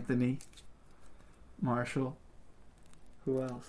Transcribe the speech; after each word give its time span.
Anthony, 0.00 0.38
Marshall. 1.60 2.16
Who 3.26 3.42
else? 3.42 3.66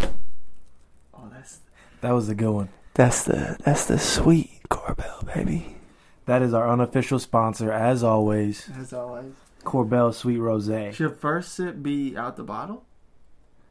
Oh, 0.00 1.28
that's 1.30 1.58
That 2.00 2.12
was 2.12 2.30
a 2.30 2.34
good 2.34 2.50
one. 2.50 2.68
that's 2.94 3.24
the 3.24 3.58
that's 3.62 3.84
the 3.84 3.98
sweet 3.98 4.50
Korbel 4.70 5.34
baby. 5.34 5.76
That 6.24 6.40
is 6.40 6.54
our 6.54 6.66
unofficial 6.70 7.18
sponsor, 7.18 7.70
as 7.70 8.02
always. 8.02 8.70
As 8.78 8.92
always. 8.94 9.32
Korbel 9.64 10.14
Sweet 10.14 10.38
Rosé. 10.38 10.94
Should 10.94 11.16
first 11.18 11.52
sip 11.54 11.82
be 11.82 12.16
out 12.16 12.36
the 12.36 12.44
bottle? 12.44 12.84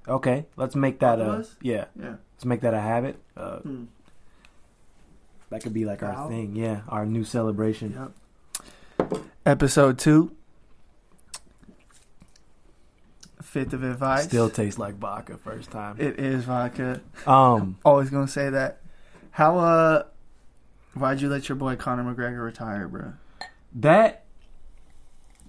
Okay, 0.07 0.45
let's 0.57 0.75
make 0.75 0.99
that 0.99 1.19
a 1.19 1.47
yeah. 1.61 1.85
Yeah. 1.99 2.15
Let's 2.35 2.45
make 2.45 2.61
that 2.61 2.75
a 2.75 2.81
habit. 2.81 3.19
Uh, 3.35 3.59
Hmm. 3.61 3.83
that 5.49 5.63
could 5.63 5.73
be 5.73 5.85
like 5.85 6.03
our 6.03 6.27
thing. 6.29 6.55
Yeah, 6.55 6.81
our 6.87 7.05
new 7.07 7.23
celebration. 7.23 7.93
Yep. 7.93 8.11
Episode 9.47 9.97
two. 9.97 10.35
Fifth 13.41 13.71
of 13.71 13.81
advice. 13.81 14.25
Still 14.25 14.49
tastes 14.49 14.77
like 14.77 14.95
vodka 14.95 15.37
first 15.37 15.71
time. 15.71 15.95
it 15.99 16.19
is 16.19 16.43
vodka. 16.43 16.99
Um, 17.25 17.77
Always 17.85 18.09
gonna 18.09 18.27
say 18.27 18.49
that. 18.49 18.81
How 19.31 19.57
uh, 19.57 20.03
why'd 20.95 21.21
you 21.21 21.29
let 21.29 21.47
your 21.47 21.55
boy 21.55 21.77
Conor 21.77 22.13
McGregor 22.13 22.43
retire, 22.43 22.89
bro? 22.89 23.13
that 23.75 24.25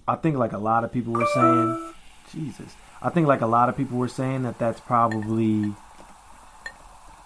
I 0.07 0.15
think 0.15 0.37
like 0.37 0.53
a 0.53 0.57
lot 0.57 0.85
of 0.85 0.93
people 0.93 1.11
were 1.11 1.27
saying. 1.33 1.93
Jesus, 2.31 2.73
I 3.01 3.09
think 3.09 3.27
like 3.27 3.41
a 3.41 3.47
lot 3.47 3.67
of 3.67 3.75
people 3.75 3.97
were 3.97 4.07
saying 4.07 4.43
that 4.43 4.57
that's 4.57 4.79
probably 4.79 5.73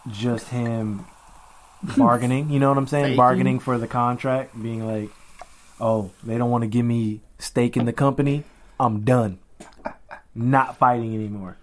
just 0.09 0.47
him 0.47 1.05
bargaining. 1.97 2.49
You 2.49 2.59
know 2.59 2.69
what 2.69 2.79
I'm 2.79 2.87
saying? 2.87 3.15
Bargaining 3.15 3.59
for 3.59 3.77
the 3.77 3.87
contract, 3.87 4.59
being 4.59 4.87
like, 4.87 5.11
"Oh, 5.79 6.11
they 6.23 6.37
don't 6.37 6.49
want 6.49 6.63
to 6.63 6.67
give 6.67 6.85
me 6.85 7.21
stake 7.39 7.77
in 7.77 7.85
the 7.85 7.93
company. 7.93 8.43
I'm 8.79 9.01
done. 9.01 9.39
Not 10.35 10.77
fighting 10.77 11.13
anymore." 11.13 11.57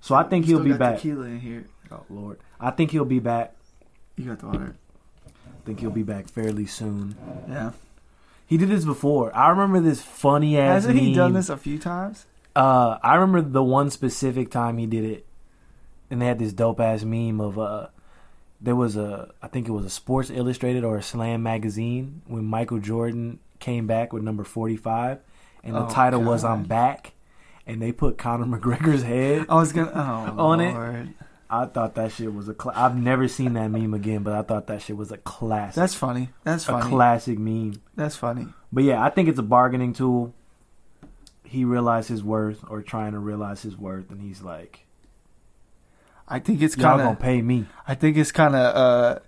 So 0.00 0.14
I 0.14 0.22
think 0.22 0.46
he'll 0.46 0.60
be 0.60 0.70
got 0.70 0.78
back. 0.78 0.96
Tequila 0.96 1.26
in 1.26 1.40
here. 1.40 1.64
Oh 1.90 2.04
Lord, 2.08 2.38
I 2.58 2.70
think 2.70 2.90
he'll 2.90 3.04
be 3.04 3.18
back. 3.18 3.54
You 4.16 4.26
got 4.26 4.38
the 4.38 4.46
water. 4.46 4.76
I 5.26 5.66
think 5.66 5.80
he'll 5.80 5.90
be 5.90 6.02
back 6.02 6.28
fairly 6.28 6.66
soon. 6.66 7.16
Yeah. 7.48 7.72
He 8.46 8.56
did 8.56 8.68
this 8.68 8.84
before. 8.84 9.34
I 9.36 9.50
remember 9.50 9.78
this 9.80 10.02
funny 10.02 10.58
ass. 10.58 10.84
Hasn't 10.84 10.98
he 10.98 11.14
done 11.14 11.34
this 11.34 11.48
a 11.48 11.56
few 11.56 11.78
times? 11.78 12.26
Uh, 12.56 12.98
I 13.02 13.14
remember 13.14 13.48
the 13.48 13.62
one 13.62 13.90
specific 13.90 14.50
time 14.50 14.78
he 14.78 14.86
did 14.86 15.04
it, 15.04 15.26
and 16.10 16.20
they 16.20 16.26
had 16.26 16.38
this 16.40 16.52
dope 16.52 16.80
ass 16.80 17.04
meme 17.04 17.40
of 17.40 17.58
uh, 17.58 17.86
there 18.60 18.74
was 18.74 18.96
a 18.96 19.30
I 19.42 19.48
think 19.48 19.68
it 19.68 19.72
was 19.72 19.84
a 19.84 19.90
Sports 19.90 20.30
Illustrated 20.30 20.82
or 20.82 20.96
a 20.96 21.02
Slam 21.02 21.42
magazine 21.42 22.22
when 22.26 22.44
Michael 22.44 22.78
Jordan 22.78 23.38
came 23.60 23.86
back 23.86 24.12
with 24.12 24.22
number 24.22 24.44
forty 24.44 24.76
five, 24.76 25.20
and 25.62 25.74
the 25.76 25.86
Oh, 25.86 25.90
title 25.90 26.22
was 26.22 26.42
"I'm 26.44 26.64
Back," 26.64 27.12
and 27.66 27.80
they 27.80 27.92
put 27.92 28.18
Conor 28.18 28.46
McGregor's 28.58 29.02
head. 29.02 29.46
I 29.48 29.54
was 29.56 29.72
gonna 29.72 29.92
oh, 29.94 30.38
On 30.50 30.60
it? 30.60 31.08
I 31.52 31.66
thought 31.66 31.96
that 31.96 32.12
shit 32.12 32.32
was 32.32 32.48
a. 32.48 32.54
Cl- 32.54 32.74
I've 32.76 32.96
never 32.96 33.26
seen 33.26 33.54
that 33.54 33.68
meme 33.72 33.92
again, 33.94 34.22
but 34.22 34.34
I 34.34 34.42
thought 34.42 34.68
that 34.68 34.82
shit 34.82 34.96
was 34.96 35.10
a 35.10 35.16
classic. 35.18 35.74
That's 35.74 35.94
funny. 35.94 36.30
That's 36.44 36.64
a 36.68 36.72
funny. 36.72 36.88
classic 36.90 37.38
meme. 37.40 37.80
That's 37.96 38.14
funny. 38.16 38.46
But 38.72 38.84
yeah, 38.84 39.02
I 39.02 39.10
think 39.10 39.28
it's 39.28 39.38
a 39.40 39.42
bargaining 39.42 39.92
tool. 39.92 40.32
He 41.42 41.64
realized 41.64 42.08
his 42.08 42.22
worth, 42.22 42.62
or 42.68 42.82
trying 42.82 43.12
to 43.12 43.18
realize 43.18 43.62
his 43.62 43.76
worth, 43.76 44.10
and 44.12 44.20
he's 44.22 44.42
like, 44.42 44.86
I 46.28 46.38
think 46.38 46.62
it's 46.62 46.76
"Y'all 46.76 46.90
kind 46.96 47.02
gonna 47.02 47.16
pay 47.16 47.42
me." 47.42 47.66
I 47.88 47.96
think 47.96 48.16
it's 48.16 48.30
kind 48.30 48.54
of. 48.54 48.76
uh 48.76 49.18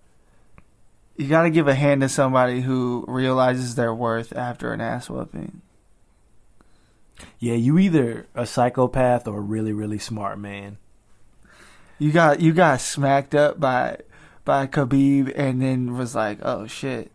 You 1.17 1.29
got 1.29 1.43
to 1.43 1.51
give 1.51 1.69
a 1.69 1.75
hand 1.75 2.01
to 2.01 2.09
somebody 2.09 2.63
who 2.63 3.05
realizes 3.07 3.75
their 3.75 3.95
worth 3.95 4.35
after 4.35 4.73
an 4.73 4.81
ass 4.81 5.11
whooping. 5.11 5.61
Yeah, 7.39 7.55
you 7.55 7.79
either 7.79 8.27
a 8.35 8.47
psychopath 8.47 9.29
or 9.29 9.39
a 9.39 9.43
really, 9.43 9.73
really 9.73 9.99
smart 9.99 10.39
man. 10.39 10.79
You 11.99 12.11
got 12.11 12.41
you 12.41 12.53
got 12.53 12.81
smacked 12.81 13.35
up 13.35 13.61
by 13.61 13.99
by 14.45 14.67
Khabib, 14.67 15.33
and 15.37 15.63
then 15.63 15.97
was 15.97 16.15
like, 16.15 16.39
"Oh 16.43 16.67
shit, 16.67 17.13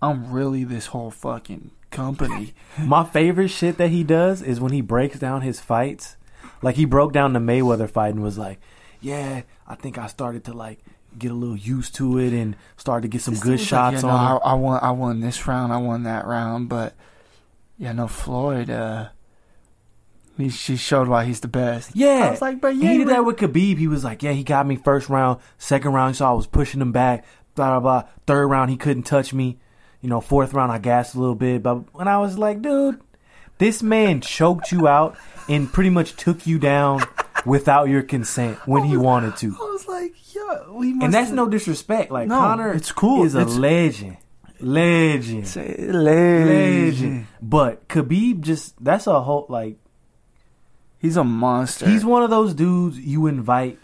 I'm 0.00 0.32
really 0.32 0.64
this 0.64 0.86
whole 0.86 1.10
fucking 1.10 1.72
company." 1.90 2.54
My 2.78 3.04
favorite 3.04 3.48
shit 3.48 3.76
that 3.78 3.90
he 3.90 4.04
does 4.04 4.40
is 4.42 4.60
when 4.60 4.72
he 4.72 4.80
breaks 4.80 5.18
down 5.18 5.42
his 5.42 5.60
fights. 5.60 6.16
Like 6.62 6.76
he 6.76 6.84
broke 6.84 7.12
down 7.12 7.32
the 7.32 7.40
Mayweather 7.40 7.90
fight 7.90 8.14
and 8.14 8.22
was 8.22 8.38
like, 8.38 8.60
"Yeah, 9.00 9.42
I 9.66 9.74
think 9.74 9.98
I 9.98 10.06
started 10.06 10.44
to 10.44 10.52
like 10.52 10.78
get 11.18 11.30
a 11.30 11.34
little 11.34 11.56
used 11.56 11.94
to 11.96 12.18
it 12.18 12.32
and 12.32 12.56
start 12.76 13.02
to 13.02 13.08
get 13.08 13.22
some 13.22 13.34
good 13.34 13.60
shots 13.60 14.02
like, 14.02 14.04
yeah, 14.04 14.10
on." 14.10 14.30
no. 14.30 14.38
I, 14.38 14.50
I 14.52 14.54
won. 14.54 14.80
I 14.82 14.90
won 14.90 15.20
this 15.20 15.46
round. 15.46 15.72
I 15.72 15.78
won 15.78 16.04
that 16.04 16.26
round. 16.26 16.68
But 16.68 16.94
yeah, 17.78 17.92
no, 17.92 18.08
Floyd. 18.08 18.70
Uh, 18.70 19.08
he 20.36 20.48
she 20.48 20.76
showed 20.76 21.08
why 21.08 21.24
he's 21.24 21.40
the 21.40 21.48
best. 21.48 21.94
Yeah, 21.94 22.26
I 22.26 22.30
was 22.30 22.42
like, 22.42 22.60
but 22.60 22.74
yeah, 22.74 22.92
he 22.92 22.98
did 22.98 23.08
that 23.08 23.24
with 23.24 23.36
Khabib. 23.36 23.78
He 23.78 23.86
was 23.86 24.04
like, 24.04 24.22
"Yeah, 24.22 24.32
he 24.32 24.42
got 24.42 24.66
me 24.66 24.76
first 24.76 25.08
round, 25.08 25.40
second 25.58 25.92
round, 25.92 26.16
so 26.16 26.26
I 26.26 26.32
was 26.32 26.46
pushing 26.46 26.80
him 26.80 26.92
back." 26.92 27.24
Blah 27.54 27.78
blah 27.78 27.80
blah. 27.80 28.10
Third 28.26 28.46
round, 28.46 28.70
he 28.70 28.76
couldn't 28.76 29.02
touch 29.02 29.34
me. 29.34 29.58
You 30.00 30.08
know, 30.08 30.20
fourth 30.20 30.54
round, 30.54 30.72
I 30.72 30.78
gassed 30.78 31.14
a 31.14 31.20
little 31.20 31.34
bit. 31.34 31.62
But 31.62 31.94
when 31.94 32.08
I 32.08 32.18
was 32.18 32.38
like, 32.38 32.62
"Dude, 32.62 33.00
this 33.58 33.82
man 33.82 34.20
choked 34.20 34.72
you 34.72 34.88
out 34.88 35.16
and 35.48 35.70
pretty 35.70 35.90
much 35.90 36.16
took 36.16 36.46
you 36.46 36.58
down 36.58 37.02
without 37.44 37.88
your 37.88 38.02
consent 38.02 38.58
when 38.66 38.84
he 38.84 38.96
wanted 38.96 39.36
to." 39.38 39.48
I 39.48 39.64
was 39.64 39.86
like, 39.86 40.12
yeah, 40.12 40.12
we 40.12 40.12
must. 40.12 40.21
And 41.02 41.12
that's 41.14 41.30
no 41.30 41.48
disrespect. 41.48 42.10
Like 42.10 42.28
No, 42.28 42.38
Conor, 42.38 42.72
it's 42.72 42.92
cool. 42.92 43.24
Is 43.24 43.34
a 43.34 43.44
legend, 43.44 44.16
legend, 44.60 45.48
Say, 45.48 45.76
legend. 45.88 46.46
legend. 46.46 47.26
But 47.40 47.88
Khabib 47.88 48.40
just 48.40 48.82
that's 48.82 49.06
a 49.06 49.20
whole 49.22 49.46
like 49.48 49.76
He's 50.98 51.16
a 51.16 51.24
monster. 51.24 51.88
He's 51.88 52.04
one 52.04 52.22
of 52.22 52.30
those 52.30 52.54
dudes 52.54 52.98
you 52.98 53.26
invite 53.26 53.78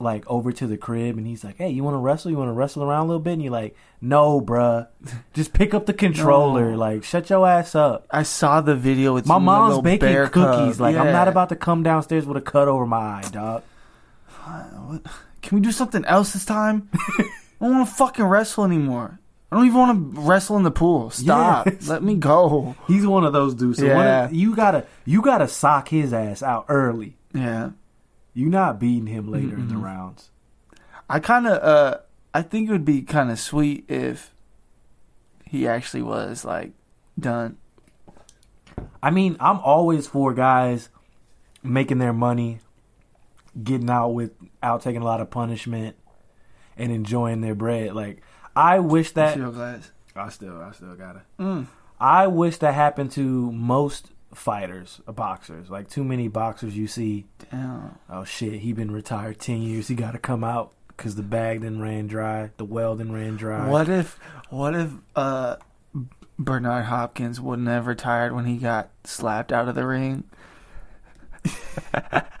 like 0.00 0.24
over 0.28 0.52
to 0.52 0.66
the 0.66 0.76
crib 0.78 1.18
and 1.18 1.26
he's 1.26 1.42
like, 1.44 1.56
Hey, 1.58 1.70
you 1.70 1.82
wanna 1.84 1.98
wrestle? 1.98 2.30
You 2.30 2.38
wanna 2.38 2.52
wrestle 2.54 2.82
around 2.84 3.04
a 3.04 3.08
little 3.08 3.20
bit? 3.20 3.32
And 3.34 3.42
you're 3.42 3.52
like, 3.52 3.76
No, 4.00 4.40
bruh. 4.40 4.86
Just 5.34 5.52
pick 5.52 5.74
up 5.74 5.84
the 5.86 5.92
controller. 5.92 6.70
No. 6.70 6.78
Like, 6.78 7.04
shut 7.04 7.28
your 7.28 7.46
ass 7.46 7.74
up. 7.74 8.06
I 8.10 8.22
saw 8.22 8.60
the 8.62 8.76
video 8.76 9.12
with 9.12 9.26
My 9.26 9.38
mom's 9.38 9.80
baking 9.82 10.08
cookies. 10.28 10.76
cub. 10.76 10.80
Like, 10.80 10.96
I'm 10.96 11.12
not 11.12 11.28
about 11.28 11.48
to 11.50 11.56
come 11.56 11.82
downstairs 11.82 12.24
with 12.24 12.36
a 12.36 12.40
cut 12.40 12.68
over 12.68 12.86
my 12.86 12.96
eye, 12.96 13.28
dog. 13.30 13.62
What? 14.86 15.02
Can 15.48 15.56
we 15.56 15.62
do 15.62 15.72
something 15.72 16.04
else 16.04 16.34
this 16.34 16.44
time? 16.44 16.90
I 16.94 17.24
don't 17.60 17.72
want 17.78 17.88
to 17.88 17.94
fucking 17.94 18.24
wrestle 18.26 18.64
anymore. 18.64 19.18
I 19.50 19.56
don't 19.56 19.64
even 19.64 19.78
want 19.78 20.14
to 20.14 20.20
wrestle 20.20 20.58
in 20.58 20.62
the 20.62 20.70
pool. 20.70 21.08
Stop. 21.08 21.64
Yes. 21.66 21.88
Let 21.88 22.02
me 22.02 22.16
go. 22.16 22.76
He's 22.86 23.06
one 23.06 23.24
of 23.24 23.32
those 23.32 23.54
dudes. 23.54 23.78
So 23.78 23.86
Yeah. 23.86 24.26
of- 24.26 24.34
you 24.34 24.54
gotta 24.54 24.84
you 25.06 25.22
gotta 25.22 25.48
sock 25.48 25.88
his 25.88 26.12
ass 26.12 26.42
out 26.42 26.66
early. 26.68 27.16
Yeah. 27.32 27.70
You 28.34 28.50
not 28.50 28.78
beating 28.78 29.06
him 29.06 29.30
later 29.32 29.54
in 29.56 29.68
the 29.68 29.78
rounds. 29.78 30.28
I 31.08 31.18
kind 31.18 31.46
of, 31.46 31.62
uh, 31.62 31.98
I 32.34 32.42
think 32.42 32.68
it 32.68 32.72
would 32.72 32.84
be 32.84 33.00
kind 33.00 33.30
of 33.30 33.38
sweet 33.40 33.86
if 33.88 34.34
he 35.46 35.66
actually 35.66 36.02
was 36.02 36.44
like 36.44 36.72
done. 37.18 37.56
I 39.02 39.10
mean, 39.10 39.38
I'm 39.40 39.58
always 39.60 40.06
for 40.06 40.34
guys 40.34 40.90
making 41.62 41.98
their 41.98 42.12
money, 42.12 42.60
getting 43.60 43.88
out 43.90 44.10
without 44.60 44.82
taking 44.82 45.02
a 45.02 45.04
lot 45.04 45.20
of 45.20 45.30
punishment, 45.30 45.96
and 46.76 46.92
enjoying 46.92 47.40
their 47.40 47.54
bread. 47.54 47.94
Like 47.94 48.22
I 48.54 48.78
wish 48.78 49.12
that 49.12 49.34
Shield 49.34 49.54
glass. 49.54 49.90
I 50.14 50.28
still 50.28 50.60
I 50.60 50.72
still 50.72 50.94
gotta. 50.94 51.22
Mm. 51.38 51.66
I 52.00 52.26
wish 52.28 52.58
that 52.58 52.74
happened 52.74 53.12
to 53.12 53.52
most 53.52 54.10
fighters, 54.34 55.00
boxers. 55.06 55.70
Like 55.70 55.88
too 55.88 56.04
many 56.04 56.28
boxers 56.28 56.76
you 56.76 56.86
see. 56.86 57.26
Damn. 57.50 57.98
Oh 58.08 58.24
shit, 58.24 58.60
he 58.60 58.72
been 58.72 58.90
retired 58.90 59.38
ten 59.38 59.62
years. 59.62 59.88
He 59.88 59.94
got 59.94 60.12
to 60.12 60.18
come 60.18 60.44
out 60.44 60.72
because 60.98 61.14
the 61.14 61.22
bag 61.22 61.60
then 61.60 61.80
ran 61.80 62.08
dry, 62.08 62.50
the 62.56 62.64
well 62.64 62.96
then 62.96 63.12
ran 63.12 63.36
dry. 63.36 63.68
What 63.68 63.88
if, 63.88 64.18
what 64.50 64.74
if, 64.74 64.90
uh, 65.14 65.56
Bernard 66.38 66.86
Hopkins 66.86 67.40
wouldn't 67.40 67.68
have 67.68 67.86
retired 67.86 68.32
when 68.34 68.46
he 68.46 68.56
got 68.56 68.90
slapped 69.04 69.52
out 69.52 69.68
of 69.68 69.76
the 69.76 69.86
ring? 69.86 70.24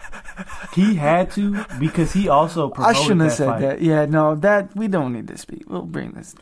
He 0.74 0.94
had 0.96 1.30
to 1.32 1.64
because 1.78 2.12
he 2.12 2.28
also 2.28 2.72
I 2.76 2.92
shouldn't 2.92 3.20
have 3.22 3.30
that 3.30 3.36
said 3.36 3.46
fight. 3.46 3.60
that. 3.60 3.82
Yeah, 3.82 4.06
no, 4.06 4.34
that 4.36 4.74
we 4.76 4.88
don't 4.88 5.12
need 5.12 5.28
to 5.28 5.38
speak. 5.38 5.64
We'll 5.68 5.82
bring 5.82 6.12
this. 6.12 6.34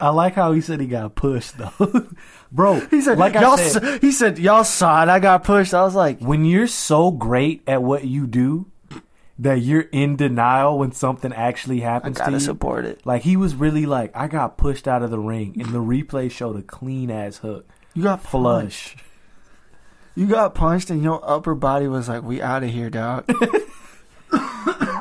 I 0.00 0.08
like 0.08 0.34
how 0.34 0.52
he 0.52 0.60
said 0.60 0.80
he 0.80 0.86
got 0.88 1.14
pushed 1.14 1.56
though, 1.56 2.06
bro. 2.52 2.80
He 2.90 3.00
said, 3.00 3.16
like 3.18 3.34
"Y'all." 3.34 3.52
I 3.58 3.62
said, 3.68 4.00
he 4.02 4.10
said, 4.10 4.38
"Y'all 4.38 4.64
saw 4.64 5.02
it. 5.04 5.08
I 5.08 5.20
got 5.20 5.44
pushed." 5.44 5.72
I 5.72 5.82
was 5.84 5.94
like, 5.94 6.18
when 6.20 6.44
you're 6.44 6.66
so 6.66 7.10
great 7.12 7.62
at 7.66 7.82
what 7.82 8.04
you 8.04 8.26
do 8.26 8.66
that 9.38 9.60
you're 9.60 9.86
in 9.92 10.16
denial 10.16 10.78
when 10.78 10.92
something 10.92 11.32
actually 11.32 11.80
happens 11.80 12.16
to 12.16 12.22
gotta 12.24 12.32
you. 12.32 12.40
support 12.40 12.84
it." 12.84 13.06
Like 13.06 13.22
he 13.22 13.36
was 13.36 13.54
really 13.54 13.86
like, 13.86 14.10
I 14.16 14.26
got 14.26 14.58
pushed 14.58 14.88
out 14.88 15.02
of 15.02 15.10
the 15.10 15.18
ring, 15.20 15.56
and 15.60 15.72
the 15.72 15.78
replay 15.80 16.28
showed 16.30 16.56
a 16.56 16.62
clean 16.62 17.10
ass 17.10 17.38
hook, 17.38 17.66
You 17.94 18.02
got 18.02 18.22
punched. 18.24 18.96
You 20.14 20.26
got 20.26 20.54
punched, 20.54 20.90
and 20.90 21.02
your 21.02 21.20
upper 21.28 21.54
body 21.54 21.88
was 21.88 22.08
like, 22.08 22.22
"We 22.22 22.40
out 22.40 22.62
of 22.62 22.70
here, 22.70 22.90
dog." 22.90 23.28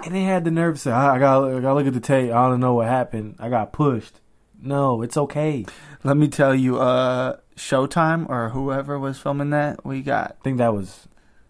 And 0.06 0.14
they 0.14 0.24
had 0.24 0.44
the 0.44 0.52
nerve 0.52 0.76
to 0.76 0.82
say, 0.82 0.92
I 0.92 1.18
got, 1.18 1.46
I 1.46 1.60
got 1.62 1.70
to 1.70 1.74
look 1.76 1.88
at 1.88 1.94
the 1.94 2.00
tape. 2.02 2.32
I 2.32 2.50
don't 2.50 2.60
know 2.60 2.74
what 2.74 2.88
happened. 2.88 3.36
I 3.40 3.50
got 3.50 3.72
pushed. 3.72 4.20
No, 4.62 5.02
it's 5.02 5.16
okay. 5.18 5.66
Let 6.04 6.18
me 6.18 6.28
tell 6.28 6.54
you, 6.54 6.80
uh, 6.80 7.38
Showtime 7.56 8.30
or 8.30 8.50
whoever 8.50 9.00
was 9.00 9.18
filming 9.18 9.52
that. 9.52 9.86
We 9.86 10.02
got, 10.02 10.38
I 10.40 10.44
think 10.44 10.58
that 10.58 10.74
was 10.74 11.08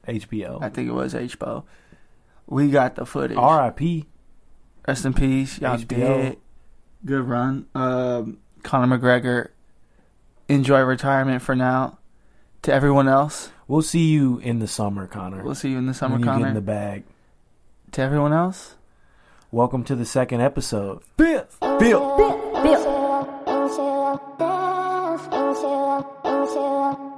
HBO. 0.07 0.62
I 0.62 0.69
think 0.69 0.88
it 0.88 0.94
was 0.94 1.13
HBO. 1.13 1.63
We 2.45 2.69
got 2.69 2.95
the 2.95 3.06
footage. 3.06 3.38
R.I.P. 3.38 4.06
Rest 4.88 5.06
in 5.06 5.13
peace. 5.13 5.60
Y'all 5.60 5.77
HBO. 5.77 5.88
dead. 5.88 6.38
Good 7.06 7.24
run. 7.24 7.68
Um, 7.74 8.38
Conor 8.62 8.98
McGregor, 8.98 9.50
enjoy 10.48 10.81
retirement 10.81 11.42
for 11.42 11.56
now. 11.56 11.98
To 12.63 12.74
everyone 12.74 13.10
else, 13.10 13.51
We'll 13.68 13.81
see 13.81 14.10
you 14.10 14.39
in 14.39 14.60
the 14.60 14.68
summer, 14.68 15.07
Conor. 15.07 15.44
we'll 15.44 15.56
see 15.56 15.69
you 15.69 15.77
in 15.77 15.86
the 15.88 15.94
summer, 15.94 16.15
when 16.15 16.25
you 16.25 16.39
get 16.39 16.48
in 16.50 16.54
the 16.54 16.62
bag. 16.62 17.04
to 17.92 18.01
everyone 18.01 18.33
else, 18.33 18.75
Welcome 19.51 19.83
to 19.83 19.95
the 19.95 20.06
second 20.06 20.42
episode. 20.42 21.04
Biff. 21.15 21.60
Bill. 21.60 22.15
I 22.15 22.77
thought 26.25 27.12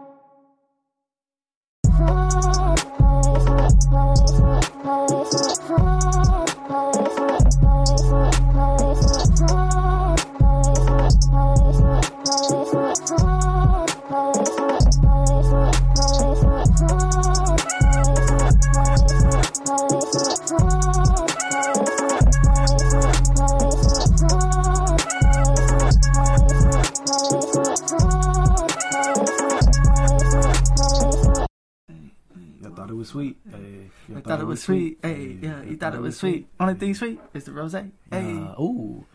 was 33.05 33.09
sweet. 33.11 33.37
Hey, 33.49 34.15
I 34.15 34.21
thought 34.21 34.39
it 34.41 34.45
was 34.45 34.63
sweet. 34.63 34.97
Hey, 35.01 35.37
yeah, 35.41 35.61
you 35.63 35.77
thought 35.77 35.93
it 35.95 36.01
was 36.01 36.17
sweet. 36.17 36.47
Only 36.59 36.73
thing 36.75 36.93
sweet 36.95 37.19
is 37.33 37.43
the 37.45 37.51
rose. 37.51 37.73
Hey, 37.73 37.85
Uh, 38.11 38.61
ooh. 38.61 39.05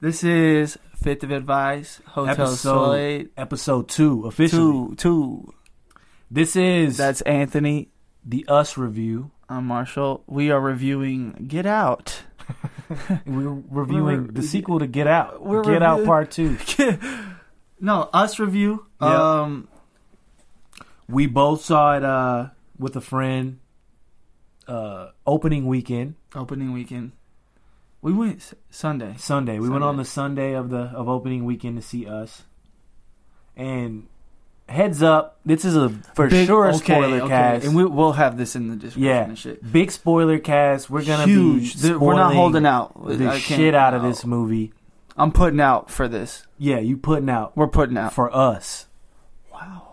this 0.00 0.24
is 0.24 0.78
Fifth 0.96 1.22
of 1.22 1.30
Advice 1.30 2.00
Hotel 2.06 2.32
Episode 2.32 2.56
Soleil 2.56 3.26
episode 3.36 3.88
two 3.88 4.26
officially. 4.26 4.60
two 4.60 4.94
two. 4.96 5.54
This 6.30 6.56
is 6.56 6.96
That's 6.96 7.20
Anthony. 7.22 7.88
the 8.24 8.44
Us 8.48 8.76
review. 8.76 9.30
I'm 9.48 9.66
Marshall. 9.66 10.22
We 10.26 10.50
are 10.50 10.60
reviewing 10.60 11.44
Get 11.48 11.66
Out. 11.66 12.22
We're 13.26 13.62
reviewing 13.70 14.22
We're- 14.22 14.32
the 14.32 14.42
sequel 14.42 14.80
to 14.80 14.86
Get 14.86 15.06
Out. 15.06 15.42
We're 15.44 15.62
Get 15.64 15.82
Out 15.82 16.04
Part 16.04 16.30
Two. 16.32 16.56
no, 17.80 18.08
Us 18.12 18.38
review. 18.40 18.86
Yeah. 19.00 19.40
Um, 19.42 19.68
We 21.08 21.26
both 21.26 21.64
saw 21.64 21.96
it 21.96 22.04
uh, 22.04 22.50
with 22.80 22.96
a 22.96 23.00
friend. 23.00 23.60
Uh, 24.68 25.10
opening 25.26 25.66
weekend, 25.66 26.14
opening 26.34 26.72
weekend. 26.72 27.12
We 28.02 28.12
went 28.12 28.36
s- 28.36 28.54
Sunday. 28.70 29.14
Sunday. 29.18 29.58
We 29.58 29.68
went 29.68 29.82
on 29.84 29.96
the 29.96 30.04
Sunday 30.04 30.52
of 30.54 30.70
the 30.70 30.82
of 30.94 31.08
opening 31.08 31.44
weekend 31.44 31.76
to 31.76 31.82
see 31.82 32.06
Us. 32.06 32.42
And 33.56 34.06
heads 34.68 35.02
up, 35.02 35.40
this 35.44 35.64
is 35.64 35.74
a 35.76 35.88
for 36.14 36.28
Big- 36.28 36.46
sure 36.46 36.68
okay, 36.68 36.76
spoiler 36.78 37.16
okay, 37.22 37.28
cast. 37.28 37.66
and 37.66 37.74
we, 37.74 37.84
we'll 37.84 38.12
have 38.12 38.36
this 38.38 38.54
in 38.54 38.68
the 38.68 38.76
description 38.76 39.02
Yeah. 39.02 39.24
and 39.24 39.36
shit. 39.38 39.72
Big 39.72 39.90
spoiler 39.90 40.38
cast. 40.38 40.88
We're 40.88 41.04
gonna 41.04 41.26
Huge. 41.26 41.82
be 41.82 41.92
We're 41.94 42.14
not 42.14 42.34
holding 42.34 42.64
out. 42.66 42.94
the 43.06 43.38
shit 43.38 43.74
out 43.74 43.92
of 43.94 44.02
this 44.02 44.24
movie. 44.24 44.72
I'm 45.16 45.32
putting 45.32 45.60
out 45.60 45.90
for 45.90 46.06
this. 46.06 46.46
Yeah, 46.58 46.78
you 46.78 46.96
putting 46.96 47.28
out 47.28 47.56
We're 47.56 47.66
putting 47.66 47.96
out. 47.98 48.12
for 48.12 48.34
us, 48.34 48.86
Wow. 49.52 49.89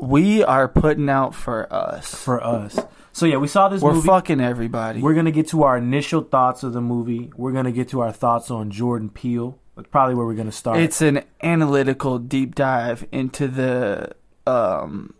We 0.00 0.42
are 0.44 0.68
putting 0.68 1.08
out 1.08 1.34
for 1.34 1.72
us. 1.72 2.14
for 2.14 2.42
us. 2.42 2.78
So 3.12 3.26
yeah, 3.26 3.38
we 3.38 3.48
saw 3.48 3.68
this 3.68 3.82
We're 3.82 3.94
movie. 3.94 4.06
fucking 4.06 4.40
everybody. 4.40 5.00
We're 5.00 5.14
gonna 5.14 5.32
get 5.32 5.48
to 5.48 5.64
our 5.64 5.76
initial 5.76 6.22
thoughts 6.22 6.62
of 6.62 6.72
the 6.72 6.80
movie. 6.80 7.32
We're 7.36 7.52
gonna 7.52 7.72
get 7.72 7.88
to 7.90 8.00
our 8.00 8.12
thoughts 8.12 8.50
on 8.50 8.70
Jordan 8.70 9.10
Peele. 9.10 9.58
That's 9.74 9.88
probably 9.88 10.14
where 10.14 10.24
we're 10.26 10.34
gonna 10.34 10.52
start. 10.52 10.78
It's 10.78 11.00
an 11.02 11.24
analytical 11.42 12.18
deep 12.18 12.54
dive 12.54 13.06
into 13.10 13.48
the 13.48 14.12
um, 14.46 15.14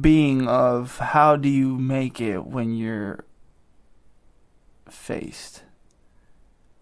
being 0.00 0.46
of 0.48 0.98
how 0.98 1.36
do 1.36 1.48
you 1.48 1.78
make 1.78 2.20
it 2.20 2.44
when 2.44 2.74
you're 2.76 3.24
faced 4.88 5.62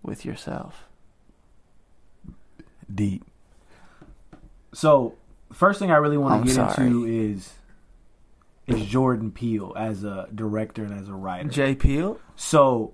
with 0.03 0.25
yourself. 0.25 0.85
deep. 2.93 3.23
So, 4.73 5.15
first 5.53 5.79
thing 5.79 5.91
I 5.91 5.97
really 5.97 6.17
want 6.19 6.43
to 6.43 6.47
get 6.47 6.55
sorry. 6.75 6.87
into 6.89 7.05
is 7.07 7.55
is 8.67 8.85
Jordan 8.87 9.31
Peele 9.33 9.73
as 9.77 10.05
a 10.05 10.29
director 10.35 10.85
and 10.85 11.01
as 11.01 11.09
a 11.09 11.15
writer. 11.15 11.49
Jay 11.49 11.75
Peele. 11.75 12.21
So, 12.37 12.93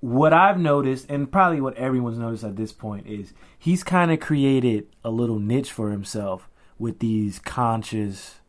what 0.00 0.34
I've 0.34 0.58
noticed, 0.58 1.06
and 1.08 1.30
probably 1.32 1.60
what 1.62 1.74
everyone's 1.76 2.18
noticed 2.18 2.44
at 2.44 2.56
this 2.56 2.70
point, 2.72 3.06
is 3.06 3.32
he's 3.58 3.82
kind 3.82 4.10
of 4.12 4.20
created 4.20 4.86
a 5.02 5.10
little 5.10 5.38
niche 5.38 5.72
for 5.72 5.90
himself 5.90 6.50
with 6.78 6.98
these 6.98 7.38
conscious 7.38 8.40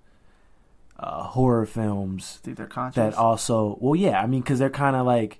uh, 0.99 1.23
horror 1.23 1.65
films 1.65 2.39
Think 2.43 2.57
they're 2.57 2.65
conscious? 2.67 2.95
that 2.95 3.13
also, 3.13 3.77
well, 3.79 3.95
yeah, 3.95 4.19
I 4.21 4.25
mean, 4.27 4.41
because 4.41 4.59
they're 4.59 4.69
kind 4.69 4.95
of 4.97 5.05
like 5.05 5.39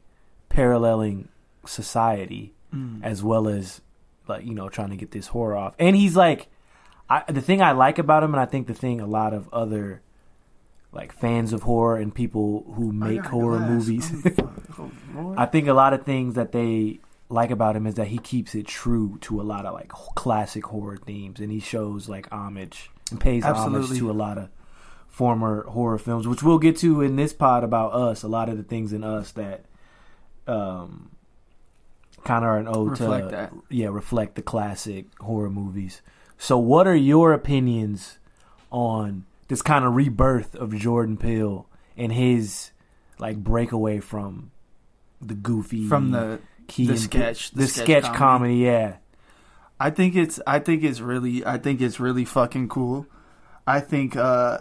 paralleling 0.50 1.28
society 1.66 2.54
Mm. 2.74 3.00
as 3.04 3.24
well 3.24 3.48
as 3.48 3.80
like 4.28 4.44
you 4.44 4.54
know 4.54 4.68
trying 4.70 4.90
to 4.90 4.96
get 4.98 5.12
this 5.12 5.28
horror 5.28 5.56
off. 5.56 5.76
And 5.80 5.96
he's 5.96 6.16
like, 6.18 6.48
I, 7.10 7.24
the 7.32 7.42
thing 7.42 7.62
I 7.62 7.72
like 7.74 8.00
about 8.00 8.24
him, 8.24 8.34
and 8.34 8.42
I 8.42 8.46
think 8.46 8.68
the 8.68 8.74
thing 8.74 9.00
a 9.02 9.06
lot 9.08 9.34
of 9.34 9.48
other 9.54 10.02
like 10.92 11.12
fans 11.14 11.52
of 11.54 11.64
horror 11.64 11.98
and 11.98 12.14
people 12.16 12.66
who 12.76 12.92
make 12.92 13.24
horror 13.26 13.58
glass. 13.58 13.70
movies, 13.70 14.12
Oh. 14.80 14.92
Oh. 15.18 15.36
I 15.38 15.46
think 15.46 15.68
a 15.68 15.74
lot 15.74 15.94
of 15.94 16.04
things 16.04 16.36
that 16.36 16.52
they 16.52 17.00
like 17.30 17.50
about 17.52 17.76
him 17.76 17.86
is 17.88 17.96
that 17.96 18.08
he 18.08 18.18
keeps 18.18 18.54
it 18.56 18.68
true 18.68 19.18
to 19.22 19.40
a 19.42 19.44
lot 19.44 19.66
of 19.66 19.74
like 19.74 19.90
classic 19.90 20.66
horror 20.66 20.98
themes, 20.98 21.40
and 21.40 21.52
he 21.52 21.60
shows 21.60 22.08
like 22.10 22.30
homage 22.32 22.90
and 23.12 23.20
pays 23.20 23.44
homage 23.44 23.90
to 24.00 24.10
a 24.10 24.14
lot 24.14 24.38
of 24.38 24.50
former 25.08 25.64
horror 25.68 25.98
films, 25.98 26.28
which 26.28 26.44
we'll 26.44 26.60
get 26.60 26.78
to 26.78 27.02
in 27.02 27.16
this 27.16 27.34
pod 27.34 27.64
about 27.64 27.94
us. 27.94 28.24
A 28.24 28.28
lot 28.28 28.50
of 28.50 28.58
the 28.58 28.64
things 28.64 28.92
in 28.94 29.04
us 29.04 29.32
that 29.34 29.66
um 30.48 31.12
kind 32.24 32.44
of 32.44 32.50
are 32.50 32.58
an 32.58 32.68
ode 32.68 32.92
Reflect 32.92 33.30
to 33.30 33.36
that. 33.36 33.54
yeah 33.70 33.88
reflect 33.88 34.36
the 34.36 34.42
classic 34.42 35.06
horror 35.20 35.50
movies. 35.50 36.02
So, 36.38 36.58
what 36.58 36.88
are 36.88 36.96
your 36.96 37.34
opinions 37.34 38.18
on 38.72 39.26
this 39.48 39.62
kind 39.62 39.86
of 39.86 39.96
rebirth 39.96 40.56
of 40.56 40.76
Jordan 40.76 41.18
Peele 41.18 41.68
and 41.98 42.12
his 42.12 42.72
like 43.20 43.38
breakaway 43.38 44.00
from 44.00 44.52
the 45.22 45.34
goofy 45.34 45.88
From 45.88 46.12
the 46.12 46.40
key 46.68 46.88
the 46.88 46.98
sketch- 46.98 47.52
the, 47.52 47.62
the 47.62 47.68
sketch, 47.68 47.86
sketch 47.86 48.04
comedy. 48.04 48.18
comedy. 48.18 48.56
yeah. 48.58 48.96
I 49.80 49.90
think 49.90 50.16
it's 50.16 50.40
I 50.46 50.60
think 50.60 50.84
it's 50.84 51.00
really 51.00 51.46
I 51.46 51.58
think 51.58 51.82
it's 51.82 52.00
really 52.00 52.26
fucking 52.26 52.70
cool. 52.70 53.08
I 53.68 53.80
think 53.80 54.16
uh 54.16 54.60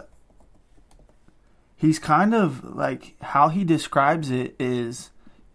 he's 1.75 1.99
kind 1.99 2.33
of 2.33 2.63
like 2.63 3.15
how 3.21 3.49
he 3.49 3.63
describes 3.63 4.29
it 4.31 4.55
is 4.59 5.11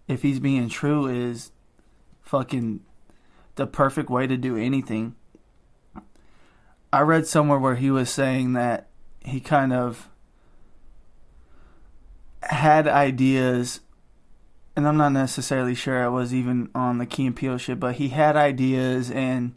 if 0.08 0.22
he's 0.22 0.40
being 0.40 0.68
true 0.68 1.06
is 1.06 1.50
fucking 2.20 2.80
the 3.56 3.66
perfect 3.66 4.10
way 4.10 4.26
to 4.26 4.36
do 4.36 4.56
anything. 4.56 5.14
I 6.92 7.00
read 7.02 7.26
somewhere 7.26 7.58
where 7.58 7.76
he 7.76 7.90
was 7.90 8.10
saying 8.10 8.54
that 8.54 8.88
he 9.24 9.40
kind 9.40 9.72
of 9.72 10.08
had 12.42 12.88
ideas 12.88 13.80
and 14.76 14.86
I'm 14.86 14.96
not 14.96 15.12
necessarily 15.12 15.74
sure 15.74 16.02
it 16.04 16.10
was 16.10 16.32
even 16.32 16.70
on 16.74 16.98
the 16.98 17.06
Key 17.06 17.26
and 17.26 17.36
Peele 17.36 17.58
shit, 17.58 17.80
but 17.80 17.96
he 17.96 18.08
had 18.08 18.36
ideas 18.36 19.10
and 19.10 19.54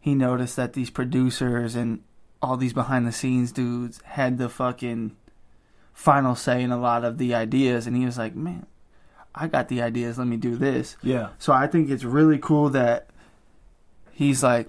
he 0.00 0.14
noticed 0.14 0.56
that 0.56 0.72
these 0.72 0.90
producers 0.90 1.74
and 1.74 2.02
all 2.40 2.56
these 2.56 2.72
behind 2.72 3.06
the 3.06 3.12
scenes 3.12 3.52
dudes 3.52 4.00
had 4.04 4.38
the 4.38 4.48
fucking 4.48 5.16
final 5.92 6.34
say 6.34 6.62
in 6.62 6.70
a 6.70 6.80
lot 6.80 7.04
of 7.04 7.18
the 7.18 7.34
ideas 7.34 7.86
and 7.86 7.96
he 7.96 8.04
was 8.04 8.18
like, 8.18 8.34
Man, 8.34 8.66
I 9.34 9.48
got 9.48 9.68
the 9.68 9.82
ideas, 9.82 10.18
let 10.18 10.26
me 10.26 10.36
do 10.36 10.56
this. 10.56 10.96
Yeah. 11.02 11.30
So 11.38 11.52
I 11.52 11.66
think 11.66 11.90
it's 11.90 12.04
really 12.04 12.38
cool 12.38 12.70
that 12.70 13.08
he's 14.12 14.42
like, 14.42 14.68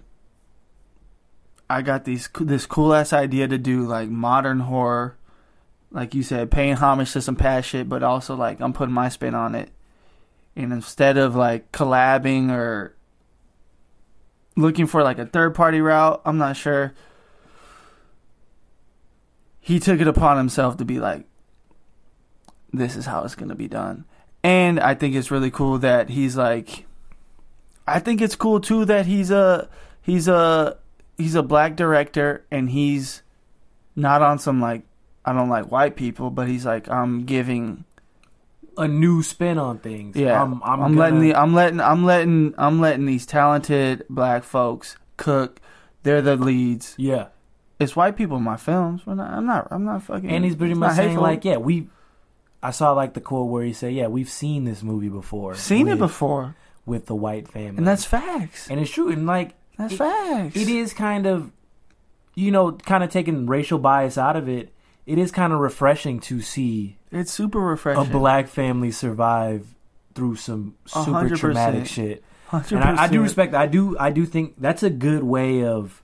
I 1.69 1.81
got 1.81 2.05
these 2.05 2.29
this 2.39 2.65
cool 2.65 2.93
ass 2.93 3.11
idea 3.13 3.47
to 3.47 3.57
do 3.57 3.85
like 3.85 4.09
modern 4.09 4.61
horror, 4.61 5.17
like 5.91 6.13
you 6.13 6.23
said, 6.23 6.51
paying 6.51 6.75
homage 6.75 7.13
to 7.13 7.21
some 7.21 7.35
past 7.35 7.69
shit, 7.69 7.89
but 7.89 8.03
also 8.03 8.35
like 8.35 8.59
I'm 8.61 8.73
putting 8.73 8.93
my 8.93 9.09
spin 9.09 9.33
on 9.33 9.55
it. 9.55 9.69
And 10.55 10.71
instead 10.71 11.17
of 11.17 11.35
like 11.35 11.71
collabing 11.71 12.51
or 12.51 12.95
looking 14.55 14.87
for 14.87 15.03
like 15.03 15.17
a 15.17 15.25
third 15.25 15.55
party 15.55 15.81
route, 15.81 16.21
I'm 16.23 16.37
not 16.37 16.55
sure. 16.55 16.93
He 19.59 19.79
took 19.79 19.99
it 19.99 20.07
upon 20.07 20.37
himself 20.37 20.77
to 20.77 20.85
be 20.85 20.99
like, 20.99 21.25
this 22.71 22.95
is 22.95 23.07
how 23.07 23.23
it's 23.23 23.35
gonna 23.35 23.55
be 23.55 23.67
done. 23.67 24.05
And 24.43 24.79
I 24.79 24.93
think 24.93 25.15
it's 25.15 25.31
really 25.31 25.49
cool 25.49 25.79
that 25.79 26.09
he's 26.09 26.37
like 26.37 26.85
I 27.87 27.99
think 27.99 28.21
it's 28.21 28.35
cool 28.35 28.59
too 28.59 28.85
that 28.85 29.05
he's 29.05 29.31
a 29.31 29.69
he's 30.01 30.27
a 30.27 30.77
he's 31.17 31.35
a 31.35 31.43
black 31.43 31.75
director 31.75 32.45
and 32.51 32.69
he's 32.69 33.21
not 33.95 34.21
on 34.21 34.39
some 34.39 34.61
like 34.61 34.83
I 35.23 35.33
don't 35.33 35.49
like 35.49 35.71
white 35.71 35.95
people, 35.95 36.29
but 36.29 36.47
he's 36.47 36.65
like 36.65 36.89
I'm 36.89 37.23
giving 37.25 37.85
A 38.77 38.87
new 38.87 39.23
spin 39.23 39.57
on 39.57 39.79
things. 39.79 40.15
yeah 40.15 40.41
I'm, 40.41 40.61
I'm, 40.63 40.81
I'm 40.83 40.95
letting 40.95 41.19
gonna- 41.19 41.27
the 41.33 41.35
I'm 41.39 41.53
letting 41.53 41.79
I'm 41.81 42.05
letting 42.05 42.53
I'm 42.57 42.79
letting 42.81 43.05
these 43.05 43.25
talented 43.25 44.03
black 44.09 44.43
folks 44.43 44.97
cook. 45.17 45.61
They're 46.03 46.21
the 46.21 46.35
leads. 46.35 46.93
yeah. 46.97 47.27
It's 47.79 47.93
white 47.95 48.15
people 48.15 48.37
in 48.37 48.43
my 48.43 48.55
films. 48.55 49.05
We're 49.05 49.15
not, 49.15 49.31
I'm 49.31 49.45
not. 49.45 49.67
I'm 49.69 49.83
not 49.83 50.01
fucking. 50.03 50.29
And 50.29 50.45
he's 50.45 50.55
pretty 50.55 50.75
much 50.75 50.95
saying 50.95 51.09
hateful. 51.09 51.23
like, 51.23 51.43
yeah, 51.43 51.57
we. 51.57 51.89
I 52.63 52.71
saw 52.71 52.93
like 52.93 53.13
the 53.15 53.19
quote 53.19 53.49
where 53.49 53.65
he 53.65 53.73
said, 53.73 53.93
"Yeah, 53.93 54.07
we've 54.07 54.29
seen 54.29 54.63
this 54.63 54.81
movie 54.81 55.09
before, 55.09 55.55
seen 55.55 55.89
it 55.89 55.97
before, 55.99 56.55
with 56.85 57.07
the 57.07 57.15
white 57.15 57.49
family," 57.49 57.77
and 57.77 57.85
that's 57.85 58.05
facts. 58.05 58.69
and 58.69 58.79
it's 58.79 58.89
true. 58.89 59.11
And 59.11 59.27
like, 59.27 59.55
That's 59.77 59.93
it- 59.93 59.97
facts. 59.97 60.55
it 60.55 60.67
is 60.69 60.93
kind 60.93 61.25
of, 61.25 61.51
you 62.35 62.51
know, 62.51 62.71
kind 62.73 63.03
of 63.03 63.09
taking 63.09 63.45
racial 63.47 63.79
bias 63.79 64.17
out 64.17 64.35
of 64.35 64.47
it. 64.49 64.73
It 65.05 65.17
is 65.19 65.31
kind 65.31 65.53
of 65.53 65.59
refreshing 65.59 66.19
to 66.21 66.41
see 66.41 66.97
It's 67.11 67.31
super 67.31 67.59
refreshing. 67.59 68.07
a 68.07 68.09
black 68.09 68.47
family 68.47 68.91
survive 68.91 69.67
through 70.15 70.35
some 70.37 70.75
super 70.85 71.11
hundred 71.11 71.37
traumatic 71.37 71.85
shit. 71.85 72.23
100%. 72.49 72.71
And 72.71 72.83
I, 72.99 73.03
I 73.03 73.07
do 73.07 73.21
respect. 73.21 73.53
I 73.53 73.67
do. 73.67 73.97
I 73.99 74.11
do 74.11 74.25
think 74.25 74.55
that's 74.57 74.81
a 74.83 74.89
good 74.89 75.23
way 75.23 75.63
of, 75.65 76.01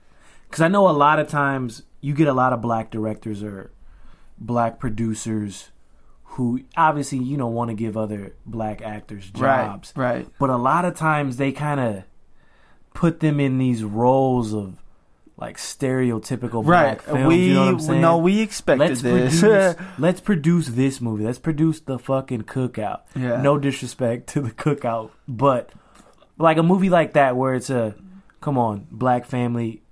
because 0.48 0.60
I 0.60 0.68
know 0.68 0.88
a 0.88 0.92
lot 0.92 1.18
of 1.18 1.28
times 1.28 1.82
you 2.00 2.14
get 2.14 2.28
a 2.28 2.32
lot 2.32 2.52
of 2.52 2.60
black 2.60 2.90
directors 2.90 3.42
or 3.42 3.70
black 4.38 4.78
producers 4.78 5.70
who 6.24 6.60
obviously 6.76 7.18
you 7.18 7.36
know 7.36 7.46
want 7.46 7.68
to 7.70 7.74
give 7.74 7.96
other 7.96 8.34
black 8.46 8.82
actors 8.82 9.30
jobs, 9.30 9.92
Right. 9.96 10.14
Right. 10.16 10.28
but 10.38 10.50
a 10.50 10.56
lot 10.56 10.84
of 10.84 10.96
times 10.96 11.36
they 11.36 11.52
kind 11.52 11.78
of 11.80 12.04
put 12.94 13.20
them 13.20 13.40
in 13.40 13.58
these 13.58 13.82
roles 13.84 14.52
of 14.54 14.76
like 15.36 15.56
stereotypical 15.56 16.64
Right. 16.64 16.98
black 16.98 17.02
films. 17.02 17.26
we 17.26 17.36
you 17.48 17.54
know 17.54 17.64
what 17.64 17.68
I'm 17.74 17.80
saying? 17.80 18.00
no, 18.00 18.18
we 18.18 18.40
expected 18.40 18.88
Let's 18.88 19.02
this. 19.02 19.40
produce, 19.40 19.86
let's 19.98 20.20
produce 20.20 20.68
this 20.68 21.00
movie. 21.00 21.24
Let's 21.24 21.38
produce 21.38 21.80
the 21.80 21.98
fucking 21.98 22.42
cookout. 22.42 23.00
Yeah. 23.16 23.40
No 23.42 23.58
disrespect 23.58 24.28
to 24.30 24.40
the 24.40 24.50
cookout, 24.50 25.10
but 25.26 25.70
like 26.38 26.58
a 26.58 26.62
movie 26.62 26.90
like 26.90 27.14
that 27.14 27.36
where 27.36 27.54
it's 27.54 27.70
a 27.70 27.94
come 28.40 28.56
on, 28.58 28.86
black 28.90 29.24
family 29.26 29.82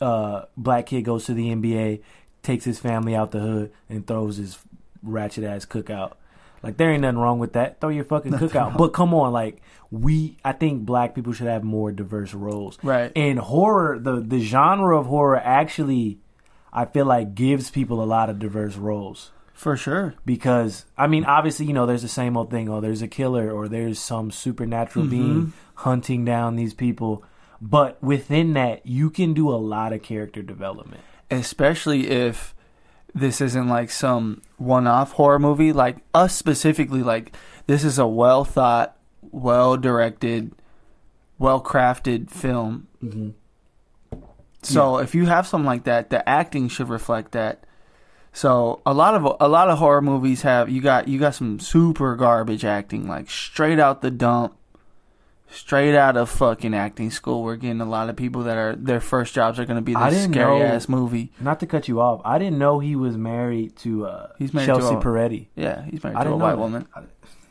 uh 0.00 0.42
black 0.56 0.86
kid 0.86 1.02
goes 1.02 1.24
to 1.26 1.34
the 1.34 1.48
NBA, 1.50 2.00
takes 2.42 2.64
his 2.64 2.78
family 2.78 3.14
out 3.16 3.30
the 3.30 3.40
hood 3.40 3.72
and 3.88 4.06
throws 4.06 4.36
his 4.36 4.58
ratchet 5.02 5.44
ass 5.44 5.64
cookout. 5.66 6.12
Like 6.64 6.76
there 6.76 6.90
ain't 6.92 7.02
nothing 7.02 7.18
wrong 7.18 7.38
with 7.38 7.52
that. 7.54 7.80
Throw 7.80 7.90
your 7.90 8.04
fucking 8.04 8.32
cookout. 8.32 8.76
But 8.76 8.88
come 8.92 9.14
on, 9.14 9.32
like 9.32 9.60
we 9.90 10.36
I 10.44 10.52
think 10.52 10.84
black 10.84 11.14
people 11.14 11.32
should 11.32 11.46
have 11.46 11.62
more 11.62 11.92
diverse 11.92 12.34
roles. 12.34 12.78
Right. 12.82 13.12
And 13.14 13.38
horror, 13.38 13.98
the 13.98 14.20
the 14.20 14.40
genre 14.40 14.98
of 14.98 15.06
horror 15.06 15.36
actually 15.36 16.18
I 16.72 16.86
feel 16.86 17.06
like 17.06 17.34
gives 17.34 17.70
people 17.70 18.02
a 18.02 18.04
lot 18.04 18.30
of 18.30 18.38
diverse 18.40 18.74
roles 18.74 19.30
For 19.52 19.76
sure. 19.76 20.14
because 20.26 20.84
I 20.98 21.06
mean, 21.06 21.24
obviously, 21.24 21.66
you 21.66 21.72
know, 21.72 21.86
there's 21.86 22.02
the 22.02 22.08
same 22.08 22.36
old 22.36 22.50
thing. 22.50 22.68
Oh, 22.68 22.80
there's 22.80 23.02
a 23.02 23.06
killer, 23.08 23.50
or 23.52 23.68
there's 23.68 23.98
some 24.00 24.30
supernatural 24.32 25.04
Mm-hmm. 25.04 25.10
being 25.10 25.52
hunting 25.76 26.24
down 26.24 26.56
these 26.56 26.74
people. 26.74 27.22
But 27.60 28.02
within 28.02 28.54
that, 28.54 28.86
you 28.86 29.08
can 29.10 29.32
do 29.34 29.48
a 29.50 29.54
lot 29.56 29.92
of 29.92 30.02
character 30.02 30.42
development. 30.42 31.02
Especially 31.30 32.08
if 32.10 32.53
this 33.14 33.40
isn't 33.40 33.68
like 33.68 33.90
some 33.90 34.42
one-off 34.56 35.12
horror 35.12 35.38
movie. 35.38 35.72
Like 35.72 35.98
us 36.12 36.34
specifically, 36.34 37.02
like 37.02 37.36
this 37.66 37.84
is 37.84 37.98
a 37.98 38.06
well 38.06 38.44
thought, 38.44 38.96
well 39.22 39.76
directed, 39.76 40.52
well 41.38 41.62
crafted 41.62 42.30
film. 42.30 42.88
Mm-hmm. 43.02 43.30
So 44.62 44.98
if 44.98 45.14
you 45.14 45.26
have 45.26 45.46
something 45.46 45.66
like 45.66 45.84
that, 45.84 46.10
the 46.10 46.26
acting 46.28 46.68
should 46.68 46.88
reflect 46.88 47.32
that. 47.32 47.64
So 48.32 48.80
a 48.84 48.92
lot 48.92 49.14
of 49.14 49.36
a 49.38 49.48
lot 49.48 49.68
of 49.68 49.78
horror 49.78 50.02
movies 50.02 50.42
have 50.42 50.68
you 50.68 50.80
got 50.80 51.06
you 51.06 51.20
got 51.20 51.36
some 51.36 51.60
super 51.60 52.16
garbage 52.16 52.64
acting, 52.64 53.06
like 53.06 53.30
straight 53.30 53.78
out 53.78 54.02
the 54.02 54.10
dump, 54.10 54.56
straight 55.54 55.96
out 55.96 56.16
of 56.16 56.28
fucking 56.28 56.74
acting 56.74 57.10
school. 57.10 57.42
We're 57.42 57.56
getting 57.56 57.80
a 57.80 57.84
lot 57.88 58.08
of 58.10 58.16
people 58.16 58.42
that 58.42 58.56
are 58.56 58.74
their 58.76 59.00
first 59.00 59.34
jobs 59.34 59.58
are 59.58 59.64
going 59.64 59.76
to 59.76 59.82
be 59.82 59.94
this 59.94 60.24
scary 60.24 60.58
know- 60.58 60.64
ass 60.66 60.88
movie. 60.88 61.32
Not 61.40 61.60
to 61.60 61.66
cut 61.66 61.88
you 61.88 62.00
off, 62.00 62.20
I 62.24 62.38
didn't 62.38 62.58
know 62.58 62.78
he 62.80 62.96
was 62.96 63.16
married 63.16 63.76
to 63.78 64.06
uh, 64.06 64.28
He's 64.38 64.52
married 64.52 64.66
to 64.66 64.72
Chelsea 64.74 64.94
a- 64.96 64.98
Peretti. 65.00 65.46
Yeah, 65.56 65.82
he's 65.84 66.02
married 66.02 66.16
I 66.18 66.24
to 66.24 66.30
a 66.30 66.36
white 66.36 66.50
that. 66.52 66.58
woman. 66.58 66.86
I- 66.94 67.02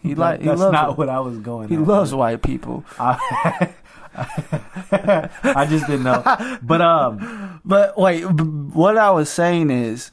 He 0.02 0.16
like 0.24 0.42
he 0.42 0.48
that's 0.48 0.60
loves 0.60 0.74
not 0.74 0.98
what 0.98 1.10
I 1.10 1.20
was 1.22 1.38
going. 1.40 1.70
he 1.70 1.78
loves 1.78 2.14
white 2.22 2.42
people. 2.42 2.84
I, 3.00 3.74
I 4.92 5.66
just 5.70 5.88
didn't 5.88 6.04
know. 6.04 6.22
But 6.62 6.82
um, 6.82 7.62
But 7.66 7.98
wait, 7.98 8.22
b- 8.36 8.44
what 8.44 8.98
I 8.98 9.10
was 9.12 9.30
saying 9.30 9.70
is, 9.72 10.12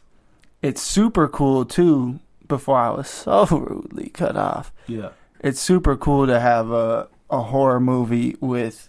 it's 0.62 0.80
super 0.82 1.28
cool 1.28 1.64
too. 1.64 2.20
Before 2.48 2.78
I 2.78 2.90
was 2.90 3.08
so 3.08 3.46
rudely 3.46 4.08
cut 4.08 4.36
off. 4.36 4.72
yeah, 4.88 5.10
it's 5.38 5.60
super 5.60 5.96
cool 5.96 6.26
to 6.26 6.40
have 6.40 6.70
a 6.72 7.06
a 7.30 7.42
horror 7.42 7.80
movie 7.80 8.36
with 8.40 8.88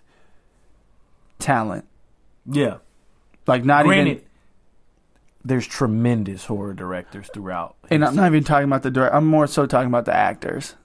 talent. 1.40 1.86
yeah. 2.46 2.78
Like 3.48 3.66
not 3.66 3.86
Granted, 3.86 4.12
even 4.12 4.24
there's 5.44 5.66
tremendous 5.66 6.46
horror 6.46 6.74
directors 6.74 7.28
throughout. 7.34 7.76
and 7.90 8.06
I'm 8.06 8.16
not 8.16 8.28
even 8.28 8.44
talking 8.44 8.66
about 8.66 8.84
the 8.84 8.92
director. 8.92 9.16
I'm 9.16 9.26
more 9.26 9.48
so 9.48 9.66
talking 9.66 9.88
about 9.88 10.06
the 10.06 10.14
actors. 10.14 10.76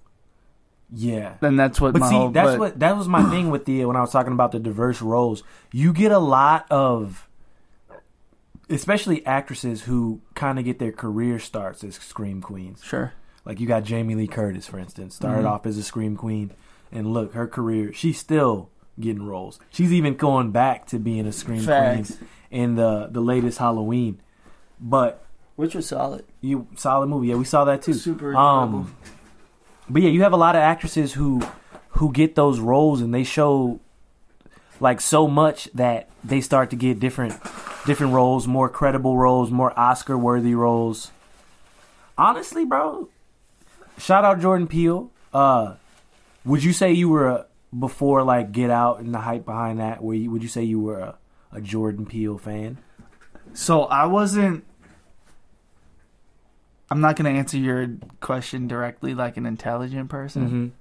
yeah. 0.90 1.34
And 1.42 1.58
that's 1.58 1.80
what 1.80 1.92
But 1.92 2.00
my 2.00 2.08
see, 2.08 2.14
whole 2.14 2.30
that's 2.30 2.50
but- 2.52 2.58
what 2.58 2.78
that 2.80 2.96
was 2.96 3.08
my 3.08 3.22
thing 3.30 3.50
with 3.50 3.66
the 3.66 3.84
when 3.84 3.96
I 3.96 4.00
was 4.00 4.10
talking 4.10 4.32
about 4.32 4.52
the 4.52 4.58
diverse 4.58 5.02
roles. 5.02 5.42
You 5.72 5.92
get 5.92 6.12
a 6.12 6.18
lot 6.18 6.64
of, 6.70 7.28
especially 8.70 9.24
actresses 9.26 9.82
who 9.82 10.20
kind 10.34 10.58
of 10.58 10.64
get 10.64 10.78
their 10.78 10.92
career 10.92 11.38
starts 11.38 11.84
as 11.84 11.96
scream 11.96 12.40
queens. 12.40 12.82
sure. 12.82 13.12
Like 13.44 13.60
you 13.60 13.66
got 13.68 13.84
Jamie 13.84 14.16
Lee 14.16 14.26
Curtis, 14.26 14.66
for 14.66 14.78
instance, 14.78 15.14
started 15.14 15.44
Mhm. 15.44 15.50
off 15.50 15.66
as 15.66 15.76
a 15.78 15.82
scream 15.84 16.16
queen, 16.16 16.50
and 16.92 17.12
look, 17.12 17.34
her 17.34 17.46
career, 17.46 17.92
she's 17.92 18.18
still 18.18 18.70
getting 18.98 19.26
roles. 19.26 19.58
She's 19.70 19.92
even 19.92 20.14
going 20.16 20.50
back 20.52 20.86
to 20.88 20.98
being 20.98 21.26
a 21.26 21.32
scream 21.32 21.62
Facts. 21.62 22.16
queen 22.16 22.28
in 22.50 22.74
the 22.76 23.08
the 23.10 23.20
latest 23.20 23.58
Halloween. 23.58 24.20
But 24.80 25.24
Which 25.56 25.74
was 25.74 25.86
solid. 25.88 26.24
you 26.40 26.66
solid 26.76 27.06
movie, 27.08 27.28
yeah, 27.28 27.34
we 27.36 27.44
saw 27.44 27.64
that 27.64 27.82
too. 27.82 27.94
Super 27.94 28.28
enjoyable. 28.30 28.38
Um, 28.40 28.96
but 29.88 30.02
yeah, 30.02 30.10
you 30.10 30.22
have 30.22 30.32
a 30.32 30.36
lot 30.36 30.54
of 30.56 30.60
actresses 30.62 31.12
who 31.12 31.42
who 31.90 32.12
get 32.12 32.34
those 32.34 32.58
roles 32.60 33.00
and 33.00 33.12
they 33.14 33.24
show 33.24 33.80
like 34.80 35.00
so 35.00 35.26
much 35.26 35.68
that 35.74 36.08
they 36.22 36.40
start 36.40 36.70
to 36.70 36.76
get 36.76 37.00
different 37.00 37.32
different 37.86 38.12
roles, 38.12 38.46
more 38.46 38.68
credible 38.68 39.16
roles, 39.16 39.50
more 39.50 39.78
Oscar 39.78 40.16
worthy 40.18 40.54
roles. 40.54 41.10
Honestly, 42.18 42.64
bro, 42.64 43.08
shout 43.98 44.24
out 44.24 44.40
Jordan 44.40 44.66
Peele. 44.66 45.10
Uh, 45.32 45.74
would 46.46 46.64
you 46.64 46.72
say 46.72 46.92
you 46.92 47.08
were 47.10 47.26
a, 47.28 47.46
before 47.78 48.22
like 48.22 48.52
Get 48.52 48.70
Out 48.70 49.00
and 49.00 49.12
the 49.12 49.18
hype 49.18 49.44
behind 49.44 49.80
that? 49.80 50.02
Were 50.02 50.14
you, 50.14 50.30
would 50.30 50.42
you 50.42 50.48
say 50.48 50.62
you 50.64 50.80
were 50.80 50.98
a, 51.00 51.18
a 51.52 51.60
Jordan 51.60 52.06
Peele 52.06 52.38
fan? 52.38 52.78
So 53.52 53.82
I 53.84 54.06
wasn't 54.06 54.64
I'm 56.90 57.00
not 57.00 57.16
going 57.16 57.32
to 57.32 57.36
answer 57.38 57.56
your 57.58 57.88
question 58.20 58.68
directly 58.68 59.12
like 59.14 59.36
an 59.36 59.44
intelligent 59.44 60.08
person. 60.08 60.72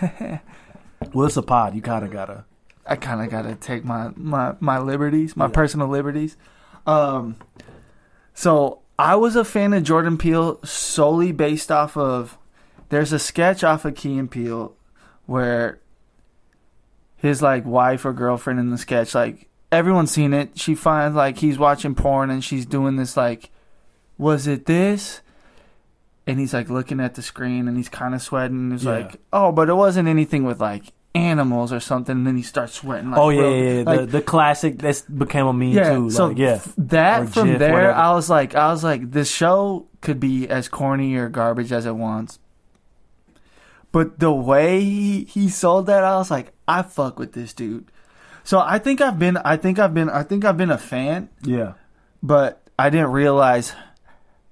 Mm-hmm. 0.00 0.36
well, 1.12 1.26
it's 1.26 1.36
a 1.36 1.42
pod. 1.42 1.74
You 1.74 1.82
kind 1.82 2.04
of 2.04 2.10
gotta. 2.12 2.44
I 2.86 2.94
kind 2.94 3.20
of 3.20 3.28
got 3.30 3.42
to 3.42 3.56
take 3.56 3.84
my, 3.84 4.12
my, 4.14 4.54
my 4.60 4.78
liberties, 4.78 5.36
my 5.36 5.46
Yeah. 5.46 5.50
personal 5.52 5.88
liberties. 5.88 6.36
Um, 6.86 7.34
so 8.32 8.78
I 8.96 9.16
was 9.16 9.34
a 9.34 9.44
fan 9.44 9.72
of 9.72 9.82
Jordan 9.82 10.16
Peele 10.16 10.60
solely 10.64 11.32
based 11.32 11.72
off 11.72 11.96
of. 11.96 12.38
There's 12.88 13.12
a 13.12 13.18
sketch 13.18 13.64
off 13.64 13.84
of 13.84 13.94
Key 13.94 14.18
and 14.18 14.30
Peele 14.30 14.74
where 15.26 15.80
his 17.16 17.42
like 17.42 17.64
wife 17.64 18.04
or 18.04 18.12
girlfriend 18.12 18.60
in 18.60 18.70
the 18.70 18.78
sketch, 18.78 19.14
like 19.14 19.48
everyone's 19.72 20.10
seen 20.12 20.32
it. 20.32 20.58
She 20.58 20.74
finds 20.74 21.16
like 21.16 21.38
he's 21.38 21.58
watching 21.58 21.94
porn 21.94 22.30
and 22.30 22.44
she's 22.44 22.66
doing 22.66 22.96
this 22.96 23.16
like, 23.16 23.50
was 24.18 24.46
it 24.46 24.66
this? 24.66 25.20
And 26.28 26.38
he's 26.40 26.52
like 26.54 26.68
looking 26.68 27.00
at 27.00 27.14
the 27.14 27.22
screen 27.22 27.68
and 27.68 27.76
he's 27.76 27.88
kind 27.88 28.14
of 28.14 28.22
sweating. 28.22 28.56
And 28.56 28.72
he's 28.72 28.84
Yeah. 28.84 28.90
like, 28.98 29.16
oh, 29.32 29.52
but 29.52 29.68
it 29.68 29.74
wasn't 29.74 30.08
anything 30.08 30.44
with 30.44 30.60
like 30.60 30.92
animals 31.14 31.72
or 31.72 31.80
something. 31.80 32.16
And 32.18 32.26
then 32.26 32.36
he 32.36 32.42
starts 32.42 32.74
sweating. 32.74 33.10
Like, 33.10 33.20
oh 33.20 33.30
yeah, 33.30 33.40
real- 33.42 33.56
yeah, 33.56 33.72
yeah. 33.78 33.82
like, 33.84 34.00
the 34.00 34.06
the 34.06 34.22
classic 34.22 34.78
that's 34.78 35.02
became 35.02 35.46
a 35.46 35.52
meme 35.52 35.68
yeah, 35.70 35.94
too. 35.94 36.10
so 36.10 36.28
like, 36.28 36.38
yeah, 36.38 36.54
f- 36.54 36.74
that 36.78 37.22
Or 37.22 37.26
from 37.28 37.48
GIF, 37.50 37.58
there, 37.60 37.72
whatever. 37.72 37.92
I 37.94 38.12
was 38.12 38.28
like, 38.30 38.54
I 38.54 38.68
was 38.70 38.84
like, 38.84 39.10
this 39.10 39.30
show 39.30 39.86
could 40.00 40.20
be 40.20 40.48
as 40.48 40.68
corny 40.68 41.14
or 41.16 41.28
garbage 41.28 41.72
as 41.72 41.86
it 41.86 41.94
wants. 41.96 42.38
But 43.96 44.18
the 44.18 44.30
way 44.30 44.80
he, 44.82 45.24
he 45.24 45.48
sold 45.48 45.86
that, 45.86 46.04
I 46.04 46.16
was 46.16 46.30
like, 46.30 46.52
I 46.68 46.82
fuck 46.82 47.18
with 47.18 47.32
this 47.32 47.54
dude. 47.54 47.90
So 48.44 48.58
I 48.60 48.78
think 48.78 49.00
I've 49.00 49.18
been, 49.18 49.38
I 49.38 49.56
think 49.56 49.78
I've 49.78 49.94
been, 49.94 50.10
I 50.10 50.22
think 50.22 50.44
I've 50.44 50.58
been 50.58 50.70
a 50.70 50.76
fan, 50.76 51.30
yeah. 51.42 51.72
but 52.22 52.60
I 52.78 52.90
didn't 52.90 53.12
realize 53.12 53.72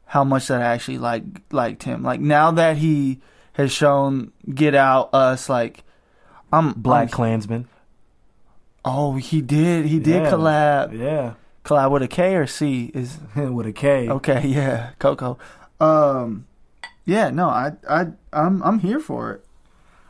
how 0.06 0.24
much 0.24 0.48
that 0.48 0.62
I 0.62 0.64
actually 0.64 0.96
like 0.96 1.24
liked 1.52 1.82
him. 1.82 2.02
Like 2.02 2.20
now 2.20 2.52
that 2.52 2.78
he 2.78 3.20
has 3.52 3.70
shown 3.70 4.32
Get 4.48 4.74
Out, 4.74 5.12
Us, 5.12 5.50
like 5.50 5.84
I'm 6.50 6.72
Black 6.72 7.08
I'm, 7.08 7.10
Klansman. 7.10 7.68
Oh, 8.82 9.16
he 9.16 9.42
did. 9.42 9.84
He 9.84 9.98
did 9.98 10.22
Yeah. 10.22 10.30
collab. 10.30 10.98
Yeah, 10.98 11.34
Collab 11.66 11.90
with 11.90 12.02
a 12.02 12.08
K 12.08 12.34
or 12.36 12.46
C 12.46 12.90
is 12.94 13.18
with 13.36 13.66
a 13.66 13.72
K. 13.74 14.08
okay. 14.08 14.46
Yeah, 14.46 14.92
Coco. 14.98 15.36
Um, 15.80 16.46
yeah. 17.04 17.30
No, 17.30 17.48
I, 17.48 17.72
I, 17.88 18.06
I'm, 18.32 18.62
I'm 18.62 18.78
here 18.78 19.00
for 19.00 19.32
it. 19.32 19.44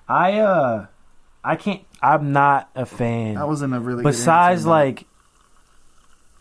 I 0.09 0.39
uh, 0.39 0.87
I 1.43 1.57
can't. 1.57 1.83
I'm 2.03 2.33
not 2.33 2.71
a 2.75 2.85
fan. 2.87 3.35
That 3.35 3.47
wasn't 3.49 3.75
a 3.75 3.81
really. 3.81 4.03
Besides, 4.03 4.61
answer, 4.63 4.69
like, 4.71 5.07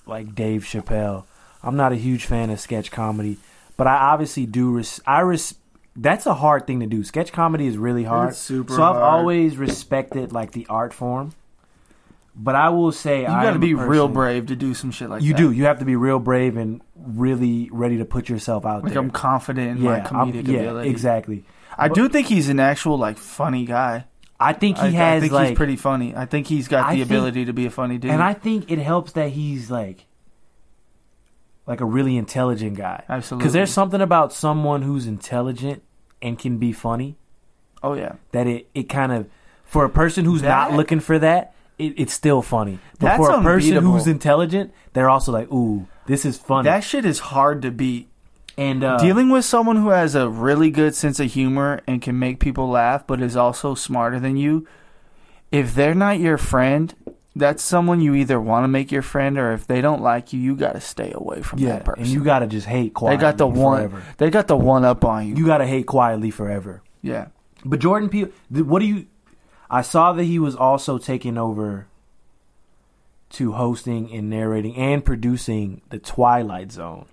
like 0.05 0.35
Dave 0.35 0.63
Chappelle, 0.63 1.25
I'm 1.61 1.75
not 1.77 1.91
a 1.91 1.95
huge 1.95 2.25
fan 2.25 2.49
of 2.49 2.59
sketch 2.59 2.91
comedy, 2.91 3.37
but 3.77 3.87
I 3.87 3.95
obviously 3.95 4.45
do. 4.45 4.71
Res- 4.71 4.99
I 5.07 5.21
res- 5.21 5.55
That's 5.95 6.25
a 6.25 6.33
hard 6.33 6.67
thing 6.67 6.81
to 6.81 6.87
do. 6.87 7.03
Sketch 7.03 7.31
comedy 7.31 7.67
is 7.67 7.77
really 7.77 8.03
hard. 8.03 8.29
It's 8.29 8.37
super 8.39 8.73
so 8.73 8.83
I've 8.83 8.95
hard. 8.95 9.03
always 9.03 9.57
respected 9.57 10.31
like 10.33 10.51
the 10.51 10.65
art 10.69 10.93
form. 10.93 11.33
But 12.35 12.55
I 12.55 12.69
will 12.69 12.91
say, 12.91 13.21
you 13.21 13.27
got 13.27 13.51
to 13.53 13.59
be 13.59 13.75
real 13.75 14.07
brave 14.07 14.47
to 14.47 14.55
do 14.55 14.73
some 14.73 14.89
shit 14.89 15.09
like 15.09 15.21
You 15.21 15.33
that. 15.33 15.39
You 15.39 15.47
do. 15.49 15.51
You 15.53 15.65
have 15.65 15.79
to 15.79 15.85
be 15.85 15.95
real 15.95 16.17
brave 16.19 16.57
and 16.57 16.81
really 16.95 17.69
ready 17.71 17.97
to 17.97 18.05
put 18.05 18.27
yourself 18.27 18.65
out 18.65 18.83
Like 18.83 18.93
there. 18.93 19.01
I'm 19.01 19.11
confident 19.11 19.77
in 19.77 19.83
my 19.83 19.99
I'm- 19.99 20.05
comedic 20.31 20.47
yeah, 20.47 20.59
ability. 20.61 20.89
exactly. 20.89 21.43
I 21.77 21.89
do 21.89 22.09
think 22.09 22.27
he's 22.27 22.49
an 22.49 22.59
actual 22.59 22.97
like 22.97 23.17
funny 23.17 23.65
guy. 23.65 24.05
I 24.39 24.53
think 24.53 24.77
he 24.77 24.87
I, 24.87 24.89
has 24.91 25.17
I 25.17 25.19
think 25.21 25.31
like 25.33 25.47
he's 25.49 25.57
pretty 25.57 25.75
funny. 25.75 26.15
I 26.15 26.25
think 26.25 26.47
he's 26.47 26.67
got 26.67 26.85
I 26.87 26.93
the 26.95 26.99
think- 27.01 27.11
ability 27.11 27.45
to 27.45 27.53
be 27.53 27.65
a 27.67 27.69
funny 27.69 27.97
dude. 27.99 28.09
And 28.11 28.21
I 28.21 28.33
think 28.33 28.69
it 28.71 28.79
helps 28.79 29.11
that 29.13 29.29
he's 29.29 29.69
like 29.71 30.05
like 31.65 31.81
a 31.81 31.85
really 31.85 32.17
intelligent 32.17 32.75
guy. 32.77 33.03
Absolutely. 33.07 33.43
Because 33.43 33.53
there's 33.53 33.71
something 33.71 34.01
about 34.01 34.33
someone 34.33 34.81
who's 34.81 35.07
intelligent 35.07 35.81
and 36.21 36.37
can 36.37 36.57
be 36.57 36.71
funny 36.71 37.17
oh 37.81 37.93
yeah, 37.93 38.13
that 38.31 38.47
it, 38.47 38.67
it 38.73 38.83
kind 38.89 39.11
of 39.11 39.27
for 39.63 39.85
a 39.85 39.89
person 39.89 40.25
who's 40.25 40.41
not 40.41 40.73
looking 40.73 40.99
for 40.99 41.19
that, 41.19 41.53
it, 41.77 41.93
it's 41.97 42.13
still 42.13 42.41
funny. 42.41 42.79
But 42.99 42.99
That's 43.07 43.17
for 43.17 43.31
a 43.31 43.41
person 43.41 43.71
unbeatable. 43.71 43.91
who's 43.93 44.07
intelligent, 44.07 44.73
they're 44.93 45.09
also 45.09 45.31
like, 45.31 45.51
ooh, 45.51 45.87
this 46.05 46.25
is 46.25 46.37
funny. 46.37 46.65
that 46.69 46.83
shit 46.83 47.05
is 47.05 47.19
hard 47.19 47.61
to 47.63 47.71
beat. 47.71 48.09
and 48.57 48.83
uh, 48.83 48.97
Dealing 48.97 49.29
with 49.29 49.45
someone 49.45 49.77
who 49.77 49.89
has 49.89 50.15
a 50.15 50.29
really 50.29 50.69
good 50.71 50.95
sense 50.95 51.19
of 51.19 51.31
humor 51.31 51.81
and 51.87 52.01
can 52.01 52.17
make 52.19 52.39
people 52.39 52.67
laugh, 52.69 53.05
but 53.07 53.21
is 53.21 53.35
also 53.35 53.73
smarter 53.75 54.19
than 54.19 54.37
you. 54.37 54.67
If 55.51 55.75
they're 55.75 55.93
not 55.95 56.19
your 56.19 56.37
friend, 56.37 56.93
that's 57.35 57.61
someone 57.63 57.99
you 58.01 58.13
either 58.15 58.39
want 58.39 58.63
to 58.63 58.67
make 58.67 58.91
your 58.91 59.01
friend, 59.01 59.37
or 59.37 59.53
if 59.53 59.65
they 59.67 59.81
don't 59.81 60.01
like 60.01 60.33
you, 60.33 60.39
you 60.39 60.55
got 60.55 60.73
to 60.73 60.81
stay 60.81 61.11
away 61.13 61.41
from 61.41 61.59
yeah, 61.59 61.73
that 61.73 61.85
person. 61.85 62.03
and 62.03 62.11
you 62.11 62.23
gotta 62.23 62.47
just 62.47 62.67
hate 62.67 62.93
quietly. 62.93 63.17
they 63.17 63.21
got 63.21 63.37
the 63.37 63.47
one. 63.47 63.77
forever. 63.89 64.03
They 64.17 64.29
got 64.29 64.47
the 64.47 64.57
one 64.57 64.83
up 64.85 65.03
on 65.05 65.27
you. 65.27 65.35
You 65.35 65.45
gotta 65.45 65.65
hate 65.67 65.85
quietly 65.87 66.29
forever. 66.31 66.81
yeah. 67.01 67.27
But 67.65 67.79
Jordan 67.79 68.09
Peele, 68.09 68.27
th- 68.53 68.65
what 68.65 68.79
do 68.79 68.85
you? 68.85 69.05
I 69.73 69.81
saw 69.81 70.13
that 70.13 70.23
he 70.25 70.37
was 70.39 70.55
also 70.55 70.97
taking 70.97 71.37
over 71.37 71.87
to 73.31 73.53
hosting 73.53 74.11
and 74.13 74.29
narrating 74.29 74.75
and 74.75 75.03
producing 75.03 75.81
the 75.89 75.97
Twilight 75.97 76.71
Zone, 76.71 77.05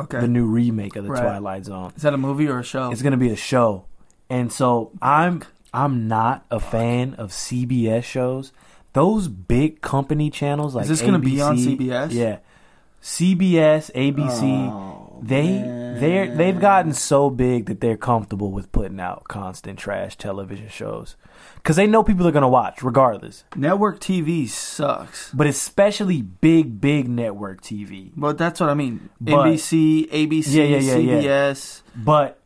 Okay. 0.00 0.20
the 0.20 0.26
new 0.28 0.46
remake 0.46 0.96
of 0.96 1.04
the 1.04 1.10
Right. 1.10 1.22
Twilight 1.22 1.64
Zone. 1.66 1.92
is 1.96 2.02
that 2.02 2.12
a 2.12 2.18
movie 2.18 2.48
or 2.48 2.58
a 2.58 2.64
show? 2.64 2.90
It's 2.90 3.02
gonna 3.02 3.16
be 3.16 3.30
a 3.30 3.36
show, 3.36 3.84
and 4.28 4.52
so 4.52 4.90
I'm 5.00 5.42
I'm 5.72 6.08
not 6.08 6.44
a 6.50 6.58
fan 6.58 7.14
of 7.14 7.30
CBS 7.32 8.02
shows. 8.04 8.50
Those 8.94 9.28
big 9.28 9.80
company 9.82 10.30
channels 10.30 10.74
like 10.74 10.84
Is 10.84 10.88
this 10.88 11.02
gonna 11.02 11.18
be 11.18 11.40
on 11.40 11.56
CBS? 11.58 12.12
Yeah, 12.12 12.38
CBS, 13.02 13.90
ABC. 13.94 14.68
Oh, 14.72 15.05
they 15.22 15.96
they 16.00 16.28
they've 16.28 16.60
gotten 16.60 16.92
so 16.92 17.30
big 17.30 17.66
that 17.66 17.80
they're 17.80 17.96
comfortable 17.96 18.50
with 18.50 18.70
putting 18.72 19.00
out 19.00 19.24
constant 19.24 19.78
trash 19.78 20.16
television 20.16 20.68
shows 20.68 21.16
because 21.56 21.76
they 21.76 21.86
know 21.86 22.02
people 22.02 22.26
are 22.26 22.32
gonna 22.32 22.48
watch 22.48 22.82
regardless. 22.82 23.44
network 23.54 24.00
TV 24.00 24.48
sucks. 24.48 25.32
But 25.32 25.46
especially 25.46 26.22
big 26.22 26.80
big 26.80 27.08
network 27.08 27.62
TV. 27.62 28.12
But 28.16 28.38
that's 28.38 28.60
what 28.60 28.68
I 28.68 28.74
mean. 28.74 29.08
But- 29.20 29.46
NBC, 29.46 30.08
ABC, 30.10 30.54
yeah, 30.54 30.64
yeah, 30.64 30.96
yeah. 30.96 31.22
CBS. 31.22 31.82
But 31.94 32.38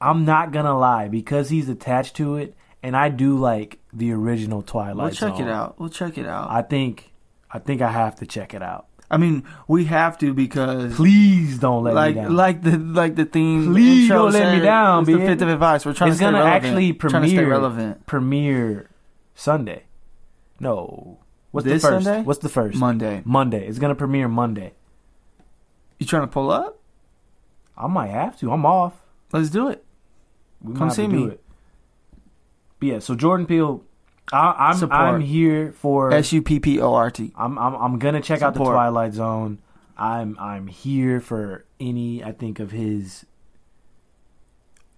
I'm 0.00 0.24
not 0.24 0.52
gonna 0.52 0.78
lie 0.78 1.08
because 1.08 1.48
he's 1.48 1.68
attached 1.68 2.16
to 2.16 2.36
it, 2.36 2.54
and 2.82 2.96
I 2.96 3.08
do 3.08 3.38
like 3.38 3.78
the 3.92 4.12
original 4.12 4.62
Twilight. 4.62 4.96
We'll 4.96 5.10
check 5.10 5.36
Zone. 5.38 5.48
it 5.48 5.50
out. 5.50 5.78
We'll 5.78 5.88
check 5.88 6.18
it 6.18 6.26
out. 6.26 6.50
I 6.50 6.62
think 6.62 7.12
I 7.50 7.58
think 7.58 7.80
I 7.80 7.90
have 7.90 8.16
to 8.16 8.26
check 8.26 8.54
it 8.54 8.62
out. 8.62 8.87
I 9.10 9.16
mean, 9.16 9.44
we 9.66 9.86
have 9.86 10.18
to 10.18 10.34
because 10.34 10.94
Please 10.96 11.58
don't 11.58 11.82
let 11.84 11.94
like 11.94 12.14
me 12.14 12.22
down. 12.22 12.36
like 12.36 12.62
the 12.62 12.76
like 12.78 13.14
the 13.16 13.24
theme. 13.24 13.72
Please 13.72 14.08
don't 14.08 14.32
let 14.32 14.54
me 14.54 14.60
down, 14.60 15.02
it's 15.04 15.10
the 15.10 15.18
fifth 15.18 15.42
of 15.42 15.48
advice. 15.48 15.86
We're 15.86 15.94
trying 15.94 16.10
it's 16.10 16.18
to 16.18 16.24
stay 16.24 16.30
gonna 16.32 16.44
relevant. 16.44 16.64
actually 16.66 16.92
trying 16.92 17.22
to 17.22 17.28
stay 17.28 17.36
premiere 17.36 17.50
relevant. 17.50 18.06
premiere 18.06 18.90
Sunday. 19.34 19.84
No, 20.60 21.18
what's 21.52 21.64
This 21.64 21.82
the 21.82 21.88
first? 21.88 22.04
Sunday? 22.04 22.22
What's 22.22 22.40
the 22.40 22.48
first? 22.50 22.76
Monday. 22.78 23.22
Monday. 23.24 23.66
It's 23.66 23.78
gonna 23.78 23.94
premiere 23.94 24.28
Monday. 24.28 24.74
You 25.98 26.06
trying 26.06 26.22
to 26.24 26.28
pull 26.28 26.50
up? 26.50 26.78
I 27.76 27.86
might 27.86 28.08
have 28.10 28.38
to. 28.40 28.52
I'm 28.52 28.66
off. 28.66 28.94
Let's 29.32 29.48
do 29.50 29.68
it. 29.68 29.84
We 30.60 30.74
Come 30.74 30.90
see 30.90 31.06
me. 31.08 31.24
it. 31.28 31.42
But 32.78 32.86
yeah, 32.88 32.98
so 32.98 33.14
Jordan 33.14 33.46
Peele, 33.46 33.82
I, 34.32 34.54
I'm 34.70 34.76
Support. 34.76 34.98
I'm 35.00 35.20
here 35.20 35.72
for. 35.72 36.12
S 36.12 36.32
U 36.32 36.42
P 36.42 36.60
P 36.60 36.80
O 36.80 36.94
R 36.94 37.10
T. 37.10 37.32
I'm 37.36 37.58
I'm 37.58 37.74
I'm 37.74 37.98
gonna 37.98 38.20
check 38.20 38.42
out 38.42 38.54
the 38.54 38.60
Twilight 38.60 39.14
Zone. 39.14 39.58
I'm 39.96 40.36
I'm 40.38 40.66
here 40.66 41.20
for 41.20 41.64
any 41.80 42.22
I 42.22 42.32
think 42.32 42.60
of 42.60 42.70
his 42.70 43.24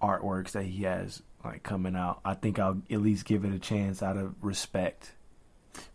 artworks 0.02 0.52
that 0.52 0.64
he 0.64 0.84
has 0.84 1.22
like 1.44 1.62
coming 1.62 1.96
out. 1.96 2.20
I 2.24 2.34
think 2.34 2.58
I'll 2.58 2.80
at 2.90 3.00
least 3.00 3.24
give 3.24 3.44
it 3.44 3.52
a 3.52 3.58
chance 3.58 4.02
out 4.02 4.16
of 4.16 4.34
respect 4.42 5.12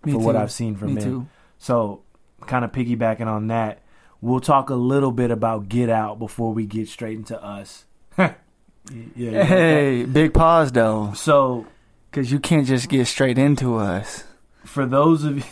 Me 0.04 0.14
for 0.14 0.20
what. 0.20 0.36
I've 0.36 0.52
seen 0.52 0.76
from 0.76 0.96
Me 0.96 1.02
him. 1.02 1.08
too. 1.10 1.28
So, 1.58 2.02
kind 2.46 2.66
of 2.66 2.72
piggybacking 2.72 3.28
on 3.28 3.48
that, 3.48 3.82
we'll 4.22 4.40
talk 4.40 4.70
a 4.70 4.76
little 4.76 5.12
bit 5.12 5.32
about 5.32 5.70
Get 5.70 5.90
Out 5.90 6.20
before 6.20 6.54
we 6.54 6.66
get 6.66 6.88
straight 6.88 7.18
into 7.18 7.42
us. 7.42 7.86
yeah, 8.18 8.34
yeah. 9.16 9.44
Hey, 9.44 10.06
big 10.06 10.34
pause 10.34 10.72
though, 10.72 11.14
So, 11.14 11.66
because 12.16 12.32
you 12.32 12.40
can't 12.40 12.66
just 12.66 12.88
get 12.88 13.06
straight 13.08 13.38
into 13.38 13.76
us. 13.76 14.24
for 14.64 14.86
those 14.86 15.26
of 15.26 15.38
you, 15.38 15.44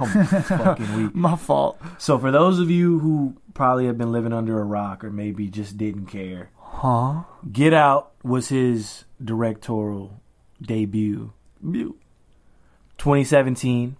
weak. 0.96 1.12
My 1.16 1.34
fault. 1.34 1.80
So, 1.98 2.16
for 2.16 2.30
those 2.30 2.60
of 2.60 2.70
you 2.70 3.00
who 3.00 3.34
probably 3.54 3.86
have 3.86 3.98
been 3.98 4.12
living 4.12 4.32
under 4.32 4.60
a 4.60 4.64
rock 4.64 5.02
or 5.02 5.10
maybe 5.10 5.48
just 5.48 5.76
didn't 5.76 6.06
care, 6.06 6.50
Huh? 6.60 7.24
Get 7.50 7.74
Out 7.74 8.12
was 8.22 8.50
his 8.50 9.04
directorial 9.22 10.20
debut, 10.62 11.32
2017. 11.62 13.96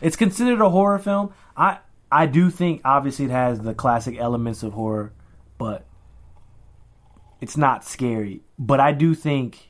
It's 0.00 0.16
considered 0.16 0.60
a 0.60 0.70
horror 0.70 0.98
film. 0.98 1.32
I 1.56 1.78
I 2.10 2.26
do 2.26 2.50
think 2.50 2.80
obviously 2.84 3.26
it 3.26 3.30
has 3.30 3.60
the 3.60 3.74
classic 3.74 4.18
elements 4.18 4.64
of 4.64 4.72
horror, 4.72 5.12
but 5.58 5.86
it's 7.40 7.56
not 7.56 7.84
scary. 7.84 8.40
But 8.58 8.80
I 8.80 8.90
do 8.90 9.14
think 9.14 9.69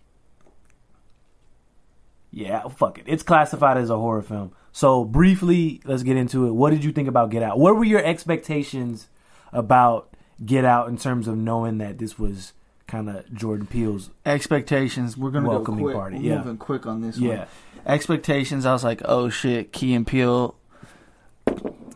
Yeah, 2.32 2.66
fuck 2.68 2.98
it. 2.98 3.04
It's 3.06 3.22
classified 3.22 3.76
as 3.76 3.90
a 3.90 3.96
horror 3.96 4.22
film. 4.22 4.52
So 4.72 5.04
briefly, 5.04 5.80
let's 5.84 6.02
get 6.04 6.16
into 6.16 6.46
it. 6.46 6.52
What 6.52 6.70
did 6.70 6.84
you 6.84 6.92
think 6.92 7.08
about 7.08 7.30
Get 7.30 7.42
Out? 7.42 7.58
What 7.58 7.74
were 7.76 7.84
your 7.84 8.04
expectations 8.04 9.08
about 9.52 10.14
Get 10.44 10.64
Out 10.64 10.88
in 10.88 10.96
terms 10.96 11.26
of 11.26 11.36
knowing 11.36 11.78
that 11.78 11.98
this 11.98 12.18
was 12.18 12.52
kind 12.86 13.08
of 13.10 13.32
Jordan 13.32 13.66
Peele's 13.66 14.10
Expectations. 14.26 15.16
We're 15.16 15.30
gonna 15.30 15.48
Welcoming 15.48 15.80
go 15.80 15.84
quick. 15.86 15.96
party, 15.96 16.16
We're 16.18 16.22
yeah. 16.32 16.38
moving 16.38 16.56
quick 16.56 16.86
on 16.86 17.00
this 17.02 17.18
Yeah. 17.18 17.38
one. 17.38 17.46
Expectations. 17.86 18.66
I 18.66 18.72
was 18.72 18.82
like, 18.84 19.00
oh 19.04 19.28
shit, 19.28 19.72
Key 19.72 19.94
and 19.94 20.06
Peele. 20.06 20.54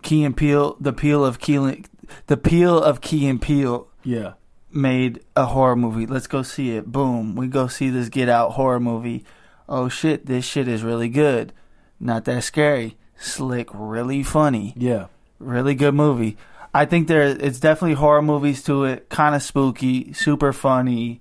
Key 0.03 0.25
and 0.25 0.37
Peele. 0.37 0.77
The 0.81 0.93
Peele 0.93 1.25
of 1.25 1.39
Key. 1.41 1.85
The 2.27 2.37
Peele 2.37 2.79
of 2.81 3.01
Key 3.01 3.27
and 3.29 3.41
Peele 3.41 3.89
Yeah. 4.03 4.33
made 4.71 5.21
a 5.37 5.47
horror 5.47 5.77
movie. 5.77 6.07
Let's 6.07 6.27
go 6.27 6.43
see 6.43 6.77
it. 6.77 6.87
Boom. 6.91 7.35
We 7.35 7.47
go 7.49 7.67
see 7.67 7.91
this 7.91 8.09
Get 8.09 8.29
Out 8.29 8.53
horror 8.53 8.81
movie. 8.81 9.25
Oh 9.69 9.89
shit, 9.89 10.27
this 10.27 10.45
shit 10.45 10.69
is 10.69 10.83
really 10.83 11.09
good. 11.09 11.53
Not 11.99 12.25
that 12.27 12.45
scary. 12.45 12.97
Slick, 13.17 13.69
really 13.73 14.23
funny. 14.23 14.75
Yeah. 14.77 15.07
Really 15.39 15.75
good 15.75 15.95
movie. 15.95 16.37
I 16.75 16.85
think 16.85 17.07
there 17.09 17.23
it's 17.23 17.61
definitely 17.61 17.95
horror 17.95 18.23
movies 18.23 18.63
to 18.65 18.85
it. 18.85 19.09
Kind 19.09 19.35
of 19.35 19.43
spooky, 19.43 20.13
super 20.13 20.53
funny, 20.53 21.21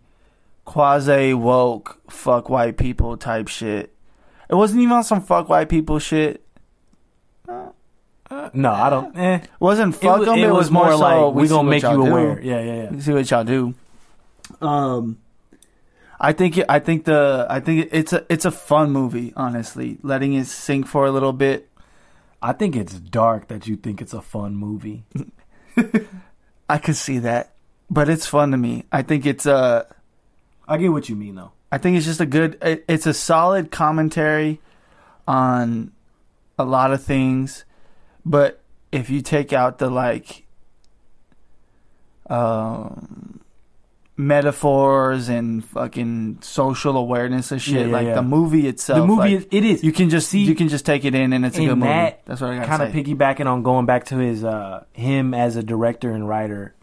quasi 0.66 1.34
woke, 1.34 2.00
fuck 2.10 2.50
white 2.50 2.78
people 2.78 3.18
type 3.18 3.48
shit. 3.48 3.94
It 4.50 4.56
wasn't 4.56 4.82
even 4.82 4.94
on 4.94 5.04
some 5.04 5.22
fuck 5.22 5.50
white 5.50 5.70
people 5.70 6.00
shit. 6.00 6.44
Uh, 7.48 8.50
no, 8.54 8.72
I 8.72 8.90
don't. 8.90 9.16
Eh. 9.16 9.36
It 9.36 9.50
wasn't 9.60 9.96
It 9.96 10.00
fuck 10.00 10.20
was, 10.20 10.28
them. 10.28 10.40
It, 10.40 10.52
was 10.52 10.72
more, 10.72 10.96
like 10.96 11.18
so 11.18 11.30
we 11.30 11.48
see 11.48 11.50
gonna 11.54 11.70
make 11.70 11.84
you 11.84 11.90
do. 11.90 12.06
aware. 12.08 12.42
Yeah, 12.42 12.62
yeah, 12.62 12.90
yeah. 12.92 13.00
see 13.00 13.14
what 13.14 13.30
y'all 13.30 13.44
do. 13.44 13.76
Um, 14.60 15.20
I 16.24 16.32
think 16.32 16.58
I 16.70 16.80
think 16.80 17.04
the 17.04 17.46
I 17.50 17.60
think 17.60 17.90
it's 17.92 18.14
a 18.14 18.26
it's 18.30 18.46
a 18.46 18.52
fun 18.52 18.92
movie. 18.92 19.34
Honestly, 19.36 19.98
letting 20.04 20.34
it 20.34 20.48
sink 20.48 20.88
for 20.88 21.06
a 21.06 21.12
little 21.12 21.34
bit. 21.34 21.70
I 22.42 22.54
think 22.54 22.78
it's 22.78 22.98
dark 22.98 23.50
that 23.50 23.68
you 23.68 23.76
think 23.76 24.02
it's 24.02 24.14
a 24.14 24.22
fun 24.22 24.56
movie. 24.56 25.04
I 26.70 26.78
could 26.78 26.96
see 26.96 27.20
that, 27.20 27.54
but 27.90 28.08
it's 28.08 28.26
fun 28.26 28.52
to 28.52 28.58
me. 28.58 28.86
I 28.90 29.02
think 29.02 29.26
it's 29.26 29.46
uh 29.46 29.84
I 30.66 30.78
get 30.78 30.94
what 30.94 31.10
you 31.10 31.18
mean 31.18 31.36
though. 31.36 31.52
I 31.74 31.78
think 31.78 31.98
it's 31.98 32.06
just 32.06 32.22
a 32.22 32.26
good. 32.26 32.58
It, 32.62 32.86
it's 32.88 33.06
a 33.06 33.14
solid 33.14 33.70
commentary 33.70 34.62
on 35.28 35.92
a 36.58 36.64
lot 36.64 36.94
of 36.94 37.04
things, 37.04 37.66
but 38.26 38.62
if 38.94 39.10
you 39.10 39.22
take 39.22 39.52
out 39.52 39.80
the 39.80 39.90
like 39.90 40.46
um 42.30 43.43
metaphors 44.16 45.28
and 45.30 45.66
fucking 45.66 46.38
social 46.42 46.98
awareness 46.98 47.52
and 47.52 47.62
shit, 47.62 47.74
Yeah, 47.76 47.86
yeah, 47.86 47.92
like 47.92 48.06
yeah. 48.08 48.16
the 48.16 48.22
movie 48.22 48.68
itself, 48.68 49.00
the 49.00 49.08
movie 49.08 49.22
like, 49.22 49.32
is 49.40 49.48
it 49.52 49.66
is 49.66 49.84
you 49.84 49.92
can 49.92 50.10
just 50.10 50.30
See, 50.30 50.44
you 50.44 50.56
can 50.56 50.70
just 50.70 50.86
take 50.86 51.04
it 51.06 51.16
in 51.16 51.34
and 51.34 51.46
it's 51.46 51.58
a 51.58 51.66
good 51.66 51.78
movie. 51.78 52.16
That's 52.26 52.40
what 52.42 52.52
I 52.52 52.58
got 52.58 52.68
kind 52.68 52.84
of 52.84 52.90
piggybacking 52.94 53.46
on 53.48 53.64
going 53.64 53.86
back 53.86 54.06
to 54.06 54.18
his 54.18 54.44
uh 54.44 54.86
him 54.94 55.34
as 55.34 55.56
a 55.56 55.64
director 55.64 56.12
and 56.12 56.28
writer 56.28 56.74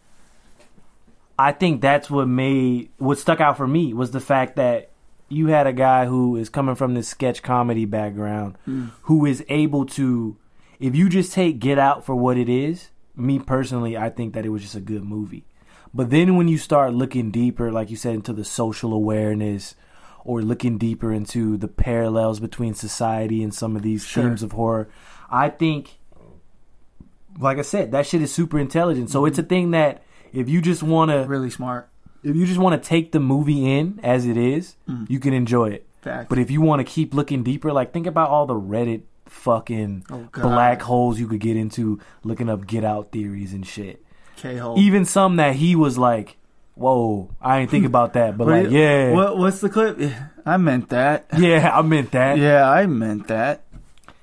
i 1.38 1.52
think 1.52 1.80
that's 1.80 2.10
what 2.10 2.28
made 2.28 2.90
what 2.98 3.18
stuck 3.18 3.40
out 3.40 3.56
for 3.56 3.66
me 3.66 3.94
was 3.94 4.10
the 4.10 4.20
fact 4.20 4.56
that 4.56 4.90
you 5.28 5.46
had 5.46 5.66
a 5.66 5.72
guy 5.72 6.04
who 6.06 6.36
is 6.36 6.48
coming 6.50 6.74
from 6.74 6.94
this 6.94 7.08
sketch 7.08 7.42
comedy 7.42 7.84
background 7.84 8.56
Mm. 8.68 8.90
who 9.02 9.24
is 9.24 9.42
able 9.48 9.86
to 9.86 10.36
if 10.80 10.94
you 10.94 11.08
just 11.08 11.32
take 11.32 11.58
get 11.58 11.78
out 11.78 12.04
for 12.04 12.14
what 12.14 12.36
it 12.36 12.48
is 12.48 12.90
me 13.16 13.38
personally 13.38 13.96
i 13.96 14.10
think 14.10 14.34
that 14.34 14.44
it 14.44 14.50
was 14.50 14.60
just 14.62 14.74
a 14.74 14.80
good 14.80 15.02
movie 15.04 15.44
but 15.92 16.10
then 16.10 16.36
when 16.36 16.48
you 16.48 16.58
start 16.58 16.94
looking 16.94 17.30
deeper 17.30 17.70
like 17.72 17.90
you 17.90 17.96
said 17.96 18.14
into 18.14 18.32
the 18.32 18.44
social 18.44 18.92
awareness 18.92 19.74
or 20.24 20.42
looking 20.42 20.78
deeper 20.78 21.12
into 21.12 21.56
the 21.56 21.68
parallels 21.68 22.40
between 22.40 22.74
society 22.74 23.42
and 23.42 23.54
some 23.54 23.74
of 23.76 23.82
these 23.82 24.04
Sure. 24.04 24.24
themes 24.24 24.42
of 24.42 24.52
horror 24.52 24.88
i 25.30 25.48
think 25.48 25.98
like 27.38 27.58
i 27.58 27.62
said 27.62 27.92
that 27.92 28.06
shit 28.06 28.22
is 28.22 28.32
super 28.32 28.58
intelligent 28.58 29.10
so 29.10 29.24
it's 29.24 29.38
a 29.38 29.42
thing 29.42 29.70
that 29.72 30.02
if 30.32 30.48
you 30.48 30.60
just 30.60 30.82
want 30.82 31.10
to 31.10 31.24
Really 31.26 31.50
smart. 31.50 31.88
if 32.22 32.36
you 32.36 32.46
just 32.46 32.58
want 32.60 32.80
to 32.80 32.88
take 32.88 33.12
the 33.12 33.20
movie 33.20 33.68
in 33.78 33.98
as 34.02 34.26
it 34.26 34.36
is, 34.36 34.76
Mm. 34.88 35.08
you 35.10 35.18
can 35.18 35.32
enjoy 35.32 35.70
it. 35.70 35.86
Fact. 36.02 36.28
But 36.28 36.38
if 36.38 36.50
you 36.50 36.60
want 36.60 36.78
to 36.80 36.84
keep 36.84 37.12
looking 37.14 37.42
deeper, 37.42 37.72
like 37.72 37.92
think 37.92 38.06
about 38.06 38.28
all 38.30 38.46
the 38.46 38.54
Reddit 38.54 39.02
fucking 39.26 40.04
Oh, 40.10 40.28
black 40.32 40.82
holes 40.82 41.18
you 41.18 41.26
could 41.26 41.40
get 41.40 41.56
into 41.56 41.98
looking 42.24 42.48
up 42.48 42.66
get 42.66 42.84
out 42.84 43.10
theories 43.10 43.52
and 43.52 43.66
shit. 43.66 44.04
K-hole. 44.40 44.78
Even 44.78 45.04
some 45.04 45.36
that 45.36 45.54
he 45.56 45.76
was 45.76 45.96
like, 45.98 46.36
"Whoa, 46.74 47.30
I 47.40 47.58
ain't 47.60 47.70
think 47.70 47.86
about 47.86 48.14
that," 48.14 48.36
but 48.38 48.46
like, 48.56 48.70
yeah, 48.70 49.12
What 49.12 49.38
what's 49.38 49.60
the 49.60 49.68
clip? 49.68 49.98
I 50.46 50.56
meant 50.56 50.88
that. 50.90 51.26
yeah, 51.38 51.70
I 51.76 51.82
meant 51.82 52.12
that. 52.12 52.38
Yeah, 52.38 52.68
I 52.70 52.86
meant 52.86 53.28
that. 53.28 53.62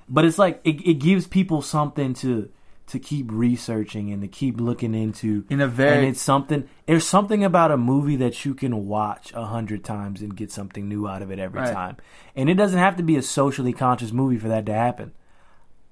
But 0.09 0.25
it's 0.25 0.37
like 0.37 0.61
it, 0.63 0.81
it 0.87 0.95
gives 0.95 1.27
people 1.27 1.61
something 1.61 2.13
to 2.15 2.49
to 2.87 2.99
keep 2.99 3.27
researching 3.29 4.11
and 4.13 4.21
to 4.21 4.27
keep 4.29 4.61
looking 4.61 4.95
into. 4.95 5.43
In 5.49 5.59
a 5.59 5.65
and 5.65 5.73
very 5.73 6.07
it's 6.07 6.21
something. 6.21 6.67
There's 6.85 7.05
something 7.05 7.43
about 7.43 7.69
a 7.71 7.77
movie 7.77 8.15
that 8.15 8.45
you 8.45 8.53
can 8.55 8.87
watch 8.87 9.33
a 9.33 9.45
hundred 9.45 9.83
times 9.83 10.21
and 10.21 10.33
get 10.35 10.51
something 10.51 10.87
new 10.87 11.05
out 11.07 11.21
of 11.21 11.29
it 11.29 11.37
every 11.37 11.59
Right. 11.59 11.73
time. 11.73 11.97
And 12.35 12.49
it 12.49 12.53
doesn't 12.53 12.79
have 12.79 12.95
to 12.95 13.03
be 13.03 13.17
a 13.17 13.21
socially 13.21 13.73
conscious 13.73 14.13
movie 14.13 14.37
for 14.37 14.47
that 14.47 14.65
to 14.67 14.73
happen. 14.73 15.11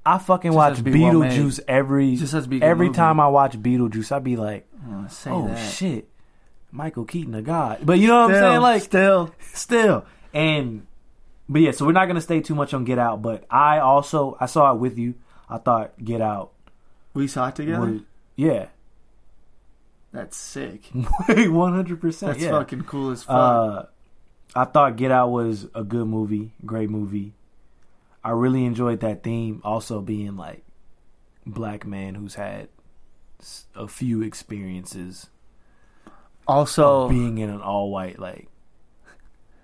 I 0.06 0.18
fucking 0.20 0.52
Just 0.52 0.56
watch 0.56 0.70
has 0.70 0.78
to 0.80 0.84
be 0.84 1.02
well. 1.02 1.13
Beetlejuice 1.13 1.60
every 1.68 2.15
Just 2.15 2.34
has 2.34 2.44
to 2.44 2.50
be 2.50 2.62
every 2.62 2.88
movie. 2.88 2.96
time 2.98 3.20
I 3.20 3.28
watch 3.28 3.58
Beetlejuice. 3.60 4.12
I 4.12 4.20
be 4.20 4.36
like, 4.36 4.68
Oh, 4.88 5.08
say 5.10 5.32
oh 5.32 5.48
that. 5.48 5.56
shit, 5.74 6.08
Michael 6.72 7.06
Keaton 7.06 7.34
a 7.34 7.41
god. 7.41 7.80
But 7.84 7.98
you 8.00 8.08
know 8.08 8.22
what 8.28 8.36
I'm 8.36 8.41
saying? 8.41 8.62
Like 8.62 8.82
still, 8.84 9.34
still 9.54 10.06
and 10.34 10.86
but 11.50 11.62
yeah 11.62 11.72
so 11.72 11.86
we're 11.86 11.91
not 11.91 12.08
gonna 12.08 12.20
stay 12.22 12.41
too 12.41 12.56
much 12.56 12.74
on 12.74 12.84
get 12.84 12.98
out 13.00 13.22
but 13.22 13.46
i 13.52 13.78
also 13.80 14.36
i 14.41 14.48
saw 14.48 14.74
it 14.74 14.80
with 14.80 14.98
you 14.98 15.13
i 15.48 15.58
thought 15.60 15.94
get 16.04 16.20
out 16.22 16.52
we 17.13 17.28
saw 17.28 17.48
it 17.50 17.56
together. 17.56 17.80
was 17.91 18.02
yeah 18.36 18.65
That's 20.12 20.36
sick. 20.36 20.84
100% 20.94 22.20
That's 22.20 22.39
yeah 22.39 22.50
fucking 22.50 22.84
cool 22.84 23.12
as 23.12 23.24
fuck. 23.24 23.36
uh 23.36 23.84
i 24.56 24.65
thought 24.65 24.96
get 24.96 25.12
out 25.12 25.30
was 25.32 25.68
a 25.76 25.84
good 25.84 26.08
movie 26.08 26.52
great 26.65 26.89
movie 26.89 27.34
i 28.26 28.32
really 28.32 28.66
enjoyed 28.66 29.00
that 29.00 29.24
theme 29.24 29.62
also 29.64 30.02
being 30.02 30.36
like 30.36 30.66
black 31.46 31.86
man 31.86 32.14
who's 32.16 32.36
had 32.36 32.68
a 33.76 33.88
few 33.88 34.22
experiences 34.22 35.30
also, 36.48 37.10
being 37.10 37.38
in 37.40 37.50
an 37.50 37.60
all 37.62 37.90
white 37.90 38.20
like 38.20 38.48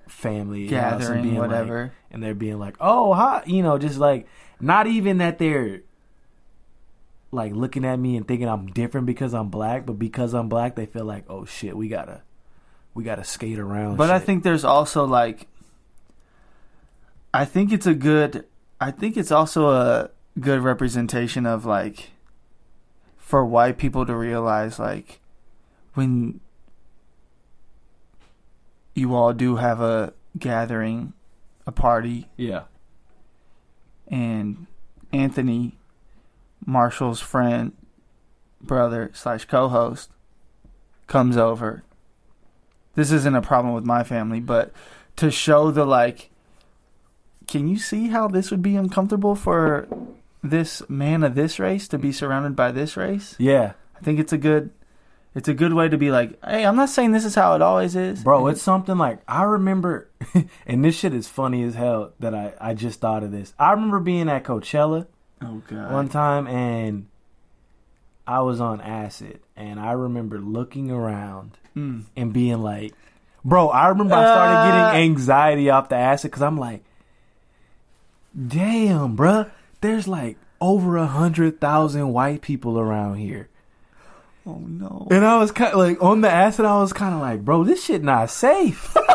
family 0.08 0.68
house 0.68 0.94
and 0.94 1.00
gathering, 1.02 1.24
being 1.24 1.38
like- 1.38 1.50
whatever. 1.50 1.94
and 2.10 2.24
they're 2.24 2.34
being 2.34 2.58
like, 2.60 2.76
"Oh, 2.80 3.14
hi," 3.14 3.44
you 3.46 3.62
know, 3.62 3.78
just 3.78 3.98
like 4.00 4.28
not 4.60 4.88
even 4.88 5.20
that 5.20 5.38
they're 5.38 5.82
like 7.32 7.54
looking 7.54 7.86
at 7.86 7.98
me 7.98 8.18
and 8.18 8.28
thinking 8.28 8.48
I'm 8.50 8.68
different 8.68 9.06
because 9.08 9.34
I'm 9.34 9.50
black, 9.50 9.86
but 9.86 9.94
because 10.00 10.34
I'm 10.34 10.50
black, 10.50 10.76
they 10.76 10.86
feel 10.88 11.06
like, 11.06 11.26
"Oh 11.30 11.46
shit, 11.46 11.78
we 11.78 11.88
gotta, 11.88 12.22
we 12.94 13.04
gotta 13.04 13.24
skate 13.24 13.60
around." 13.60 13.98
But 13.98 14.10
I 14.10 14.20
think 14.20 14.44
there's 14.44 14.66
also 14.66 15.06
like, 15.06 15.48
I 17.34 17.46
think 17.46 17.72
it's 17.72 17.88
a 17.88 17.94
good. 17.94 18.46
I 18.80 18.92
think 18.92 19.16
it's 19.16 19.32
also 19.32 19.70
a 19.70 20.10
good 20.40 20.62
representation 20.62 21.46
of 21.46 21.66
like, 21.66 22.12
for 23.18 23.46
white 23.46 23.78
people 23.78 24.06
to 24.06 24.16
realize 24.16 24.80
like, 24.80 25.20
when 25.94 26.40
you 28.96 29.14
all 29.16 29.34
do 29.34 29.58
have 29.58 29.80
a 29.80 30.14
gathering, 30.38 31.14
a 31.68 31.72
party, 31.72 32.28
yeah, 32.38 32.64
and 34.08 34.66
Anthony, 35.14 35.78
Marshall's 36.66 37.22
friend, 37.22 37.74
brother 38.62 39.12
slash 39.14 39.46
co-host, 39.46 40.10
comes 41.08 41.38
over. 41.38 41.84
This 42.96 43.12
isn't 43.12 43.36
a 43.36 43.42
problem 43.42 43.74
with 43.74 43.86
my 43.86 44.04
family, 44.04 44.40
but 44.40 44.74
to 45.18 45.32
show 45.32 45.72
the 45.72 45.86
like, 45.86 46.31
can 47.52 47.68
you 47.68 47.78
see 47.78 48.08
how 48.08 48.28
this 48.28 48.50
would 48.52 48.62
be 48.62 48.76
uncomfortable 48.76 49.36
for 49.36 49.88
this 50.44 50.82
man 50.90 51.24
of 51.24 51.36
this 51.36 51.60
race 51.60 51.88
to 51.90 51.98
be 51.98 52.12
surrounded 52.12 52.56
by 52.56 52.72
this 52.72 52.96
race? 52.98 53.36
yeah, 53.38 53.74
I 53.96 54.04
think 54.04 54.20
it's 54.20 54.34
a 54.34 54.38
good, 54.38 54.72
it's 55.36 55.48
a 55.48 55.54
good 55.54 55.74
way 55.74 55.88
to 55.90 55.98
be 55.98 56.10
like, 56.12 56.44
hey, 56.44 56.66
I'm 56.66 56.76
not 56.76 56.90
saying 56.90 57.12
this 57.12 57.26
is 57.26 57.36
how 57.36 57.54
it 57.56 57.62
always 57.62 57.96
is, 57.96 58.24
bro. 58.24 58.48
It's 58.48 58.62
something 58.62 58.98
like 58.98 59.20
I 59.28 59.44
remember, 59.44 60.10
and 60.66 60.84
this 60.84 60.96
shit 60.98 61.14
is 61.14 61.28
funny 61.28 61.64
as 61.64 61.76
hell 61.76 62.14
that 62.20 62.34
I 62.34 62.54
I 62.60 62.74
just 62.74 63.00
thought 63.00 63.24
of 63.24 63.32
this. 63.32 63.54
I 63.60 63.72
remember 63.72 64.00
being 64.00 64.30
at 64.30 64.44
Coachella. 64.44 65.08
oh 65.42 65.62
god, 65.68 65.92
one 65.94 66.10
time 66.10 66.48
and 66.48 67.08
I 68.28 68.42
was 68.42 68.62
on 68.62 68.82
acid 68.82 69.40
and 69.56 69.80
I 69.80 69.92
remember 69.94 70.40
looking 70.40 70.90
around 70.92 71.58
Mm. 71.76 72.04
and 72.18 72.34
being 72.34 72.62
like, 72.62 72.94
bro, 73.46 73.70
I 73.70 73.88
remember 73.88 74.14
I 74.16 74.24
started 74.24 74.56
Uh. 74.58 74.66
getting 74.92 75.04
anxiety 75.12 75.70
off 75.70 75.88
the 75.88 75.96
acid 75.96 76.30
because 76.32 76.42
I'm 76.44 76.58
like, 76.58 76.84
damn, 78.48 79.16
bruh, 79.18 79.50
there's 79.82 80.08
like 80.08 80.38
over 80.60 80.98
a 80.98 81.08
hundred 81.08 81.60
thousand 81.60 82.14
white 82.14 82.42
people 82.42 82.80
around 82.80 83.16
here. 83.16 83.50
oh 84.46 84.60
no, 84.60 85.08
And 85.12 85.26
I 85.26 85.38
was 85.38 85.52
kind 85.52 85.72
of 85.74 85.80
like, 85.80 86.02
on 86.02 86.22
the 86.22 86.30
acid, 86.30 86.66
I 86.66 86.80
was 86.80 86.94
kind 86.94 87.14
of 87.16 87.22
like, 87.22 87.44
bro, 87.44 87.64
this 87.64 87.84
shit 87.84 88.04
not 88.04 88.30
safe. 88.30 88.96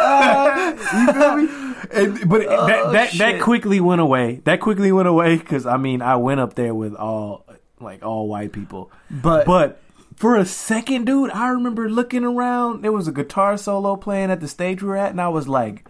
Uh, 0.00 0.74
you 0.94 1.12
feel 1.12 1.36
me? 1.36 1.74
And, 1.92 2.28
but 2.28 2.46
Oh, 2.48 2.66
that 2.66 2.92
that, 2.92 3.10
shit. 3.10 3.18
that 3.18 3.40
quickly 3.40 3.80
went 3.80 4.00
away. 4.00 4.40
That 4.44 4.60
quickly 4.60 4.92
went 4.92 5.08
away 5.08 5.36
because 5.36 5.66
I 5.66 5.76
mean 5.76 6.02
I 6.02 6.16
went 6.16 6.40
up 6.40 6.54
there 6.54 6.74
with 6.74 6.94
all 6.94 7.44
like 7.80 8.04
all 8.04 8.28
white 8.28 8.52
people. 8.52 8.90
but 9.10 9.46
But 9.46 9.80
for 10.16 10.36
a 10.36 10.44
second, 10.44 11.04
dude, 11.06 11.30
I 11.30 11.48
remember 11.48 11.88
looking 11.88 12.24
around. 12.24 12.82
There 12.82 12.92
was 12.92 13.06
a 13.08 13.12
guitar 13.12 13.56
solo 13.56 13.96
playing 13.96 14.30
at 14.30 14.40
the 14.40 14.48
stage 14.48 14.82
we 14.82 14.88
were 14.88 14.96
at, 14.96 15.10
and 15.10 15.20
I 15.20 15.28
was 15.28 15.46
like, 15.48 15.84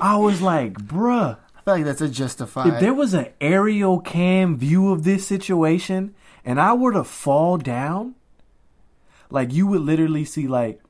I 0.00 0.16
was 0.16 0.40
like, 0.40 0.74
bruh, 0.74 1.36
I 1.56 1.60
feel 1.62 1.74
like 1.74 1.84
that's 1.84 2.00
a 2.00 2.08
justified. 2.08 2.74
if 2.74 2.80
there 2.80 2.94
was 2.94 3.14
an 3.14 3.28
aerial 3.40 4.00
cam 4.00 4.56
view 4.56 4.90
of 4.92 5.04
this 5.04 5.26
situation 5.26 6.14
and 6.44 6.60
I 6.60 6.74
were 6.74 6.92
to 6.92 7.04
fall 7.04 7.56
down, 7.56 8.14
like 9.30 9.52
you 9.52 9.66
would 9.66 9.80
literally 9.80 10.24
see 10.24 10.46
like 10.46 10.80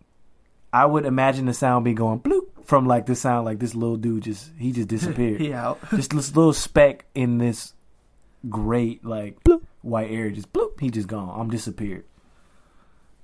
I 0.72 0.86
would 0.86 1.06
imagine 1.06 1.46
the 1.46 1.54
sound 1.54 1.84
be 1.84 1.94
going 1.94 2.20
bloop 2.20 2.48
from 2.64 2.86
like 2.86 3.06
the 3.06 3.14
sound 3.14 3.44
like 3.44 3.58
this 3.58 3.74
little 3.74 3.96
dude 3.96 4.24
just 4.24 4.50
he 4.58 4.72
just 4.72 4.88
disappeared. 4.88 5.40
he 5.40 5.52
out. 5.52 5.78
Just 5.90 6.10
this 6.10 6.34
little 6.34 6.52
speck 6.52 7.06
in 7.14 7.38
this 7.38 7.74
great 8.48 9.04
like 9.04 9.42
bloop, 9.44 9.62
white 9.82 10.10
area 10.10 10.32
just 10.32 10.52
bloop, 10.52 10.80
he 10.80 10.90
just 10.90 11.08
gone. 11.08 11.38
I'm 11.38 11.50
disappeared. 11.50 12.04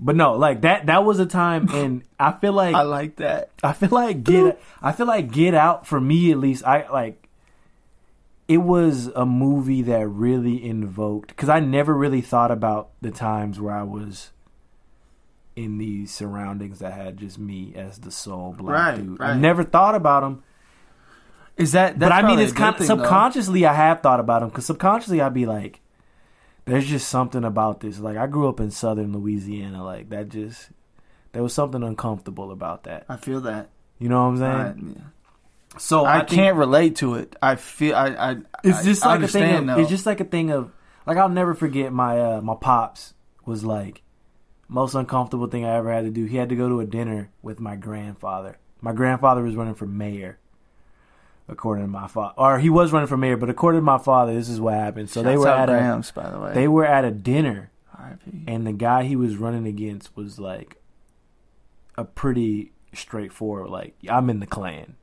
But 0.01 0.17
no, 0.17 0.33
like 0.33 0.63
that 0.63 0.87
that 0.87 1.05
was 1.05 1.19
a 1.21 1.27
time 1.27 1.69
and 1.75 2.03
I 2.19 2.33
feel 2.33 2.55
like 2.55 2.75
I 2.75 2.83
like 2.83 3.17
that. 3.17 3.51
I 3.63 3.73
feel 3.75 3.91
like 3.91 4.25
get 4.25 4.61
I 4.83 4.93
feel 4.93 5.07
like 5.07 5.31
Get 5.31 5.55
Out 5.55 5.87
for 5.87 6.01
me 6.01 6.33
at 6.33 6.39
least 6.39 6.65
I 6.65 6.89
like 6.91 7.29
it 8.49 8.59
was 8.59 9.09
a 9.09 9.27
movie 9.27 9.83
that 9.83 10.09
really 10.09 10.65
invoked 10.65 11.37
cuz 11.37 11.49
I 11.49 11.61
never 11.61 11.95
really 11.95 12.23
thought 12.23 12.51
about 12.51 12.91
the 13.03 13.11
times 13.11 13.61
where 13.61 13.75
I 13.75 13.83
was 13.83 14.31
in 15.55 15.77
these 15.77 16.11
surroundings 16.11 16.79
that 16.79 16.95
had 16.95 17.19
just 17.19 17.39
me 17.39 17.75
as 17.77 17.99
the 17.99 18.11
sole 18.11 18.55
black 18.57 18.75
Right, 18.75 18.97
dude. 18.97 19.21
I 19.21 19.35
never 19.35 19.65
thought 19.65 19.95
about 19.95 20.23
them. 20.23 20.43
Is 21.59 21.73
that? 21.73 21.99
But 21.99 22.11
I 22.11 22.23
mean 22.23 22.39
it's 22.39 22.55
kind 22.55 22.71
of 22.75 22.79
thing, 22.79 22.89
though. 22.89 23.03
subconsciously 23.03 23.67
I 23.67 23.75
have 23.75 24.01
thought 24.01 24.19
about 24.19 24.41
them 24.41 24.51
cuz 24.51 24.65
subconsciously 24.65 25.21
I'd 25.21 25.35
be 25.35 25.45
like 25.45 25.81
there's 26.65 26.87
just 26.87 27.09
something 27.09 27.45
about 27.45 27.81
this. 27.81 27.99
Like 27.99 28.17
I 28.17 28.27
grew 28.27 28.49
up 28.49 28.61
in 28.61 28.71
southern 28.71 29.13
Louisiana 29.13 29.85
like 29.85 30.11
that 30.11 30.29
just 30.29 30.71
there 31.33 31.43
was 31.43 31.53
something 31.55 31.83
uncomfortable 31.83 32.51
about 32.53 32.85
that. 32.85 33.05
I 33.09 33.17
feel 33.17 33.41
that. 33.43 33.69
You 33.99 34.09
know 34.09 34.23
what 34.29 34.43
I'm 34.43 34.75
saying? 34.75 35.03
I- 35.07 35.79
So 35.79 36.05
I, 36.05 36.19
think 36.21 36.31
can't 36.31 36.57
relate 36.57 36.97
to 36.97 37.15
it. 37.15 37.37
I 37.41 37.55
feel 37.55 37.95
I. 37.95 38.09
I 38.09 38.37
It's 38.65 38.83
just 38.85 39.07
I 39.07 39.11
like 39.17 39.23
a 39.23 39.29
thing. 39.29 39.43
understand, 39.43 39.71
Of, 39.71 39.77
though. 39.77 39.83
it's 39.83 39.91
just 39.91 40.07
like 40.07 40.19
a 40.21 40.25
thing 40.25 40.51
of 40.51 40.73
like 41.07 41.17
I'll 41.17 41.29
never 41.29 41.55
forget 41.55 41.93
my 41.93 42.19
uh, 42.21 42.41
my 42.41 42.57
pops 42.61 43.15
was 43.47 43.63
like 43.65 44.03
most 44.69 44.95
uncomfortable 44.95 45.47
thing 45.47 45.65
I 45.65 45.77
ever 45.77 45.93
had 45.93 46.05
to 46.07 46.11
do. 46.11 46.25
He 46.25 46.37
had 46.39 46.49
to 46.49 46.57
go 46.57 46.69
to 46.69 46.81
a 46.81 46.87
dinner 46.87 47.31
with 47.43 47.61
my 47.61 47.77
grandfather. 47.77 48.59
My 48.81 48.93
grandfather 48.93 49.43
was 49.43 49.55
running 49.55 49.75
for 49.75 49.87
mayor, 49.87 50.39
according 51.51 51.85
to 51.85 51.91
my 51.91 52.07
father, 52.07 52.35
or 52.39 52.59
he 52.59 52.71
was 52.71 52.93
running 52.93 53.09
for 53.09 53.17
mayor. 53.17 53.37
But 53.37 53.51
according 53.51 53.81
to 53.81 53.85
my 53.85 53.99
father, 53.99 54.33
this 54.35 54.49
is 54.49 54.61
what 54.61 54.75
happened. 54.75 55.11
So 55.11 55.23
they 55.23 55.37
were 55.37 55.49
at 55.49 55.69
a 55.69 55.73
Grams, 55.73 56.11
by 56.13 56.31
the 56.31 56.39
way. 56.39 56.53
they 56.55 56.69
were 56.69 56.87
at 56.87 57.05
a 57.05 57.11
dinner, 57.11 57.71
R.I.P. 57.99 58.45
and 58.47 58.67
the 58.67 58.73
guy 58.73 59.03
he 59.05 59.17
was 59.17 59.37
running 59.37 59.67
against 59.67 60.17
was 60.17 60.39
like 60.39 60.77
a 61.99 62.05
pretty 62.05 62.73
straightforward. 62.95 63.69
Like 63.71 63.95
I'm 64.09 64.31
in 64.31 64.41
the 64.41 64.47
Klan. 64.47 64.97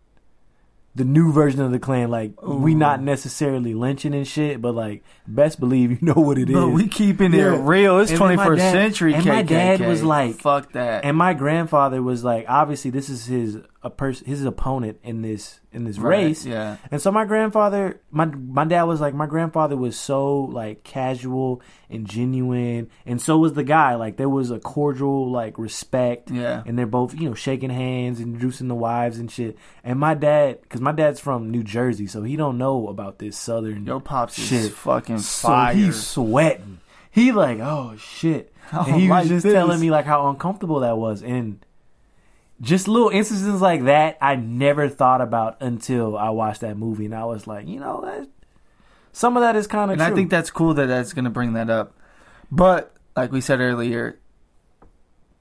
The 0.95 1.03
new 1.05 1.31
version 1.31 1.61
of 1.61 1.69
the 1.71 1.77
Klan, 1.77 2.09
like 2.09 2.41
we 2.41 2.73
not 2.73 3.03
necessarily 3.03 3.75
lynching 3.75 4.15
and 4.15 4.27
shit, 4.27 4.59
but 4.63 4.73
like 4.73 5.03
best 5.27 5.59
believe 5.59 5.91
you 5.91 5.97
know 6.01 6.15
what 6.19 6.39
it 6.39 6.49
is. 6.49 6.55
But 6.55 6.69
we 6.69 6.87
keeping 6.87 7.33
Yeah. 7.33 7.53
it 7.53 7.59
real. 7.59 7.99
It's 7.99 8.09
And 8.09 8.19
then 8.19 8.35
my 8.37 8.47
21st 8.47 8.57
dad- 8.57 8.71
century. 8.71 9.13
and 9.13 9.25
my 9.27 9.41
dad 9.43 9.79
was 9.81 10.01
like- 10.03 10.35
"Fuck 10.37 10.71
that." 10.71 11.05
and 11.05 11.15
my 11.15 11.35
grandfather 11.35 12.01
was 12.01 12.23
like, 12.23 12.45
obviously 12.47 12.89
this 12.89 13.09
is 13.09 13.27
his 13.27 13.59
a 13.87 13.89
person 13.89 14.27
his 14.27 14.43
opponent 14.45 14.99
in 15.03 15.21
this 15.21 15.59
in 15.71 15.83
this 15.85 15.97
Right, 15.97 16.25
race. 16.25 16.45
yeah. 16.45 16.77
And 16.91 17.01
so 17.01 17.11
my 17.11 17.25
grandfather, 17.25 17.99
my 18.11 18.25
my 18.25 18.65
dad 18.65 18.83
was 18.83 18.99
like, 19.01 19.13
my 19.13 19.25
grandfather 19.27 19.75
was 19.77 19.95
so 19.97 20.41
like 20.41 20.83
casual 20.83 21.61
and 21.89 22.05
genuine, 22.05 22.89
and 23.05 23.21
so 23.21 23.37
was 23.37 23.53
the 23.53 23.63
guy. 23.63 23.95
Like 23.95 24.17
there 24.17 24.29
was 24.29 24.51
a 24.51 24.59
cordial 24.59 25.31
like 25.31 25.57
respect, 25.57 26.29
Yeah. 26.31 26.63
And 26.65 26.77
they're 26.77 26.85
both 26.85 27.13
you 27.19 27.29
know 27.29 27.35
shaking 27.35 27.69
hands, 27.69 28.19
and 28.19 28.27
introducing 28.35 28.67
the 28.67 28.75
wives 28.75 29.19
and 29.19 29.31
shit. 29.31 29.57
And 29.83 29.99
my 29.99 30.13
dad, 30.13 30.61
because 30.61 30.81
my 30.81 30.91
dad's 30.91 31.19
from 31.19 31.49
New 31.51 31.63
Jersey, 31.63 32.07
so 32.07 32.23
he 32.23 32.35
don't 32.35 32.57
know 32.57 32.87
about 32.89 33.19
this 33.19 33.37
southern 33.37 33.85
Yo, 33.85 33.99
pops 33.99 34.37
is 34.37 34.47
shit. 34.47 34.71
fucking 34.73 35.19
So 35.19 35.47
fire. 35.47 35.73
he's 35.73 35.95
sweating. 36.05 36.79
He 37.11 37.31
like, 37.31 37.59
oh 37.59 37.95
shit. 37.97 38.53
Oh 38.73 38.83
and 38.85 38.99
he 39.01 39.09
was 39.09 39.29
just 39.29 39.43
this. 39.45 39.53
telling 39.53 39.79
me 39.79 39.89
like 39.89 40.03
how 40.05 40.27
uncomfortable 40.29 40.81
that 40.81 40.97
was, 40.97 41.23
and 41.23 41.65
just 42.61 42.87
little 42.87 43.09
instances 43.09 43.61
like 43.61 43.85
that 43.85 44.17
I 44.21 44.35
never 44.35 44.89
thought 44.89 45.21
about 45.21 45.61
until 45.61 46.17
I 46.17 46.29
watched 46.29 46.61
that 46.61 46.77
movie, 46.77 47.05
and 47.05 47.15
I 47.15 47.25
was 47.25 47.47
like, 47.47 47.67
you 47.67 47.79
know, 47.79 48.01
that, 48.03 48.27
some 49.11 49.37
of 49.37 49.41
that 49.41 49.55
is 49.55 49.67
kind 49.67 49.91
of 49.91 49.99
and 49.99 50.05
true. 50.05 50.13
I 50.13 50.15
think 50.15 50.29
that's 50.29 50.49
cool 50.49 50.73
that 50.75 50.87
that's 50.87 51.13
gonna 51.13 51.29
bring 51.29 51.53
that 51.53 51.69
up. 51.69 51.93
But 52.51 52.93
like 53.15 53.31
we 53.31 53.41
said 53.41 53.59
earlier, 53.59 54.19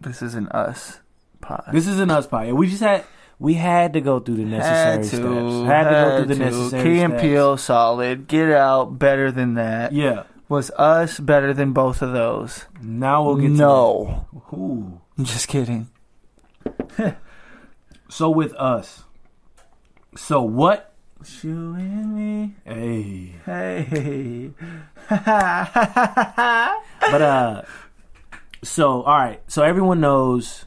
this 0.01 0.23
isn't 0.23 0.51
us. 0.53 1.01
Pod. 1.41 1.65
this 1.73 1.87
is 1.87 2.01
an 2.01 2.11
us 2.11 2.27
pie. 2.27 2.53
We 2.53 2.69
just 2.69 2.83
had 2.83 3.05
we 3.39 3.55
had 3.55 3.93
to 3.93 4.01
go 4.01 4.21
through 4.21 4.37
the 4.37 4.45
necessary 4.45 4.77
had 4.77 5.03
to, 5.03 5.07
steps. 5.09 5.23
Had 5.23 5.85
to 5.85 5.91
go 5.91 6.17
through 6.25 6.35
the 6.35 6.45
had 6.45 6.53
to. 6.53 6.59
necessary 6.59 6.83
Key 6.83 7.01
and 7.03 7.13
steps. 7.13 7.23
Peele, 7.23 7.57
solid. 7.57 8.27
Get 8.27 8.51
out, 8.51 8.99
better 8.99 9.31
than 9.31 9.55
that. 9.55 9.93
Yeah. 9.93 10.25
Was 10.49 10.71
us 10.73 11.19
better 11.19 11.53
than 11.53 11.73
both 11.73 12.03
of 12.03 12.13
those? 12.13 12.65
Now 12.81 13.25
we'll 13.25 13.37
get 13.37 13.51
no. 13.51 14.27
to. 14.51 15.01
I'm 15.19 15.25
just 15.25 15.49
kidding. 15.49 15.89
So 18.09 18.31
with 18.31 18.55
us. 18.55 19.03
So 20.17 20.41
what? 20.43 20.93
You 21.43 21.75
and 21.75 22.15
me. 22.15 22.55
Hey. 22.65 23.33
Hey. 23.45 24.51
But 27.11 27.23
uh 27.23 27.63
so 28.63 29.03
all 29.03 29.17
right. 29.19 29.41
So 29.49 29.63
everyone 29.63 30.01
knows 30.01 30.65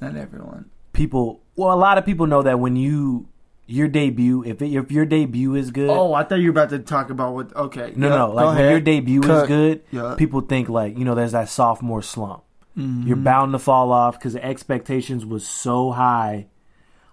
Not 0.00 0.16
everyone. 0.16 0.70
people 0.92 1.40
well 1.56 1.72
a 1.72 1.78
lot 1.78 1.98
of 1.98 2.04
people 2.04 2.26
know 2.26 2.42
that 2.42 2.58
when 2.58 2.76
you 2.76 3.28
your 3.66 3.88
debut 3.88 4.42
if 4.44 4.62
it, 4.62 4.72
if 4.72 4.90
your 4.92 5.04
debut 5.04 5.54
is 5.54 5.70
good 5.70 5.90
Oh, 5.90 6.14
I 6.14 6.24
thought 6.24 6.36
you 6.38 6.46
were 6.46 6.50
about 6.60 6.70
to 6.70 6.78
talk 6.78 7.10
about 7.10 7.34
what. 7.34 7.54
Okay. 7.54 7.92
no 7.96 8.08
yeah, 8.08 8.16
no 8.16 8.30
like 8.32 8.46
when 8.46 8.54
ahead. 8.56 8.70
your 8.70 8.80
debut 8.80 9.22
is 9.22 9.46
good 9.46 9.82
Yeah. 9.90 10.14
people 10.16 10.40
think 10.40 10.68
like 10.68 10.96
you 10.98 11.04
know 11.04 11.14
there's 11.14 11.32
that 11.32 11.48
sophomore 11.48 12.02
slump 12.02 12.42
Mhm. 12.76 13.06
you're 13.06 13.16
bound 13.16 13.52
to 13.52 13.58
fall 13.58 13.90
off 13.92 14.18
because 14.18 14.34
the 14.34 14.44
expectations 14.44 15.24
was 15.24 15.46
so 15.46 15.92
high 15.92 16.46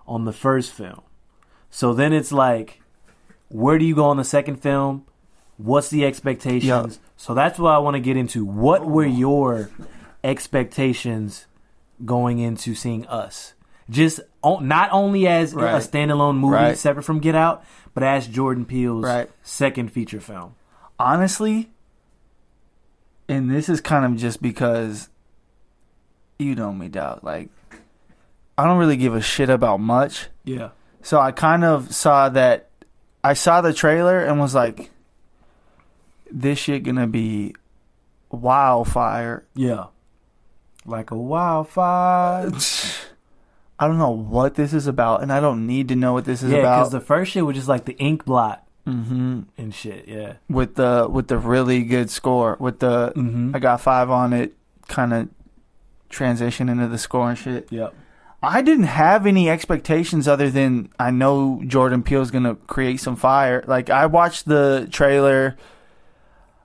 on 0.07 0.25
the 0.25 0.33
first 0.33 0.71
film 0.73 1.01
so 1.69 1.93
then 1.93 2.11
it's 2.13 2.31
like 2.31 2.81
where 3.49 3.77
do 3.77 3.85
you 3.85 3.95
go 3.95 4.05
on 4.05 4.17
the 4.17 4.23
second 4.23 4.57
film 4.57 5.05
what's 5.57 5.89
the 5.89 6.03
expectations 6.05 6.65
Yeah. 7.01 7.07
so 7.15 7.33
that's 7.33 7.57
what 7.59 7.71
i 7.71 7.77
want 7.77 7.93
to 7.95 7.99
get 8.01 8.17
into 8.17 8.43
what 8.43 8.85
were 8.85 9.05
your 9.05 9.69
expectations 10.23 11.45
going 12.03 12.39
into 12.39 12.75
seeing 12.75 13.05
us 13.07 13.53
just 13.89 14.19
o- 14.43 14.59
not 14.59 14.89
only 14.91 15.27
as 15.27 15.53
Right. 15.53 15.73
a 15.75 15.77
standalone 15.77 16.37
movie 16.37 16.55
Right. 16.55 16.77
separate 16.77 17.03
from 17.03 17.19
get 17.19 17.35
out 17.35 17.63
but 17.93 18.03
as 18.03 18.27
jordan 18.27 18.65
peele's 18.65 19.05
Right. 19.05 19.29
second 19.43 19.91
feature 19.91 20.19
film 20.19 20.55
honestly, 20.99 21.69
and 23.27 23.49
this 23.49 23.67
is 23.69 23.79
kind 23.81 24.05
of 24.05 24.15
just 24.19 24.41
because 24.41 25.09
you 26.39 26.55
know 26.55 26.73
me, 26.73 26.89
dog. 26.89 27.23
Like, 27.23 27.49
I 28.57 28.65
don't 28.65 28.77
really 28.77 28.97
give 28.97 29.15
a 29.15 29.21
shit 29.21 29.49
about 29.49 29.79
much. 29.79 30.27
yeah 30.43 30.69
So 31.01 31.19
I 31.19 31.31
kind 31.31 31.63
of 31.63 31.93
saw 31.93 32.29
that. 32.29 32.69
I 33.23 33.33
saw 33.33 33.61
the 33.61 33.73
trailer 33.73 34.19
and 34.19 34.39
was 34.39 34.53
like, 34.53 34.91
"This 36.29 36.59
shit 36.59 36.83
gonna 36.83 37.07
be 37.07 37.55
wildfire." 38.29 39.45
yeah 39.55 39.85
like 40.85 41.11
a 41.11 41.15
wildfire 41.15 42.51
I 43.79 43.87
don't 43.87 43.97
know 43.97 44.11
what 44.11 44.55
this 44.55 44.73
is 44.73 44.87
about, 44.87 45.23
and 45.23 45.33
I 45.33 45.39
don't 45.39 45.65
need 45.65 45.89
to 45.89 45.95
know 45.95 46.13
what 46.13 46.25
this 46.25 46.43
is 46.43 46.51
yeah 46.51 46.59
about. 46.59 46.79
because 46.79 46.91
the 46.91 47.01
first 47.01 47.31
shit 47.31 47.45
was 47.45 47.55
just 47.55 47.67
like 47.67 47.85
the 47.85 47.97
ink 47.97 48.23
blot 48.23 48.65
mm-hmm. 48.87 49.41
and 49.57 49.73
shit. 49.73 50.07
Yeah. 50.07 50.33
With 50.49 50.75
the 50.75 51.07
with 51.09 51.27
the 51.27 51.37
really 51.37 51.83
good 51.83 52.09
score, 52.09 52.55
with 52.59 52.79
the 52.79 53.11
Mm-hmm. 53.15 53.55
I 53.55 53.59
got 53.59 53.81
five 53.81 54.09
on 54.09 54.33
it, 54.33 54.53
kind 54.87 55.13
of 55.13 55.29
transition 56.13 56.69
into 56.69 56.87
the 56.87 56.97
score 56.97 57.29
and 57.29 57.37
shit. 57.37 57.71
Yep. 57.71 57.93
I 58.41 58.61
didn't 58.61 58.85
have 58.85 59.25
any 59.25 59.49
expectations 59.49 60.27
other 60.27 60.49
than 60.49 60.89
I 60.99 61.11
know 61.11 61.61
Jordan 61.65 62.03
Peele's 62.03 62.29
gonna 62.31 62.55
create 62.55 62.99
some 62.99 63.15
fire. 63.15 63.63
Like 63.67 63.89
I 63.89 64.05
watched 64.05 64.45
the 64.45 64.87
trailer. 64.91 65.55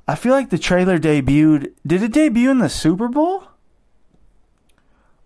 I 0.08 0.14
feel 0.14 0.32
like 0.32 0.50
the 0.50 0.58
trailer 0.58 0.98
debuted. 0.98 1.72
Did 1.86 2.02
it 2.02 2.12
debut 2.12 2.50
in 2.50 2.58
the 2.58 2.68
Super 2.68 3.08
Bowl? 3.08 3.44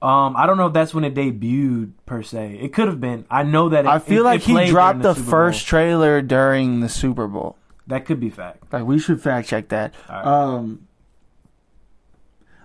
Um, 0.03 0.35
I 0.37 0.47
don't 0.47 0.57
know 0.57 0.67
if 0.67 0.73
that's 0.73 0.93
when 0.93 1.05
it 1.05 1.15
debuted 1.15 1.93
per 2.07 2.23
se. 2.25 2.59
It 2.61 2.73
could 2.75 2.89
have 2.89 3.01
been. 3.01 3.25
I 3.31 3.45
know 3.45 3.69
that. 3.69 3.85
It, 3.85 3.89
I 3.89 3.99
feel 4.01 4.23
it- 4.23 4.25
like 4.25 4.41
it 4.41 4.47
he 4.65 4.67
dropped 4.71 5.03
during 5.03 5.15
the, 5.15 5.23
first 5.23 5.67
trailer 5.67 6.21
during 6.21 6.81
the 6.81 6.89
Super 6.89 7.29
Bowl. 7.29 7.57
That 7.87 8.05
could 8.05 8.19
be 8.21 8.29
fact. 8.29 8.73
Like 8.73 8.85
we 8.85 8.99
should 8.99 9.23
fact 9.23 9.49
check 9.49 9.69
that. 9.69 9.95
Right. 10.09 10.25
Um, 10.25 10.89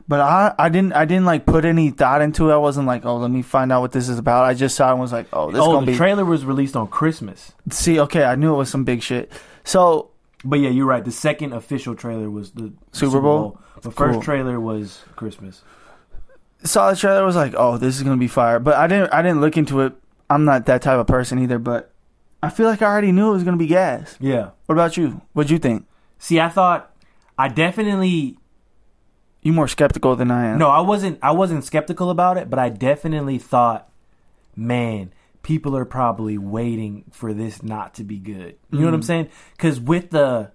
but 0.07 0.19
I 0.21 0.53
I 0.57 0.69
didn't 0.69 0.93
I 0.93 1.05
didn't 1.05 1.25
like 1.25 1.45
put 1.45 1.65
any 1.65 1.89
thought 1.89 2.21
into 2.21 2.49
it. 2.49 2.53
I 2.53 2.57
wasn't 2.57 2.87
like, 2.87 3.05
oh, 3.05 3.17
let 3.17 3.31
me 3.31 3.41
find 3.41 3.71
out 3.71 3.81
what 3.81 3.91
this 3.91 4.09
is 4.09 4.17
about. 4.19 4.45
I 4.45 4.53
just 4.53 4.75
saw 4.75 4.89
it 4.89 4.91
and 4.91 5.01
was 5.01 5.11
like, 5.11 5.27
oh, 5.33 5.51
this 5.51 5.61
oh, 5.61 5.73
gonna 5.73 5.85
the 5.85 5.91
be. 5.93 5.97
trailer 5.97 6.25
was 6.25 6.45
released 6.45 6.75
on 6.75 6.87
Christmas. 6.87 7.53
See, 7.71 7.99
okay, 7.99 8.23
I 8.23 8.35
knew 8.35 8.53
it 8.53 8.57
was 8.57 8.69
some 8.69 8.83
big 8.83 9.01
shit. 9.01 9.31
So 9.63 10.11
But 10.45 10.59
yeah, 10.59 10.69
you're 10.69 10.85
right. 10.85 11.03
The 11.03 11.11
second 11.11 11.53
official 11.53 11.95
trailer 11.95 12.29
was 12.29 12.51
the 12.51 12.71
Super 12.91 13.19
Bowl? 13.21 13.59
The 13.81 13.91
first 13.91 14.13
Cool. 14.15 14.21
trailer 14.23 14.59
was 14.59 15.03
Christmas. 15.15 15.61
saw 16.63 16.89
the 16.89 16.95
trailer 16.97 17.23
was 17.25 17.35
like, 17.35 17.53
oh, 17.57 17.77
this 17.77 17.95
is 17.97 18.03
gonna 18.03 18.17
be 18.17 18.27
fire. 18.27 18.59
But 18.59 18.75
I 18.75 18.87
didn't 18.87 19.13
I 19.13 19.21
didn't 19.21 19.41
look 19.41 19.57
into 19.57 19.81
it. 19.81 19.93
I'm 20.29 20.45
not 20.45 20.65
that 20.65 20.81
type 20.81 20.97
of 20.99 21.07
person 21.07 21.39
either. 21.39 21.59
But 21.59 21.91
I 22.41 22.49
feel 22.49 22.67
like 22.67 22.81
I 22.81 22.85
already 22.85 23.11
knew 23.11 23.29
it 23.29 23.33
was 23.33 23.43
gonna 23.43 23.57
be 23.57 23.67
gas. 23.67 24.15
Yeah. 24.19 24.51
What 24.67 24.73
about 24.75 24.95
you? 24.97 25.21
What'd 25.33 25.49
you 25.51 25.59
think? 25.59 25.85
See, 26.19 26.39
I 26.39 26.49
thought 26.49 26.91
I 27.37 27.47
definitely 27.49 28.37
You 29.47 29.53
more 29.53 29.69
skeptical 29.69 30.15
than 30.17 30.29
I 30.29 30.47
am. 30.47 30.57
No, 30.57 30.67
I 30.69 30.81
wasn't. 30.81 31.19
I 31.23 31.31
wasn't 31.31 31.63
skeptical 31.63 32.09
about 32.09 32.35
it, 32.37 32.49
but 32.49 32.59
I 32.59 32.67
definitely 32.67 33.37
thought, 33.37 33.87
man, 34.57 35.13
people 35.41 35.77
are 35.77 35.85
probably 35.85 36.37
waiting 36.37 37.05
for 37.11 37.33
this 37.33 37.63
not 37.63 37.93
to 37.93 38.03
be 38.03 38.17
good. 38.19 38.57
You 38.71 38.79
know 38.79 38.85
what 38.87 38.93
I'm 38.95 38.99
Mhm. 38.99 39.05
saying? 39.05 39.27
Because 39.55 39.79
with 39.79 40.09
the 40.09 40.51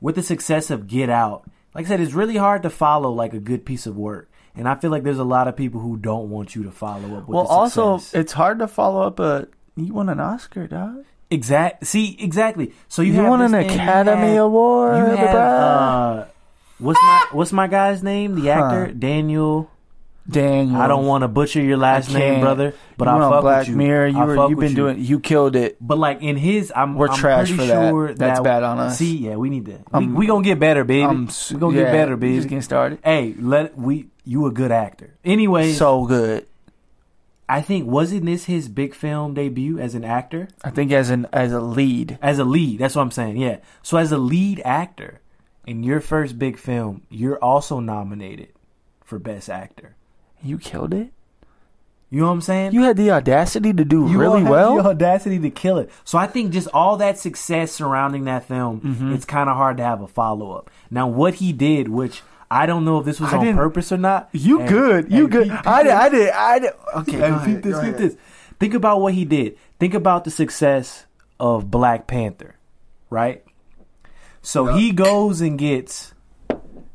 with 0.00 0.14
the 0.14 0.22
success 0.22 0.70
of 0.70 0.86
Get 0.86 1.10
Out, 1.10 1.44
like 1.74 1.84
I 1.84 1.88
said, 1.88 2.00
it's 2.00 2.14
really 2.14 2.36
hard 2.38 2.62
to 2.62 2.70
follow 2.70 3.10
like 3.12 3.34
a 3.34 3.38
good 3.38 3.66
piece 3.66 3.86
of 3.86 3.94
work, 3.94 4.30
and 4.56 4.66
I 4.66 4.74
feel 4.76 4.90
like 4.90 5.02
there's 5.02 5.18
a 5.18 5.24
lot 5.24 5.46
of 5.46 5.54
people 5.54 5.82
who 5.82 5.98
don't 5.98 6.30
want 6.30 6.54
you 6.56 6.62
to 6.62 6.70
follow 6.70 7.16
up 7.18 7.28
with. 7.28 7.36
Well, 7.36 7.46
also 7.46 8.00
it's 8.14 8.32
hard 8.32 8.58
to 8.60 8.68
follow 8.68 9.02
up 9.02 9.20
a. 9.20 9.48
You 9.76 9.92
won 9.92 10.08
an 10.08 10.18
Oscar, 10.18 10.66
dog. 10.66 11.04
exact. 11.30 11.86
See, 11.86 12.16
exactly. 12.18 12.72
So 12.88 13.02
you, 13.02 13.12
You, 13.12 13.20
have 13.20 13.28
won 13.28 13.42
an 13.42 13.52
Academy 13.52 14.28
had- 14.32 14.38
Award, 14.38 14.96
You 14.96 15.14
uh, 15.26 16.26
what's 16.80 17.00
my 17.02 17.26
what's 17.32 17.52
my 17.52 17.66
guy's 17.66 18.02
name? 18.02 18.40
The 18.40 18.50
actor 18.50 18.86
Huh. 18.86 18.92
Daniel. 18.98 19.70
Daniel. 20.28 20.80
I 20.80 20.86
don't 20.86 21.06
want 21.06 21.22
to 21.22 21.28
butcher 21.28 21.60
your 21.60 21.76
last 21.78 22.12
name, 22.12 22.40
brother, 22.40 22.74
but 22.96 23.06
you 23.06 23.10
I 23.10 23.30
fuck 23.30 23.40
Black 23.42 23.58
with 23.60 23.68
you. 23.70 23.76
Mirror. 23.76 24.06
You 24.08 24.18
were, 24.18 24.48
you've 24.48 24.60
been 24.60 24.70
you. 24.70 24.76
doing. 24.76 25.00
You 25.00 25.18
killed 25.18 25.56
it. 25.56 25.76
But 25.80 25.98
like 25.98 26.22
in 26.22 26.36
his, 26.36 26.72
I'm 26.76 26.94
We're 26.94 27.08
I'm 27.08 27.16
trash 27.18 27.50
for 27.50 27.56
that. 27.64 27.90
sure 27.90 28.14
That's 28.14 28.38
that- 28.38 28.44
bad 28.44 28.62
on 28.62 28.78
us. 28.78 28.98
See, 28.98 29.16
yeah, 29.16 29.36
we 29.36 29.48
need 29.50 29.64
to. 29.66 29.72
We, 29.72 29.78
I'm- 29.92 30.14
we 30.14 30.26
gonna 30.26 30.44
get 30.44 30.60
better, 30.60 30.84
baby. 30.84 31.02
I'm 31.04 31.26
we 31.50 31.56
gonna 31.58 31.76
yeah, 31.76 31.84
get 31.84 31.92
better, 31.92 32.16
baby. 32.16 32.36
Just 32.36 32.48
getting 32.48 32.62
started. 32.62 32.98
hey, 33.02 33.34
let 33.38 33.76
we. 33.76 34.08
You 34.24 34.46
a 34.46 34.52
good 34.52 34.70
actor. 34.70 35.14
Anyway, 35.24 35.72
So 35.72 36.04
good. 36.04 36.46
I 37.48 37.62
think 37.62 37.88
wasn't 37.88 38.26
this 38.26 38.44
his 38.44 38.68
big 38.68 38.94
film 38.94 39.34
debut 39.34 39.80
as 39.80 39.96
an 39.96 40.04
actor? 40.04 40.48
I 40.62 40.70
think 40.70 40.92
as 40.92 41.10
an 41.10 41.26
as 41.32 41.52
a 41.52 41.60
lead. 41.60 42.16
As 42.22 42.38
a 42.38 42.44
lead, 42.44 42.78
that's 42.78 42.94
what 42.94 43.02
I'm 43.02 43.10
saying. 43.10 43.38
Yeah. 43.38 43.56
So 43.82 43.96
as 43.96 44.12
a 44.12 44.18
lead 44.18 44.60
actor 44.64 45.19
in 45.66 45.82
your 45.82 46.00
first 46.00 46.38
big 46.38 46.58
film, 46.58 47.02
you're 47.10 47.38
also 47.38 47.80
nominated 47.80 48.48
for 49.04 49.18
best 49.18 49.48
actor. 49.50 49.96
You 50.42 50.58
killed 50.58 50.94
it. 50.94 51.12
You 52.12 52.20
know 52.22 52.26
what 52.26 52.32
I'm 52.32 52.40
saying? 52.40 52.72
You 52.72 52.82
had 52.82 52.96
the 52.96 53.12
audacity 53.12 53.72
to 53.72 53.84
do 53.84 53.98
You 54.08 54.14
all 54.14 54.38
really 54.38 54.42
well. 54.42 54.76
The 54.82 54.88
audacity 54.88 55.38
to 55.38 55.50
kill 55.50 55.78
it. 55.78 55.90
So 56.04 56.18
I 56.18 56.26
think 56.26 56.50
just 56.52 56.66
all 56.74 56.96
that 56.96 57.18
success 57.18 57.70
surrounding 57.70 58.24
that 58.24 58.46
film, 58.48 58.80
Mm-hmm. 58.80 59.12
it's 59.12 59.24
kind 59.24 59.48
of 59.48 59.56
hard 59.56 59.76
to 59.76 59.84
have 59.84 60.00
a 60.00 60.08
follow 60.08 60.50
up. 60.52 60.70
Now, 60.90 61.06
what 61.06 61.34
he 61.34 61.52
did, 61.52 61.88
which 61.88 62.22
I 62.50 62.66
don't 62.66 62.84
know 62.84 62.98
if 62.98 63.04
this 63.04 63.20
was 63.20 63.32
I 63.32 63.36
on 63.36 63.54
purpose 63.54 63.92
or 63.92 63.96
not. 63.98 64.28
You 64.32 64.58
and- 64.60 64.68
good. 64.68 65.12
You 65.12 65.28
good. 65.28 65.50
I 65.50 65.82
did. 65.84 65.92
I 65.92 66.08
did. 66.08 66.30
I 66.30 66.58
did. 66.58 66.72
Okay. 66.96 67.18
go 67.18 67.24
ahead, 67.26 67.46
peep 67.46 67.62
this, 67.62 67.74
go 67.76 67.80
peep 67.82 67.94
ahead. 67.94 68.10
this. 68.10 68.16
Think 68.58 68.74
about 68.74 69.00
what 69.00 69.14
he 69.14 69.24
did. 69.24 69.56
Think 69.78 69.94
about 69.94 70.24
the 70.24 70.30
success 70.32 71.06
of 71.38 71.70
Black 71.70 72.08
Panther, 72.08 72.56
right? 73.08 73.44
So 74.42 74.74
he 74.74 74.92
goes 74.92 75.40
and 75.40 75.58
gets 75.58 76.14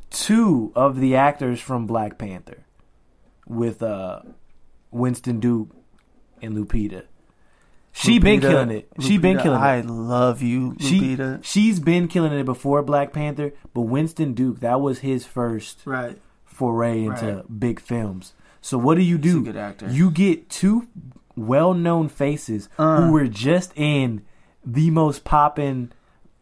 two 0.09 0.71
of 0.75 0.99
the 0.99 1.15
actors 1.15 1.59
from 1.59 1.85
Black 1.85 2.17
Panther 2.17 2.65
with 3.47 3.83
uh, 3.83 4.21
Winston 4.91 5.39
Duke 5.39 5.69
and 6.41 6.55
Lupita. 6.55 7.03
She 7.91 8.19
been 8.19 8.41
killing 8.41 8.71
it. 8.71 8.89
She 8.99 9.17
been 9.17 9.37
killing 9.37 9.59
it. 9.59 9.63
I 9.63 9.79
love 9.81 10.41
you, 10.41 10.75
She 10.81 11.15
Lupita. 11.15 11.39
she's 11.43 11.79
been 11.79 12.07
killing 12.09 12.33
it 12.33 12.43
before 12.43 12.81
Black 12.81 13.13
Panther, 13.13 13.53
but 13.73 13.81
Winston 13.81 14.33
Duke 14.33 14.59
that 14.59 14.81
was 14.81 14.99
his 14.99 15.25
first 15.25 15.81
right. 15.85 16.19
foray 16.43 17.03
into 17.05 17.35
Right. 17.37 17.59
big 17.59 17.79
films. 17.79 18.33
So 18.59 18.77
what 18.77 18.95
do 18.95 19.01
you 19.03 19.17
do? 19.17 19.43
good 19.43 19.55
actor. 19.55 19.87
You 19.89 20.11
get 20.11 20.49
two 20.49 20.87
well-known 21.37 22.09
faces 22.09 22.67
Uh. 22.77 23.01
who 23.01 23.11
were 23.13 23.27
just 23.27 23.71
in 23.77 24.23
the 24.65 24.89
most 24.89 25.23
poppin' 25.23 25.93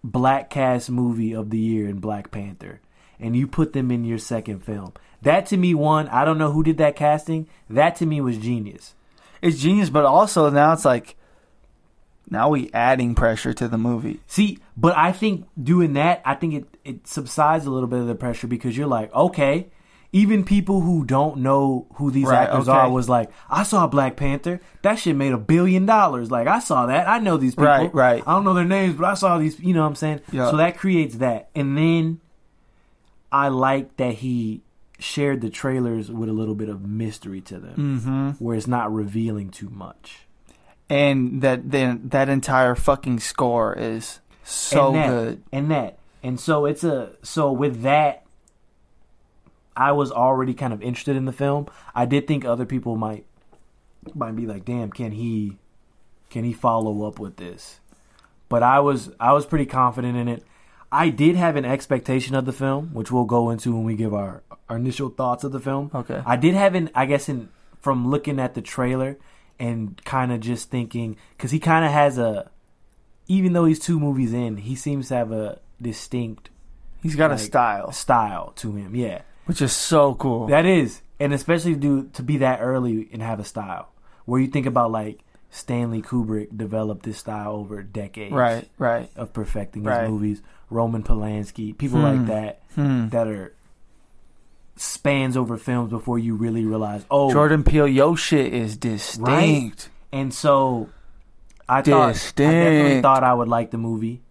black 0.03 0.49
cast 0.49 0.89
movie 0.89 1.33
of 1.33 1.49
the 1.49 1.57
year 1.57 1.87
in 1.87 1.99
Black 1.99 2.31
Panther, 2.31 2.81
and 3.19 3.35
you 3.35 3.47
put 3.47 3.73
them 3.73 3.91
in 3.91 4.03
your 4.03 4.17
second 4.17 4.59
film. 4.59 4.93
That 5.21 5.45
to 5.47 5.57
me, 5.57 5.73
one, 5.73 6.09
I 6.09 6.25
don't 6.25 6.37
know 6.37 6.51
who 6.51 6.63
did 6.63 6.77
that 6.77 6.95
casting. 6.95 7.47
That 7.69 7.95
to 7.97 8.05
me 8.05 8.19
was 8.19 8.37
genius. 8.37 8.95
It's 9.41 9.59
genius, 9.59 9.89
but 9.89 10.05
also 10.05 10.49
now 10.49 10.73
it's 10.73 10.85
like 10.85 11.15
now 12.29 12.49
we 12.49 12.69
adding 12.73 13.15
pressure 13.15 13.53
to 13.53 13.67
the 13.67 13.77
movie. 13.77 14.19
See, 14.27 14.59
but 14.75 14.97
I 14.97 15.11
think 15.11 15.47
doing 15.61 15.93
that, 15.93 16.21
I 16.25 16.35
think 16.35 16.53
it, 16.53 16.77
it 16.83 17.07
subsides 17.07 17.65
a 17.65 17.71
little 17.71 17.87
bit 17.87 17.99
of 17.99 18.07
the 18.07 18.15
pressure 18.15 18.47
because 18.47 18.77
you're 18.77 18.87
like, 18.87 19.13
okay, 19.13 19.67
even 20.13 20.45
people 20.45 20.79
who 20.81 21.03
don't 21.03 21.39
know 21.39 21.87
who 21.95 22.09
these 22.11 22.27
Right, 22.27 22.43
actors 22.47 22.69
okay. 22.69 22.77
are 22.77 22.89
was 22.89 23.09
like, 23.09 23.31
I 23.49 23.63
saw 23.63 23.87
Black 23.87 24.15
Panther. 24.15 24.61
That 24.83 24.95
shit 24.99 25.15
made 25.15 25.33
a 25.33 25.37
billion 25.37 25.85
dollars. 25.85 26.29
Like, 26.31 26.47
I 26.47 26.59
saw 26.59 26.85
that. 26.85 27.07
I 27.09 27.19
know 27.19 27.35
these 27.35 27.53
people. 27.55 27.65
Right, 27.65 27.93
right. 27.93 28.23
I 28.25 28.33
don't 28.33 28.43
know 28.45 28.53
their 28.53 28.63
names, 28.63 28.93
but 28.95 29.05
I 29.05 29.15
saw 29.15 29.37
these, 29.39 29.59
you 29.59 29.73
know 29.73 29.81
what 29.81 29.87
I'm 29.87 29.95
saying? 29.95 30.21
Yeah. 30.31 30.51
So 30.51 30.57
that 30.57 30.77
creates 30.77 31.15
that. 31.15 31.49
And 31.55 31.75
then 31.77 32.21
I 33.31 33.47
like 33.47 33.97
that 33.97 34.13
he 34.15 34.61
shared 34.99 35.41
the 35.41 35.49
trailers 35.49 36.11
with 36.11 36.29
a 36.29 36.33
little 36.33 36.55
bit 36.55 36.69
of 36.69 36.85
mystery 36.85 37.41
to 37.41 37.59
them 37.59 37.99
Mm-hmm. 37.99 38.43
where 38.43 38.55
it's 38.55 38.67
not 38.67 38.93
revealing 38.93 39.49
too 39.49 39.69
much. 39.69 40.19
And 40.89 41.41
that 41.41 41.71
then 41.71 42.01
that 42.09 42.29
entire 42.29 42.75
fucking 42.75 43.19
score 43.19 43.73
is 43.73 44.19
so 44.43 44.87
and 44.89 44.95
that, 44.95 45.07
good. 45.09 45.43
and 45.51 45.71
that 45.71 45.97
and 46.21 46.39
so 46.39 46.65
it's 46.65 46.83
a 46.83 47.13
so 47.23 47.51
with 47.51 47.81
that 47.81 48.22
i 49.75 49.91
was 49.91 50.11
already 50.11 50.53
kind 50.53 50.73
of 50.73 50.81
interested 50.81 51.15
in 51.15 51.25
the 51.25 51.31
film. 51.31 51.67
I 51.95 52.05
did 52.05 52.27
think 52.27 52.45
other 52.45 52.65
people 52.65 52.95
might 52.95 53.25
might 54.13 54.35
be 54.35 54.45
like 54.45 54.65
damn 54.65 54.91
can 54.91 55.11
he 55.11 55.57
can 56.29 56.43
he 56.43 56.53
follow 56.53 57.07
up 57.07 57.19
with 57.19 57.37
this? 57.37 57.79
But 58.49 58.63
i 58.63 58.79
was 58.79 59.11
i 59.19 59.33
was 59.33 59.45
pretty 59.45 59.65
confident 59.65 60.17
in 60.17 60.27
it. 60.27 60.43
I 60.91 61.09
did 61.09 61.35
have 61.35 61.55
an 61.55 61.65
expectation 61.65 62.35
of 62.35 62.45
the 62.45 62.53
film 62.53 62.93
which 62.93 63.11
we'll 63.11 63.25
go 63.25 63.49
into 63.49 63.73
when 63.73 63.83
we 63.83 63.95
give 63.95 64.13
our 64.13 64.43
our 64.69 64.77
initial 64.77 65.09
thoughts 65.09 65.43
of 65.43 65.51
the 65.51 65.59
film. 65.59 65.91
Okay. 65.93 66.21
i 66.25 66.35
did 66.35 66.53
have 66.53 66.75
an 66.75 66.89
i 66.95 67.05
guess 67.05 67.29
in 67.29 67.49
from 67.81 68.09
looking 68.09 68.39
at 68.39 68.53
the 68.53 68.61
trailer 68.61 69.17
and 69.59 70.03
kind 70.05 70.31
of 70.31 70.39
just 70.39 70.69
thinking 70.69 71.17
because 71.35 71.51
he 71.51 71.59
kind 71.59 71.85
of 71.85 71.91
has 71.91 72.17
a 72.17 72.49
even 73.27 73.53
though 73.53 73.65
he's 73.65 73.79
two 73.79 73.99
movies 73.99 74.33
in, 74.33 74.57
he 74.57 74.75
seems 74.75 75.07
to 75.07 75.15
have 75.15 75.31
a 75.31 75.59
distinct 75.81 76.49
He's 77.03 77.17
got 77.17 77.31
a 77.31 77.37
style, 77.37 77.91
style 77.91 78.53
to 78.55 78.75
him. 78.75 78.95
Yeah, 78.95 79.23
which 79.45 79.61
is 79.61 79.71
so 79.73 80.13
cool. 80.15 80.47
that 80.47 80.65
is, 80.65 81.01
and 81.19 81.33
especially 81.33 81.75
do 81.75 82.09
to 82.13 82.23
be 82.23 82.37
that 82.37 82.59
early 82.61 83.09
and 83.13 83.21
have 83.21 83.39
a 83.39 83.43
style 83.43 83.89
where 84.25 84.39
you 84.41 84.47
think 84.47 84.65
about 84.65 84.91
like 84.91 85.19
Stanley 85.51 86.01
Kubrick 86.01 86.55
developed 86.57 87.03
this 87.03 87.17
style 87.19 87.53
over 87.53 87.83
decades, 87.83 88.33
right, 88.33 88.67
right. 88.79 89.09
of 89.15 89.33
perfecting 89.33 89.83
his 89.83 89.89
Right. 89.89 90.09
movies. 90.09 90.41
Roman 90.69 91.03
Polanski, 91.03 91.77
people 91.77 91.99
Hmm. 91.99 92.05
like 92.05 92.25
that 92.27 92.61
Hmm. 92.73 93.09
that 93.09 93.27
are 93.27 93.53
spans 94.75 95.37
over 95.37 95.57
films 95.57 95.91
before 95.91 96.17
you 96.17 96.35
really 96.35 96.65
realize. 96.65 97.05
Oh, 97.11 97.31
Jordan 97.31 97.63
Peele, 97.63 97.87
yo 97.87 98.15
shit 98.15 98.51
is 98.53 98.75
distinct. 98.77 99.89
And 100.11 100.33
so 100.33 100.89
I 101.69 101.81
thought 101.83 102.09
I 102.15 102.31
definitely 102.35 103.01
thought 103.01 103.23
I 103.23 103.33
would 103.33 103.47
like 103.47 103.69
the 103.71 103.77
movie. 103.77 104.21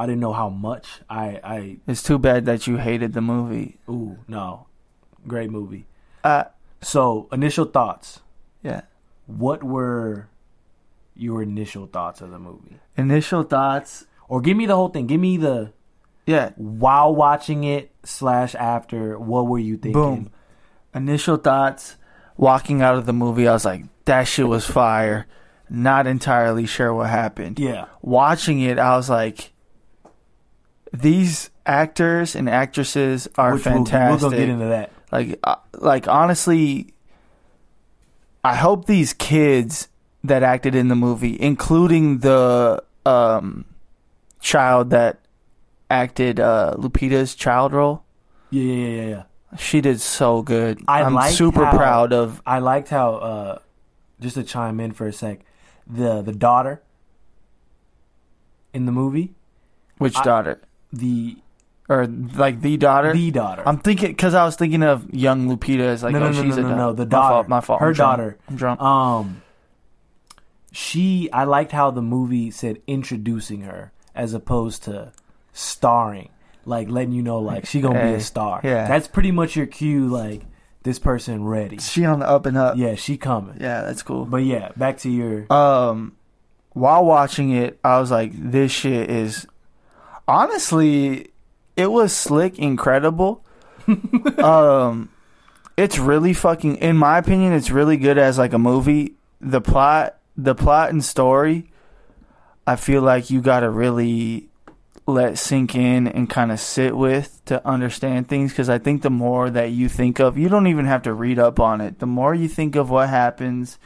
I 0.00 0.06
didn't 0.06 0.20
know 0.20 0.32
how 0.32 0.48
much. 0.48 0.86
I 1.10 1.24
I 1.44 1.58
It's 1.86 2.02
too 2.02 2.18
bad 2.18 2.46
that 2.46 2.66
you 2.66 2.76
hated 2.78 3.12
the 3.12 3.20
movie. 3.20 3.78
ooh 3.88 4.16
no, 4.28 4.66
great 5.28 5.50
movie. 5.50 5.84
Uh, 6.24 6.44
So 6.80 7.28
initial 7.32 7.66
thoughts. 7.66 8.20
yeah. 8.62 8.82
What 9.26 9.60
were 9.62 10.28
your 11.14 11.42
initial 11.42 11.86
thoughts 11.86 12.20
of 12.24 12.30
the 12.30 12.38
movie? 12.38 12.80
Initial 12.96 13.42
thoughts. 13.44 14.06
Or 14.28 14.40
give 14.40 14.56
me 14.56 14.64
the 14.66 14.74
whole 14.76 14.88
thing. 14.88 15.06
Give 15.06 15.20
me 15.20 15.36
the 15.36 15.72
Yeah. 16.26 16.50
while 16.56 17.14
watching 17.14 17.64
it 17.64 17.92
slash 18.04 18.54
after. 18.54 19.18
What 19.18 19.46
were 19.46 19.58
you 19.58 19.76
thinking? 19.76 19.92
Boom. 20.00 20.30
Initial 20.94 21.36
thoughts. 21.36 21.96
Walking 22.36 22.80
out 22.80 22.94
of 22.96 23.04
the 23.04 23.12
movie, 23.12 23.46
I 23.46 23.52
was 23.52 23.66
like, 23.66 23.84
that 24.06 24.24
shit 24.24 24.48
was 24.48 24.64
fire. 24.66 25.26
Not 25.68 26.06
entirely 26.06 26.64
sure 26.66 26.92
what 26.94 27.10
happened. 27.10 27.58
Yeah. 27.60 27.86
Watching 28.02 28.60
it, 28.60 28.78
I 28.78 28.96
was 28.96 29.10
like, 29.10 29.52
these 30.92 31.50
actors 31.66 32.34
and 32.34 32.48
actresses 32.48 33.28
are 33.36 33.54
Which 33.54 33.64
we'll- 33.64 33.74
fantastic. 33.84 34.22
We're 34.22 34.30
gonna 34.30 34.36
get 34.42 34.48
into 34.48 34.66
that. 34.66 34.92
like 35.12 35.38
uh, 35.44 35.56
like 35.74 36.08
honestly 36.08 36.92
i 38.42 38.54
hope 38.56 38.86
these 38.86 39.12
kids 39.12 39.88
that 40.24 40.42
acted 40.42 40.74
in 40.74 40.88
the 40.88 40.96
movie 40.96 41.36
including 41.40 42.18
the 42.20 42.82
um 43.06 43.64
child 44.40 44.90
that 44.90 45.20
acted 45.90 46.40
uh 46.40 46.74
lupita's 46.78 47.34
child 47.34 47.72
role 47.72 48.02
Yeah, 48.50 48.62
yeah, 48.64 48.74
yeah, 48.74 48.88
yeah, 49.02 49.08
yeah. 49.08 49.22
she 49.58 49.80
did 49.80 50.00
so 50.00 50.42
good 50.42 50.80
I 50.88 51.02
am 51.02 51.14
liked 51.14 51.34
super 51.34 51.64
how- 51.66 51.76
proud 51.76 52.12
of 52.12 52.40
I 52.46 52.58
liked 52.58 52.88
how 52.88 53.14
uh 53.14 53.58
just 54.20 54.34
to 54.36 54.42
chime 54.44 54.80
in 54.80 54.92
for 54.92 55.06
a 55.06 55.12
sec, 55.12 55.40
the 55.86 56.20
the 56.22 56.32
daughter 56.32 56.82
in 58.74 58.84
the 58.86 58.92
movie, 58.92 59.34
which 59.98 60.14
daughter 60.22 60.60
the 60.92 61.36
or 61.88 62.06
like 62.06 62.60
the 62.60 62.76
daughter 62.76 63.12
the 63.12 63.30
daughter. 63.30 63.62
i'm 63.66 63.78
thinking 63.78 64.10
because 64.10 64.34
i 64.34 64.44
was 64.44 64.54
thinking 64.56 64.82
of 64.82 65.12
young 65.12 65.48
lupita 65.48 65.80
as 65.80 66.02
like 66.02 66.12
no, 66.12 66.20
no, 66.20 66.26
oh 66.26 66.30
no, 66.30 66.42
she's 66.42 66.56
no, 66.56 66.66
a 66.66 66.68
no, 66.70 66.76
no, 66.76 66.92
the 66.92 67.04
my 67.04 67.08
daughter. 67.08 67.32
fault, 67.34 67.48
my 67.48 67.60
fault 67.60 67.80
Her 67.80 67.88
I'm 67.88 67.94
daughter. 67.94 68.38
i'm 68.48 68.56
drunk 68.56 68.80
Um, 68.80 69.42
she. 70.72 71.28
I 71.32 71.44
liked 71.44 71.72
how 71.72 71.90
the 71.90 72.02
movie 72.02 72.50
said 72.50 72.80
introducing 72.86 73.62
her 73.62 73.92
as 74.14 74.34
opposed 74.34 74.84
to 74.84 75.12
starring, 75.52 76.28
like 76.64 76.88
letting 76.88 77.12
you 77.12 77.22
know 77.22 77.40
like 77.40 77.66
she 77.66 77.80
gonna 77.80 78.02
be 78.04 78.14
a 78.14 78.20
star. 78.20 78.60
yeah. 78.62 78.86
that's 78.86 79.08
pretty 79.08 79.32
much 79.32 79.56
your 79.56 79.66
cue. 79.66 80.06
Like 80.06 80.42
this 80.82 80.98
person 80.98 81.44
ready. 81.44 81.78
she 81.78 82.04
on 82.04 82.20
the 82.20 82.28
up 82.28 82.46
and 82.46 82.56
up 82.56 82.76
Yeah, 82.76 82.94
she 82.94 83.16
coming. 83.16 83.56
yeah 83.60 83.82
that's 83.82 84.02
cool 84.02 84.24
But 84.24 84.38
yeah, 84.44 84.70
back 84.76 84.98
to 84.98 85.10
your. 85.10 85.52
um 85.52 86.16
while 86.72 87.04
watching 87.04 87.50
it 87.50 87.80
i 87.82 87.98
was 87.98 88.12
like 88.12 88.30
this 88.32 88.70
shit 88.70 89.10
is 89.10 89.44
honestly 90.30 91.30
it 91.76 91.90
was 91.90 92.14
slick 92.14 92.58
incredible. 92.58 93.44
Um 94.38 95.10
it's 95.76 95.98
really 95.98 96.34
fucking 96.34 96.76
in 96.76 96.96
my 96.96 97.18
opinion 97.18 97.52
it's 97.52 97.70
really 97.70 97.96
good 97.96 98.18
as 98.18 98.38
like 98.38 98.52
a 98.52 98.58
movie. 98.58 99.14
The 99.40 99.60
plot 99.60 100.16
the 100.36 100.54
plot 100.54 100.90
and 100.90 101.04
story 101.04 101.70
i 102.66 102.76
feel 102.76 103.02
like 103.02 103.30
you 103.30 103.40
gotta 103.42 103.68
really 103.68 104.48
let 105.06 105.38
sink 105.38 105.74
in 105.74 106.06
and 106.06 106.30
kind 106.30 106.52
of 106.52 106.60
sit 106.60 106.96
with 106.96 107.42
to 107.44 107.66
understand 107.66 108.28
things 108.28 108.52
because 108.52 108.68
i 108.68 108.78
think 108.78 109.02
the 109.02 109.10
more 109.10 109.50
that 109.50 109.70
you 109.72 109.88
think 109.88 110.20
of 110.20 110.38
you 110.38 110.48
don't 110.48 110.68
even 110.68 110.84
have 110.86 111.02
to 111.02 111.12
read 111.12 111.38
up 111.38 111.58
on 111.58 111.80
it. 111.80 111.98
The 111.98 112.06
more 112.06 112.34
you 112.34 112.48
think 112.48 112.76
of 112.76 112.90
what 112.90 113.08
happens 113.08 113.78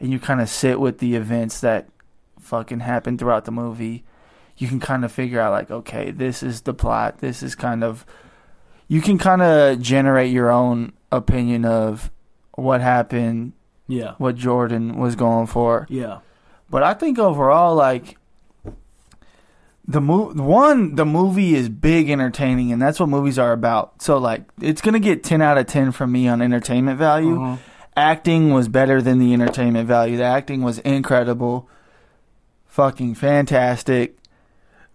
and 0.00 0.10
you 0.10 0.18
kind 0.18 0.40
of 0.40 0.48
sit 0.48 0.80
with 0.80 0.98
the 0.98 1.14
events 1.14 1.60
that 1.60 1.88
fucking 2.40 2.80
happen 2.80 3.18
throughout 3.18 3.44
the 3.44 3.52
movie 3.52 4.04
you 4.60 4.68
can 4.68 4.78
kind 4.78 5.04
of 5.04 5.10
figure 5.10 5.40
out 5.40 5.50
like 5.52 5.70
okay 5.70 6.10
this 6.10 6.42
is 6.42 6.60
the 6.62 6.72
plot 6.74 7.18
this 7.18 7.42
is 7.42 7.54
kind 7.54 7.82
of 7.82 8.04
you 8.88 9.00
can 9.00 9.18
kind 9.18 9.42
of 9.42 9.80
generate 9.80 10.32
your 10.32 10.50
own 10.50 10.92
opinion 11.12 11.64
of 11.64 12.10
what 12.54 12.80
happened 12.80 13.52
Yeah. 13.88 14.14
what 14.18 14.34
Jordan 14.36 14.96
was 14.98 15.14
going 15.16 15.46
for. 15.46 15.86
Yeah. 15.88 16.18
But 16.68 16.82
I 16.84 16.94
think 16.94 17.18
overall, 17.18 17.74
like 17.74 18.16
the 19.86 20.00
mo- 20.00 20.32
one, 20.34 20.94
the 20.94 21.04
movie 21.06 21.54
is 21.54 21.68
big 21.68 22.10
entertaining, 22.10 22.70
and 22.72 22.80
that's 22.80 23.00
what 23.00 23.08
movies 23.08 23.38
are 23.38 23.52
about. 23.52 24.00
So 24.02 24.18
like, 24.18 24.42
it's 24.60 24.80
gonna 24.80 25.00
get 25.00 25.24
ten 25.24 25.42
out 25.42 25.58
of 25.58 25.66
ten 25.66 25.90
from 25.92 26.12
me 26.12 26.28
on 26.28 26.40
entertainment 26.42 26.98
value. 26.98 27.42
Uh-huh. 27.42 27.56
Acting 27.96 28.52
was 28.52 28.68
better 28.68 29.02
than 29.02 29.18
the 29.18 29.32
entertainment 29.32 29.88
value. 29.88 30.16
The 30.16 30.24
acting 30.24 30.62
was 30.62 30.78
incredible, 30.80 31.68
fucking 32.66 33.14
fantastic. 33.16 34.16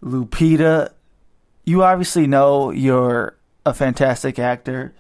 Lupita, 0.06 0.92
you 1.66 1.84
obviously 1.84 2.28
know 2.28 2.70
you're 2.72 3.36
a 3.66 3.74
fantastic 3.74 4.38
actor, 4.38 4.94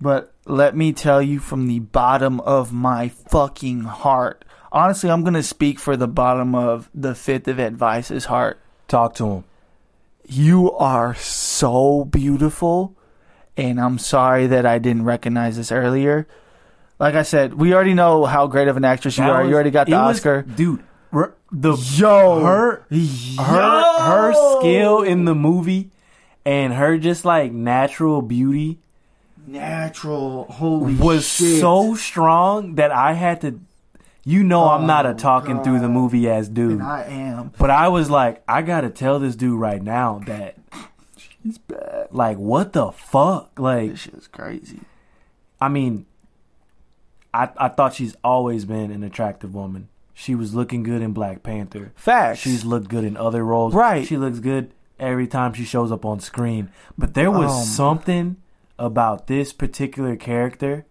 but 0.00 0.32
let 0.44 0.76
me 0.76 0.92
tell 0.92 1.22
you 1.22 1.38
from 1.40 1.66
the 1.66 1.78
bottom 1.80 2.40
of 2.40 2.72
my 2.72 3.08
fucking 3.08 3.80
heart. 3.82 4.44
Honestly, 4.70 5.10
I'm 5.10 5.24
gonna 5.24 5.42
speak 5.42 5.78
for 5.78 5.96
the 5.96 6.06
bottom 6.08 6.54
of 6.54 6.90
the 6.94 7.14
fifth 7.14 7.48
of 7.48 7.58
advice's 7.58 8.26
heart. 8.26 8.60
Talk 8.88 9.14
to 9.14 9.26
him. 9.26 9.44
You 10.28 10.70
are 10.72 11.14
so 11.14 12.04
beautiful, 12.04 12.94
and 13.56 13.80
I'm 13.80 13.98
sorry 13.98 14.46
that 14.48 14.66
I 14.66 14.78
didn't 14.78 15.04
recognize 15.04 15.56
this 15.56 15.72
earlier. 15.72 16.26
Like 16.98 17.14
I 17.14 17.22
said, 17.22 17.54
we 17.54 17.72
already 17.74 17.94
know 17.94 18.24
how 18.26 18.46
great 18.48 18.68
of 18.68 18.76
an 18.76 18.84
actress 18.84 19.16
you 19.16 19.24
That 19.24 19.30
are. 19.30 19.40
was- 19.42 19.48
you 19.48 19.54
already 19.54 19.70
got 19.70 19.86
the 19.86 19.92
it 19.92 19.96
was- 19.96 20.16
Oscar. 20.18 20.42
dude. 20.42 20.82
The 21.52 21.76
Yo, 21.94 22.40
her 22.44 22.84
Yo! 22.90 23.42
her 23.42 24.00
her 24.00 24.32
skill 24.60 25.02
in 25.02 25.24
the 25.24 25.34
movie 25.34 25.90
and 26.44 26.72
her 26.74 26.98
just 26.98 27.24
like 27.24 27.52
natural 27.52 28.20
beauty 28.22 28.78
natural, 29.46 30.44
holy 30.44 30.94
was 30.96 31.26
shit. 31.26 31.60
so 31.60 31.94
strong 31.94 32.74
that 32.74 32.90
I 32.90 33.12
had 33.12 33.40
to. 33.42 33.60
You 34.24 34.42
know, 34.42 34.68
I'm 34.68 34.88
not 34.88 35.06
a 35.06 35.10
Oh, 35.10 35.14
talking 35.14 35.62
through 35.62 35.78
the 35.78 35.88
movie 35.88 36.28
as 36.28 36.48
dude, 36.48 36.72
And 36.72 36.82
I 36.82 37.04
am. 37.04 37.52
but 37.58 37.70
I 37.70 37.86
was 37.86 38.10
like, 38.10 38.42
I 38.48 38.62
gotta 38.62 38.90
tell 38.90 39.20
this 39.20 39.36
dude 39.36 39.60
right 39.60 39.80
now 39.80 40.18
that, 40.26 40.56
she's 41.16 41.58
bad. 41.58 42.08
like, 42.10 42.36
what 42.36 42.72
the 42.72 42.90
fuck? 42.90 43.56
Like, 43.56 43.92
This 43.92 44.08
is 44.08 44.26
crazy. 44.26 44.80
I 45.60 45.68
mean, 45.68 46.06
I 47.32 47.50
I 47.56 47.68
thought 47.68 47.94
she's 47.94 48.16
always 48.24 48.64
been 48.64 48.90
an 48.90 49.04
attractive 49.04 49.54
woman. 49.54 49.86
She 50.18 50.34
was 50.34 50.54
looking 50.54 50.82
good 50.82 51.02
in 51.02 51.12
Black 51.12 51.42
Panther. 51.42 51.92
Facts. 51.94 52.38
She's 52.40 52.64
looked 52.64 52.88
good 52.88 53.04
in 53.04 53.18
other 53.18 53.44
roles. 53.44 53.74
Right. 53.74 54.06
She 54.06 54.16
looks 54.16 54.38
good 54.38 54.72
every 54.98 55.26
time 55.26 55.52
she 55.52 55.64
shows 55.64 55.92
up 55.92 56.06
on 56.06 56.20
screen. 56.20 56.70
But 56.96 57.12
there 57.12 57.30
was 57.30 57.50
Um, 57.52 57.62
something 57.64 58.36
about 58.78 59.26
this 59.26 59.52
particular 59.52 60.16
character, 60.16 60.86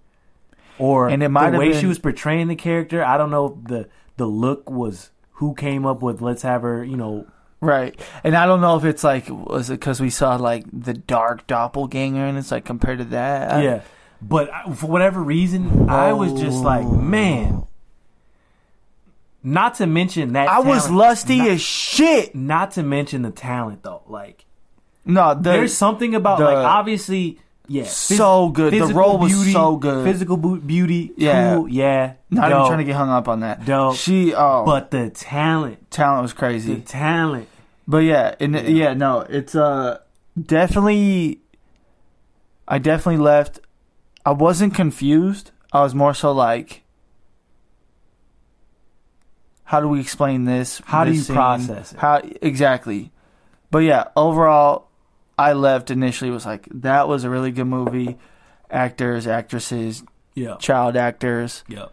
or 0.77 1.09
And 1.09 1.23
it 1.23 1.29
might 1.29 1.49
the 1.51 1.57
way 1.57 1.73
she 1.73 1.87
was 1.87 1.97
portraying 1.97 2.49
the 2.49 2.55
character. 2.55 3.03
I 3.03 3.17
don't 3.17 3.31
know 3.31 3.57
if 3.59 3.67
the 3.67 3.87
the 4.17 4.27
look 4.27 4.69
was 4.69 5.09
who 5.33 5.55
came 5.55 5.87
up 5.87 6.03
with 6.03 6.21
let's 6.21 6.43
have 6.43 6.61
her. 6.61 6.83
You 6.83 6.95
know, 6.97 7.25
right. 7.61 7.99
And 8.23 8.35
I 8.37 8.45
don't 8.45 8.61
know 8.61 8.77
if 8.77 8.85
it's 8.85 9.03
like 9.03 9.25
was 9.27 9.71
it 9.71 9.79
because 9.79 9.99
we 9.99 10.11
saw 10.11 10.35
like 10.35 10.65
the 10.71 10.93
dark 10.93 11.47
doppelganger 11.47 12.23
and 12.25 12.37
it's 12.37 12.51
like 12.51 12.63
compared 12.63 12.99
to 12.99 13.05
that. 13.05 13.53
I- 13.53 13.63
yeah. 13.63 13.81
But 14.21 14.53
I- 14.53 14.71
for 14.71 14.85
whatever 14.85 15.19
reason, 15.21 15.89
I 15.89 16.13
was 16.13 16.33
just 16.39 16.63
like, 16.63 16.87
man. 16.87 17.63
Not 19.47 19.75
to 19.75 19.85
mention 19.85 20.33
that 20.33 20.49
I 20.49 20.59
was 20.59 20.83
talent- 20.87 20.97
lusty 20.97 21.37
not- 21.37 21.49
as 21.51 21.61
shit. 21.61 22.33
not 22.35 22.71
to 22.71 22.83
mention 22.83 23.21
the 23.21 23.29
talent 23.31 23.83
though. 23.83 24.01
Like 24.07 24.43
No, 25.05 25.35
the, 25.35 25.41
there's 25.41 25.73
something 25.77 26.15
about 26.15 26.39
the- 26.39 26.45
like 26.45 26.57
obviously 26.57 27.39
yeah, 27.67 27.85
So 27.85 28.49
good. 28.49 28.73
The 28.73 28.93
role 28.93 29.17
was 29.17 29.31
beauty, 29.33 29.51
so 29.53 29.75
good. 29.77 30.03
Physical 30.05 30.37
beauty, 30.37 31.11
Yeah. 31.17 31.55
cool, 31.55 31.67
yeah. 31.67 32.13
not 32.29 32.51
even 32.51 32.65
trying 32.67 32.77
to 32.77 32.83
get 32.83 32.95
hung 32.95 33.09
up 33.09 33.27
on 33.27 33.39
that. 33.39 33.65
Dope. 33.65 33.95
She 33.95 34.33
oh, 34.35 34.63
but 34.65 34.91
the 34.91 35.09
talent, 35.11 35.89
talent 35.89 36.21
was 36.23 36.31
the 36.33 36.37
crazy. 36.37 36.75
talent. 36.81 37.47
But 37.87 37.99
yeah, 37.99 38.35
and 38.39 38.55
yeah. 38.67 38.93
no, 38.93 39.21
it's 39.21 39.55
uh 39.55 39.97
definitely. 40.39 41.41
I 42.67 42.79
definitely 42.79 43.21
left. 43.23 43.59
I 44.25 44.31
wasn't 44.31 44.73
confused. 44.73 45.51
I 45.71 45.81
was 45.81 45.93
more 45.93 46.13
so 46.15 46.31
like, 46.31 46.81
how 49.65 49.79
do 49.81 49.87
we 49.87 49.99
explain 49.99 50.45
this? 50.45 50.81
How 50.85 51.03
do 51.03 51.11
you 51.11 51.21
scene? 51.21 51.35
process 51.35 51.91
it? 51.93 51.99
How 51.99 52.21
exactly? 52.41 53.11
But 53.71 53.79
yeah, 53.79 54.05
overall, 54.15 54.87
I 55.37 55.53
left 55.53 55.91
initially 55.91 56.31
was 56.31 56.45
like 56.45 56.67
that 56.71 57.07
was 57.07 57.23
a 57.25 57.29
really 57.29 57.51
good 57.51 57.65
movie. 57.65 58.17
Actors, 58.71 59.27
actresses, 59.27 60.03
Yeah, 60.33 60.55
child 60.57 60.95
actors, 60.97 61.63
yeah. 61.67 61.85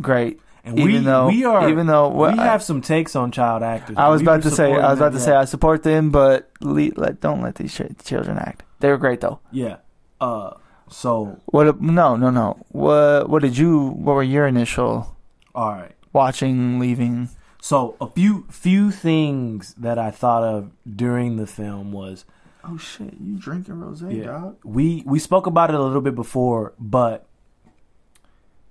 great. 0.00 0.40
And 0.66 0.78
Even 0.78 0.92
we 0.92 0.98
though- 1.00 1.26
we 1.28 1.44
are 1.44 1.68
even 1.68 1.86
though 1.86 2.08
we 2.08 2.26
I- 2.28 2.44
have 2.44 2.62
some 2.62 2.80
takes 2.80 3.14
on 3.16 3.30
child 3.32 3.62
actors. 3.62 3.96
I 3.98 4.08
was 4.08 4.20
We 4.22 4.26
about 4.26 4.42
to 4.42 4.50
say, 4.50 4.72
I 4.72 4.90
was 4.90 4.98
about 4.98 5.12
to 5.12 5.20
say. 5.20 5.32
I 5.32 5.44
support 5.44 5.82
them, 5.82 6.10
but 6.10 6.50
le- 6.60 6.92
let 6.96 7.20
don't 7.20 7.42
let 7.42 7.56
these 7.56 7.74
ch- 7.74 7.82
children 8.04 8.38
act. 8.38 8.62
They 8.80 8.88
were 8.88 8.96
great 8.98 9.20
though. 9.20 9.40
yeah. 9.52 9.76
Uh, 10.20 10.52
so 10.88 11.38
What? 11.46 11.80
No, 11.82 12.16
no, 12.16 12.30
no. 12.30 12.56
What? 12.68 13.28
What 13.28 13.42
did 13.42 13.56
you? 13.58 13.88
What 13.90 14.14
were 14.14 14.22
your 14.22 14.46
initial 14.46 15.14
all 15.54 15.72
right. 15.72 15.93
Watching, 16.14 16.78
leaving? 16.78 17.28
So 17.60 17.96
a 18.00 18.06
few 18.06 18.46
few 18.50 18.90
things 18.90 19.74
that 19.74 19.98
I 19.98 20.10
thought 20.10 20.44
of 20.44 20.70
during 20.96 21.36
the 21.36 21.46
film 21.46 21.92
was 21.92 22.24
Oh 22.66 22.78
shit! 22.78 23.14
You 23.20 23.36
drinking 23.36 23.74
rosé, 23.74 24.24
Yeah. 24.24 24.52
we 24.64 25.02
we 25.06 25.18
spoke 25.18 25.46
about 25.46 25.68
it 25.70 25.76
a 25.76 25.82
little 25.82 26.00
bit 26.00 26.14
before, 26.14 26.72
but 26.78 27.26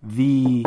the 0.02 0.66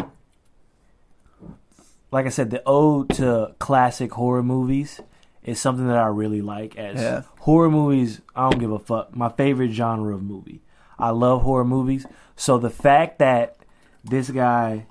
like 2.12 2.26
I 2.26 2.30
said, 2.30 2.50
the 2.50 2.62
ode 2.66 3.10
to 3.16 3.54
classic 3.58 4.12
horror 4.12 4.42
movies 4.42 5.00
is 5.42 5.60
something 5.60 5.86
that 5.88 5.96
I 5.98 6.06
really 6.06 6.40
like. 6.40 6.76
As 6.76 7.00
Yeah. 7.00 7.22
horror 7.40 7.70
movies, 7.70 8.20
I 8.34 8.48
don't 8.50 8.58
give 8.60 8.70
a 8.72 8.78
fuck. 8.78 9.14
My 9.14 9.28
favorite 9.28 9.72
genre 9.72 10.14
of 10.14 10.22
movie. 10.22 10.62
I 10.98 11.10
love 11.10 11.42
horror 11.42 11.64
movies. 11.64 12.06
So 12.36 12.58
the 12.58 12.70
fact 12.70 13.18
that 13.18 13.56
this 14.04 14.30
guy 14.30 14.86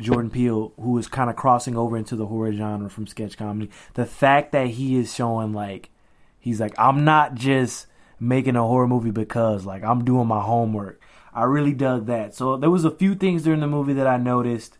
Jordan 0.00 0.30
Peele, 0.30 0.72
who 0.80 0.96
is 0.98 1.08
kind 1.08 1.30
of 1.30 1.36
crossing 1.36 1.76
over 1.76 1.96
into 1.96 2.16
the 2.16 2.26
horror 2.26 2.52
genre 2.52 2.90
from 2.90 3.06
sketch 3.06 3.36
comedy, 3.36 3.70
the 3.94 4.06
fact 4.06 4.52
that 4.52 4.68
he 4.68 4.96
is 4.96 5.14
showing 5.14 5.52
like 5.52 5.90
he's 6.38 6.60
like 6.60 6.74
I'm 6.78 7.04
not 7.04 7.34
just 7.34 7.86
making 8.18 8.56
a 8.56 8.62
horror 8.62 8.86
movie 8.86 9.10
because 9.10 9.64
like 9.64 9.82
I'm 9.82 10.04
doing 10.04 10.26
my 10.26 10.40
homework. 10.40 11.00
I 11.32 11.44
really 11.44 11.72
dug 11.72 12.06
that. 12.06 12.34
So 12.34 12.56
there 12.56 12.70
was 12.70 12.84
a 12.84 12.90
few 12.90 13.14
things 13.14 13.42
during 13.42 13.60
the 13.60 13.66
movie 13.66 13.94
that 13.94 14.06
I 14.06 14.16
noticed 14.16 14.76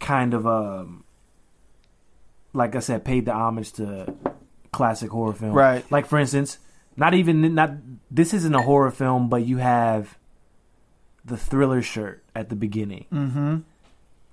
kind 0.00 0.34
of 0.34 0.46
um 0.46 1.04
like 2.52 2.76
I 2.76 2.80
said 2.80 3.04
paid 3.04 3.26
the 3.26 3.32
homage 3.32 3.72
to 3.74 4.14
classic 4.72 5.10
horror 5.10 5.32
film. 5.32 5.52
Right. 5.52 5.84
Like 5.90 6.06
for 6.06 6.18
instance, 6.18 6.58
not 6.96 7.14
even 7.14 7.54
not 7.54 7.72
this 8.10 8.34
isn't 8.34 8.54
a 8.54 8.62
horror 8.62 8.90
film 8.90 9.28
but 9.28 9.46
you 9.46 9.58
have 9.58 10.18
the 11.24 11.36
thriller 11.36 11.82
shirt 11.82 12.22
at 12.34 12.48
the 12.48 12.56
beginning. 12.56 13.06
Mm-hmm. 13.12 13.56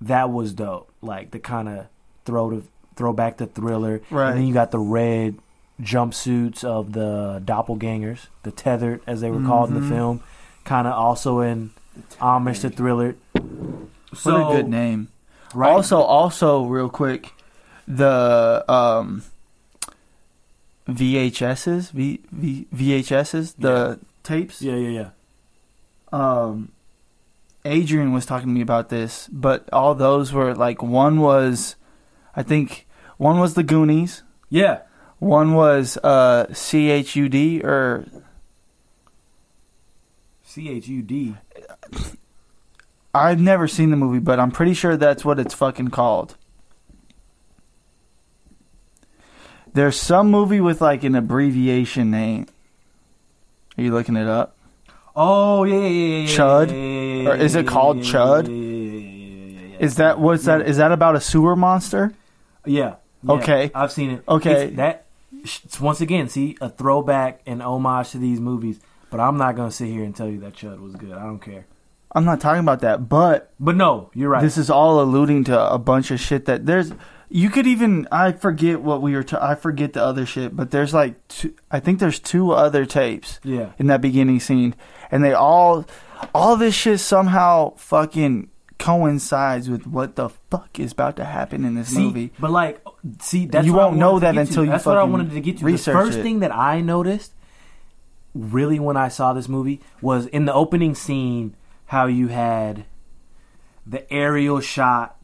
That 0.02 0.30
was 0.30 0.52
dope. 0.52 0.90
Like 1.00 1.30
the 1.30 1.38
kind 1.38 1.68
of 1.68 1.86
throw 2.24 2.50
to 2.50 2.62
throw 2.96 3.12
back 3.12 3.38
to 3.38 3.46
thriller. 3.46 4.02
Right. 4.10 4.30
And 4.30 4.38
then 4.38 4.46
you 4.46 4.52
got 4.54 4.70
the 4.70 4.78
red 4.78 5.38
jumpsuits 5.80 6.62
of 6.64 6.92
the 6.92 7.42
doppelgangers, 7.44 8.26
the 8.42 8.50
tethered 8.50 9.00
as 9.06 9.20
they 9.20 9.30
were 9.30 9.42
called 9.42 9.70
in 9.70 9.74
the 9.74 9.80
Mhm. 9.80 9.88
film, 9.88 10.20
kind 10.64 10.86
of 10.86 10.92
also 10.92 11.40
in 11.40 11.70
homage 12.20 12.60
to 12.60 12.70
thriller. 12.70 13.16
What 13.32 14.34
a 14.36 14.54
good 14.56 14.68
name. 14.68 15.08
Right? 15.54 15.70
Also, 15.70 15.98
also, 16.00 16.64
real 16.66 16.88
quick, 16.88 17.32
the 17.88 18.64
um, 18.68 19.22
VHSs, 20.88 21.90
v, 21.90 22.20
v, 22.30 22.66
VHSs, 22.74 23.54
the 23.58 23.98
tapes. 24.22 24.60
yeah, 24.62 24.74
yeah, 24.76 24.88
yeah. 24.88 25.08
um 26.12 26.70
Adrian 27.64 28.12
was 28.12 28.26
talking 28.26 28.48
to 28.48 28.54
me 28.54 28.60
about 28.60 28.88
this, 28.88 29.28
but 29.32 29.68
all 29.72 29.94
those 29.94 30.32
were 30.32 30.54
like 30.54 30.82
one 30.82 31.20
was 31.20 31.76
I 32.34 32.42
think 32.42 32.86
one 33.18 33.38
was 33.38 33.54
the 33.54 33.62
Goonies, 33.62 34.22
Yeah. 34.48 34.80
one 35.18 35.54
was 35.54 35.96
uh 36.02 36.46
CHUD 36.52 37.62
or 37.64 38.06
C 40.42 40.68
H 40.68 40.88
U 40.88 41.02
D. 41.02 41.36
I've 43.14 43.40
never 43.40 43.68
seen 43.68 43.90
the 43.90 43.96
movie, 43.96 44.18
but 44.18 44.40
I'm 44.40 44.50
pretty 44.50 44.74
sure 44.74 44.96
that's 44.96 45.24
what 45.24 45.38
it's 45.38 45.54
fucking 45.54 45.88
called. 45.88 46.36
There's 49.74 49.96
some 49.98 50.30
movie 50.30 50.60
with 50.60 50.80
like 50.80 51.04
an 51.04 51.14
abbreviation 51.14 52.10
name. 52.10 52.46
Are 53.78 53.82
you 53.82 53.92
looking 53.92 54.16
it 54.16 54.26
up? 54.28 54.56
Oh 55.14 55.64
yeah, 55.64 55.76
yeah, 55.76 55.88
yeah, 55.88 56.20
yeah. 56.22 56.28
Chud? 56.28 57.24
yeah, 57.24 57.30
Or 57.30 57.36
is 57.36 57.54
it 57.54 57.66
called 57.66 57.98
Chud? 57.98 58.48
Is 59.78 59.96
that 59.96 60.18
what's 60.18 60.44
that? 60.44 60.62
Is 60.68 60.76
that 60.76 60.92
about 60.92 61.16
a 61.16 61.20
sewer 61.20 61.56
monster? 61.56 62.14
Yeah. 62.64 62.96
Okay. 63.28 63.70
I've 63.74 63.92
seen 63.92 64.10
it. 64.10 64.24
Okay. 64.28 64.66
It's 64.66 64.76
that 64.76 65.06
it's 65.42 65.80
once 65.80 66.00
again, 66.00 66.28
see 66.28 66.56
a 66.60 66.68
throwback 66.68 67.40
and 67.46 67.62
homage 67.62 68.10
to 68.10 68.18
these 68.18 68.40
movies. 68.40 68.80
But 69.10 69.20
I'm 69.20 69.36
not 69.36 69.56
gonna 69.56 69.70
sit 69.70 69.88
here 69.88 70.04
and 70.04 70.14
tell 70.14 70.28
you 70.28 70.40
that 70.40 70.54
Chud 70.54 70.80
was 70.80 70.94
good. 70.94 71.12
I 71.12 71.22
don't 71.24 71.40
care. 71.40 71.66
I'm 72.14 72.24
not 72.24 72.40
talking 72.40 72.60
about 72.60 72.80
that, 72.80 73.08
but 73.08 73.52
But 73.58 73.76
no, 73.76 74.10
you're 74.14 74.28
right. 74.28 74.42
this 74.42 74.58
is 74.58 74.70
all 74.70 75.00
alluding 75.00 75.44
to 75.44 75.72
a 75.72 75.78
bunch 75.78 76.10
of 76.10 76.20
shit 76.20 76.44
that 76.46 76.66
there's. 76.66 76.92
You 77.28 77.48
could 77.48 77.66
even 77.66 78.06
I 78.12 78.32
forget 78.32 78.82
what 78.82 79.00
we 79.00 79.14
were. 79.14 79.24
I 79.40 79.54
forget 79.54 79.94
the 79.94 80.04
other 80.04 80.26
shit, 80.26 80.54
but 80.54 80.70
there's 80.70 80.92
like 80.92 81.26
two, 81.28 81.54
I 81.70 81.80
think 81.80 81.98
there's 81.98 82.20
two 82.20 82.52
other 82.52 82.84
tapes 82.84 83.40
yeah. 83.42 83.72
in 83.78 83.86
that 83.86 84.02
beginning 84.02 84.38
scene, 84.40 84.74
and 85.12 85.22
they 85.22 85.32
all, 85.32 85.86
all 86.34 86.56
this 86.56 86.74
shit 86.74 86.98
somehow 86.98 87.74
fucking 87.76 88.48
coincides 88.78 89.70
with 89.70 89.86
what 89.86 90.16
the 90.16 90.28
fuck 90.50 90.80
is 90.80 90.90
about 90.90 91.14
to 91.16 91.24
happen 91.24 91.64
in 91.64 91.76
this 91.76 91.90
See, 91.94 92.00
movie. 92.02 92.32
but 92.40 92.50
like, 92.50 92.84
see, 93.20 93.46
that's 93.46 93.64
You 93.64 93.74
what 93.74 93.90
won't 93.90 93.98
know 93.98 94.18
that 94.18 94.32
to. 94.32 94.40
until 94.40 94.64
you 94.64 94.70
That's 94.70 94.84
what 94.84 94.96
I 94.98 95.04
wanted 95.04 95.30
to 95.30 95.40
get 95.40 95.58
to. 95.58 95.64
the 95.64 95.76
first 95.78 96.18
it. 96.18 96.22
thing 96.22 96.40
that 96.40 96.52
I 96.52 96.80
noticed, 96.80 97.32
really, 98.34 98.80
when 98.80 98.96
I 98.96 99.06
saw 99.06 99.32
this 99.32 99.48
movie, 99.48 99.80
was 100.00 100.26
in 100.26 100.46
the 100.46 100.52
opening 100.54 100.96
scene 100.96 101.54
how 101.86 102.06
you 102.06 102.28
had 102.28 102.86
the 103.86 104.10
aerial 104.12 104.60
shot 104.60 105.16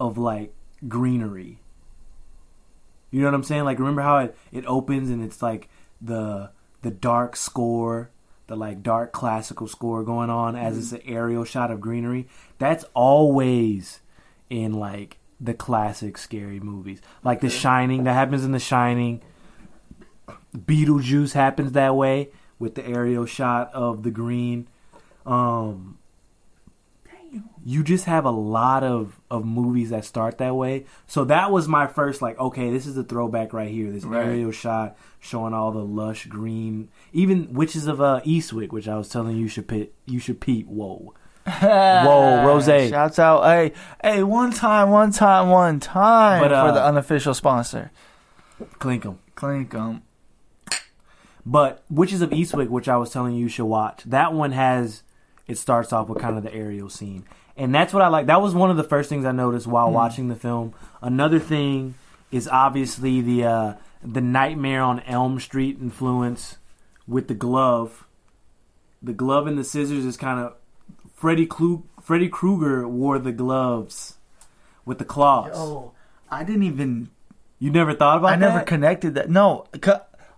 of 0.00 0.18
like 0.18 0.52
greenery. 0.88 1.58
You 3.10 3.20
know 3.20 3.26
what 3.28 3.34
I'm 3.34 3.42
saying? 3.44 3.64
Like, 3.64 3.78
remember 3.78 4.02
how 4.02 4.18
it, 4.18 4.36
it 4.50 4.64
opens 4.66 5.10
and 5.10 5.22
it's 5.22 5.42
like 5.42 5.68
the 6.00 6.50
the 6.80 6.90
dark 6.90 7.36
score, 7.36 8.10
the 8.46 8.56
like 8.56 8.82
dark 8.82 9.12
classical 9.12 9.66
score 9.66 10.02
going 10.02 10.30
on 10.30 10.56
as 10.56 10.76
it's 10.76 10.92
an 10.92 11.00
aerial 11.06 11.44
shot 11.44 11.70
of 11.70 11.80
greenery. 11.80 12.28
That's 12.58 12.84
always 12.94 14.00
in 14.50 14.74
like 14.74 15.18
the 15.40 15.54
classic 15.54 16.18
scary 16.18 16.60
movies, 16.60 17.00
like 17.24 17.40
The 17.40 17.50
Shining. 17.50 18.04
That 18.04 18.14
happens 18.14 18.44
in 18.44 18.52
The 18.52 18.58
Shining. 18.58 19.22
Beetlejuice 20.56 21.32
happens 21.32 21.72
that 21.72 21.96
way 21.96 22.30
with 22.58 22.74
the 22.74 22.86
aerial 22.86 23.26
shot 23.26 23.72
of 23.74 24.02
the 24.02 24.10
green. 24.10 24.68
Um, 25.26 25.98
you 27.64 27.82
just 27.84 28.06
have 28.06 28.24
a 28.24 28.30
lot 28.30 28.82
of 28.82 29.20
of 29.30 29.44
movies 29.44 29.90
that 29.90 30.04
start 30.04 30.38
that 30.38 30.54
way. 30.56 30.84
So 31.06 31.24
that 31.26 31.50
was 31.52 31.68
my 31.68 31.86
first 31.86 32.20
like, 32.22 32.38
okay, 32.38 32.70
this 32.70 32.86
is 32.86 32.96
a 32.96 33.04
throwback 33.04 33.52
right 33.52 33.70
here. 33.70 33.90
This 33.90 34.04
Right. 34.04 34.24
aerial 34.26 34.50
shot 34.50 34.96
showing 35.20 35.54
all 35.54 35.70
the 35.72 35.84
lush 35.84 36.26
green, 36.26 36.88
even 37.12 37.52
Witches 37.54 37.86
of 37.86 38.00
uh, 38.00 38.20
Eastwick, 38.24 38.72
which 38.72 38.88
I 38.88 38.96
was 38.96 39.08
telling 39.08 39.36
you 39.36 39.46
should 39.48 39.68
pit, 39.68 39.94
you 40.06 40.18
should 40.18 40.40
peep. 40.40 40.66
Whoa, 40.66 41.14
Whoa, 41.60 42.46
Rose. 42.46 42.66
Shouts 42.66 43.18
out, 43.18 43.42
hey, 43.44 43.72
hey, 44.02 44.22
one 44.22 44.52
time, 44.52 44.90
one 44.90 45.10
time, 45.12 45.48
one 45.48 45.80
time 45.80 46.40
But, 46.40 46.52
uh, 46.52 46.66
for 46.68 46.72
the 46.72 46.84
unofficial 46.84 47.34
sponsor. 47.34 47.90
clink 48.78 49.04
'em. 49.06 49.18
Clink 49.34 49.74
'em. 49.74 50.02
But 51.44 51.82
Witches 51.90 52.22
of 52.22 52.30
Eastwick, 52.30 52.68
which 52.68 52.88
I 52.88 52.96
was 52.96 53.10
telling 53.10 53.34
you 53.34 53.40
you 53.42 53.48
should 53.48 53.64
watch, 53.64 54.04
that 54.04 54.32
one 54.32 54.52
has 54.52 55.02
it 55.48 55.58
starts 55.58 55.92
off 55.92 56.08
with 56.08 56.20
kind 56.22 56.36
of 56.36 56.44
the 56.44 56.54
aerial 56.54 56.88
scene, 56.88 57.24
and 57.56 57.74
that's 57.74 57.92
what 57.92 58.02
I 58.02 58.08
like. 58.08 58.26
That 58.26 58.40
was 58.42 58.54
one 58.54 58.70
of 58.70 58.76
the 58.76 58.84
first 58.84 59.08
things 59.08 59.24
I 59.24 59.32
noticed 59.32 59.66
while 59.66 59.90
watching 59.90 60.28
the 60.28 60.36
film. 60.36 60.74
Another 61.00 61.38
thing 61.38 61.94
is 62.30 62.48
obviously 62.48 63.20
the 63.20 63.44
uh, 63.44 63.74
the 64.02 64.20
Nightmare 64.20 64.82
on 64.82 65.00
Elm 65.00 65.38
Street 65.40 65.78
influence 65.80 66.56
with 67.06 67.28
the 67.28 67.34
glove. 67.34 68.06
The 69.02 69.12
glove 69.12 69.46
and 69.46 69.58
the 69.58 69.64
scissors 69.64 70.04
is 70.04 70.16
kind 70.16 70.38
of 70.40 70.54
Freddy 71.14 71.46
Klu- 71.46 71.84
Freddy 72.00 72.28
Krueger 72.28 72.86
wore 72.86 73.18
the 73.18 73.32
gloves 73.32 74.16
with 74.84 74.98
the 74.98 75.04
claws. 75.04 75.52
Oh, 75.54 75.92
I 76.30 76.44
didn't 76.44 76.62
even. 76.64 77.10
You 77.58 77.70
never 77.70 77.94
thought 77.94 78.18
about 78.18 78.28
that? 78.28 78.34
I 78.34 78.52
never 78.52 78.64
connected 78.64 79.14
that. 79.14 79.30
No. 79.30 79.66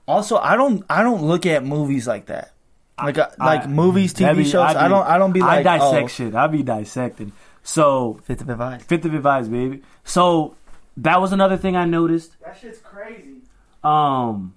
Also, 0.07 0.37
I 0.37 0.57
don't. 0.57 0.85
I 0.91 1.03
don't 1.03 1.23
look 1.23 1.47
at 1.47 1.65
movies 1.65 2.07
like 2.07 2.27
that. 2.27 2.53
Like, 2.97 3.19
I, 3.19 3.29
like 3.39 3.65
I- 3.65 3.67
movies, 3.67 4.15
TV 4.15 4.37
be- 4.37 4.45
shows. 4.45 4.63
I'd 4.63 4.77
I 4.77 4.89
don't. 4.89 5.07
I 5.07 5.19
don't 5.19 5.33
be 5.33 5.41
like. 5.41 5.67
I 5.67 5.79
dissect 5.79 6.05
oh, 6.05 6.09
shit. 6.09 6.35
I 6.35 6.47
be 6.47 6.63
dissecting. 6.63 7.33
So 7.63 8.21
Fifth 8.25 8.43
of 8.43 8.51
advice. 8.51 8.85
fifth 8.85 9.05
of 9.05 9.15
advice, 9.15 9.49
baby. 9.49 9.83
So 10.05 10.55
that 10.99 11.21
was 11.21 11.33
another 11.33 11.57
thing 11.57 11.77
I 11.77 11.87
noticed. 11.87 12.37
That 12.45 12.59
shit's 12.61 12.79
crazy. 12.81 13.41
Um. 13.83 14.55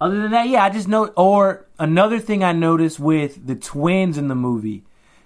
Other 0.00 0.22
than 0.22 0.30
that, 0.30 0.48
yeah, 0.48 0.62
I 0.64 0.70
just 0.70 0.86
know. 0.86 1.06
Or 1.08 1.66
another 1.78 2.20
thing 2.20 2.44
I 2.44 2.52
noticed 2.52 3.00
with 3.00 3.44
the 3.44 3.56
twins 3.56 4.16
in 4.16 4.28
the 4.28 4.36
movie, 4.36 4.84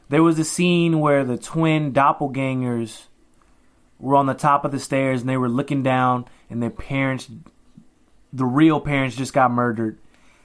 there 0.09 0.23
was 0.23 0.39
a 0.39 0.45
scene 0.45 0.99
where 1.01 1.25
the 1.25 1.37
twin 1.37 1.93
doppelgangers 1.93 3.03
were 3.99 4.17
on 4.17 4.27
the 4.27 4.35
top 4.35 4.65
of 4.65 4.73
the 4.73 4.79
stairs 4.81 5.21
and 5.21 5.29
they 5.29 5.37
were 5.37 5.49
looking 5.51 5.83
down, 5.83 6.25
and 6.49 6.63
their 6.63 6.71
parents, 6.71 7.29
the 8.33 8.47
real 8.47 8.81
parents, 8.81 9.17
just 9.17 9.33
got 9.33 9.51
murdered. 9.51 9.99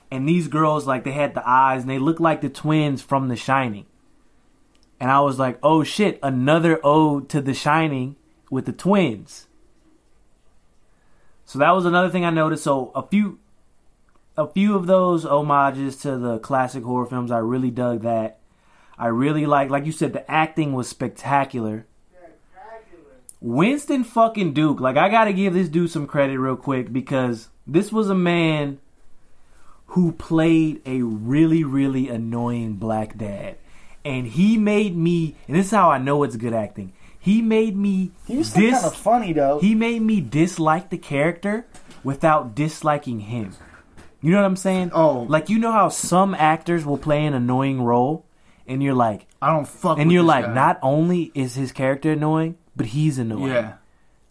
And 0.10 0.28
these 0.28 0.48
girls, 0.48 0.88
like, 0.88 1.04
they 1.04 1.12
had 1.12 1.34
the 1.34 1.48
eyes 1.48 1.82
and 1.82 1.90
they 1.90 2.00
looked 2.00 2.22
like 2.22 2.42
the 2.42 2.50
twins 2.50 3.02
from 3.02 3.28
The 3.28 3.36
Shining. 3.36 3.86
And 5.00 5.12
I 5.12 5.20
was 5.22 5.38
like, 5.38 5.60
oh 5.62 5.84
shit, 5.84 6.20
another 6.24 6.80
ode 6.84 7.30
to 7.30 7.42
The 7.42 7.54
Shining 7.54 8.16
with 8.50 8.66
the 8.66 8.72
twins. 8.72 9.48
So 11.46 11.60
that 11.60 11.72
was 11.72 11.86
another 11.86 12.10
thing 12.10 12.26
I 12.26 12.30
noticed. 12.30 12.64
So 12.64 12.92
a 12.96 13.06
few 13.06 13.40
a 14.36 14.48
few 14.48 14.76
of 14.76 14.86
those 14.86 15.24
homages 15.24 15.98
to 15.98 16.18
the 16.18 16.38
classic 16.40 16.84
horror 16.84 17.06
films, 17.06 17.32
I 17.32 17.40
really 17.40 17.72
dug 17.72 18.02
that. 18.04 18.40
I 18.98 19.08
really 19.08 19.46
like 19.46 19.70
like 19.70 19.86
you 19.86 19.92
said, 19.92 20.14
the 20.14 20.30
acting 20.30 20.74
was 20.74 20.88
spectacular. 20.88 21.86
Winston 23.40 24.04
fucking 24.04 24.54
Duke, 24.54 24.80
like 24.80 24.98
I 24.98 25.10
gotta 25.10 25.34
give 25.34 25.54
this 25.54 25.70
dude 25.70 25.92
some 25.92 26.08
credit 26.08 26.40
real 26.40 26.56
quick 26.56 26.92
because 26.92 27.50
this 27.66 27.92
was 27.92 28.10
a 28.10 28.16
man 28.16 28.80
who 29.88 30.12
played 30.12 30.82
a 30.86 31.02
really, 31.02 31.64
really 31.64 32.10
annoying 32.10 32.74
black 32.74 33.18
dad. 33.18 33.58
And 34.04 34.28
he 34.28 34.58
made 34.58 34.96
me 34.98 35.36
and 35.48 35.56
this 35.58 35.68
is 35.68 35.72
how 35.72 35.92
I 35.92 35.98
know 35.98 36.24
it's 36.24 36.36
good 36.36 36.54
acting. 36.54 36.94
He 37.20 37.42
made 37.42 37.76
me 37.76 38.12
He 38.26 38.38
was 38.38 38.54
kind 38.54 38.74
of 38.74 38.96
funny 38.96 39.34
though. 39.34 39.60
he 39.60 39.76
made 39.76 40.02
me 40.02 40.22
dislike 40.22 40.90
the 40.90 40.98
character 40.98 41.66
without 42.04 42.56
disliking 42.56 43.20
him. 43.22 43.54
You 44.22 44.32
know 44.32 44.38
what 44.38 44.46
I'm 44.46 44.56
saying? 44.56 44.92
Oh. 44.94 45.26
like 45.30 45.50
you 45.50 45.60
know 45.60 45.72
how 45.72 45.90
some 45.90 46.34
actors 46.34 46.86
will 46.86 46.98
play 46.98 47.26
an 47.26 47.34
annoying 47.34 47.82
role, 47.84 48.26
and 48.66 48.82
you're 48.82 48.96
like, 48.96 49.28
I 49.42 49.54
don't 49.54 49.68
fuck. 49.68 50.00
and 50.00 50.12
you're 50.12 50.24
like, 50.24 50.46
guy. 50.46 50.54
not 50.54 50.80
only 50.82 51.32
is 51.36 51.54
his 51.56 51.72
character 51.72 52.14
annoying, 52.14 52.58
but 52.78 52.86
he's 52.88 53.18
annoying. 53.18 53.48
Yeah. 53.52 53.74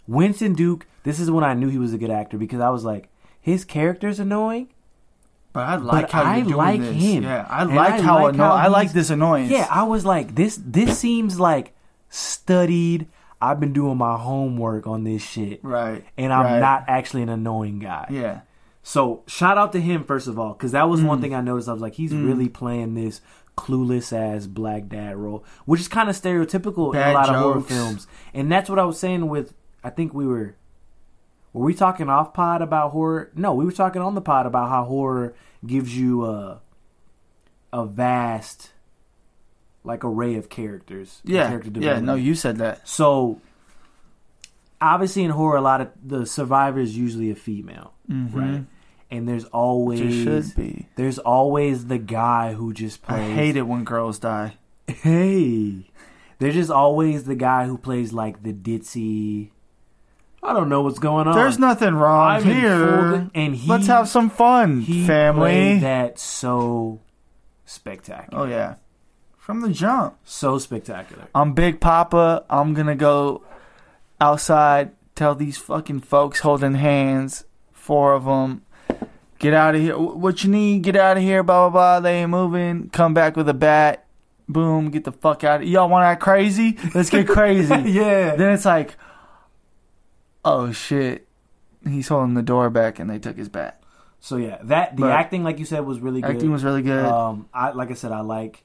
Winston 0.06 0.54
Duke. 0.54 0.86
This 1.02 1.20
is 1.20 1.30
when 1.30 1.44
I 1.44 1.54
knew 1.54 1.68
he 1.68 1.78
was 1.78 1.92
a 1.92 1.98
good 1.98 2.10
actor 2.10 2.38
because 2.38 2.60
I 2.60 2.70
was 2.70 2.84
like, 2.84 3.08
his 3.40 3.64
character's 3.64 4.18
annoying. 4.20 4.68
But 5.52 5.60
I 5.68 5.76
like 5.76 6.02
But 6.06 6.10
how 6.12 6.22
I 6.22 6.36
you're 6.36 6.44
doing 6.46 6.56
like 6.56 6.80
this. 6.80 6.94
him. 7.02 7.22
Yeah, 7.24 7.46
I 7.48 7.62
And 7.62 7.74
like 7.74 7.92
I 7.94 8.00
how 8.02 8.22
like 8.24 8.34
anno- 8.34 8.44
how 8.44 8.52
I 8.52 8.66
like 8.68 8.92
this 8.92 9.10
annoyance. 9.10 9.50
Yeah, 9.50 9.66
I 9.70 9.84
was 9.84 10.04
like, 10.04 10.34
this 10.34 10.60
this 10.64 10.98
seems 10.98 11.38
like 11.40 11.74
studied. 12.08 13.06
I've 13.40 13.60
been 13.60 13.72
doing 13.72 13.98
my 13.98 14.16
homework 14.16 14.86
on 14.86 15.04
this 15.04 15.22
shit, 15.22 15.60
right. 15.62 16.02
and 16.16 16.32
I'm 16.32 16.44
right. 16.44 16.58
not 16.58 16.84
actually 16.88 17.22
an 17.22 17.28
annoying 17.28 17.78
guy. 17.80 18.06
Yeah. 18.10 18.40
So 18.82 19.22
shout 19.26 19.58
out 19.58 19.72
to 19.72 19.80
him 19.80 20.04
first 20.04 20.26
of 20.26 20.38
all, 20.38 20.52
because 20.54 20.72
that 20.72 20.88
was 20.88 21.00
Mm. 21.00 21.06
one 21.06 21.20
thing 21.20 21.34
I 21.34 21.40
noticed. 21.42 21.68
I 21.68 21.72
was 21.72 21.82
like, 21.82 21.94
he's 21.94 22.14
really 22.14 22.48
playing 22.48 22.94
this 22.94 23.20
clueless 23.56 24.12
ass 24.12 24.46
black 24.46 24.88
dad 24.88 25.16
role, 25.16 25.44
which 25.64 25.80
is 25.80 25.88
kind 25.88 26.08
of 26.10 26.16
stereotypical 26.16 26.94
in 26.94 27.00
a 27.00 27.12
lot 27.12 27.28
of 27.28 27.36
horror 27.36 27.60
films. 27.60 28.06
And 28.34 28.50
that's 28.52 28.68
what 28.68 28.78
I 28.78 28.84
was 28.84 28.98
saying 28.98 29.28
with. 29.28 29.54
I 29.82 29.90
think 29.90 30.12
we 30.14 30.26
were. 30.26 30.54
Were 31.52 31.64
we 31.64 31.72
talking 31.74 32.10
off 32.10 32.34
pod 32.34 32.60
about 32.60 32.90
horror? 32.90 33.30
No, 33.34 33.54
we 33.54 33.64
were 33.64 33.72
talking 33.72 34.02
on 34.02 34.14
the 34.14 34.20
pod 34.20 34.44
about 34.46 34.68
how 34.68 34.84
horror 34.84 35.34
gives 35.66 35.96
you 35.96 36.26
a 36.26 36.60
a 37.72 37.86
vast 37.86 38.72
like 39.84 40.04
array 40.04 40.34
of 40.36 40.48
characters. 40.50 41.20
Yeah. 41.24 41.48
character 41.48 41.70
Yeah. 41.80 42.00
No, 42.00 42.14
you 42.14 42.34
said 42.34 42.58
that. 42.58 42.86
So 42.88 43.40
obviously 44.80 45.24
in 45.24 45.30
horror, 45.30 45.56
a 45.56 45.60
lot 45.62 45.80
of 45.80 45.88
the 46.04 46.26
survivor 46.26 46.80
is 46.80 46.96
usually 46.96 47.30
a 47.30 47.34
female, 47.36 47.92
Mm-hmm. 48.10 48.38
right? 48.38 48.64
And 49.10 49.28
there's 49.28 49.44
always 49.46 50.00
It 50.00 50.24
should 50.24 50.56
be. 50.56 50.88
there's 50.96 51.18
always 51.20 51.86
the 51.86 51.98
guy 51.98 52.54
who 52.54 52.72
just 52.72 53.02
plays. 53.02 53.20
I 53.20 53.34
hate 53.34 53.56
it 53.56 53.62
when 53.62 53.84
girls 53.84 54.18
die. 54.18 54.54
Hey, 54.88 55.90
there's 56.38 56.54
just 56.54 56.70
always 56.70 57.24
the 57.24 57.34
guy 57.36 57.66
who 57.66 57.78
plays 57.78 58.12
like 58.12 58.42
the 58.42 58.52
ditzy. 58.52 59.50
I 60.42 60.52
don't 60.52 60.68
know 60.68 60.82
what's 60.82 60.98
going 60.98 61.26
on. 61.28 61.34
There's 61.36 61.58
nothing 61.58 61.94
wrong 61.94 62.36
I'm 62.36 62.42
here. 62.44 63.30
and 63.34 63.54
he- 63.56 63.68
Let's 63.70 63.86
have 63.88 64.08
some 64.08 64.28
fun, 64.30 64.80
he 64.82 65.06
family. 65.06 65.78
that 65.80 66.18
so 66.18 67.00
spectacular. 67.64 68.42
Oh 68.44 68.46
yeah, 68.48 68.74
from 69.36 69.60
the 69.60 69.70
jump. 69.70 70.16
So 70.24 70.58
spectacular. 70.58 71.28
I'm 71.34 71.52
Big 71.52 71.80
Papa. 71.80 72.44
I'm 72.50 72.74
gonna 72.74 72.96
go 72.96 73.42
outside. 74.20 74.90
Tell 75.14 75.34
these 75.34 75.56
fucking 75.56 76.00
folks 76.00 76.40
holding 76.40 76.74
hands, 76.74 77.44
four 77.72 78.12
of 78.14 78.24
them, 78.26 78.62
get 79.38 79.54
out 79.54 79.74
of 79.74 79.80
here. 79.80 79.96
What 79.98 80.44
you 80.44 80.50
need? 80.50 80.82
Get 80.82 80.96
out 80.96 81.16
of 81.16 81.22
here. 81.22 81.42
Blah 81.42 81.68
blah 81.68 81.70
blah. 81.70 82.00
They 82.00 82.20
ain't 82.22 82.30
moving. 82.30 82.90
Come 82.90 83.14
back 83.14 83.36
with 83.36 83.48
a 83.48 83.54
bat. 83.54 84.06
Boom. 84.48 84.90
Get 84.90 85.04
the 85.04 85.12
fuck 85.12 85.42
out. 85.44 85.62
of 85.62 85.68
Y'all 85.68 85.88
want 85.88 86.02
to 86.04 86.06
act 86.06 86.22
crazy? 86.22 86.78
Let's 86.94 87.10
get 87.10 87.26
crazy. 87.28 87.74
yeah. 87.86 88.36
Then 88.36 88.52
it's 88.52 88.64
like, 88.64 88.96
oh 90.44 90.72
shit. 90.72 91.26
He's 91.84 92.08
holding 92.08 92.34
the 92.34 92.42
door 92.42 92.68
back, 92.70 92.98
and 92.98 93.08
they 93.08 93.18
took 93.18 93.36
his 93.36 93.48
bat. 93.48 93.80
So 94.18 94.36
yeah, 94.36 94.58
that 94.64 94.96
the 94.96 95.02
But- 95.02 95.12
acting, 95.12 95.44
like 95.44 95.58
you 95.58 95.64
said, 95.64 95.84
was 95.84 96.00
really 96.00 96.20
good. 96.20 96.32
Acting 96.36 96.50
was 96.50 96.64
really 96.64 96.82
good. 96.82 97.04
Um, 97.04 97.48
I 97.54 97.70
like 97.72 97.90
I 97.90 97.94
said, 97.94 98.12
I 98.12 98.20
like. 98.20 98.64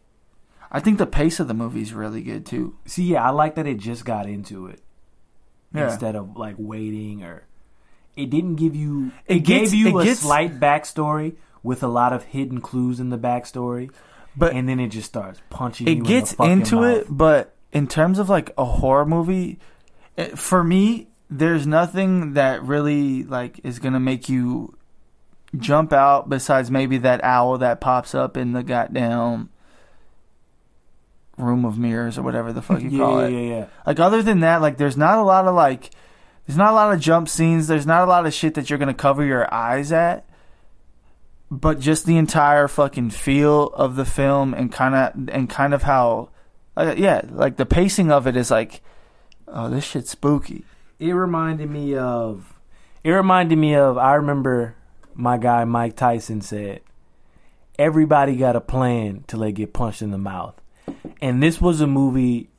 I 0.72 0.80
think 0.80 0.98
the 0.98 1.06
pace 1.06 1.40
of 1.42 1.48
the 1.50 1.54
movie 1.54 1.82
is 1.82 1.94
really 1.94 2.24
good 2.24 2.46
too. 2.46 2.78
See, 2.86 3.04
yeah, 3.04 3.26
I 3.28 3.32
like 3.32 3.56
that 3.56 3.68
it 3.68 3.78
just 3.78 4.06
got 4.06 4.26
into 4.26 4.68
it 4.68 4.80
Yeah. 5.74 5.92
instead 5.92 6.16
of 6.16 6.38
like 6.38 6.56
waiting 6.58 7.24
or. 7.24 7.44
It 8.16 8.30
didn't 8.30 8.56
give 8.56 8.76
you. 8.76 9.12
It 9.26 9.38
It, 9.38 9.40
gets- 9.40 9.72
gave 9.72 9.80
you 9.80 10.00
it 10.00 10.02
a 10.02 10.06
gets- 10.06 10.20
slight 10.22 10.60
backstory 10.60 11.36
with 11.64 11.82
a 11.84 11.88
lot 11.88 12.12
of 12.14 12.24
hidden 12.26 12.60
clues 12.62 13.00
in 13.00 13.10
the 13.10 13.18
backstory, 13.18 13.90
But 14.36 14.54
and 14.54 14.68
then 14.68 14.80
it 14.80 14.90
just 14.90 15.08
starts 15.08 15.40
punching. 15.50 15.88
you 15.88 15.94
it 15.94 15.98
in 16.00 16.04
gets 16.04 16.34
the 16.34 16.44
into 16.44 16.76
mouth. 16.78 16.98
it, 16.98 17.06
but 17.10 17.54
in 17.72 17.88
terms 17.88 18.20
of 18.20 18.30
like 18.30 18.52
a 18.58 18.66
horror 18.66 19.06
movie, 19.06 19.60
it, 20.18 20.38
for 20.40 20.64
me, 20.64 21.08
there's 21.30 21.66
nothing 21.68 22.34
that 22.34 22.64
really 22.64 23.24
like 23.24 23.60
is 23.64 23.80
gonna 23.80 24.00
make 24.00 24.28
you 24.28 24.76
jump 25.58 25.94
out 25.94 26.28
besides 26.30 26.70
maybe 26.72 26.98
that 26.98 27.24
owl 27.24 27.58
that 27.60 27.80
pops 27.80 28.16
up 28.16 28.36
in 28.38 28.54
the 28.54 28.64
goddamn 28.64 29.50
room 31.38 31.66
of 31.66 31.78
mirrors 31.78 32.18
or 32.18 32.22
whatever 32.24 32.54
the 32.54 32.62
fuck 32.62 32.82
you 32.82 32.90
yeah, 32.92 32.98
call 33.00 33.22
yeah, 33.22 33.28
it. 33.28 33.32
yeah, 33.32 33.56
yeah. 33.60 33.66
Like 33.86 34.00
other 34.00 34.22
than 34.22 34.42
that, 34.42 34.62
like 34.62 34.78
there's 34.78 34.98
not 34.98 35.18
a 35.18 35.24
lot 35.24 35.48
of 35.48 35.56
like 35.56 35.92
there's 36.52 36.58
not 36.58 36.74
a 36.74 36.76
lot 36.76 36.94
of 36.94 37.00
jump 37.00 37.30
scenes. 37.30 37.68
There's 37.68 37.88
not 37.88 38.04
a 38.04 38.12
lot 38.12 38.26
of 38.26 38.34
shit 38.34 38.56
that 38.56 38.70
you're 38.70 38.78
gonna 38.78 38.94
cover 38.94 39.24
your 39.24 39.52
eyes 39.54 39.94
at. 39.94 40.26
But 41.50 41.80
just 41.80 42.06
the 42.06 42.18
entire 42.18 42.68
fucking 42.68 43.12
feel 43.12 43.68
of 43.68 43.96
the 43.96 44.04
film 44.04 44.54
and 44.54 44.70
kind 44.70 44.94
of 44.94 45.34
and 45.34 45.50
kind 45.50 45.74
of 45.74 45.84
how, 45.84 46.28
uh, 46.76 46.94
yeah, 46.98 47.22
like 47.30 47.56
the 47.56 47.66
pacing 47.66 48.12
of 48.12 48.28
it 48.28 48.36
is 48.36 48.52
like, 48.52 48.82
oh, 49.48 49.70
this 49.70 49.86
shit's 49.86 50.12
spooky. 50.12 50.66
It 51.00 51.14
reminded 51.14 51.70
me 51.70 51.96
of. 51.96 52.60
It 53.02 53.12
reminded 53.12 53.58
me 53.58 53.74
of. 53.74 53.98
I 53.98 54.16
remember 54.16 54.76
my 55.16 55.38
guy 55.38 55.64
Mike 55.64 55.96
Tyson 55.96 56.42
said, 56.42 56.82
"Everybody 57.80 58.36
got 58.36 58.58
a 58.58 58.62
plan 58.62 59.24
till 59.26 59.40
they 59.40 59.54
get 59.54 59.72
punched 59.72 60.02
in 60.02 60.12
the 60.12 60.18
mouth," 60.18 60.62
and 61.22 61.42
this 61.42 61.62
was 61.62 61.80
a 61.80 61.88
movie 61.88 62.50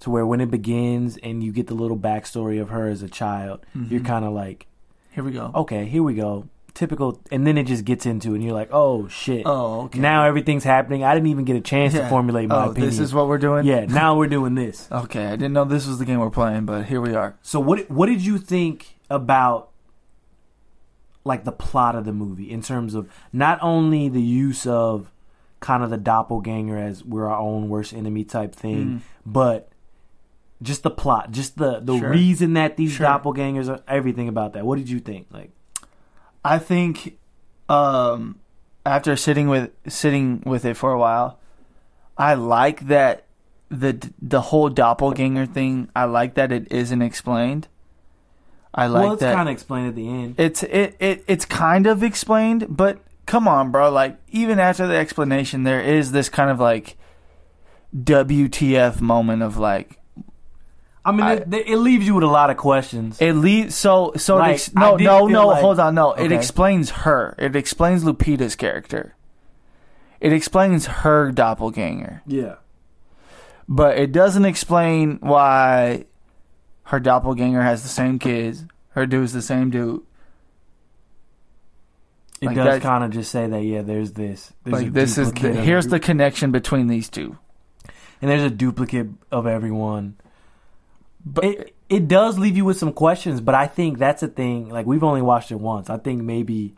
to 0.00 0.10
where 0.10 0.26
when 0.26 0.40
it 0.40 0.50
begins 0.50 1.16
and 1.18 1.42
you 1.42 1.52
get 1.52 1.66
the 1.66 1.74
little 1.74 1.96
backstory 1.96 2.60
of 2.60 2.68
her 2.70 2.88
as 2.88 3.02
a 3.02 3.08
child, 3.08 3.64
mm-hmm. 3.76 3.92
you're 3.92 4.02
kind 4.02 4.24
of 4.24 4.32
like, 4.32 4.66
Here 5.12 5.24
we 5.24 5.32
go. 5.32 5.50
okay, 5.54 5.86
here 5.86 6.02
we 6.02 6.14
go, 6.14 6.48
typical, 6.74 7.20
and 7.30 7.46
then 7.46 7.56
it 7.56 7.64
just 7.64 7.84
gets 7.84 8.04
into 8.04 8.32
it, 8.32 8.34
and 8.36 8.44
you're 8.44 8.52
like, 8.52 8.68
oh 8.72 9.08
shit, 9.08 9.42
Oh, 9.46 9.82
okay. 9.84 9.98
now 9.98 10.24
everything's 10.24 10.64
happening. 10.64 11.02
I 11.02 11.14
didn't 11.14 11.28
even 11.28 11.44
get 11.44 11.56
a 11.56 11.60
chance 11.60 11.94
Yeah. 11.94 12.02
to 12.02 12.08
formulate 12.08 12.48
my 12.48 12.66
oh, 12.66 12.70
opinion. 12.70 12.90
this 12.90 12.98
is 12.98 13.14
what 13.14 13.26
we're 13.28 13.38
doing. 13.38 13.64
yeah, 13.64 13.86
now 13.86 14.16
we're 14.16 14.26
doing 14.28 14.54
this. 14.54 14.88
Okay, 14.92 15.26
I 15.26 15.30
didn't 15.36 15.52
know 15.52 15.64
this 15.64 15.86
was 15.86 15.98
the 15.98 16.04
game 16.04 16.20
we're 16.20 16.30
playing, 16.30 16.66
but 16.66 16.86
here 16.86 17.00
we 17.00 17.14
are. 17.14 17.36
So 17.42 17.60
what 17.60 17.90
what 17.90 18.06
did 18.06 18.24
you 18.24 18.38
think 18.38 18.98
about 19.08 19.70
like 21.24 21.44
the 21.44 21.52
plot 21.52 21.96
of 21.96 22.04
the 22.04 22.12
movie 22.12 22.50
in 22.50 22.62
terms 22.62 22.94
of 22.94 23.08
not 23.32 23.58
only 23.60 24.08
the 24.08 24.22
use 24.22 24.66
of 24.66 25.10
kind 25.60 25.82
of 25.82 25.90
the 25.90 25.96
doppelganger 25.96 26.78
as 26.78 27.04
we're 27.04 27.26
our 27.26 27.38
own 27.38 27.68
worst 27.68 27.92
enemy 27.92 28.24
type 28.24 28.54
thing, 28.54 28.84
mm-hmm. 28.84 28.98
but 29.24 29.68
just 30.62 30.82
the 30.82 30.90
plot, 30.90 31.30
just 31.30 31.58
the 31.58 31.80
the 31.80 31.98
Sure. 31.98 32.10
reason 32.10 32.54
that 32.54 32.76
these 32.76 32.92
Sure. 32.92 33.06
doppelgangers 33.06 33.68
are 33.68 33.82
everything 33.86 34.28
about 34.28 34.52
that. 34.54 34.64
What 34.64 34.78
did 34.78 34.88
you 34.88 35.00
think? 35.00 35.26
Like 35.30 35.50
I 36.44 36.58
think 36.58 37.18
um, 37.68 38.36
after 38.84 39.16
sitting 39.16 39.48
with 39.48 39.70
sitting 39.88 40.42
with 40.46 40.64
it 40.64 40.76
for 40.76 40.92
a 40.92 40.98
while, 40.98 41.38
I 42.16 42.34
like 42.34 42.86
that 42.88 43.24
the 43.68 43.98
the 44.22 44.40
whole 44.40 44.68
doppelganger 44.68 45.46
thing. 45.46 45.88
I 45.96 46.04
like 46.04 46.34
that 46.34 46.52
it 46.52 46.70
isn't 46.72 47.02
explained. 47.02 47.68
I 48.72 48.86
like 48.86 49.02
well, 49.04 49.12
it's 49.14 49.20
that 49.22 49.34
kind 49.34 49.48
of 49.48 49.52
explained 49.52 49.88
at 49.88 49.94
the 49.96 50.08
end. 50.08 50.34
it's 50.38 50.62
it, 50.62 50.96
it 51.00 51.24
it's 51.26 51.44
kind 51.44 51.86
of 51.86 52.02
explained, 52.02 52.66
but 52.68 52.98
come 53.26 53.48
on, 53.48 53.70
bro. 53.70 53.90
Like 53.90 54.18
even 54.28 54.58
after 54.60 54.86
the 54.86 54.94
explanation, 54.94 55.64
there 55.64 55.80
is 55.80 56.12
this 56.12 56.28
kind 56.28 56.50
of 56.50 56.60
like 56.60 56.96
WTF 57.94 59.00
moment 59.00 59.42
of 59.42 59.56
like 59.56 59.98
I 61.06 61.12
mean, 61.12 61.22
I- 61.22 61.32
it, 61.34 61.52
it 61.68 61.76
leaves 61.78 62.06
you 62.06 62.14
with 62.16 62.24
a 62.24 62.28
lot 62.28 62.50
of 62.50 62.56
questions. 62.56 63.20
It 63.20 63.32
leaves 63.34 63.74
so 63.74 64.12
so. 64.16 64.36
Like, 64.36 64.54
ex- 64.54 64.74
no 64.74 64.96
no 64.96 65.26
no. 65.28 65.46
like- 65.48 65.60
hold 65.62 65.78
on. 65.80 65.94
No, 65.94 66.12
it 66.12 66.32
explains 66.32 66.90
her. 66.90 67.34
It 67.38 67.54
explains 67.56 68.02
Lupita's 68.04 68.56
character. 68.56 69.14
It 70.20 70.32
explains 70.32 70.86
her 70.86 71.30
doppelganger, 71.30 72.22
yeah, 72.26 72.56
but 73.68 73.98
it 73.98 74.12
doesn't 74.12 74.44
explain 74.46 75.18
why 75.20 76.06
her 76.84 76.98
doppelganger 76.98 77.62
has 77.62 77.82
the 77.82 77.88
same 77.88 78.18
kids. 78.18 78.64
Her 78.90 79.06
dude's 79.06 79.32
the 79.34 79.42
same 79.42 79.68
dude. 79.70 80.02
it 82.40 82.46
Like 82.46 82.56
does 82.56 82.82
kind 82.82 83.04
of 83.04 83.10
just 83.10 83.30
say 83.30 83.46
that. 83.46 83.62
Yeah, 83.62 83.82
there's 83.82 84.12
this. 84.12 84.52
There's 84.64 84.82
like 84.84 84.92
this 84.92 85.18
is 85.18 85.32
the, 85.32 85.52
here's 85.54 85.86
the 85.88 86.00
connection 86.00 86.50
between 86.50 86.86
these 86.86 87.08
two. 87.08 87.38
and 88.20 88.30
there's 88.30 88.42
a 88.42 88.50
duplicate 88.50 89.08
of 89.30 89.46
everyone. 89.46 90.16
But 91.26 91.44
it 91.44 91.76
it 91.88 92.08
does 92.08 92.38
leave 92.38 92.56
you 92.56 92.64
with 92.64 92.78
some 92.78 92.92
questions, 92.92 93.40
but 93.40 93.54
I 93.54 93.66
think 93.66 93.98
that's 93.98 94.22
a 94.22 94.28
thing. 94.28 94.68
Like 94.70 94.86
we've 94.86 95.04
only 95.04 95.22
watched 95.22 95.50
it 95.50 95.60
once. 95.60 95.90
I 95.90 95.98
think 95.98 96.22
maybe 96.22 96.74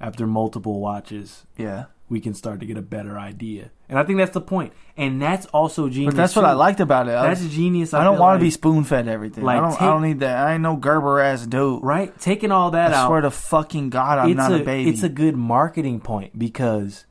after 0.00 0.26
multiple 0.26 0.80
watches, 0.80 1.44
yeah, 1.56 1.86
we 2.08 2.20
can 2.20 2.34
start 2.34 2.60
to 2.60 2.66
get 2.66 2.76
a 2.76 2.82
better 2.82 3.18
idea. 3.18 3.70
And 3.88 3.98
I 3.98 4.04
think 4.04 4.18
that's 4.18 4.32
the 4.32 4.40
point. 4.40 4.72
And 4.96 5.20
that's 5.20 5.46
also 5.46 5.88
genius. 5.88 6.14
but 6.14 6.16
that's 6.16 6.36
what 6.36 6.44
I 6.44 6.52
liked 6.52 6.80
about 6.80 7.08
it. 7.08 7.14
I, 7.14 7.28
That's 7.28 7.44
genius. 7.46 7.92
I 7.92 8.02
don't 8.02 8.18
want 8.18 8.38
to 8.38 8.42
be 8.42 8.50
spoon 8.50 8.84
fed 8.84 9.08
everything. 9.08 9.44
like, 9.44 9.58
I 9.58 9.60
don't. 9.60 9.72
take- 9.72 9.82
I 9.82 9.86
don't 9.86 10.02
need 10.02 10.20
that. 10.20 10.38
I 10.46 10.52
ain't 10.54 10.62
no 10.62 10.76
Gerber 10.76 11.20
ass 11.20 11.46
dude. 11.46 11.82
right. 11.82 12.18
Taking 12.18 12.50
all 12.50 12.70
that 12.70 12.92
I 12.92 12.96
out. 12.96 13.08
swear 13.08 13.20
to 13.20 13.30
fucking 13.30 13.90
God, 13.90 14.18
I'm 14.18 14.34
not 14.36 14.52
a, 14.52 14.62
a, 14.62 14.64
baby. 14.64 14.90
It's 14.90 15.02
a 15.02 15.08
good 15.08 15.36
marketing 15.36 16.00
point 16.00 16.38
because 16.38 17.04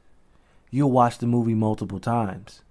you'll 0.71 0.91
watch 0.91 1.19
the 1.19 1.27
movie 1.27 1.53
multiple 1.53 1.99
times. 1.99 2.62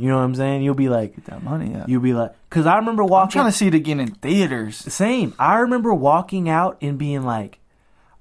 You 0.00 0.08
know 0.08 0.16
what 0.16 0.22
I'm 0.24 0.34
saying? 0.34 0.62
You'll 0.62 0.74
be 0.74 0.88
like, 0.88 1.14
Get 1.16 1.26
that 1.26 1.42
money 1.42 1.74
up. 1.76 1.88
you'll 1.88 2.00
be 2.00 2.12
like, 2.14 2.32
because 2.48 2.66
I 2.66 2.76
remember 2.76 3.04
walking. 3.04 3.38
I'm 3.38 3.42
trying 3.44 3.52
to 3.52 3.56
see 3.58 3.66
it 3.68 3.74
again 3.74 4.00
in 4.00 4.12
theaters. 4.14 4.76
Same. 4.76 5.34
I 5.38 5.58
remember 5.58 5.92
walking 5.94 6.48
out 6.48 6.78
and 6.80 6.98
being 6.98 7.22
like, 7.22 7.58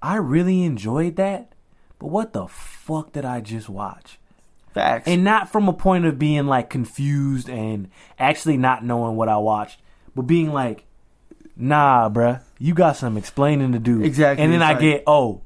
I 0.01 0.15
really 0.15 0.63
enjoyed 0.63 1.15
that, 1.17 1.53
but 1.99 2.07
what 2.07 2.33
the 2.33 2.47
fuck 2.47 3.13
did 3.13 3.25
I 3.25 3.41
just 3.41 3.67
watch? 3.69 4.17
Facts. 4.73 5.07
And 5.07 5.23
not 5.23 5.51
from 5.51 5.67
a 5.67 5.73
point 5.73 6.05
of 6.05 6.19
being 6.19 6.45
like 6.47 6.69
confused 6.69 7.49
and 7.49 7.89
actually 8.19 8.57
not 8.57 8.83
knowing 8.85 9.15
what 9.15 9.27
I 9.29 9.37
watched, 9.37 9.81
but 10.15 10.23
being 10.23 10.53
like, 10.53 10.85
nah, 11.55 12.09
bruh, 12.09 12.41
you 12.59 12.73
got 12.73 12.95
some 12.97 13.17
explaining 13.17 13.71
to 13.73 13.79
do. 13.79 14.01
Exactly, 14.03 14.43
And 14.43 14.53
then 14.53 14.61
I 14.61 14.71
like- 14.71 14.79
get, 14.79 15.03
oh, 15.07 15.41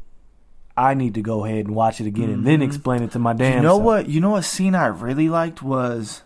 I 0.76 0.93
need 0.95 1.13
to 1.15 1.21
go 1.21 1.45
ahead 1.45 1.65
and 1.67 1.76
watch 1.76 2.01
it 2.01 2.07
again 2.07 2.30
and 2.30 2.47
then 2.47 2.61
explain 2.61 3.03
it 3.03 3.11
to 3.11 3.19
my 3.19 3.34
damn 3.34 3.47
Mm-hmm. 3.51 3.57
you 3.57 3.63
know 3.63 3.69
self. 3.76 3.84
what? 3.84 4.09
You 4.09 4.21
know 4.21 4.30
what 4.32 4.43
scene 4.43 4.74
I 4.76 4.88
really 4.88 5.30
liked 5.30 5.61
was 5.61 6.24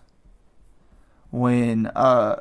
when 1.32 1.88
uh 1.96 2.38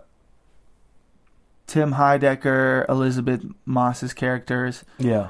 Tim 1.66 1.94
Heidecker, 1.94 2.88
Elisabeth 2.88 3.44
Moss's 3.64 4.14
characters, 4.14 4.84
Yeah. 4.98 5.28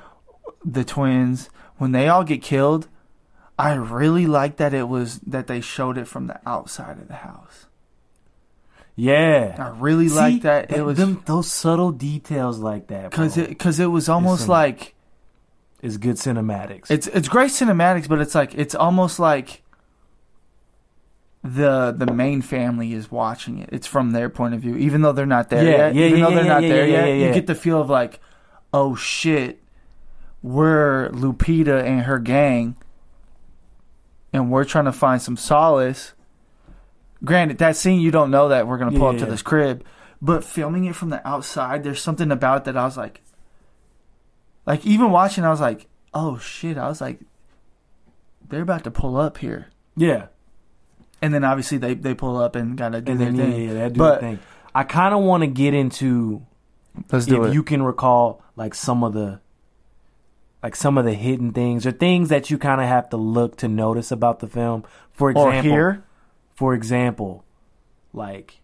the 0.64 0.84
twins, 0.84 1.48
when 1.78 1.92
they 1.92 2.08
all 2.08 2.24
get 2.24 2.42
killed, 2.42 2.88
I 3.58 3.72
really 3.72 4.26
like 4.26 4.56
that 4.58 4.74
it 4.74 4.86
was 4.86 5.18
that 5.20 5.46
they 5.46 5.62
showed 5.62 5.96
it 5.96 6.06
from 6.06 6.26
the 6.26 6.38
outside 6.46 6.98
of 6.98 7.08
the 7.08 7.14
house. 7.14 7.64
Yeah. 8.94 9.56
I 9.58 9.78
really 9.78 10.08
See, 10.08 10.14
like 10.14 10.42
that 10.42 10.70
it 10.70 10.82
was 10.84 10.98
them, 10.98 11.22
those 11.24 11.50
subtle 11.50 11.90
details 11.92 12.58
like 12.58 12.88
that. 12.88 13.10
because 13.10 13.38
it 13.38 13.48
because 13.48 13.80
it 13.80 13.86
was 13.86 14.08
almost 14.10 14.42
some- 14.42 14.50
like 14.50 14.94
is 15.82 15.98
good 15.98 16.16
cinematics. 16.16 16.90
It's 16.90 17.06
it's 17.08 17.28
great 17.28 17.50
cinematics, 17.50 18.08
but 18.08 18.20
it's 18.20 18.34
like 18.34 18.54
it's 18.54 18.74
almost 18.74 19.18
like 19.18 19.62
the 21.44 21.92
the 21.96 22.06
main 22.12 22.42
family 22.42 22.92
is 22.92 23.10
watching 23.10 23.58
it. 23.58 23.68
It's 23.72 23.86
from 23.86 24.12
their 24.12 24.28
point 24.28 24.54
of 24.54 24.60
view, 24.60 24.76
even 24.76 25.02
though 25.02 25.12
they're 25.12 25.26
not 25.26 25.48
there 25.50 25.64
Yeah, 25.64 25.70
yet. 25.70 25.94
yeah, 25.94 26.06
even 26.06 26.18
yeah, 26.18 26.24
though 26.24 26.30
yeah, 26.30 26.36
they're 26.36 26.44
not 26.44 26.60
there 26.62 26.86
yeah, 26.86 27.04
yet, 27.06 27.26
you 27.28 27.34
get 27.34 27.46
the 27.46 27.54
feel 27.54 27.80
of 27.80 27.90
like, 27.90 28.20
oh 28.72 28.94
shit, 28.94 29.62
we're 30.42 31.10
Lupita 31.10 31.82
and 31.84 32.02
her 32.02 32.18
gang, 32.18 32.76
and 34.32 34.50
we're 34.50 34.64
trying 34.64 34.86
to 34.86 34.92
find 34.92 35.20
some 35.22 35.36
solace. 35.36 36.14
Granted, 37.24 37.58
that 37.58 37.76
scene 37.76 38.00
you 38.00 38.10
don't 38.10 38.30
know 38.30 38.48
that 38.48 38.66
we're 38.66 38.78
gonna 38.78 38.98
pull 38.98 39.08
up 39.08 39.18
to 39.18 39.26
this 39.26 39.42
crib, 39.42 39.84
but 40.20 40.42
filming 40.44 40.84
it 40.84 40.96
from 40.96 41.10
the 41.10 41.26
outside, 41.26 41.84
there's 41.84 42.02
something 42.02 42.30
about 42.30 42.58
it 42.58 42.64
that 42.64 42.76
I 42.76 42.84
was 42.84 42.96
like, 42.96 43.22
like 44.66 44.84
even 44.84 45.10
watching, 45.10 45.44
I 45.44 45.50
was 45.50 45.60
like, 45.60 45.86
oh 46.12 46.38
shit, 46.38 46.76
I 46.76 46.88
was 46.88 47.00
like, 47.00 47.20
they're 48.48 48.62
about 48.62 48.84
to 48.84 48.90
pull 48.90 49.16
up 49.16 49.38
here, 49.38 49.68
yeah. 49.96 50.26
and 51.22 51.32
then 51.34 51.44
obviously 51.44 51.78
they 51.78 51.94
they 51.94 52.14
pull 52.14 52.36
up 52.36 52.54
and 52.56 52.76
gotta 52.76 53.00
do 53.00 53.12
And 53.12 53.20
their 53.20 53.32
then, 53.32 53.52
thing. 53.52 53.68
yeah, 53.68 53.74
that 53.74 53.92
do 53.94 53.98
But- 53.98 54.14
the 54.20 54.26
thing. 54.26 54.38
I 54.74 54.84
kind 54.84 55.14
of 55.14 55.22
want 55.22 55.42
to 55.42 55.46
get 55.46 55.72
into 55.72 56.42
Let's 57.10 57.24
do 57.24 57.42
if 57.44 57.50
it. 57.50 57.54
you 57.54 57.62
can 57.62 57.82
recall 57.82 58.42
like 58.56 58.74
some 58.74 59.02
of 59.02 59.14
the 59.14 59.40
like 60.62 60.76
some 60.76 60.98
of 60.98 61.06
the 61.06 61.14
hidden 61.14 61.52
things 61.52 61.86
or 61.86 61.92
things 61.92 62.28
that 62.28 62.50
you 62.50 62.58
kind 62.58 62.80
of 62.82 62.86
have 62.86 63.08
to 63.10 63.16
look 63.16 63.56
to 63.58 63.68
notice 63.68 64.10
about 64.12 64.40
the 64.40 64.46
film. 64.46 64.84
For 65.12 65.28
or 65.32 65.48
example, 65.48 65.62
here, 65.70 66.04
for 66.54 66.74
example, 66.74 67.44
like 68.12 68.60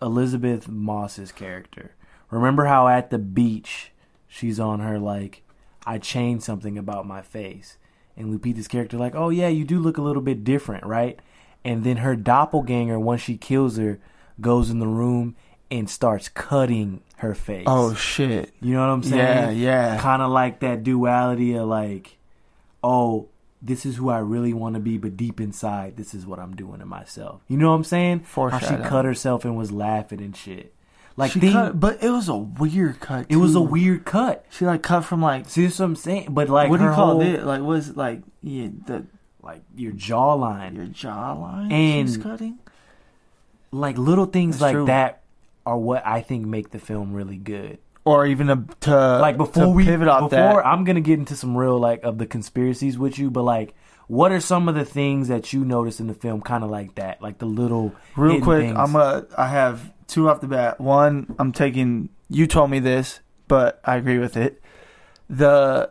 Elisabeth 0.00 0.68
Moss's 0.68 1.32
character. 1.32 1.90
Remember 2.30 2.66
how 2.66 2.86
at 2.86 3.10
the 3.10 3.18
beach 3.18 3.90
she's 4.28 4.60
on 4.60 4.80
her 4.80 4.98
like 4.98 5.42
I 5.86 5.98
changed 5.98 6.44
something 6.44 6.78
about 6.78 7.06
my 7.06 7.22
face. 7.22 7.78
And 8.16 8.36
Lupita's 8.36 8.68
character 8.68 8.98
like, 8.98 9.14
oh 9.14 9.30
yeah, 9.30 9.48
you 9.48 9.64
do 9.64 9.78
look 9.78 9.96
a 9.96 10.02
little 10.02 10.22
bit 10.22 10.44
different, 10.44 10.84
right? 10.84 11.18
And 11.64 11.84
then 11.84 11.98
her 11.98 12.16
doppelganger, 12.16 12.98
once 12.98 13.22
she 13.22 13.36
kills 13.36 13.76
her, 13.78 13.98
goes 14.40 14.70
in 14.70 14.78
the 14.78 14.86
room 14.86 15.36
and 15.70 15.88
starts 15.88 16.28
cutting 16.28 17.02
her 17.16 17.34
face. 17.34 17.64
Oh 17.66 17.94
shit. 17.94 18.52
You 18.60 18.74
know 18.74 18.80
what 18.80 18.92
I'm 18.92 19.02
saying? 19.02 19.18
Yeah, 19.18 19.50
yeah. 19.50 20.00
Kind 20.00 20.22
of 20.22 20.30
like 20.30 20.60
that 20.60 20.82
duality 20.82 21.54
of 21.54 21.68
like, 21.68 22.16
oh, 22.82 23.28
this 23.60 23.84
is 23.84 23.96
who 23.96 24.08
I 24.08 24.18
really 24.18 24.52
want 24.52 24.74
to 24.74 24.80
be, 24.80 24.98
but 24.98 25.16
deep 25.16 25.40
inside, 25.40 25.96
this 25.96 26.14
is 26.14 26.24
what 26.24 26.38
I'm 26.38 26.54
doing 26.54 26.78
to 26.78 26.86
myself. 26.86 27.40
You 27.48 27.56
know 27.56 27.70
what 27.70 27.76
I'm 27.76 27.84
saying? 27.84 28.24
How 28.34 28.58
she 28.58 28.76
cut 28.76 29.04
herself 29.04 29.44
and 29.44 29.56
was 29.56 29.72
laughing 29.72 30.20
and 30.20 30.36
shit. 30.36 30.72
Like, 31.18 31.32
She 31.32 31.40
think- 31.40 31.52
cut, 31.52 31.78
but 31.80 32.02
it 32.02 32.10
was 32.10 32.28
a 32.28 32.36
weird 32.36 33.00
cut. 33.00 33.26
it 33.28 33.36
was 33.36 33.54
a 33.56 33.60
weird 33.60 34.04
cut. 34.04 34.44
She 34.50 34.64
like 34.64 34.82
cut 34.82 35.00
from 35.02 35.20
like 35.20 35.48
See, 35.48 35.64
what 35.66 35.80
I'm 35.80 35.96
saying. 35.96 36.28
But 36.30 36.48
like, 36.48 36.70
what 36.70 36.78
do 36.78 36.84
you 36.84 36.92
call 36.92 37.14
whole- 37.14 37.20
it? 37.22 37.42
Like 37.44 37.60
was 37.60 37.96
like 37.96 38.22
yeah 38.42 38.68
the 38.86 39.04
Like 39.42 39.62
your 39.76 39.92
jawline, 39.92 40.76
your 40.76 40.86
jawline 40.86 41.72
And- 41.72 42.08
she's 42.08 42.16
cutting. 42.16 42.58
like 43.72 43.98
little 43.98 44.26
things 44.26 44.56
That's 44.56 44.62
like 44.62 44.74
true. 44.74 44.86
that 44.86 45.22
are 45.66 45.76
what 45.76 46.06
I 46.06 46.20
think 46.22 46.46
make 46.46 46.70
the 46.70 46.78
film 46.78 47.12
really 47.12 47.36
good. 47.36 47.78
Or 48.04 48.24
even 48.26 48.46
to, 48.46 48.64
to 48.82 49.18
like 49.18 49.36
before 49.36 49.64
to 49.64 49.68
we 49.70 49.84
pivot 49.84 50.08
off 50.08 50.30
before 50.30 50.62
that. 50.62 50.66
I'm 50.66 50.84
gonna 50.84 51.00
get 51.02 51.18
into 51.18 51.36
some 51.36 51.56
real 51.56 51.78
like 51.78 52.02
of 52.04 52.16
the 52.18 52.26
conspiracies 52.26 52.96
with 52.98 53.18
you, 53.18 53.30
but 53.30 53.42
like 53.42 53.74
what 54.06 54.32
are 54.32 54.40
some 54.40 54.68
of 54.68 54.74
the 54.74 54.84
things 54.86 55.28
that 55.28 55.52
you 55.52 55.64
noticed 55.64 56.00
in 56.00 56.06
the 56.06 56.14
film 56.14 56.40
kind 56.40 56.64
of 56.64 56.70
like 56.70 56.94
that? 56.94 57.20
Like 57.20 57.38
the 57.38 57.44
little 57.46 57.92
Real 58.16 58.40
quick, 58.40 58.62
things. 58.68 58.78
I'm 58.78 58.96
a. 58.96 59.26
I 59.36 59.48
have 59.48 59.92
two 60.08 60.28
off 60.28 60.40
the 60.40 60.48
bat. 60.48 60.80
One, 60.80 61.36
I'm 61.38 61.52
taking. 61.52 62.08
You 62.28 62.46
told 62.46 62.70
me 62.70 62.80
this, 62.80 63.20
but 63.46 63.80
I 63.84 63.96
agree 63.96 64.18
with 64.18 64.36
it. 64.36 64.60
The, 65.30 65.90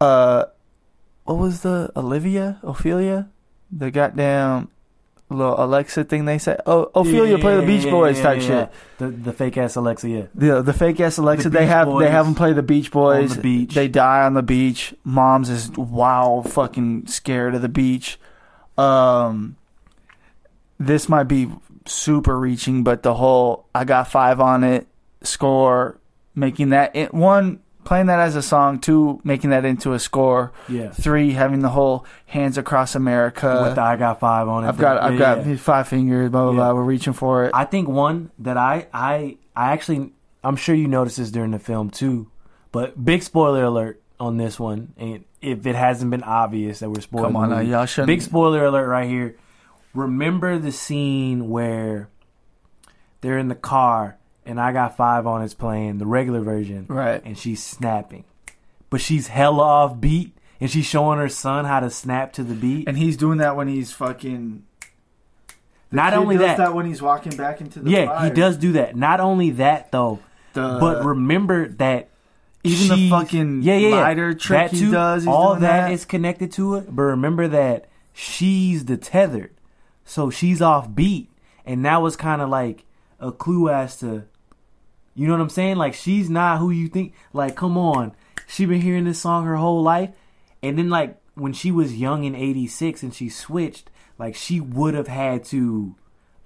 uh, 0.00 0.44
what 1.24 1.38
was 1.38 1.60
the 1.60 1.92
Olivia 1.96 2.58
Ophelia, 2.62 3.28
the 3.70 3.90
goddamn 3.90 4.68
little 5.28 5.62
Alexa 5.62 6.04
thing 6.04 6.24
they 6.24 6.38
said? 6.38 6.60
Oh, 6.66 6.90
Ophelia 6.94 7.38
play 7.38 7.56
the 7.56 7.66
Beach 7.66 7.84
Yeah, 7.84 7.90
Boys 7.90 8.16
yeah, 8.18 8.22
type 8.22 8.40
yeah. 8.40 8.46
shit. 8.46 8.72
The 8.98 9.08
the 9.08 9.32
fake 9.32 9.58
ass 9.58 9.74
Alexa, 9.76 10.08
yeah. 10.08 10.22
The 10.34 10.62
the 10.62 10.72
fake 10.72 11.00
ass 11.00 11.18
Alexa. 11.18 11.50
The 11.50 11.58
they 11.58 11.64
Beach 11.64 11.68
have 11.68 11.86
Boys 11.88 12.04
they 12.04 12.10
have 12.10 12.26
them 12.26 12.34
play 12.34 12.52
the 12.52 12.62
Beach 12.62 12.90
Boys 12.90 13.36
the 13.36 13.42
beach. 13.42 13.74
They 13.74 13.88
die 13.88 14.22
on 14.22 14.34
the 14.34 14.42
beach. 14.42 14.94
Mom's 15.04 15.50
is 15.50 15.70
wild, 15.72 16.52
fucking 16.52 17.08
scared 17.08 17.54
of 17.54 17.62
the 17.62 17.68
beach. 17.68 18.18
Um, 18.78 19.56
this 20.78 21.08
might 21.08 21.24
be 21.24 21.50
super 21.88 22.38
reaching, 22.38 22.82
but 22.84 23.02
the 23.02 23.14
whole 23.14 23.66
I 23.74 23.84
got 23.84 24.08
five 24.10 24.40
on 24.40 24.64
it 24.64 24.86
score, 25.22 25.98
making 26.34 26.70
that 26.70 26.94
it, 26.96 27.12
one 27.14 27.60
playing 27.84 28.06
that 28.06 28.18
as 28.18 28.34
a 28.34 28.42
song, 28.42 28.78
two 28.80 29.20
making 29.24 29.50
that 29.50 29.64
into 29.64 29.92
a 29.92 29.98
score, 29.98 30.52
Yeah. 30.68 30.90
three 30.90 31.32
having 31.32 31.60
the 31.60 31.68
whole 31.68 32.04
hands 32.26 32.58
across 32.58 32.94
America. 32.96 33.60
With 33.64 33.76
the 33.76 33.82
I 33.82 33.96
got 33.96 34.18
five 34.20 34.48
on 34.48 34.64
it. 34.64 34.68
I've 34.68 34.78
got 34.78 34.96
Yeah, 34.96 35.06
I've 35.08 35.18
got 35.18 35.46
yeah. 35.46 35.56
five 35.56 35.86
fingers. 35.88 36.30
Blah 36.30 36.42
blah 36.44 36.50
Yeah. 36.52 36.56
blah. 36.56 36.72
We're 36.74 36.82
reaching 36.84 37.12
for 37.12 37.44
it. 37.44 37.52
I 37.54 37.64
think 37.64 37.88
one 37.88 38.30
that 38.40 38.56
I 38.56 38.86
I 38.92 39.36
I 39.54 39.72
actually 39.72 40.12
I'm 40.42 40.56
sure 40.56 40.74
you 40.74 40.88
noticed 40.88 41.16
this 41.18 41.30
during 41.30 41.50
the 41.52 41.58
film 41.58 41.90
too, 41.90 42.28
but 42.72 43.02
big 43.04 43.22
spoiler 43.22 43.64
alert 43.64 44.00
on 44.18 44.36
this 44.36 44.58
one, 44.58 44.92
and 44.96 45.24
if 45.42 45.66
it 45.66 45.74
hasn't 45.76 46.10
been 46.10 46.22
obvious 46.22 46.78
that 46.80 46.88
we're 46.90 47.00
spoiling, 47.02 47.28
Come 47.32 47.36
on, 47.36 47.48
the 47.50 47.54
now, 47.56 47.60
movie. 47.60 47.70
y'all 47.72 47.84
shouldn't- 47.86 48.06
Big 48.06 48.22
spoiler 48.22 48.64
alert 48.64 48.88
right 48.88 49.08
here. 49.08 49.36
Remember 49.96 50.58
the 50.58 50.72
scene 50.72 51.48
where 51.48 52.08
they're 53.20 53.38
in 53.38 53.48
the 53.48 53.54
car 53.54 54.18
and 54.46 54.60
I 54.60 54.72
got 54.72 54.96
five 54.96 55.26
on 55.26 55.42
it's 55.42 55.54
playing 55.54 55.98
the 55.98 56.06
regular 56.06 56.40
version, 56.40 56.86
Right. 56.88 57.20
And 57.24 57.36
she's 57.36 57.62
snapping, 57.62 58.24
but 58.88 59.00
she's 59.00 59.26
hella 59.26 59.62
off 59.62 60.00
beat, 60.00 60.36
and 60.60 60.70
she's 60.70 60.86
showing 60.86 61.18
her 61.18 61.28
son 61.28 61.64
how 61.64 61.80
to 61.80 61.90
snap 61.90 62.32
to 62.34 62.44
the 62.44 62.54
beat. 62.54 62.88
And 62.88 62.96
he's 62.96 63.16
doing 63.16 63.38
that 63.38 63.56
when 63.56 63.68
he's 63.68 63.92
fucking. 63.92 64.64
Not 65.90 66.14
only 66.14 66.36
does 66.36 66.56
that, 66.56 66.74
when 66.74 66.86
he's 66.86 67.02
walking 67.02 67.36
back 67.36 67.60
into 67.60 67.80
the 67.80 67.90
yeah, 67.90 68.06
fire. 68.06 68.28
he 68.28 68.34
does 68.34 68.56
do 68.56 68.72
that. 68.72 68.96
Not 68.96 69.20
only 69.20 69.50
that 69.50 69.90
though. 69.92 70.20
The, 70.52 70.78
but 70.80 71.04
remember 71.04 71.68
that 71.68 72.08
even 72.62 72.96
the 72.96 73.10
fucking 73.10 73.62
yeah, 73.62 73.76
yeah, 73.76 73.88
yeah. 73.88 73.94
lighter 73.96 74.34
trick 74.34 74.70
that 74.70 74.78
he 74.78 74.90
does. 74.90 75.26
All 75.26 75.54
that 75.54 75.60
that 75.60 75.92
is 75.92 76.04
connected 76.04 76.52
to 76.52 76.76
it. 76.76 76.94
But 76.94 77.02
remember 77.02 77.48
that 77.48 77.88
she's 78.12 78.84
the 78.86 78.96
tethered, 78.96 79.54
so 80.06 80.30
she's 80.30 80.62
off 80.62 80.94
beat, 80.94 81.28
and 81.66 81.84
that 81.84 82.00
was 82.00 82.16
kind 82.16 82.40
of 82.40 82.48
like 82.48 82.84
a 83.20 83.32
clue 83.32 83.68
as 83.68 83.98
to, 83.98 84.24
you 85.14 85.26
know 85.26 85.34
what 85.34 85.42
I'm 85.42 85.50
saying? 85.50 85.76
Like 85.76 85.92
she's 85.92 86.30
not 86.30 86.58
who 86.58 86.70
you 86.70 86.88
think. 86.88 87.12
Like, 87.34 87.56
come 87.56 87.76
on, 87.76 88.12
she 88.46 88.64
been 88.64 88.80
hearing 88.80 89.04
this 89.04 89.20
song 89.20 89.44
her 89.44 89.56
whole 89.56 89.82
life, 89.82 90.10
and 90.62 90.78
then 90.78 90.88
like 90.88 91.18
when 91.34 91.52
she 91.52 91.70
was 91.70 91.94
young 91.94 92.24
in 92.24 92.34
'86 92.34 93.02
and 93.02 93.12
she 93.12 93.28
switched, 93.28 93.90
like 94.18 94.34
she 94.34 94.60
would 94.60 94.94
have 94.94 95.08
had 95.08 95.44
to 95.46 95.96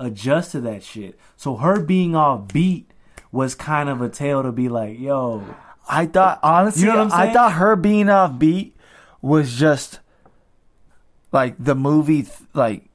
adjust 0.00 0.52
to 0.52 0.60
that 0.62 0.82
shit. 0.82 1.18
So 1.36 1.56
her 1.56 1.80
being 1.80 2.16
off 2.16 2.52
beat 2.52 2.90
was 3.30 3.54
kind 3.54 3.88
of 3.88 4.00
a 4.00 4.08
tale 4.08 4.42
to 4.42 4.50
be 4.50 4.68
like, 4.68 4.98
yo, 4.98 5.44
I 5.88 6.06
thought 6.06 6.40
honestly, 6.42 6.82
You 6.82 6.88
know 6.88 7.04
what 7.04 7.12
I'm 7.12 7.28
I 7.28 7.32
thought 7.32 7.52
her 7.52 7.76
being 7.76 8.08
off 8.08 8.38
beat 8.38 8.76
was 9.20 9.54
just 9.54 10.00
like 11.30 11.54
the 11.58 11.74
movie. 11.74 12.26
Like 12.54 12.89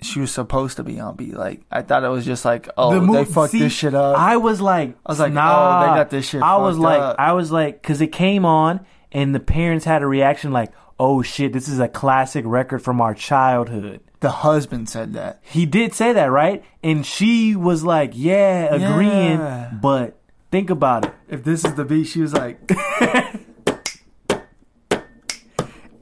she 0.00 0.20
was 0.20 0.30
supposed 0.32 0.76
to 0.76 0.84
be 0.84 1.00
on 1.00 1.16
beat. 1.16 1.34
Like 1.34 1.62
I 1.70 1.82
thought 1.82 2.04
it 2.04 2.08
was 2.08 2.24
just 2.24 2.44
like, 2.44 2.68
oh, 2.76 2.98
The 3.00 3.12
they 3.12 3.24
fucked 3.24 3.52
see, 3.52 3.58
this 3.60 3.72
shit 3.72 3.94
up. 3.94 4.16
I 4.16 4.36
was 4.36 4.60
like, 4.60 4.96
I 5.04 5.10
was 5.12 5.18
like, 5.20 5.32
nah. 5.32 5.50
oh, 5.50 5.80
they 5.80 5.98
got 5.98 6.10
this 6.10 6.28
shit 6.28 6.42
I 6.42 6.56
was 6.58 6.78
like, 6.78 7.00
up. 7.00 7.16
I 7.18 7.32
was 7.32 7.50
like, 7.50 7.82
because 7.82 8.00
it 8.00 8.12
came 8.12 8.44
on, 8.44 8.84
and 9.12 9.34
the 9.34 9.40
parents 9.40 9.84
had 9.84 10.02
a 10.02 10.06
reaction 10.06 10.52
like, 10.52 10.72
oh 11.00 11.22
shit, 11.22 11.52
this 11.52 11.68
is 11.68 11.78
a 11.80 11.88
classic 11.88 12.44
record 12.46 12.80
from 12.82 13.00
our 13.00 13.14
childhood. 13.14 14.00
the 14.20 14.30
husband 14.30 14.88
said 14.88 15.12
that. 15.14 15.40
He 15.42 15.64
did 15.66 15.94
say 15.94 16.12
that, 16.12 16.26
right? 16.26 16.64
And 16.82 17.04
she 17.06 17.54
was 17.56 17.84
like, 17.84 18.12
yeah, 18.14 18.74
agreeing. 18.74 19.38
Yeah. 19.38 19.70
But 19.80 20.18
think 20.50 20.70
about 20.70 21.06
it. 21.06 21.12
If 21.28 21.44
this 21.44 21.64
is 21.64 21.74
the 21.74 21.84
beat, 21.84 22.04
she 22.04 22.20
was 22.20 22.32
like, 22.34 22.68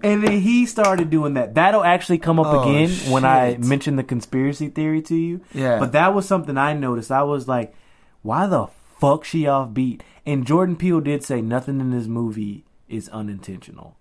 And 0.06 0.22
then 0.24 0.40
he 0.40 0.66
started 0.66 1.10
doing 1.10 1.34
that. 1.34 1.54
That'll 1.54 1.84
actually 1.84 2.18
come 2.18 2.38
up 2.38 2.46
Oh, 2.46 2.62
again 2.62 2.90
when 3.10 3.24
I 3.24 3.52
shit. 3.52 3.64
mention 3.64 3.96
the 3.96 4.04
conspiracy 4.04 4.68
theory 4.68 5.02
to 5.02 5.16
you. 5.16 5.40
Yeah. 5.52 5.78
But 5.78 5.92
that 5.92 6.14
was 6.14 6.26
something 6.26 6.56
I 6.56 6.72
noticed. 6.74 7.10
I 7.10 7.22
was 7.22 7.48
like, 7.48 7.74
why 8.22 8.46
the 8.46 8.68
fuck 9.00 9.24
she 9.24 9.46
off 9.46 9.72
beat? 9.74 10.02
And 10.24 10.46
Jordan 10.46 10.76
Peele 10.76 11.00
did 11.00 11.22
say 11.24 11.40
nothing 11.40 11.80
in 11.80 11.90
this 11.90 12.06
movie 12.06 12.64
is 12.88 13.08
unintentional. 13.08 13.96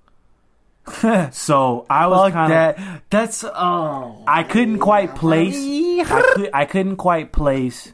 so 1.31 1.85
I 1.89 2.05
was 2.07 2.31
kind 2.31 2.53
of 2.53 2.75
that. 2.77 3.01
That's 3.09 3.43
oh. 3.43 4.23
I 4.27 4.43
couldn't 4.43 4.79
quite 4.79 5.15
place 5.15 5.55
I, 5.57 6.21
could, 6.35 6.49
I 6.53 6.65
couldn't 6.65 6.97
quite 6.97 7.31
place 7.31 7.91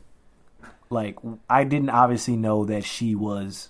like 0.90 1.18
I 1.50 1.64
didn't 1.64 1.90
obviously 1.90 2.36
know 2.36 2.66
that 2.66 2.84
she 2.84 3.16
was 3.16 3.70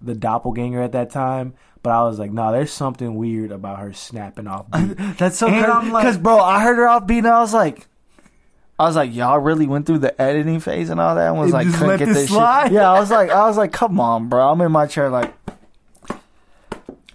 the 0.00 0.14
doppelganger 0.14 0.80
at 0.82 0.92
that 0.92 1.10
time, 1.10 1.54
but 1.84 1.90
I 1.90 2.02
was 2.02 2.18
like, 2.18 2.32
nah, 2.32 2.50
there's 2.50 2.72
something 2.72 3.14
weird 3.14 3.52
about 3.52 3.78
her 3.78 3.92
snapping 3.92 4.48
off. 4.48 4.66
That's 4.72 5.38
so 5.38 5.46
And 5.46 5.64
I'm 5.66 5.92
like- 5.92 6.02
Because, 6.04 6.18
bro, 6.18 6.38
I 6.40 6.60
heard 6.64 6.76
her 6.78 6.88
off 6.88 7.06
beat 7.06 7.18
and 7.18 7.28
I 7.28 7.38
was 7.40 7.54
like, 7.54 7.86
I 8.76 8.86
was 8.86 8.96
like, 8.96 9.14
y'all 9.14 9.38
really 9.38 9.68
went 9.68 9.86
through 9.86 9.98
the 9.98 10.20
editing 10.20 10.58
phase 10.58 10.90
and 10.90 10.98
all 11.00 11.14
that 11.14 11.28
and 11.28 11.38
was 11.38 11.52
like, 11.52 11.66
just 11.66 11.76
couldn't 11.78 11.88
let 11.90 11.98
get 12.00 12.06
this 12.08 12.16
this 12.16 12.30
slide? 12.30 12.64
shit. 12.64 12.72
Yeah, 12.72 12.90
I 12.90 12.98
was 12.98 13.10
like, 13.10 13.30
I 13.30 13.46
was 13.46 13.56
like, 13.56 13.70
come 13.72 14.00
on, 14.00 14.28
bro. 14.28 14.50
I'm 14.50 14.60
in 14.62 14.72
my 14.72 14.86
chair 14.86 15.10
like, 15.10 15.32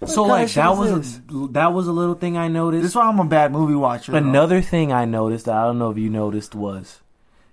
so 0.06 0.22
kind 0.22 0.28
like 0.30 0.48
shit 0.48 0.54
that 0.56 0.72
is 0.72 0.78
was 0.78 1.16
a, 1.16 1.48
that 1.52 1.72
was 1.74 1.86
a 1.86 1.92
little 1.92 2.14
thing 2.14 2.38
I 2.38 2.48
noticed. 2.48 2.82
this 2.82 2.92
is 2.92 2.96
why 2.96 3.06
I'm 3.08 3.18
a 3.20 3.24
bad 3.26 3.52
movie 3.52 3.74
watcher. 3.74 4.12
though. 4.12 4.18
Another 4.18 4.62
thing 4.62 4.92
I 4.92 5.04
noticed, 5.04 5.48
I 5.48 5.64
don't 5.64 5.78
know 5.78 5.90
if 5.90 5.98
you 5.98 6.08
noticed, 6.08 6.54
was 6.54 7.00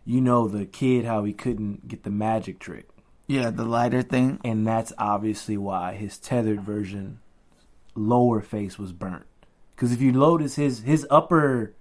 you 0.06 0.22
know 0.22 0.48
the 0.48 0.66
kid 0.66 1.04
how 1.04 1.26
he 1.26 1.34
couldn't 1.34 1.90
get 1.90 2.04
the 2.04 2.10
magic 2.10 2.60
trick, 2.60 2.88
Yeah, 3.28 3.50
the 3.50 3.66
lighter 3.66 4.02
thing. 4.02 4.40
and 4.44 4.66
that's 4.66 4.94
obviously 4.98 5.58
why 5.58 5.94
his 5.94 6.18
tethered 6.18 6.62
version 6.62 7.20
lower 7.96 8.42
face 8.42 8.80
was 8.80 8.94
burnt. 8.94 9.26
Because 9.76 9.92
if 9.92 10.02
you 10.02 10.12
notice 10.12 10.56
his 10.56 10.82
his 10.82 11.06
upper 11.10 11.74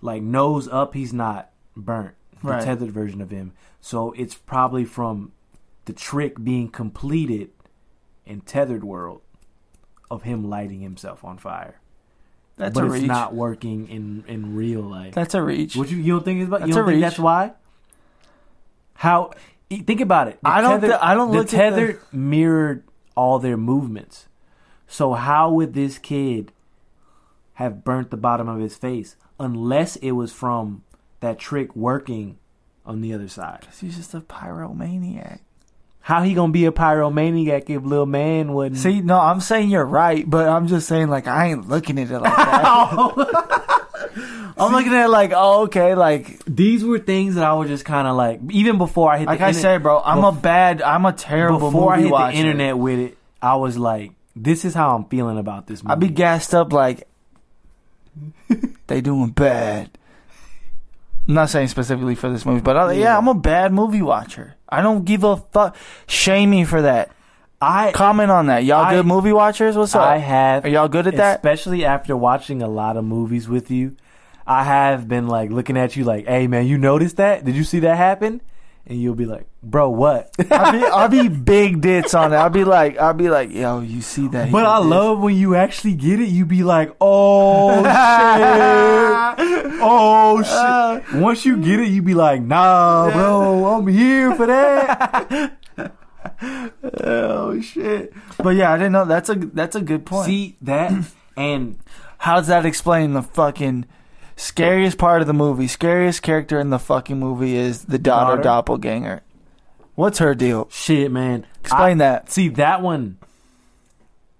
like 0.00 0.22
nose 0.22 0.66
up, 0.68 0.94
he's 0.94 1.12
not 1.12 1.50
burnt. 1.76 2.14
The 2.42 2.48
Right. 2.50 2.62
tethered 2.64 2.90
version 2.90 3.20
of 3.20 3.30
him, 3.30 3.52
so 3.80 4.10
it's 4.12 4.34
probably 4.34 4.84
from 4.84 5.30
the 5.84 5.92
trick 5.92 6.42
being 6.42 6.68
completed 6.68 7.50
in 8.26 8.40
tethered 8.40 8.82
world 8.82 9.20
of 10.10 10.24
him 10.24 10.50
lighting 10.50 10.80
himself 10.80 11.24
on 11.24 11.38
fire. 11.38 11.76
That's 12.56 12.74
but 12.74 12.82
a 12.84 12.86
it's 12.86 12.94
reach. 12.94 13.06
not 13.06 13.32
working 13.34 13.88
in 13.88 14.24
in 14.26 14.56
real 14.56 14.82
life. 14.82 15.14
That's 15.14 15.34
a 15.34 15.42
reach. 15.42 15.76
What 15.76 15.90
you 15.90 15.98
you 15.98 16.14
don't 16.14 16.24
think 16.24 16.40
it's 16.40 16.48
about? 16.48 16.60
That's 16.60 16.68
you 16.70 16.74
don't 16.74 16.82
a 16.84 16.86
think 16.86 16.96
reach. 16.96 17.02
that's 17.02 17.18
why? 17.20 17.52
How? 18.94 19.30
Think 19.80 20.00
about 20.00 20.28
it. 20.28 20.38
The 20.42 20.48
I 20.48 20.60
don't 20.60 20.80
tether- 20.80 20.92
thi- 20.94 20.98
I 21.02 21.14
don't 21.14 21.30
The 21.32 21.38
look 21.38 21.46
at 21.46 21.50
the- 21.50 21.56
tether 21.56 21.98
mirrored 22.12 22.84
all 23.16 23.38
their 23.38 23.56
movements. 23.56 24.26
So 24.86 25.14
how 25.14 25.50
would 25.52 25.74
this 25.74 25.98
kid 25.98 26.52
have 27.54 27.84
burnt 27.84 28.10
the 28.10 28.16
bottom 28.16 28.48
of 28.48 28.60
his 28.60 28.76
face 28.76 29.16
unless 29.38 29.96
it 29.96 30.12
was 30.12 30.32
from 30.32 30.82
that 31.20 31.38
trick 31.38 31.74
working 31.76 32.38
on 32.84 33.00
the 33.00 33.12
other 33.14 33.28
side? 33.28 33.66
He's 33.80 33.96
just 33.96 34.14
a 34.14 34.20
pyromaniac. 34.20 35.38
How 36.06 36.22
he 36.22 36.34
gonna 36.34 36.52
be 36.52 36.66
a 36.66 36.72
pyromaniac 36.72 37.70
if 37.70 37.84
little 37.84 38.06
man 38.06 38.52
wouldn't? 38.54 38.80
See, 38.80 39.00
no, 39.00 39.18
I'm 39.20 39.40
saying 39.40 39.70
you're 39.70 39.84
right, 39.86 40.28
but 40.28 40.48
I'm 40.48 40.66
just 40.66 40.88
saying 40.88 41.08
like 41.08 41.26
I 41.28 41.46
ain't 41.50 41.68
looking 41.68 41.98
at 41.98 42.10
it 42.10 42.18
like 42.18 42.34
that. 42.36 43.78
I'm 44.58 44.72
looking 44.72 44.92
at 44.92 45.06
it 45.06 45.08
like, 45.08 45.32
oh, 45.34 45.62
okay, 45.64 45.94
like 45.94 46.44
these 46.46 46.84
were 46.84 46.98
things 46.98 47.34
that 47.36 47.44
I 47.44 47.52
was 47.54 47.68
just 47.68 47.84
kind 47.84 48.06
of 48.06 48.16
like, 48.16 48.40
even 48.50 48.78
before 48.78 49.12
I 49.12 49.18
hit. 49.18 49.26
like 49.26 49.38
the 49.38 49.44
I 49.44 49.48
internet- 49.48 49.62
said, 49.62 49.82
bro, 49.82 50.00
I'm 50.04 50.24
a 50.24 50.32
bad, 50.32 50.82
I'm 50.82 51.04
a 51.06 51.12
terrible 51.12 51.70
before 51.70 51.94
I 51.94 52.00
hit 52.00 52.10
watcher. 52.10 52.32
the 52.32 52.38
internet 52.38 52.78
with 52.78 52.98
it, 52.98 53.18
I 53.40 53.56
was 53.56 53.78
like, 53.78 54.12
this 54.36 54.64
is 54.64 54.74
how 54.74 54.94
I'm 54.96 55.04
feeling 55.06 55.38
about 55.38 55.66
this 55.66 55.82
movie. 55.82 55.92
I 55.92 55.94
be 55.96 56.08
gassed 56.08 56.54
up 56.54 56.72
like 56.72 57.06
they 58.86 59.00
doing 59.00 59.30
bad. 59.30 59.90
I'm 61.28 61.34
not 61.34 61.50
saying 61.50 61.68
specifically 61.68 62.14
for 62.16 62.28
this 62.30 62.44
movie, 62.44 62.60
but 62.60 62.76
I, 62.76 62.92
yeah. 62.92 63.00
Yeah. 63.00 63.18
I'm 63.18 63.28
a 63.28 63.34
bad 63.34 63.72
movie 63.72 64.02
watcher. 64.02 64.54
I 64.68 64.82
don't 64.82 65.04
give 65.04 65.22
a 65.24 65.36
fuck. 65.36 65.76
Shame 66.06 66.50
me 66.50 66.64
for 66.64 66.82
that. 66.82 67.10
I 67.62 67.92
Comment 67.92 68.28
on 68.30 68.46
that. 68.46 68.64
Y'all 68.64 68.84
I- 68.84 68.94
good 68.94 69.06
movie 69.06 69.32
watchers? 69.32 69.76
What's 69.76 69.94
up? 69.94 70.02
I 70.02 70.18
have 70.18 70.64
Are 70.64 70.68
y'all 70.68 70.88
good 70.88 71.06
at 71.06 71.14
that? 71.16 71.36
especially 71.36 71.84
after 71.84 72.16
watching 72.16 72.60
a 72.60 72.66
lot 72.68 72.96
of 72.96 73.04
movies 73.04 73.48
with 73.48 73.70
you. 73.70 73.94
I 74.44 74.64
have 74.64 75.06
been 75.06 75.28
like 75.28 75.50
looking 75.52 75.76
at 75.76 75.94
you 75.94 76.02
like, 76.02 76.26
"Hey 76.26 76.48
man, 76.48 76.66
you 76.66 76.76
noticed 76.76 77.18
that? 77.18 77.44
Did 77.44 77.54
you 77.54 77.62
see 77.62 77.78
that 77.80 77.96
happen?" 77.96 78.40
And 78.84 79.00
you'll 79.00 79.14
be 79.14 79.26
like, 79.26 79.46
"Bro, 79.62 79.90
what?" 79.90 80.34
I'll 80.50 80.72
be, 80.72 80.84
I'll 80.84 81.08
be 81.08 81.28
big 81.28 81.80
dits 81.80 82.12
on 82.14 82.32
it. 82.32 82.36
I'll 82.36 82.50
be 82.50 82.64
like, 82.64 82.98
I'll 82.98 83.14
be 83.14 83.30
like, 83.30 83.52
yo, 83.52 83.78
you 83.80 84.00
see 84.02 84.26
that? 84.28 84.50
But 84.50 84.66
I 84.66 84.80
this. 84.80 84.88
love 84.88 85.20
when 85.20 85.36
you 85.36 85.54
actually 85.54 85.94
get 85.94 86.18
it. 86.18 86.28
You 86.30 86.44
be 86.44 86.64
like, 86.64 86.92
"Oh 87.00 87.84
shit, 87.84 89.72
oh 89.80 90.42
uh. 90.44 91.00
shit." 91.00 91.14
Once 91.20 91.46
you 91.46 91.58
get 91.58 91.78
it, 91.78 91.86
you 91.90 92.02
be 92.02 92.14
like, 92.14 92.42
"Nah, 92.42 93.12
bro, 93.12 93.66
I'm 93.66 93.86
here 93.86 94.34
for 94.34 94.46
that." 94.46 95.52
oh 96.42 97.60
shit. 97.60 98.12
But 98.38 98.50
yeah, 98.56 98.72
I 98.72 98.76
didn't 98.76 98.92
know. 98.92 99.04
That's 99.04 99.28
a 99.28 99.34
that's 99.34 99.76
a 99.76 99.80
good 99.80 100.04
point. 100.04 100.26
See 100.26 100.56
that, 100.62 100.92
and 101.36 101.78
How 102.18 102.36
does 102.36 102.48
that 102.48 102.66
explain 102.66 103.12
the 103.14 103.22
fucking 103.22 103.84
scariest 104.36 104.98
part 104.98 105.20
of 105.20 105.26
the 105.26 105.32
movie? 105.32 105.68
Scariest 105.68 106.22
character 106.22 106.58
in 106.60 106.70
the 106.70 106.78
fucking 106.78 107.18
movie 107.18 107.54
is 107.56 107.84
the 107.84 107.98
daughter, 107.98 108.32
Daughter? 108.36 108.42
doppelganger. 108.42 109.22
What's 109.94 110.18
her 110.18 110.34
deal? 110.34 110.68
shit, 110.70 111.10
man. 111.12 111.46
Explain 111.60 112.00
I- 112.00 112.04
that. 112.04 112.30
See 112.30 112.48
that 112.50 112.82
one. 112.82 113.18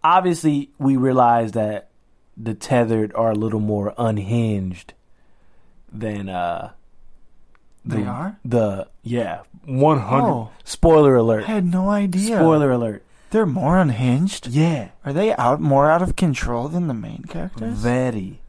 Obviously, 0.05 0.71
we 0.79 0.97
realize 0.97 1.53
that 1.53 1.91
the 2.37 2.55
tethered 2.55 3.13
are 3.15 3.31
a 3.31 3.35
little 3.37 3.61
more 3.61 3.95
unhinged 3.99 4.95
than 5.93 6.29
uh. 6.29 6.73
They 7.85 8.05
are? 8.05 8.39
the 8.45 8.89
yeah 9.03 9.43
one 9.65 9.99
hundred. 9.99 10.29
Oh. 10.31 10.51
Spoiler 10.65 11.15
alert! 11.17 11.49
I 11.49 11.53
had 11.53 11.65
no 11.67 11.89
idea. 11.91 12.37
Spoiler 12.37 12.71
alert! 12.71 13.05
They're 13.31 13.47
more 13.47 13.79
unhinged. 13.79 14.47
Yeah, 14.49 14.91
Are 15.05 15.13
they 15.13 15.35
out 15.35 15.61
more 15.61 15.91
out 15.91 16.03
of 16.03 16.15
control 16.17 16.69
than 16.69 16.87
the 16.87 16.95
main 16.95 17.25
characters? 17.29 17.79
very. 17.79 18.41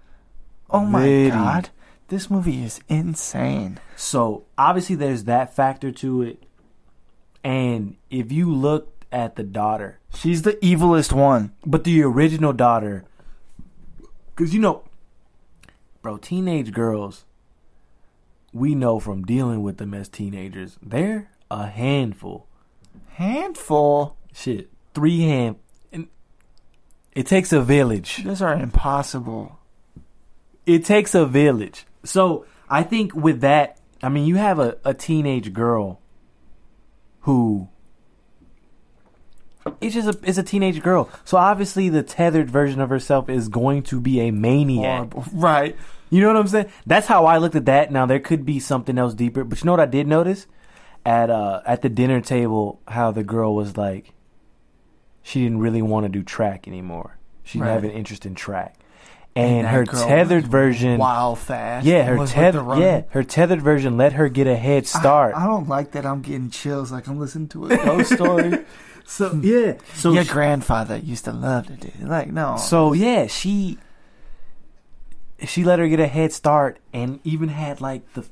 oh 0.70 0.86
my 0.86 1.02
very. 1.04 1.30
god. 1.30 1.70
This 2.10 2.30
movie 2.30 2.64
is 2.64 2.80
insane. 2.90 3.80
So 3.96 4.44
obviously, 4.58 4.96
there's 4.96 5.24
that 5.24 5.56
factor 5.56 5.92
to 5.92 6.22
it, 6.22 6.44
and 7.44 7.96
if 8.12 8.32
you 8.32 8.54
look 8.54 9.04
at 9.12 9.36
the 9.36 9.44
daughter, 9.44 10.00
She's 10.14 10.42
the 10.44 10.54
evilest 10.56 11.12
one. 11.14 11.54
but 11.66 11.84
the 11.86 12.04
original 12.04 12.54
daughter, 12.54 13.06
because 14.36 14.54
you 14.54 14.60
know, 14.60 14.84
bro, 16.02 16.18
teenage 16.18 16.72
girls, 16.72 17.26
we 18.54 18.76
know 18.76 19.00
from 19.00 19.24
dealing 19.24 19.64
with 19.64 19.78
them 19.78 19.94
as 19.94 20.08
teenagers, 20.08 20.78
they're 20.82 21.32
a 21.50 21.68
handful. 21.68 22.48
Handful. 23.10 24.16
Shit, 24.34 24.70
three 24.94 25.22
hand. 25.22 25.58
And 25.92 26.08
it 27.12 27.28
takes 27.28 27.52
a 27.52 27.62
village. 27.62 28.24
Those 28.24 28.42
are 28.42 28.54
impossible. 28.54 29.60
It 30.66 30.86
takes 30.86 31.14
a 31.14 31.26
village. 31.26 31.86
So 32.04 32.46
I 32.70 32.84
think 32.84 33.14
with 33.14 33.42
that, 33.42 33.80
I 34.02 34.10
mean, 34.10 34.26
you 34.26 34.36
have 34.36 34.60
a, 34.60 34.78
a 34.86 34.94
teenage 34.94 35.54
girl 35.54 36.00
who 37.22 37.70
it's 39.82 39.96
just 39.96 40.08
a 40.08 40.20
it's 40.28 40.38
a 40.38 40.44
teenage 40.44 40.82
girl. 40.82 41.10
So 41.26 41.38
obviously, 41.38 41.90
the 41.90 42.04
tethered 42.04 42.50
version 42.50 42.82
of 42.82 42.90
herself 42.90 43.30
is 43.30 43.48
going 43.48 43.84
to 43.84 44.00
be 44.00 44.20
a 44.22 44.32
maniac. 44.32 45.14
Horrible. 45.14 45.26
Right. 45.34 45.76
You 46.10 46.22
know 46.22 46.28
what 46.28 46.38
I'm 46.38 46.48
saying? 46.48 46.72
That's 46.86 47.08
how 47.08 47.26
I 47.26 47.38
looked 47.38 47.56
at 47.56 47.66
that. 47.66 47.92
Now 47.92 48.06
there 48.06 48.20
could 48.20 48.46
be 48.46 48.60
something 48.60 48.98
else 48.98 49.14
deeper, 49.14 49.44
but 49.44 49.60
you 49.60 49.66
know 49.66 49.74
what 49.74 49.80
I 49.80 49.86
did 49.86 50.08
notice 50.08 50.48
at 51.06 51.30
uh 51.30 51.62
at 51.66 51.82
the 51.82 51.90
dinner 51.90 52.22
table 52.22 52.80
how 52.88 53.12
the 53.12 53.24
girl 53.24 53.54
was 53.56 53.76
like 53.76 54.14
she 55.22 55.44
didn't 55.44 55.60
really 55.60 55.82
want 55.82 56.06
to 56.06 56.10
do 56.10 56.22
track 56.22 56.68
anymore. 56.68 57.18
She 57.44 57.58
didn't 57.58 57.74
have 57.74 57.84
an 57.84 57.92
interest 57.92 58.26
in 58.26 58.36
track. 58.36 58.76
And, 59.36 59.66
that 59.66 59.74
her 59.74 59.86
tethered 59.86 60.46
version 60.46 61.00
Wild 61.00 61.40
fast. 61.40 61.88
Yeah, 61.88 62.04
her 62.04 62.28
tethered 62.28 62.78
yeah, 62.78 63.04
her 63.10 63.24
tethered 63.24 63.64
version 63.64 63.98
let 63.98 64.14
her 64.14 64.30
get 64.30 64.46
a 64.46 64.56
head 64.56 64.86
start. 64.86 65.34
I, 65.34 65.46
I 65.46 65.48
don't 65.48 65.68
like 65.68 65.92
that. 65.94 66.06
I'm 66.06 66.22
getting 66.22 66.52
chills. 66.52 66.92
Like 66.92 67.08
I'm 67.08 67.20
listening 67.20 67.48
to 67.50 67.66
a 67.66 67.78
ghost 67.84 68.14
story. 68.14 68.64
So 69.06 69.34
yeah. 69.42 69.74
So 69.96 70.12
Your 70.14 70.24
she- 70.24 70.32
grandfather 70.32 70.98
used 70.98 71.26
to 71.26 71.32
love 71.34 71.68
to 71.68 71.74
do. 71.74 71.88
it. 71.88 72.08
Like 72.08 72.32
no. 72.32 72.58
So 72.58 72.94
yeah, 72.94 73.28
she 73.28 73.78
she 75.46 75.64
let 75.64 75.80
her 75.80 75.88
get 75.88 76.00
a 76.00 76.08
head 76.08 76.32
start 76.32 76.80
and 76.94 77.20
even 77.24 77.50
had 77.50 77.82
like 77.82 78.12
the 78.14 78.26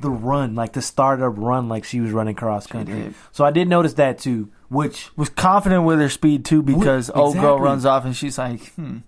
the 0.00 0.10
run, 0.10 0.54
like 0.56 0.72
the 0.72 0.82
startup 0.82 1.34
run, 1.36 1.68
like 1.68 1.84
she 1.84 2.00
was 2.00 2.10
running 2.10 2.34
cross 2.34 2.66
country. 2.66 3.14
So 3.30 3.44
I 3.44 3.50
did 3.52 3.68
notice 3.68 3.94
that 3.94 4.18
too, 4.18 4.50
which 4.68 5.16
was 5.16 5.28
confident 5.28 5.84
with 5.84 6.00
her 6.00 6.08
speed 6.08 6.44
too 6.44 6.62
because 6.62 7.10
Well, 7.14 7.24
old 7.26 7.36
girl 7.36 7.58
runs 7.60 7.86
off 7.86 8.04
and 8.04 8.14
she's 8.16 8.36
like, 8.36 8.72
hmm. 8.74 8.98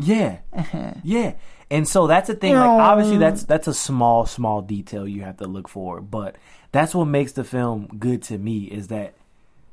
yeah, 0.00 0.38
yeah. 1.04 1.34
And 1.70 1.86
so 1.86 2.06
that's 2.06 2.28
the 2.28 2.34
thing. 2.34 2.54
Like 2.54 2.64
obviously 2.66 3.18
that's 3.18 3.44
that's 3.44 3.68
a 3.68 3.74
small 3.74 4.24
small 4.26 4.62
detail 4.62 5.06
you 5.06 5.22
have 5.22 5.36
to 5.38 5.46
look 5.46 5.68
for, 5.68 6.00
but 6.00 6.36
that's 6.72 6.94
what 6.94 7.04
makes 7.06 7.32
the 7.32 7.44
film 7.44 7.88
good 7.98 8.22
to 8.24 8.38
me 8.38 8.64
is 8.64 8.88
that. 8.88 9.14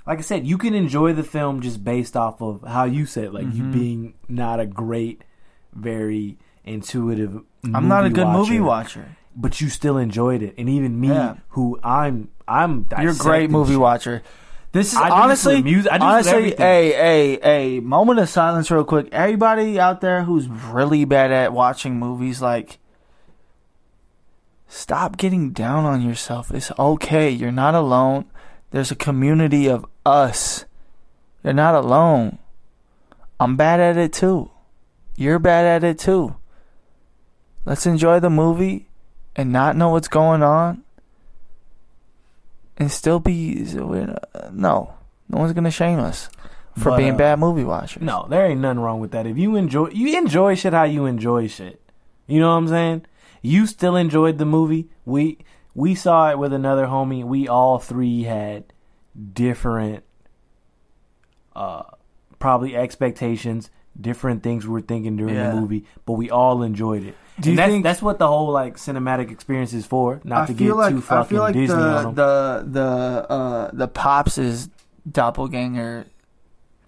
Like 0.06 0.20
I 0.20 0.22
said, 0.22 0.45
you 0.45 0.58
can 0.58 0.74
enjoy 0.76 1.14
the 1.14 1.24
film 1.24 1.62
just 1.62 1.84
based 1.84 2.16
off 2.16 2.41
of 2.41 2.64
how 2.64 2.84
you 2.84 3.06
said, 3.06 3.34
like 3.34 3.45
you 3.45 3.64
mm-hmm. 3.64 3.72
being 3.72 4.14
not 4.30 4.60
a 4.60 4.66
great, 4.66 5.24
very 5.74 6.38
intuitive. 6.64 7.41
I'm 7.74 7.88
not 7.88 8.06
a 8.06 8.10
good 8.10 8.28
movie 8.28 8.60
watcher. 8.60 8.99
watcher. 9.01 9.18
but 9.36 9.60
you 9.60 9.70
still 9.70 9.97
enjoyed 9.97 10.41
it. 10.43 10.53
And 10.58 10.70
even 10.70 10.99
me, 10.99 11.08
Yeah. 11.08 11.36
who 11.49 11.80
I'm, 11.84 12.30
I'm 12.47 12.88
You're 13.01 13.12
a 13.14 13.16
great 13.16 13.49
movie 13.49 13.74
shit. 13.74 13.80
watcher. 13.80 14.24
This 14.72 14.91
is 14.91 14.97
I 14.97 15.03
do 15.03 15.30
this 15.30 15.45
with 15.45 15.56
honestly, 15.56 15.64
music- 15.64 15.91
honestly, 15.91 16.56
a 16.60 16.93
a 16.93 17.78
a 17.78 17.80
moment 17.80 18.20
of 18.20 18.28
silence, 18.30 18.70
real 18.70 18.84
quick. 18.84 19.08
Everybody 19.14 19.80
out 19.80 20.01
there 20.01 20.24
who's 20.24 20.47
really 20.49 21.06
bad 21.06 21.32
at 21.32 21.53
watching 21.53 21.97
movies, 21.97 22.41
like, 22.41 22.78
stop 24.68 25.16
getting 25.18 25.51
down 25.51 25.86
on 25.86 26.01
yourself. 26.01 26.51
It's 26.51 26.72
okay. 26.78 27.30
You're 27.30 27.51
not 27.51 27.74
alone. 27.74 28.26
There's 28.72 28.91
a 28.91 28.95
community 28.95 29.68
of 29.70 29.86
us. 30.06 30.66
You're 31.43 31.53
not 31.53 31.76
alone. 31.76 32.38
I'm 33.39 33.56
bad 33.56 33.80
at 33.80 33.97
it 33.97 34.14
too. 34.14 34.49
You're 35.16 35.39
bad 35.39 35.66
at 35.66 35.84
it 35.84 35.99
too. 35.99 36.36
Let's 37.66 37.86
enjoy 37.86 38.20
the 38.20 38.30
movie 38.30 38.89
and 39.36 39.51
not 39.51 39.76
know 39.76 39.89
what's 39.89 40.08
going 40.08 40.43
on 40.43 40.84
and 42.78 42.91
still 42.91 43.20
be 43.20 43.64
no 44.51 44.93
no 45.30 45.38
one's 45.38 45.53
gonna 45.53 45.72
shame 45.72 45.99
us 45.99 46.30
for 46.78 46.91
But, 46.91 46.97
being 46.97 47.14
uh, 47.14 47.18
bad 47.18 47.39
movie 47.39 47.64
watchers 47.64 48.03
No, 48.03 48.28
there 48.30 48.45
ain't 48.45 48.60
nothing 48.62 48.80
wrong 48.82 48.99
with 48.99 49.12
that. 49.12 49.26
If 49.26 49.38
you 49.38 49.56
enjoy, 49.56 49.89
you 49.89 50.18
enjoy 50.18 50.56
shit 50.56 50.74
how 50.74 50.84
you 50.84 51.06
enjoy 51.06 51.47
shit. 51.47 51.82
You 52.28 52.39
know 52.39 52.49
what 52.49 52.58
I'm 52.58 52.68
saying? 52.68 53.06
You 53.41 53.66
still 53.66 53.95
enjoyed 53.95 54.38
the 54.38 54.45
movie. 54.45 54.89
We 55.06 55.39
we 55.74 55.95
saw 55.95 56.32
it 56.32 56.39
with 56.39 56.53
another 56.53 56.88
homie. 56.88 57.24
We 57.24 57.47
all 57.47 57.80
three 57.80 58.24
had 58.24 58.66
different, 59.34 60.03
uh, 61.55 61.84
probably 62.39 62.76
expectations, 62.76 63.70
different 63.99 64.43
things 64.43 64.66
we 64.68 64.74
were 64.74 64.82
thinking 64.82 65.16
during 65.16 65.36
Yeah. 65.36 65.51
the 65.51 65.61
movie, 65.61 65.86
but 66.05 66.13
we 66.13 66.30
all 66.30 66.63
enjoyed 66.63 67.03
it. 67.03 67.16
Do 67.39 67.49
you 67.51 67.55
that's, 67.57 67.72
think- 67.72 67.84
that's 67.84 68.01
what 68.01 68.18
the 68.20 68.28
whole 68.28 68.51
like 68.51 68.78
cinematic 68.78 69.30
experience 69.32 69.74
is 69.74 69.86
for? 69.86 70.22
Not 70.24 70.43
I 70.43 70.45
to 70.47 70.53
get 70.53 70.76
like 70.76 70.93
too 70.93 71.01
fucking 71.01 71.22
I 71.26 71.30
feel 71.30 71.39
like 71.39 71.53
Disney 71.53 71.76
on 71.76 72.03
the 72.03 72.09
'em. 72.09 72.16
the 72.16 72.66
the 72.80 73.32
uh 73.32 73.70
the 73.74 73.88
pops 73.89 74.38
is 74.38 74.70
doppelganger 75.09 76.05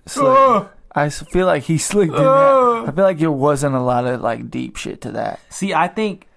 slick. 0.06 0.68
I 0.96 1.10
feel 1.10 1.46
like 1.46 1.64
he 1.64 1.78
slicked 1.78 2.14
in 2.14 2.24
that. 2.24 2.86
I 2.88 2.92
feel 2.96 3.04
like 3.04 3.20
there 3.20 3.32
wasn't 3.32 3.76
a 3.76 3.82
lot 3.82 4.06
of 4.08 4.22
like 4.22 4.50
deep 4.50 4.78
shit 4.78 5.02
to 5.02 5.12
that. 5.12 5.40
See, 5.50 5.74
I 5.74 5.88
think, 5.90 6.28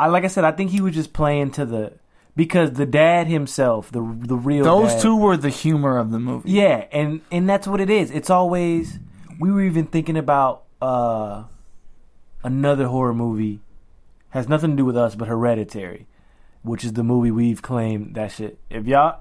I 0.00 0.08
like 0.08 0.24
I 0.24 0.28
said, 0.28 0.44
I 0.44 0.50
think 0.52 0.70
he 0.70 0.80
was 0.80 0.94
just 0.94 1.12
playing 1.12 1.50
to 1.52 1.64
the 1.66 1.92
because 2.36 2.72
the 2.72 2.86
dad 2.86 3.26
himself, 3.26 3.90
the 3.90 4.00
the 4.00 4.36
real 4.36 4.64
Those 4.64 4.92
dad- 4.94 5.02
two 5.02 5.16
were 5.16 5.36
the 5.36 5.50
humor 5.50 5.98
of 5.98 6.10
the 6.10 6.18
movie. 6.18 6.50
yeah, 6.50 6.86
and 6.92 7.20
and 7.30 7.48
that's 7.48 7.66
what 7.66 7.80
it 7.80 7.90
is. 7.90 8.10
It's 8.10 8.30
always 8.30 8.98
we 9.40 9.50
were 9.50 9.62
even 9.62 9.86
thinking 9.86 10.16
about 10.16 10.64
uh 10.80 11.44
another 12.44 12.86
horror 12.86 13.14
movie 13.14 13.60
has 14.30 14.48
nothing 14.48 14.70
to 14.70 14.76
do 14.76 14.84
with 14.84 14.96
us, 14.96 15.14
but 15.14 15.28
Hereditary, 15.28 16.06
which 16.62 16.84
is 16.84 16.94
the 16.94 17.02
movie 17.04 17.30
we've 17.30 17.60
claimed 17.62 18.14
that 18.14 18.32
shit. 18.32 18.58
If 18.70 18.86
y'all 18.86 19.20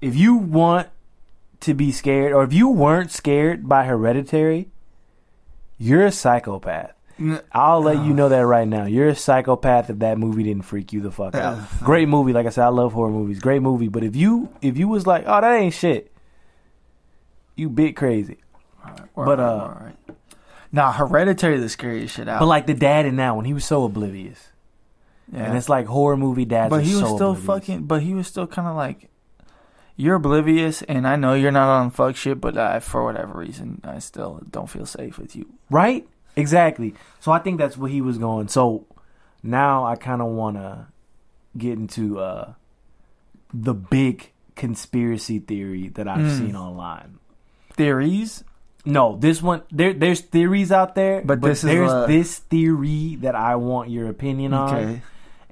if 0.00 0.16
you 0.16 0.34
want 0.34 0.88
to 1.60 1.74
be 1.74 1.92
scared, 1.92 2.32
or 2.32 2.42
if 2.42 2.52
you 2.54 2.68
weren't 2.68 3.10
scared 3.10 3.68
by 3.68 3.84
Hereditary, 3.84 4.68
you're 5.78 6.06
a 6.06 6.10
psychopath. 6.12 6.92
I'll 7.52 7.82
let 7.82 8.04
you 8.04 8.14
know 8.14 8.28
that 8.28 8.46
right 8.46 8.66
now. 8.66 8.84
You're 8.84 9.08
a 9.08 9.14
psychopath 9.14 9.90
if 9.90 9.98
that 9.98 10.18
movie 10.18 10.42
didn't 10.42 10.62
freak 10.62 10.92
you 10.92 11.00
the 11.00 11.10
fuck 11.10 11.34
out. 11.34 11.58
Uh, 11.58 11.64
Great 11.84 12.08
movie, 12.08 12.32
like 12.32 12.46
I 12.46 12.50
said, 12.50 12.64
I 12.64 12.68
love 12.68 12.92
horror 12.92 13.10
movies. 13.10 13.38
Great 13.40 13.62
movie, 13.62 13.88
but 13.88 14.02
if 14.02 14.16
you 14.16 14.48
if 14.62 14.78
you 14.78 14.88
was 14.88 15.06
like, 15.06 15.24
oh, 15.26 15.40
that 15.40 15.54
ain't 15.54 15.74
shit, 15.74 16.12
you 17.56 17.68
bit 17.68 17.96
crazy. 17.96 18.38
But, 19.14 19.38
uh, 19.38 19.42
alright. 19.42 19.96
Nah, 20.72 20.92
Hereditary 20.92 21.58
the 21.58 21.68
scariest 21.68 22.16
shit 22.16 22.28
out. 22.28 22.40
But 22.40 22.46
like 22.46 22.66
the 22.66 22.74
dad 22.74 23.06
in 23.06 23.16
that 23.16 23.36
one, 23.36 23.44
he 23.44 23.52
was 23.52 23.64
so 23.64 23.84
oblivious, 23.84 24.48
yeah. 25.32 25.44
and 25.44 25.56
it's 25.56 25.68
like 25.68 25.86
horror 25.86 26.16
movie 26.16 26.44
dads. 26.44 26.70
but 26.70 26.84
he 26.84 26.92
was 26.92 27.00
so 27.00 27.16
still 27.16 27.30
oblivious. 27.32 27.46
fucking. 27.46 27.82
But 27.84 28.02
he 28.02 28.14
was 28.14 28.26
still 28.26 28.46
kind 28.46 28.68
of 28.68 28.76
like, 28.76 29.10
you're 29.96 30.14
oblivious, 30.14 30.82
and 30.82 31.06
I 31.06 31.16
know 31.16 31.34
you're 31.34 31.50
not 31.50 31.68
on 31.68 31.90
fuck 31.90 32.16
shit, 32.16 32.40
but 32.40 32.56
I, 32.56 32.80
for 32.80 33.04
whatever 33.04 33.38
reason, 33.38 33.80
I 33.84 33.98
still 33.98 34.42
don't 34.48 34.70
feel 34.70 34.86
safe 34.86 35.18
with 35.18 35.36
you. 35.36 35.52
right? 35.68 36.08
Exactly. 36.40 36.94
So 37.20 37.32
I 37.32 37.38
think 37.38 37.58
that's 37.58 37.76
where 37.76 37.90
he 37.90 38.00
was 38.00 38.18
going. 38.18 38.48
So 38.48 38.86
now 39.42 39.84
I 39.84 39.96
kind 39.96 40.20
of 40.22 40.28
want 40.28 40.56
to 40.56 40.86
get 41.56 41.72
into 41.78 42.18
uh 42.18 42.52
the 43.52 43.74
big 43.74 44.30
conspiracy 44.56 45.38
theory 45.40 45.88
that 45.88 46.06
I've 46.06 46.18
Mm. 46.20 46.38
seen 46.38 46.56
online. 46.56 47.18
Theories. 47.74 48.44
No, 48.84 49.16
this 49.16 49.42
one 49.42 49.62
there. 49.70 49.92
There's 49.92 50.20
theories 50.20 50.72
out 50.72 50.94
there, 50.94 51.22
But 51.24 51.40
this 51.42 51.58
is 51.58 51.64
there's 51.64 51.90
what- 51.92 52.08
this 52.08 52.38
theory 52.38 53.16
that 53.20 53.34
I 53.34 53.56
want 53.56 53.90
your 53.90 54.08
opinion 54.08 54.54
on. 54.54 54.74
Okay. 54.74 55.02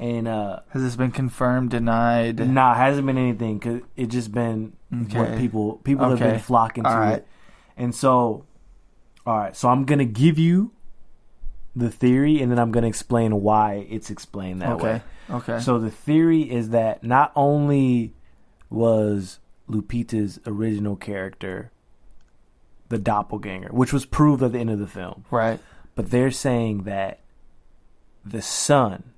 And 0.01 0.29
uh, 0.29 0.61
Has 0.71 0.83
this 0.83 0.95
been 0.95 1.11
confirmed? 1.11 1.71
Denied? 1.71 2.39
nah, 2.49 2.73
hasn't 2.75 3.05
been 3.07 3.19
anything 3.19 3.59
because 3.59 3.83
it 3.97 4.07
just 4.07 4.31
been 4.31 4.75
what 4.91 5.17
Okay. 5.29 5.39
people 5.39 5.81
people 5.83 6.09
have 6.09 6.21
been 6.21 6.39
flocking 6.39 6.85
to 6.85 6.91
All 6.91 6.99
right. 7.01 7.17
it. 7.19 7.27
And 7.77 7.93
so, 7.95 8.45
all 9.27 9.37
right, 9.39 9.57
so 9.57 9.69
I'm 9.69 9.85
gonna 9.85 10.05
give 10.05 10.39
you 10.39 10.71
the 11.79 11.91
theory, 11.91 12.41
and 12.41 12.51
then 12.51 12.59
I'm 12.59 12.71
gonna 12.71 12.89
explain 12.89 13.41
why 13.43 13.87
it's 13.89 14.11
explained 14.11 14.63
that 14.63 14.71
okay. 14.73 14.83
way. 14.83 14.91
Okay. 15.31 15.53
Okay. 15.53 15.61
So 15.61 15.79
the 15.79 15.91
theory 15.91 16.51
is 16.51 16.71
that 16.71 17.05
not 17.05 17.33
only 17.37 18.15
was 18.71 19.39
Lupita's 19.69 20.41
original 20.47 20.97
character 20.97 21.71
the 22.89 22.99
doppelganger, 22.99 23.69
which 23.69 23.93
was 23.93 24.07
proved 24.07 24.43
at 24.43 24.53
the 24.53 24.59
end 24.59 24.71
of 24.71 24.79
the 24.79 24.87
film, 24.87 25.25
right. 25.31 25.61
but 25.95 26.11
they're 26.11 26.31
saying 26.31 26.85
that 26.85 27.21
the 28.25 28.41
son 28.43 29.13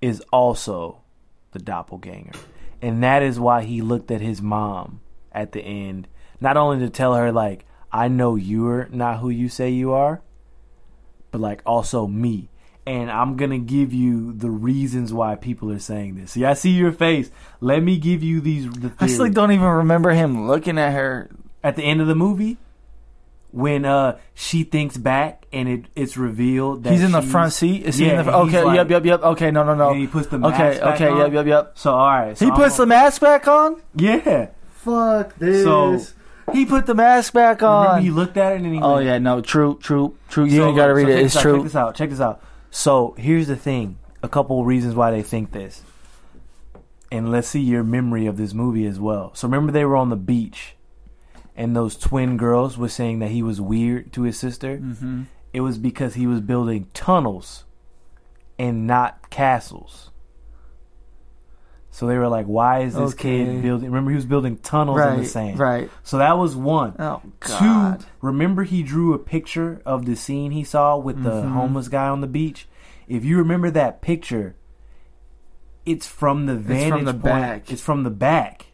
is 0.00 0.20
also 0.32 1.00
the 1.52 1.58
doppelganger. 1.58 2.32
And 2.80 3.02
that 3.02 3.22
is 3.22 3.40
why 3.40 3.62
he 3.62 3.80
looked 3.80 4.10
at 4.10 4.20
his 4.20 4.42
mom 4.42 5.00
at 5.32 5.52
the 5.52 5.60
end, 5.60 6.06
not 6.40 6.56
only 6.56 6.84
to 6.84 6.90
tell 6.90 7.14
her, 7.14 7.32
like, 7.32 7.64
I 7.90 8.08
know 8.08 8.36
you're 8.36 8.88
not 8.92 9.18
who 9.18 9.30
you 9.30 9.48
say 9.48 9.70
you 9.70 9.92
are, 9.92 10.20
but 11.34 11.40
like 11.40 11.62
also 11.66 12.06
me. 12.06 12.48
And 12.86 13.10
I'm 13.10 13.36
gonna 13.36 13.58
give 13.58 13.92
you 13.92 14.32
the 14.34 14.50
reasons 14.50 15.12
why 15.12 15.34
people 15.34 15.72
are 15.72 15.78
saying 15.80 16.14
this. 16.14 16.30
See, 16.32 16.44
I 16.44 16.54
see 16.54 16.70
your 16.70 16.92
face. 16.92 17.28
Let 17.60 17.82
me 17.82 17.96
give 17.98 18.22
you 18.22 18.40
these. 18.40 18.70
The 18.70 18.92
I 19.00 19.06
still 19.08 19.24
theory. 19.24 19.30
don't 19.34 19.50
even 19.52 19.66
remember 19.66 20.10
him 20.10 20.46
looking 20.46 20.78
at 20.78 20.92
her. 20.92 21.28
at 21.64 21.74
the 21.76 21.82
end 21.82 22.00
of 22.02 22.06
the 22.06 22.14
movie 22.14 22.58
when 23.50 23.84
uh 23.84 24.18
she 24.34 24.64
thinks 24.64 24.96
back 24.98 25.46
and 25.52 25.66
it 25.68 25.84
it's 25.96 26.16
revealed 26.18 26.84
that 26.84 26.92
He's 26.92 27.02
in 27.02 27.12
the 27.12 27.22
front 27.22 27.52
seat. 27.54 27.84
Is 27.84 27.96
he 27.96 28.08
in 28.10 28.18
the 28.18 28.24
fr- 28.24 28.30
okay? 28.30 28.62
like- 28.62 28.76
yep. 28.76 28.90
Yep. 28.90 29.04
Yep. 29.06 29.22
Okay. 29.22 29.50
No. 29.50 29.64
No. 29.64 29.74
No. 29.74 29.90
and 29.90 30.00
he 30.00 30.06
puts 30.06 30.28
the 30.28 30.38
mask 30.38 30.54
Okay. 30.60 30.78
back 30.80 30.94
Okay. 30.94 31.08
on. 31.08 31.18
Yep. 31.18 31.32
Yep. 31.32 31.46
Yep. 31.46 31.72
So 31.78 31.94
all 31.94 32.06
right, 32.06 32.36
so 32.38 32.44
He 32.44 32.50
I'm 32.50 32.56
puts 32.56 32.76
the 32.76 32.84
gonna- 32.84 32.94
mask 33.02 33.20
back 33.22 33.48
on. 33.48 33.80
yeah. 33.96 34.48
Fuck 34.84 35.36
this. 35.38 35.64
So- 35.64 36.00
he 36.52 36.66
put 36.66 36.86
the 36.86 36.94
mask 36.94 37.32
back 37.32 37.60
Remember 37.62 37.88
on. 37.88 38.02
he 38.02 38.10
looked 38.10 38.36
at 38.36 38.52
it 38.52 38.60
and 38.62 38.74
he 38.74 38.80
oh 38.80 38.94
went, 38.94 39.06
yeah. 39.06 39.18
No. 39.18 39.40
True. 39.40 39.78
True. 39.82 40.16
True. 40.28 40.44
You 40.44 40.56
So, 40.58 40.66
ain't 40.68 40.76
gotta 40.76 40.94
read 40.94 41.06
check 41.06 41.16
it. 41.16 41.22
It's 41.24 41.36
out, 41.36 41.42
true. 41.42 41.56
Check 41.56 41.62
this 41.64 41.74
out. 41.76 41.94
Check 41.94 42.10
this 42.10 42.20
out. 42.20 42.42
So 42.70 43.14
here's 43.18 43.46
the 43.48 43.56
thing: 43.56 43.98
a 44.22 44.28
couple 44.28 44.64
reasons 44.64 44.94
why 44.94 45.10
they 45.10 45.22
think 45.22 45.52
this, 45.52 45.82
and 47.10 47.30
let's 47.30 47.48
see 47.48 47.60
your 47.60 47.84
memory 47.84 48.26
of 48.26 48.36
this 48.36 48.52
movie 48.54 48.86
as 48.86 48.98
well. 49.00 49.34
So 49.34 49.46
remember 49.48 49.72
they 49.72 49.84
were 49.84 49.96
on 49.96 50.10
the 50.10 50.16
beach, 50.16 50.74
and 51.56 51.74
those 51.76 51.96
twin 51.96 52.36
girls 52.36 52.76
were 52.76 52.88
saying 52.88 53.20
that 53.20 53.30
he 53.30 53.42
was 53.42 53.60
weird 53.60 54.12
to 54.14 54.22
his 54.22 54.38
sister. 54.38 54.78
Mm-hmm. 54.78 55.22
it 55.52 55.60
was 55.60 55.78
because 55.78 56.14
he 56.14 56.26
was 56.26 56.40
building 56.40 56.88
tunnels 56.94 57.64
and 58.58 58.86
not 58.86 59.30
castles. 59.30 60.10
So 61.96 62.08
they 62.08 62.18
were 62.18 62.26
like, 62.26 62.46
"Why 62.46 62.80
is 62.80 62.94
this 62.94 63.12
Okay. 63.12 63.44
kid 63.44 63.62
building?" 63.62 63.86
Remember, 63.86 64.10
he 64.10 64.16
was 64.16 64.26
building 64.26 64.56
tunnels 64.56 65.00
in 65.00 65.10
the 65.12 65.16
Right. 65.18 65.26
sand. 65.28 65.58
Right. 65.60 65.88
So 66.02 66.18
that 66.18 66.36
was 66.36 66.56
one. 66.56 66.94
Oh 66.98 67.20
God. 67.38 68.00
Two. 68.00 68.06
Remember, 68.20 68.64
he 68.64 68.82
drew 68.82 69.14
a 69.14 69.18
picture 69.18 69.80
of 69.86 70.04
the 70.04 70.16
scene 70.16 70.50
he 70.50 70.64
saw 70.64 70.96
with 70.96 71.22
the 71.22 71.42
Mhm. 71.42 71.52
homeless 71.52 71.86
guy 71.86 72.08
on 72.08 72.20
the 72.20 72.26
beach. 72.26 72.66
If 73.06 73.24
you 73.24 73.38
remember 73.38 73.70
that 73.70 74.00
picture, 74.02 74.56
it's 75.86 76.04
from 76.06 76.46
the 76.46 76.56
vantage 76.56 76.90
from 76.90 77.04
the 77.04 77.12
point. 77.12 77.22
back. 77.22 77.70
It's 77.70 77.80
from 77.82 78.02
the 78.02 78.10
back 78.10 78.66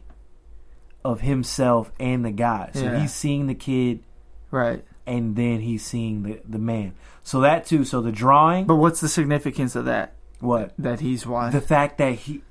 of 1.05 1.21
himself 1.21 1.91
and 1.99 2.25
the 2.25 2.31
guy. 2.31 2.71
So 2.73 2.85
Yeah. 2.85 2.99
he's 3.01 3.13
seeing 3.13 3.45
the 3.45 3.53
kid 3.53 3.99
Right. 4.49 4.83
and 5.05 5.35
then 5.35 5.59
he's 5.61 5.85
seeing 5.85 6.23
the 6.23 6.39
the 6.49 6.57
man. 6.59 6.93
So 7.21 7.39
that 7.41 7.67
too. 7.67 7.83
So 7.85 8.01
the 8.01 8.11
drawing. 8.11 8.65
But 8.65 8.77
what's 8.77 8.99
the 8.99 9.09
significance 9.09 9.75
of 9.75 9.85
that? 9.85 10.13
what 10.39 10.73
That 10.79 11.01
he's 11.01 11.27
why 11.27 11.51
the 11.51 11.61
fact 11.61 11.99
that 11.99 12.13
he? 12.15 12.41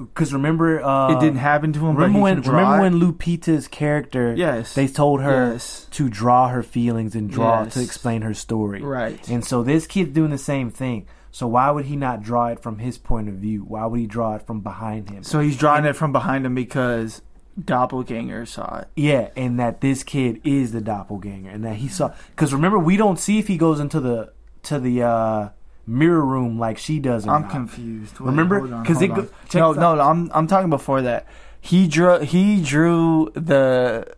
Because 0.00 0.32
remember, 0.32 0.82
uh, 0.82 1.12
it 1.12 1.20
didn't 1.20 1.38
happen 1.38 1.72
to 1.74 1.78
him. 1.86 1.94
but 1.94 2.02
Remember 2.02 2.18
he 2.18 2.22
when? 2.22 2.40
Remember 2.40 2.80
when 2.80 2.94
Lupita's 3.00 3.68
character? 3.68 4.34
Yes. 4.34 4.74
They 4.74 4.88
told 4.88 5.20
her 5.20 5.52
Yes. 5.52 5.86
to 5.92 6.08
draw 6.08 6.48
her 6.48 6.62
feelings 6.62 7.14
and 7.14 7.30
draw 7.30 7.64
Yes. 7.64 7.74
to 7.74 7.82
explain 7.82 8.22
her 8.22 8.32
story. 8.34 8.82
Right. 8.82 9.28
And 9.28 9.44
so 9.44 9.62
this 9.62 9.86
kid's 9.86 10.10
doing 10.14 10.30
the 10.30 10.38
same 10.38 10.70
thing. 10.70 11.04
So 11.32 11.46
why 11.46 11.70
would 11.70 11.84
he 11.84 11.96
not 11.96 12.22
draw 12.22 12.46
it 12.46 12.60
from 12.60 12.78
his 12.78 12.98
point 12.98 13.28
of 13.28 13.34
view? 13.34 13.60
Why 13.62 13.84
would 13.86 14.00
he 14.00 14.06
draw 14.06 14.34
it 14.36 14.46
from 14.46 14.60
behind 14.60 15.10
him? 15.10 15.22
So 15.22 15.38
he's 15.40 15.56
drawing 15.56 15.84
it 15.84 15.94
from 15.96 16.12
behind 16.12 16.44
him 16.46 16.54
because 16.54 17.22
doppelganger 17.62 18.46
saw 18.46 18.78
it. 18.78 18.88
Yeah, 18.96 19.28
and 19.36 19.58
that 19.60 19.80
this 19.80 20.02
kid 20.02 20.40
is 20.44 20.72
the 20.72 20.80
doppelganger, 20.80 21.50
and 21.50 21.64
that 21.64 21.76
he 21.76 21.88
saw. 21.88 22.12
Because 22.30 22.52
remember, 22.52 22.78
we 22.78 22.96
don't 22.96 23.18
see 23.18 23.38
if 23.38 23.48
he 23.48 23.56
goes 23.56 23.80
into 23.80 24.00
the 24.00 24.32
to 24.64 24.78
the 24.80 25.02
uh, 25.02 25.48
mirror 25.86 26.24
room 26.24 26.58
like 26.58 26.78
she 26.78 26.98
does. 26.98 27.26
I'm 27.26 27.42
not. 27.42 27.50
confused. 27.50 28.18
Wait, 28.20 28.26
Remember? 28.26 28.58
hold 28.60 28.72
on, 28.72 28.84
'Cause 28.84 28.98
hold 28.98 29.10
it 29.10 29.14
go- 29.14 29.28
no, 29.54 29.72
no, 29.72 29.94
no, 29.96 30.02
I'm 30.02 30.30
I'm 30.32 30.46
talking 30.46 30.70
before 30.70 31.02
that. 31.02 31.26
He 31.60 31.86
drew 31.88 32.20
he 32.20 32.62
drew 32.62 33.30
the 33.34 34.14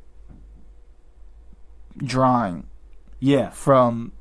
drawing 1.96 2.66
Yeah, 3.20 3.50
from 3.50 4.12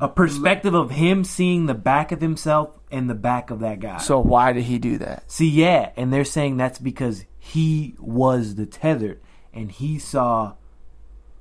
a 0.00 0.08
perspective 0.08 0.74
of 0.74 0.90
him 0.90 1.22
seeing 1.24 1.66
the 1.66 1.74
back 1.74 2.10
of 2.12 2.20
himself 2.20 2.78
and 2.90 3.08
the 3.08 3.14
back 3.14 3.50
of 3.50 3.60
that 3.60 3.78
guy. 3.80 3.98
so 3.98 4.18
why 4.18 4.52
did 4.52 4.64
he 4.64 4.78
do 4.78 4.98
that? 4.98 5.30
See, 5.30 5.48
yeah, 5.48 5.90
and 5.96 6.12
they're 6.12 6.24
saying 6.24 6.56
that's 6.56 6.78
because 6.78 7.24
he 7.38 7.94
was 7.98 8.56
the 8.56 8.66
tethered, 8.66 9.20
and 9.54 9.70
he 9.70 9.98
saw. 9.98 10.54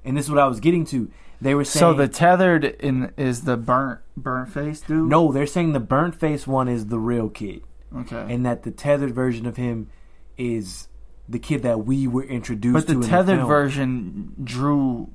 And 0.04 0.16
this 0.16 0.26
is 0.26 0.32
what 0.32 0.40
I 0.40 0.48
was 0.48 0.60
getting 0.60 0.86
to. 0.88 1.10
They 1.42 1.54
were 1.56 1.64
saying 1.66 1.80
So 1.82 1.94
the 1.94 2.08
tethered 2.08 2.64
in 2.64 3.12
is 3.18 3.44
the 3.44 3.58
burnt 3.58 4.00
burnt 4.18 4.50
face 4.50 4.82
dude? 4.82 5.10
no, 5.10 5.32
they're 5.32 5.46
saying 5.48 5.74
the 5.74 5.80
burnt 5.80 6.16
face 6.16 6.48
one 6.48 6.68
is 6.68 6.88
the 6.88 7.00
real 7.00 7.30
kid, 7.30 7.62
Okay. 7.96 8.26
and 8.34 8.46
that 8.46 8.64
the 8.64 8.72
tethered 8.72 9.14
version 9.14 9.46
of 9.46 9.58
him 9.58 9.90
is 10.38 10.88
the 11.28 11.40
kid 11.40 11.64
that 11.64 11.86
we 11.86 12.08
were 12.08 12.24
introduced 12.24 12.88
to. 12.88 12.94
but 12.94 13.02
the 13.02 13.08
tethered 13.08 13.40
film. 13.40 13.48
version 13.48 14.34
drew 14.44 15.10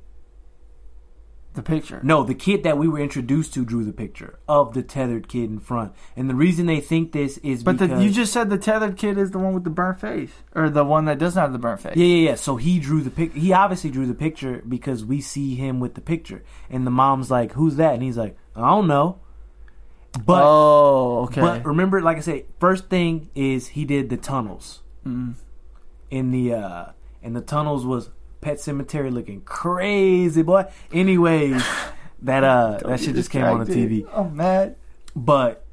the 1.55 1.63
picture. 1.63 2.01
No, 2.03 2.23
the 2.23 2.35
kid 2.35 2.63
that 2.63 2.79
we 2.79 2.87
were 2.87 2.99
introduced 3.01 3.55
to 3.55 3.65
drew 3.65 3.85
the 3.85 3.93
picture 3.93 4.39
of 4.49 4.73
the 4.73 4.83
tethered 4.83 5.29
kid 5.29 5.51
in 5.51 5.59
front, 5.59 5.93
and 6.17 6.31
the 6.31 6.35
reason 6.35 6.67
they 6.67 6.81
think 6.81 7.13
this 7.13 7.39
is 7.39 7.65
But 7.65 7.79
the, 7.79 7.89
because 7.89 8.05
you 8.05 8.11
just 8.11 8.33
said 8.33 8.51
the 8.51 8.59
tethered 8.59 8.97
kid 8.97 9.19
is 9.19 9.33
the 9.33 9.39
one 9.39 9.55
with 9.55 9.65
the 9.65 9.71
burnt 9.71 10.01
face, 10.01 10.31
or 10.55 10.71
the 10.71 10.85
one 10.85 11.07
that 11.07 11.19
doesn't 11.19 11.41
have 11.41 11.53
the 11.53 11.59
burnt 11.59 11.81
face. 11.81 11.97
Yeah, 11.97 12.07
yeah, 12.07 12.29
yeah. 12.31 12.35
So 12.37 12.57
he 12.57 12.79
drew 12.79 13.01
the 13.03 13.11
pic. 13.11 13.35
He 13.35 13.53
obviously 13.53 13.91
drew 13.91 14.07
the 14.07 14.15
picture 14.15 14.63
because 14.69 15.05
we 15.05 15.21
see 15.21 15.55
him 15.57 15.81
with 15.81 15.95
the 15.95 16.01
picture, 16.01 16.43
and 16.71 16.87
the 16.87 16.91
mom's 16.93 17.31
like, 17.31 17.53
"Who's 17.53 17.77
that?" 17.77 17.95
And 17.95 18.03
he's 18.03 18.17
like, 18.17 18.37
"I 18.55 18.61
don't 18.71 18.87
know." 18.87 19.19
But 20.25 20.43
oh, 20.45 21.23
okay. 21.25 21.41
but 21.41 21.65
remember, 21.65 22.01
like 22.01 22.17
I 22.17 22.21
said, 22.21 22.45
first 22.59 22.89
thing 22.89 23.31
is 23.35 23.69
he 23.69 23.85
did 23.85 24.09
the 24.11 24.17
tunnels 24.17 24.83
Mm. 25.07 25.35
in 26.11 26.31
the 26.31 26.53
uh 26.53 26.85
and 27.23 27.35
the 27.35 27.41
tunnels 27.41 27.87
was 27.87 28.11
Pet 28.41 28.59
Sematary 28.59 29.13
looking 29.13 29.43
crazy, 29.43 30.43
boy. 30.43 30.65
Anyways, 30.93 31.63
that 32.23 32.45
uh 32.45 32.79
Don't 32.79 32.91
that 32.91 33.01
shit 33.01 33.15
just 33.15 33.31
came 33.31 33.45
on 33.45 33.65
the. 33.65 33.73
TV. 33.73 34.09
I'm 34.13 34.37
mad. 34.37 34.77
But 35.15 35.67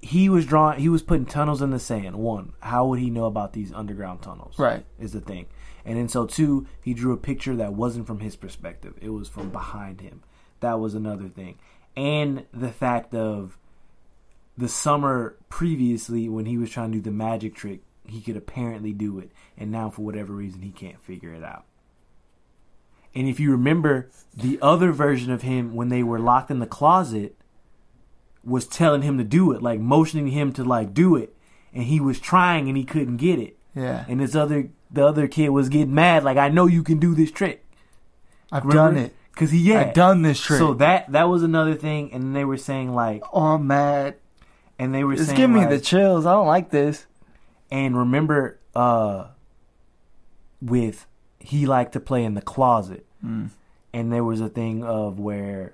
he 0.00 0.28
was 0.28 0.46
drawing. 0.46 0.80
He 0.80 0.88
was 0.88 1.02
putting 1.02 1.26
tunnels 1.26 1.62
in 1.62 1.70
the 1.70 1.78
sand. 1.78 2.16
One, 2.16 2.52
how 2.60 2.86
would 2.86 2.98
he 2.98 3.10
know 3.10 3.24
about 3.24 3.52
these 3.52 3.72
underground 3.72 4.22
tunnels? 4.22 4.58
Right. 4.58 4.84
is 4.98 5.12
the 5.12 5.20
thing. 5.20 5.46
And 5.84 5.98
then 5.98 6.08
so 6.08 6.26
two, 6.26 6.66
he 6.82 6.94
drew 6.94 7.12
a 7.12 7.16
picture 7.16 7.56
that 7.56 7.72
wasn't 7.72 8.06
from 8.06 8.20
his 8.20 8.36
perspective. 8.36 8.94
It 9.00 9.10
was 9.10 9.28
from 9.28 9.50
behind 9.50 10.00
him. 10.00 10.22
That 10.60 10.78
was 10.78 10.94
another 10.94 11.28
thing. 11.28 11.58
And 11.96 12.46
the 12.52 12.70
fact 12.70 13.14
of 13.14 13.58
the 14.56 14.68
summer 14.68 15.36
previously 15.48 16.28
when 16.28 16.44
he 16.46 16.58
was 16.58 16.70
trying 16.70 16.92
to 16.92 16.98
do 16.98 17.02
the 17.02 17.10
magic 17.10 17.54
trick, 17.54 17.80
he 18.06 18.20
could 18.20 18.36
apparently 18.36 18.92
do 18.92 19.18
it, 19.18 19.30
and 19.56 19.70
now 19.70 19.88
for 19.88 20.02
whatever 20.02 20.32
reason 20.32 20.62
he 20.62 20.70
can't 20.70 21.00
figure 21.00 21.32
it 21.32 21.44
out. 21.44 21.64
And 23.14 23.28
if 23.28 23.40
you 23.40 23.50
remember, 23.50 24.08
the 24.36 24.58
other 24.62 24.92
version 24.92 25.32
of 25.32 25.42
him 25.42 25.74
when 25.74 25.88
they 25.88 26.02
were 26.02 26.18
locked 26.20 26.50
in 26.50 26.58
the 26.60 26.66
closet 26.66 27.36
was 28.44 28.66
telling 28.66 29.02
him 29.02 29.18
to 29.18 29.24
do 29.24 29.52
it, 29.52 29.62
like 29.62 29.80
motioning 29.80 30.28
him 30.28 30.52
to 30.54 30.64
like 30.64 30.94
do 30.94 31.16
it, 31.16 31.34
and 31.74 31.84
he 31.84 32.00
was 32.00 32.20
trying 32.20 32.68
and 32.68 32.76
he 32.76 32.84
couldn't 32.84 33.16
get 33.18 33.38
it. 33.38 33.56
Yeah. 33.74 34.04
And 34.08 34.20
this 34.20 34.34
other 34.34 34.70
the 34.90 35.06
other 35.06 35.28
kid 35.28 35.50
was 35.50 35.68
getting 35.68 35.94
mad, 35.94 36.24
like 36.24 36.36
I 36.36 36.48
know 36.48 36.66
you 36.66 36.82
can 36.82 36.98
do 36.98 37.14
this 37.14 37.30
trick. 37.30 37.64
I've 38.52 38.64
Remember? 38.64 38.94
done 38.94 39.04
it. 39.06 39.14
Cause 39.36 39.50
he 39.52 39.58
yeah. 39.58 39.80
I've 39.88 39.94
done 39.94 40.22
this 40.22 40.40
trick. 40.40 40.58
So 40.58 40.74
that 40.74 41.10
that 41.12 41.28
was 41.28 41.42
another 41.42 41.74
thing, 41.74 42.12
and 42.12 42.34
they 42.34 42.44
were 42.44 42.56
saying 42.56 42.94
like, 42.94 43.22
oh, 43.32 43.54
I'm 43.54 43.66
mad. 43.66 44.16
and 44.78 44.94
they 44.94 45.04
were 45.04 45.12
It's 45.14 45.26
saying 45.26 45.36
giving 45.36 45.54
me 45.56 45.60
like- 45.62 45.70
the 45.70 45.80
chills. 45.80 46.26
I 46.26 46.32
don't 46.32 46.46
like 46.46 46.70
this. 46.70 47.06
And 47.70 47.96
remember, 47.96 48.58
uh, 48.74 49.26
with 50.60 51.06
he 51.40 51.66
liked 51.66 51.92
to 51.94 52.00
play 52.00 52.22
in 52.24 52.34
the 52.34 52.42
closet, 52.42 53.04
Mm. 53.24 53.50
and 53.92 54.12
there 54.12 54.22
was 54.24 54.40
a 54.40 54.48
thing 54.48 54.84
of 54.84 55.18
where 55.18 55.72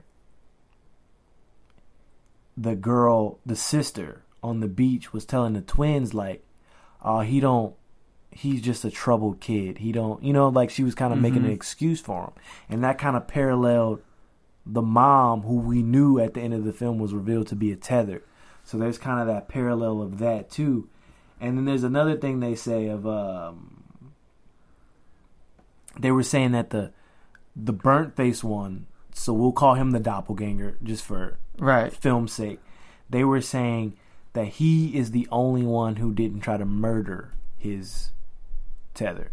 the 2.56 2.74
girl, 2.74 3.38
the 3.44 3.56
sister 3.56 4.22
on 4.42 4.60
the 4.60 4.68
beach, 4.68 5.12
was 5.12 5.24
telling 5.24 5.52
the 5.52 5.60
twins 5.60 6.14
like, 6.14 6.42
"Oh, 7.02 7.20
he 7.20 7.40
don't." 7.40 7.74
He's 8.30 8.60
just 8.60 8.84
a 8.84 8.90
troubled 8.90 9.40
kid. 9.40 9.78
He 9.78 9.92
don't, 9.92 10.22
you 10.22 10.32
know, 10.32 10.48
like 10.48 10.68
she 10.70 10.84
was 10.84 10.94
kind 10.94 11.12
of 11.12 11.18
making 11.18 11.42
Mhm. 11.42 11.46
an 11.46 11.50
excuse 11.52 12.00
for 12.00 12.24
him, 12.24 12.32
and 12.68 12.84
that 12.84 12.98
kind 12.98 13.16
of 13.16 13.26
paralleled 13.26 14.00
the 14.66 14.82
mom, 14.82 15.42
who 15.42 15.54
we 15.56 15.82
knew 15.82 16.18
at 16.18 16.34
the 16.34 16.40
end 16.40 16.52
of 16.52 16.64
the 16.64 16.72
film 16.72 16.98
was 16.98 17.14
revealed 17.14 17.46
to 17.46 17.56
be 17.56 17.70
a 17.72 17.76
tether. 17.76 18.22
So 18.64 18.76
there's 18.76 18.98
kind 18.98 19.20
of 19.20 19.26
that 19.28 19.48
parallel 19.48 20.02
of 20.02 20.18
that 20.18 20.50
too. 20.50 20.88
And 21.40 21.56
then 21.56 21.64
there's 21.66 21.84
another 21.84 22.16
thing 22.16 22.40
they 22.40 22.54
say 22.56 22.88
of 22.88 23.06
um 23.06 23.75
they 25.98 26.10
were 26.12 26.22
saying 26.22 26.52
that 26.52 26.70
the 26.70 26.92
the 27.54 27.72
burnt 27.72 28.14
face 28.16 28.44
one, 28.44 28.86
so 29.14 29.32
we'll 29.32 29.52
call 29.52 29.74
him 29.74 29.92
the 29.92 30.00
doppelganger 30.00 30.76
just 30.82 31.04
for 31.04 31.38
Right. 31.58 31.92
film's 31.92 32.32
sake. 32.32 32.60
They 33.08 33.24
were 33.24 33.40
saying 33.40 33.94
that 34.34 34.46
he 34.48 34.96
is 34.96 35.12
the 35.12 35.26
only 35.32 35.62
one 35.64 35.96
who 35.96 36.12
didn't 36.12 36.40
try 36.40 36.56
to 36.58 36.66
murder 36.66 37.32
his 37.56 38.10
tether. 38.94 39.30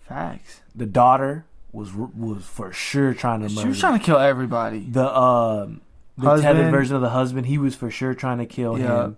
Facts. 0.00 0.60
The 0.74 0.86
daughter 0.86 1.44
was 1.72 1.92
was 1.94 2.44
for 2.44 2.72
sure 2.72 3.12
trying 3.14 3.40
to 3.40 3.48
murder. 3.48 3.60
She 3.62 3.68
was 3.68 3.80
trying 3.80 3.98
to 3.98 4.04
kill 4.04 4.18
everybody. 4.18 4.80
the 4.88 5.04
um 5.16 5.80
the 6.16 6.26
Husband. 6.26 6.56
tethered 6.56 6.70
version 6.72 6.96
of 6.96 7.02
the 7.02 7.10
husband. 7.10 7.46
He 7.46 7.58
was 7.58 7.74
for 7.76 7.90
sure 7.90 8.14
trying 8.14 8.38
to 8.38 8.46
kill 8.46 8.78
Yeah. 8.78 9.04
him. 9.04 9.16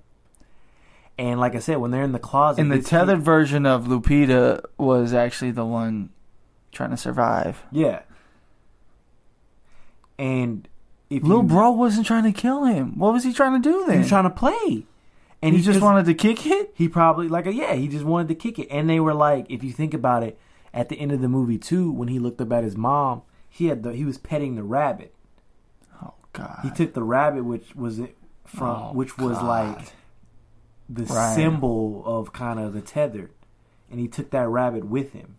And 1.19 1.39
like 1.39 1.55
I 1.55 1.59
said, 1.59 1.77
when 1.79 1.91
they're 1.91 2.03
in 2.03 2.13
the 2.13 2.19
closet, 2.19 2.61
And 2.63 2.71
the 2.73 2.77
kid- 2.77 2.87
tethered 2.87 3.21
version 3.23 3.67
of 3.67 3.85
Lupita 3.87 4.63
was 4.79 5.13
actually 5.13 5.51
the 5.51 5.65
one 5.67 6.11
trying 6.73 6.91
to 6.91 6.97
survive. 6.97 7.63
yeah. 7.71 8.03
And 10.19 10.69
if 11.09 11.23
Little 11.23 11.43
you, 11.43 11.49
bro 11.49 11.71
wasn't 11.71 12.07
trying 12.07 12.25
to 12.25 12.33
kill 12.33 12.65
him. 12.65 12.99
What 12.99 13.13
was 13.13 13.25
he 13.25 13.33
trying 13.33 13.61
to 13.61 13.69
do 13.69 13.85
then? 13.87 13.95
he 13.95 13.99
was 14.01 14.09
trying 14.09 14.25
to 14.25 14.31
play, 14.31 14.87
and 15.43 15.57
he, 15.57 15.63
just 15.63 15.81
wanted. 15.81 15.95
wanted 15.95 16.07
to 16.07 16.15
kick 16.15 16.47
it. 16.47 16.73
He 16.75 16.89
probably 16.89 17.27
like 17.29 17.47
a, 17.47 17.55
yeah, 17.55 17.75
he 17.75 17.89
just 17.89 18.05
wanted 18.05 18.29
to 18.29 18.35
kick 18.35 18.59
it. 18.59 18.69
And 18.71 18.89
they 18.89 19.01
were 19.01 19.15
like, 19.15 19.47
if 19.51 19.65
you 19.65 19.73
think 19.73 19.95
about 19.95 20.23
it, 20.23 20.39
at 20.75 20.89
the 20.89 20.97
end 21.01 21.11
of 21.13 21.21
the 21.21 21.29
movie 21.29 21.59
too, 21.59 21.91
when 21.91 22.09
he 22.09 22.19
looked 22.19 22.41
up 22.41 22.53
at 22.53 22.65
his 22.65 22.77
mom, 22.77 23.23
he 23.49 23.67
had 23.67 23.83
the 23.83 23.93
he 23.95 24.05
was 24.05 24.19
petting 24.19 24.55
the 24.57 24.63
rabbit. 24.63 25.15
Oh 26.03 26.13
God. 26.33 26.59
He 26.63 26.71
took 26.71 26.93
the 26.95 27.03
rabbit, 27.03 27.45
which 27.45 27.75
was 27.75 27.99
it 27.99 28.17
from 28.45 28.69
Oh, 28.69 28.93
which 28.93 29.17
was 29.19 29.39
God. 29.39 29.47
like 29.47 29.93
the 30.89 31.05
Right. 31.05 31.35
symbol 31.35 32.03
of 32.05 32.33
kind 32.33 32.61
of 32.61 32.73
the 32.75 32.83
tethered, 32.83 33.33
and 33.91 33.99
he 33.99 34.07
took 34.07 34.31
that 34.31 34.49
rabbit 34.49 34.85
with 34.85 35.13
him. 35.13 35.37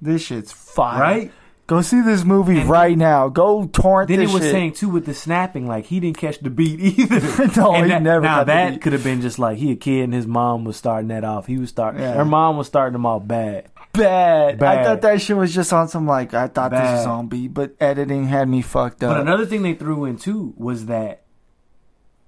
This 0.00 0.22
shit's 0.22 0.52
fire. 0.52 1.00
Right? 1.00 1.32
Go 1.66 1.80
see 1.82 2.00
this 2.00 2.22
movie 2.24 2.60
And- 2.60 2.70
right 2.70 2.96
now. 2.96 3.28
Go 3.28 3.66
torrent 3.66 4.08
Then 4.08 4.20
this 4.20 4.30
it 4.30 4.34
was 4.34 4.42
shit. 4.44 4.52
saying 4.52 4.72
too 4.74 4.88
with 4.88 5.04
the 5.04 5.14
snapping, 5.14 5.66
like 5.66 5.86
he 5.86 5.98
didn't 5.98 6.16
catch 6.18 6.38
the 6.38 6.50
beat 6.50 6.78
either. 6.78 7.18
No, 7.56 7.74
And 7.74 7.86
he 7.86 7.90
that- 7.90 8.02
never 8.02 8.20
Now 8.24 8.44
that 8.44 8.80
could 8.80 8.92
have 8.92 9.02
been 9.02 9.20
just 9.20 9.38
like 9.40 9.58
he 9.58 9.72
a 9.72 9.76
kid 9.76 10.04
and 10.04 10.14
his 10.14 10.26
mom 10.28 10.64
was 10.64 10.76
starting 10.76 11.08
that 11.08 11.24
off. 11.24 11.46
He 11.46 11.58
was 11.58 11.68
starting. 11.70 12.02
Yeah. 12.02 12.12
Her 12.14 12.24
mom 12.24 12.56
was 12.56 12.68
starting 12.68 12.94
him 12.94 13.04
off 13.04 13.26
bad. 13.26 13.68
bad. 13.92 14.62
I 14.62 14.84
thought 14.84 15.00
that 15.02 15.20
shit 15.20 15.36
was 15.36 15.52
just 15.52 15.72
on 15.72 15.88
some 15.88 16.06
like 16.06 16.34
I 16.34 16.46
thought 16.46 16.70
this 16.70 16.78
Bad. 16.80 16.96
was 16.98 17.06
on 17.06 17.26
beat, 17.26 17.48
but 17.52 17.74
editing 17.80 18.26
had 18.26 18.48
me 18.48 18.62
fucked 18.62 19.02
up. 19.02 19.14
But 19.14 19.22
another 19.22 19.44
thing 19.46 19.62
they 19.62 19.74
threw 19.74 20.04
in 20.04 20.18
too 20.18 20.54
was 20.56 20.86
that 20.86 21.24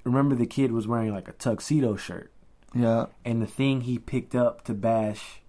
remember 0.03 0.35
the 0.35 0.47
kid 0.47 0.73
was 0.73 0.89
wearing 0.89 1.12
like 1.12 1.29
a 1.29 1.33
tuxedo 1.33 1.95
shirt, 1.95 2.33
yeah. 2.75 3.07
and 3.25 3.41
the 3.43 3.47
thing 3.47 3.83
he 3.83 3.99
picked 3.99 4.35
up 4.35 4.64
to 4.64 4.75
bash 4.75 5.43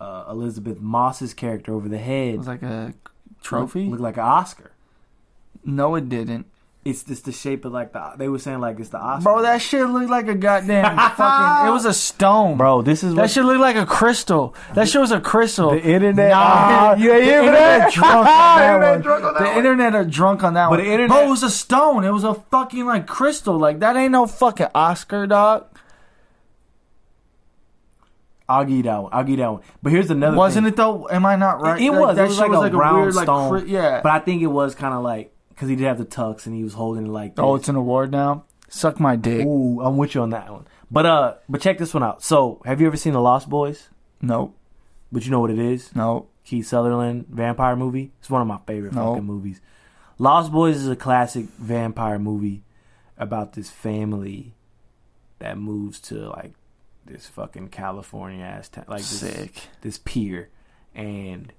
uh, 0.00 0.24
Elisabeth 0.30 0.80
Moss's 0.80 1.34
character 1.34 1.72
over 1.74 1.88
the 1.88 1.98
head 1.98 2.34
It 2.34 2.38
was 2.38 2.46
like 2.48 2.62
a 2.62 2.94
trophy. 3.42 3.80
looked, 3.80 3.90
looked 3.92 4.02
like 4.02 4.16
an 4.16 4.22
Oscar. 4.24 4.72
no, 5.64 5.94
it 5.94 6.08
didn't. 6.08 6.46
It's 6.82 7.04
just 7.04 7.26
the 7.26 7.32
shape 7.32 7.66
of 7.66 7.72
like 7.72 7.92
the. 7.92 8.12
They 8.16 8.26
were 8.30 8.38
saying 8.38 8.60
like 8.60 8.80
it's 8.80 8.88
the 8.88 8.96
Oscar. 8.98 9.22
Bro, 9.24 9.42
that 9.42 9.60
shit 9.60 9.86
looked 9.86 10.08
like 10.08 10.28
a 10.28 10.34
goddamn 10.34 10.96
fucking. 11.16 11.68
It 11.68 11.72
was 11.72 11.84
a 11.84 11.92
stone. 11.92 12.56
bro, 12.56 12.80
this 12.80 13.04
is 13.04 13.14
That 13.14 13.20
what 13.20 13.30
shit 13.30 13.44
looked 13.44 13.60
like 13.60 13.76
a 13.76 13.84
crystal. 13.84 14.54
That 14.74 14.88
shit 14.88 14.98
was 14.98 15.10
a 15.12 15.20
crystal. 15.20 15.72
the 15.72 15.82
internet. 15.82 16.30
Nah, 16.30 16.94
you 16.98 17.10
the 17.12 17.22
hear 17.22 17.40
internet 17.40 17.80
that? 17.80 17.92
drunk 17.92 18.14
on 18.14 18.24
that 18.24 18.72
Internet 18.74 18.90
one. 18.92 19.00
drunk 19.02 19.24
on 19.24 19.34
that 19.34 19.40
the 19.40 19.44
one. 19.50 19.56
internet 19.58 19.94
are 19.94 20.04
drunk 20.06 20.42
on 20.42 20.54
that 20.54 20.64
But 20.70 20.78
one. 20.78 20.78
the 20.86 20.90
internet- 20.90 21.08
Bro, 21.18 21.26
it 21.26 21.28
was 21.28 21.42
a 21.42 21.50
stone. 21.50 22.04
It 22.04 22.12
was 22.12 22.24
a 22.24 22.32
fucking 22.32 22.86
like 22.86 23.06
crystal. 23.06 23.58
Like 23.58 23.80
that 23.80 23.94
ain't 23.96 24.12
no 24.12 24.26
fucking 24.26 24.68
Oscar, 24.74 25.26
dog. 25.26 25.66
I'll 28.50 28.64
give 28.64 28.76
you 28.78 28.82
that 28.84 29.02
one. 29.02 29.12
I'll 29.12 29.22
give 29.22 29.30
you 29.30 29.36
that 29.38 29.52
one. 29.52 29.62
But 29.82 29.92
here's 29.92 30.10
another. 30.10 30.36
Wasn't 30.36 30.64
thing. 30.64 30.72
it 30.72 30.76
though? 30.76 31.08
Am 31.08 31.24
I 31.24 31.36
not 31.36 31.60
right? 31.60 31.80
It, 31.80 31.86
it 31.86 31.90
Like, 31.92 32.00
was. 32.00 32.16
That 32.16 32.24
it 32.24 32.28
was 32.28 32.58
like 32.58 32.72
a 32.72 32.76
round 32.76 33.02
weird, 33.02 33.14
like, 33.14 33.24
stone. 33.26 33.68
yeah. 33.68 34.00
But 34.02 34.12
I 34.12 34.18
think 34.20 34.42
it 34.42 34.46
was 34.48 34.74
kind 34.74 34.92
of 34.94 35.02
like 35.02 35.32
because 35.50 35.68
he 35.68 35.76
did 35.76 35.86
have 35.86 35.98
the 35.98 36.04
tux 36.04 36.46
and 36.46 36.54
he 36.54 36.64
was 36.64 36.74
holding 36.74 37.06
it 37.06 37.10
like. 37.10 37.36
This. 37.36 37.42
oh, 37.42 37.54
it's 37.54 37.68
an 37.68 37.76
award 37.76 38.10
now. 38.10 38.44
Suck 38.68 38.98
my 39.00 39.16
dick. 39.16 39.44
Ooh, 39.46 39.80
I'm 39.80 39.96
with 39.96 40.14
you 40.14 40.22
on 40.22 40.30
that 40.30 40.50
one. 40.50 40.66
But 40.90 41.06
uh, 41.06 41.34
but 41.48 41.60
check 41.60 41.78
this 41.78 41.94
one 41.94 42.02
out. 42.02 42.22
So, 42.22 42.60
have 42.64 42.80
you 42.80 42.86
ever 42.88 42.96
seen 42.96 43.12
The 43.12 43.20
Lost 43.20 43.48
Boys? 43.48 43.88
Nope. 44.20 44.56
But 45.12 45.24
you 45.24 45.30
know 45.30 45.40
what 45.40 45.50
it 45.50 45.58
is? 45.58 45.94
Nope. 45.94 46.30
Kiefer 46.46 46.64
Sutherland 46.64 47.26
vampire 47.28 47.76
movie. 47.76 48.12
It's 48.20 48.28
one 48.30 48.42
of 48.42 48.48
my 48.48 48.58
favorite 48.66 48.92
No. 48.94 49.12
fucking 49.12 49.24
movies. 49.26 49.60
Lost 50.18 50.50
Boys 50.52 50.76
is 50.76 50.88
a 50.88 50.96
classic 50.96 51.46
vampire 51.58 52.18
movie 52.18 52.62
about 53.16 53.52
this 53.52 53.70
family 53.70 54.54
that 55.38 55.56
moves 55.58 56.00
to 56.00 56.28
like 56.30 56.52
this 57.10 57.26
fucking 57.26 57.68
California 57.68 58.44
ass 58.44 58.68
town, 58.68 58.84
like 58.88 58.98
this, 58.98 59.20
Sick. 59.20 59.54
this 59.82 59.98
pier, 59.98 60.48
and 60.94 61.52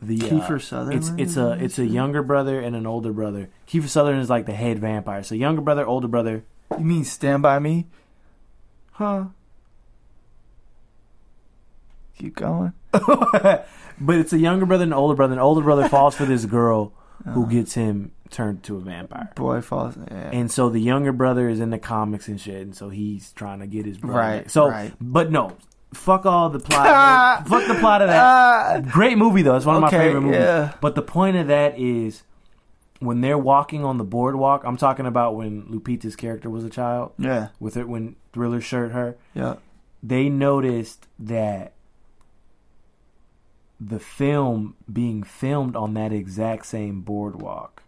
the 0.00 0.18
Kiefer 0.18 0.56
uh, 0.56 0.58
Sutherland 0.58 0.98
It's 0.98 1.10
it's 1.18 1.36
a 1.36 1.52
it's 1.62 1.78
a 1.78 1.86
younger 1.86 2.22
brother 2.22 2.60
and 2.60 2.74
an 2.76 2.86
older 2.86 3.12
brother. 3.12 3.48
Kiefer 3.68 3.88
Sutherland 3.88 4.22
is 4.22 4.30
like 4.30 4.46
the 4.46 4.52
head 4.54 4.78
vampire. 4.78 5.22
So 5.22 5.34
younger 5.34 5.62
brother, 5.62 5.86
older 5.86 6.08
brother. 6.08 6.44
You 6.78 6.84
mean 6.84 7.04
Stand 7.04 7.42
by 7.42 7.58
Me? 7.58 7.86
Huh. 8.92 9.26
Keep 12.18 12.36
going. 12.36 12.72
but 12.92 13.66
it's 14.08 14.32
a 14.32 14.38
younger 14.38 14.66
brother 14.66 14.84
and 14.84 14.92
an 14.92 14.98
older 14.98 15.14
brother. 15.14 15.32
And 15.32 15.40
older 15.40 15.62
brother 15.62 15.88
falls 15.88 16.14
for 16.14 16.24
this 16.24 16.44
girl 16.44 16.92
who 17.24 17.44
Uh, 17.44 17.48
gets 17.48 17.74
him 17.74 18.12
turned 18.32 18.62
to 18.64 18.76
a 18.76 18.80
vampire. 18.80 19.30
boy 19.36 19.60
falls. 19.60 19.96
Yeah. 19.96 20.30
And 20.32 20.50
so 20.50 20.68
the 20.68 20.80
younger 20.80 21.12
brother 21.12 21.48
is 21.48 21.60
in 21.60 21.70
the 21.70 21.78
comics 21.78 22.28
and 22.28 22.40
shit, 22.40 22.62
and 22.62 22.74
so 22.74 22.88
he's 22.88 23.32
trying 23.32 23.60
to 23.60 23.66
get 23.66 23.86
his 23.86 23.98
brother. 23.98 24.18
Right. 24.18 24.50
So, 24.50 24.68
right. 24.68 24.92
but 25.00 25.30
no, 25.30 25.56
fuck 25.94 26.26
all 26.26 26.50
the 26.50 26.58
plot. 26.60 27.46
fuck 27.48 27.68
the 27.68 27.74
plot 27.74 28.02
of 28.02 28.08
that. 28.08 28.22
Ah, 28.22 28.80
Great 28.90 29.18
movie 29.18 29.42
though. 29.42 29.56
It's 29.56 29.66
one 29.66 29.76
of 29.76 29.84
Okay, 29.84 29.96
my 29.96 30.04
favorite 30.04 30.20
movies. 30.22 30.40
yeah. 30.40 30.72
But 30.80 30.94
the 30.94 31.02
point 31.02 31.36
of 31.36 31.46
that 31.48 31.78
is 31.78 32.22
when 32.98 33.20
they're 33.20 33.38
walking 33.38 33.84
on 33.84 33.98
the 33.98 34.04
boardwalk. 34.04 34.62
I'm 34.64 34.76
talking 34.76 35.06
about 35.06 35.36
when 35.36 35.64
Lupita's 35.64 36.16
character 36.16 36.48
was 36.48 36.64
a 36.64 36.70
child 36.70 37.12
yeah. 37.18 37.48
with 37.60 37.74
her 37.74 37.86
when 37.86 38.16
Thriller 38.32 38.60
shirt 38.60 38.92
her. 38.92 39.16
Yeah. 39.34 39.56
They 40.02 40.28
noticed 40.28 41.06
that 41.18 41.74
the 43.80 43.98
film 43.98 44.76
being 44.92 45.22
filmed 45.24 45.74
on 45.74 45.94
that 45.94 46.12
exact 46.12 46.66
same 46.66 47.00
boardwalk 47.00 47.82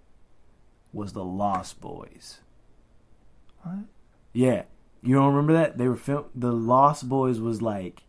was 0.95 1.13
the 1.13 1.25
Lost 1.25 1.81
Boys. 1.81 2.39
What? 3.63 3.77
Yeah, 4.33 4.63
you 5.03 5.15
don't 5.15 5.27
remember 5.29 5.53
that 5.55 5.77
they 5.79 5.89
were 5.89 5.97
film. 5.97 6.25
The 6.35 6.53
Lost 6.53 7.09
Boys 7.09 7.41
was 7.41 7.61
like 7.61 8.03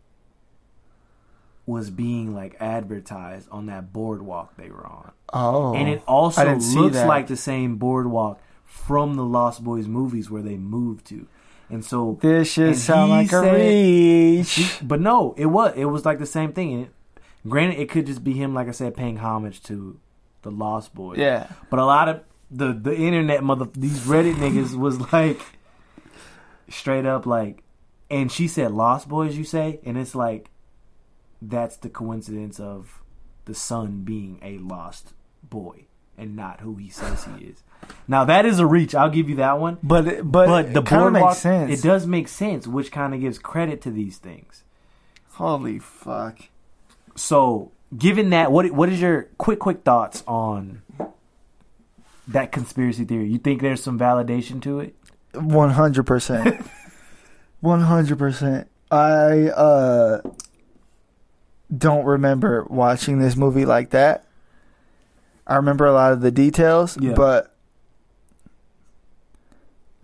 was 1.66 1.90
being 1.90 2.32
like 2.34 2.56
advertised 2.60 3.48
on 3.50 3.66
that 3.66 3.92
boardwalk 3.92 4.56
they 4.56 4.70
were 4.70 4.86
on, 4.86 5.10
Oh. 5.32 5.74
and 5.74 5.88
it 5.88 6.02
also 6.06 6.40
I 6.42 6.44
didn't 6.44 6.62
see 6.62 6.78
looks 6.78 6.96
like 6.96 7.26
the 7.26 7.36
same 7.36 7.76
boardwalk 7.76 8.40
from 8.64 9.14
the 9.14 9.24
Lost 9.24 9.64
Boys 9.64 9.88
movies 9.88 10.30
where 10.30 10.42
they 10.42 10.56
moved 10.56 11.06
to, 11.06 11.26
and 11.68 11.84
so 11.84 12.18
This 12.20 12.56
and 12.56 12.76
sound 12.76 13.10
like 13.10 13.26
a 13.26 13.40
said- 13.42 13.54
reach. 13.56 14.78
but 14.82 15.00
no, 15.00 15.34
it 15.36 15.46
was 15.46 15.72
it 15.76 15.86
was 15.86 16.04
like 16.04 16.18
the 16.20 16.26
same 16.26 16.52
thing. 16.52 16.72
And 16.72 16.82
it, 16.84 16.90
granted, 17.48 17.80
it 17.80 17.88
could 17.90 18.06
just 18.06 18.22
be 18.22 18.32
him, 18.34 18.54
like 18.54 18.68
I 18.68 18.72
said, 18.72 18.96
paying 18.96 19.16
homage 19.16 19.60
to 19.64 19.98
the 20.42 20.50
Lost 20.52 20.94
Boys. 20.94 21.18
Yeah. 21.18 21.48
But 21.68 21.80
a 21.80 21.84
lot 21.84 22.08
of 22.08 22.20
the 22.50 22.72
the 22.72 22.94
internet 22.96 23.42
mother 23.42 23.66
these 23.74 24.00
Reddit 24.00 24.34
niggas 24.34 24.76
was 24.76 25.12
like 25.12 25.40
straight 26.68 27.06
up 27.06 27.26
like 27.26 27.62
and 28.10 28.30
she 28.30 28.46
said 28.48 28.70
Lost 28.72 29.08
Boys. 29.08 29.36
You 29.36 29.44
say, 29.44 29.80
and 29.84 29.96
it's 29.98 30.14
like 30.14 30.50
that's 31.42 31.76
the 31.76 31.88
coincidence 31.88 32.60
of 32.60 33.02
the 33.46 33.54
son 33.54 34.02
being 34.04 34.38
a 34.42 34.58
lost 34.58 35.12
boy 35.42 35.86
and 36.18 36.34
not 36.34 36.60
who 36.60 36.76
he 36.76 36.88
says 36.88 37.24
he 37.24 37.44
is. 37.46 37.62
Now 38.08 38.24
that 38.24 38.46
is 38.46 38.58
a 38.58 38.66
reach. 38.66 38.94
I'll 38.94 39.10
give 39.10 39.28
you 39.28 39.36
that 39.36 39.58
one. 39.60 39.78
But 39.82 40.06
it- 40.08 40.30
but, 40.32 40.46
But 40.46 40.72
the 40.72 40.80
boardwalk, 40.82 41.12
makes 41.30 41.38
sense. 41.38 41.70
it 41.78 41.82
does 41.86 42.06
make 42.06 42.28
sense, 42.28 42.66
which 42.66 42.90
kind 42.90 43.12
of 43.14 43.20
gives 43.20 43.38
credit 43.38 43.82
to 43.82 43.90
these 43.90 44.18
things. 44.18 44.62
Holy 45.32 45.78
fuck! 45.78 46.38
So, 47.14 47.72
given 47.96 48.30
that, 48.30 48.50
what 48.50 48.70
what 48.70 48.88
is 48.88 49.00
your 49.00 49.24
quick 49.36 49.58
quick 49.58 49.82
thoughts 49.82 50.24
on 50.26 50.80
that 52.28 52.52
conspiracy 52.52 53.04
theory? 53.04 53.28
You 53.28 53.38
think 53.38 53.60
there's 53.62 53.82
some 53.82 53.98
validation 53.98 54.60
to 54.62 54.80
it? 54.80 54.94
One 55.34 55.70
hundred 55.70 56.04
percent. 56.06 56.64
One 57.60 57.80
hundred 57.82 58.18
percent. 58.18 58.68
I 58.90 59.48
uh 59.48 60.20
don't 61.76 62.04
remember 62.04 62.64
watching 62.70 63.18
this 63.18 63.36
movie 63.36 63.64
like 63.64 63.90
that. 63.90 64.24
I 65.46 65.56
remember 65.56 65.84
a 65.86 65.92
lot 65.92 66.12
of 66.12 66.20
the 66.20 66.30
details, 66.30 66.96
Yeah. 67.00 67.14
but 67.14 67.52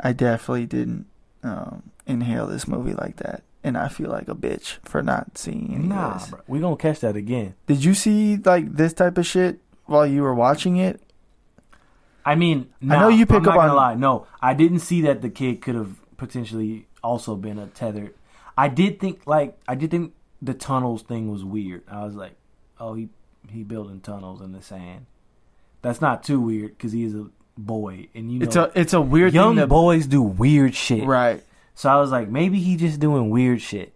I 0.01 0.13
definitely 0.13 0.67
didn't 0.67 1.07
um, 1.43 1.91
inhale 2.07 2.47
this 2.47 2.67
movie 2.67 2.95
like 2.95 3.17
that, 3.17 3.43
and 3.63 3.77
I 3.77 3.89
feel 3.89 4.11
like 4.11 4.29
a 4.29 4.35
bitch 4.35 4.79
for 4.85 5.03
not 5.03 5.39
seeing 5.39 5.73
any 5.75 5.87
Nah, 5.87 6.15
of 6.15 6.21
this. 6.21 6.31
bro. 6.31 6.41
we 6.49 6.61
gonna 6.61 6.77
catch 6.77 7.01
that 7.01 7.17
again. 7.17 7.55
Did 7.67 7.85
you 7.85 7.95
see 7.95 8.37
like 8.37 8.75
this 8.75 8.93
type 8.93 9.19
of 9.19 9.27
shit 9.27 9.61
while 9.87 10.07
you 10.07 10.23
were 10.23 10.35
watching 10.35 10.77
it? 10.77 11.01
I 12.25 12.35
mean, 12.37 12.73
I 12.83 13.01
know 13.01 13.09
you 13.09 13.27
pick 13.27 13.37
I'm 13.39 13.49
up 13.49 13.57
on- 13.57 13.75
lie. 13.77 13.95
No, 13.95 14.27
I 14.41 14.55
didn't 14.55 14.81
see 14.81 15.03
that 15.03 15.23
the 15.23 15.31
kid 15.31 15.61
could 15.61 15.75
have 15.75 15.97
potentially 16.17 16.87
also 17.03 17.35
been 17.37 17.59
a 17.59 17.67
tethered. 17.67 18.15
I 18.57 18.69
did 18.69 19.01
think 19.01 19.23
like 19.27 19.59
I 19.67 19.75
did 19.75 19.91
think 19.91 20.13
the 20.41 20.55
tunnels 20.55 21.03
thing 21.03 21.31
was 21.31 21.45
weird. 21.45 21.83
I 21.89 22.05
was 22.05 22.15
like, 22.15 22.37
oh, 22.79 22.95
he 22.95 23.09
he 23.51 23.63
building 23.65 24.01
tunnels 24.01 24.41
in 24.41 24.53
the 24.53 24.63
sand. 24.63 25.07
That's 25.83 26.01
not 26.01 26.23
too 26.23 26.41
weird 26.41 26.77
because 26.77 26.93
he 26.93 27.03
is 27.05 27.15
a 27.15 27.27
boy, 27.59 28.09
and 28.15 28.31
you 28.33 28.39
know, 28.39 28.45
It's 28.45 28.57
a 28.57 28.71
it's 28.75 28.93
a 28.93 29.01
weird 29.01 29.35
young 29.35 29.57
thing 29.57 29.63
to, 29.63 29.67
boys 29.67 30.07
do 30.07 30.23
weird 30.23 30.75
shit. 30.75 31.05
right. 31.05 31.43
So 31.75 31.89
I 31.91 31.97
was 31.97 32.11
like, 32.13 32.29
maybe 32.29 32.61
he 32.61 32.77
just 32.77 33.01
doing 33.01 33.31
weird 33.31 33.61
shit. 33.63 33.95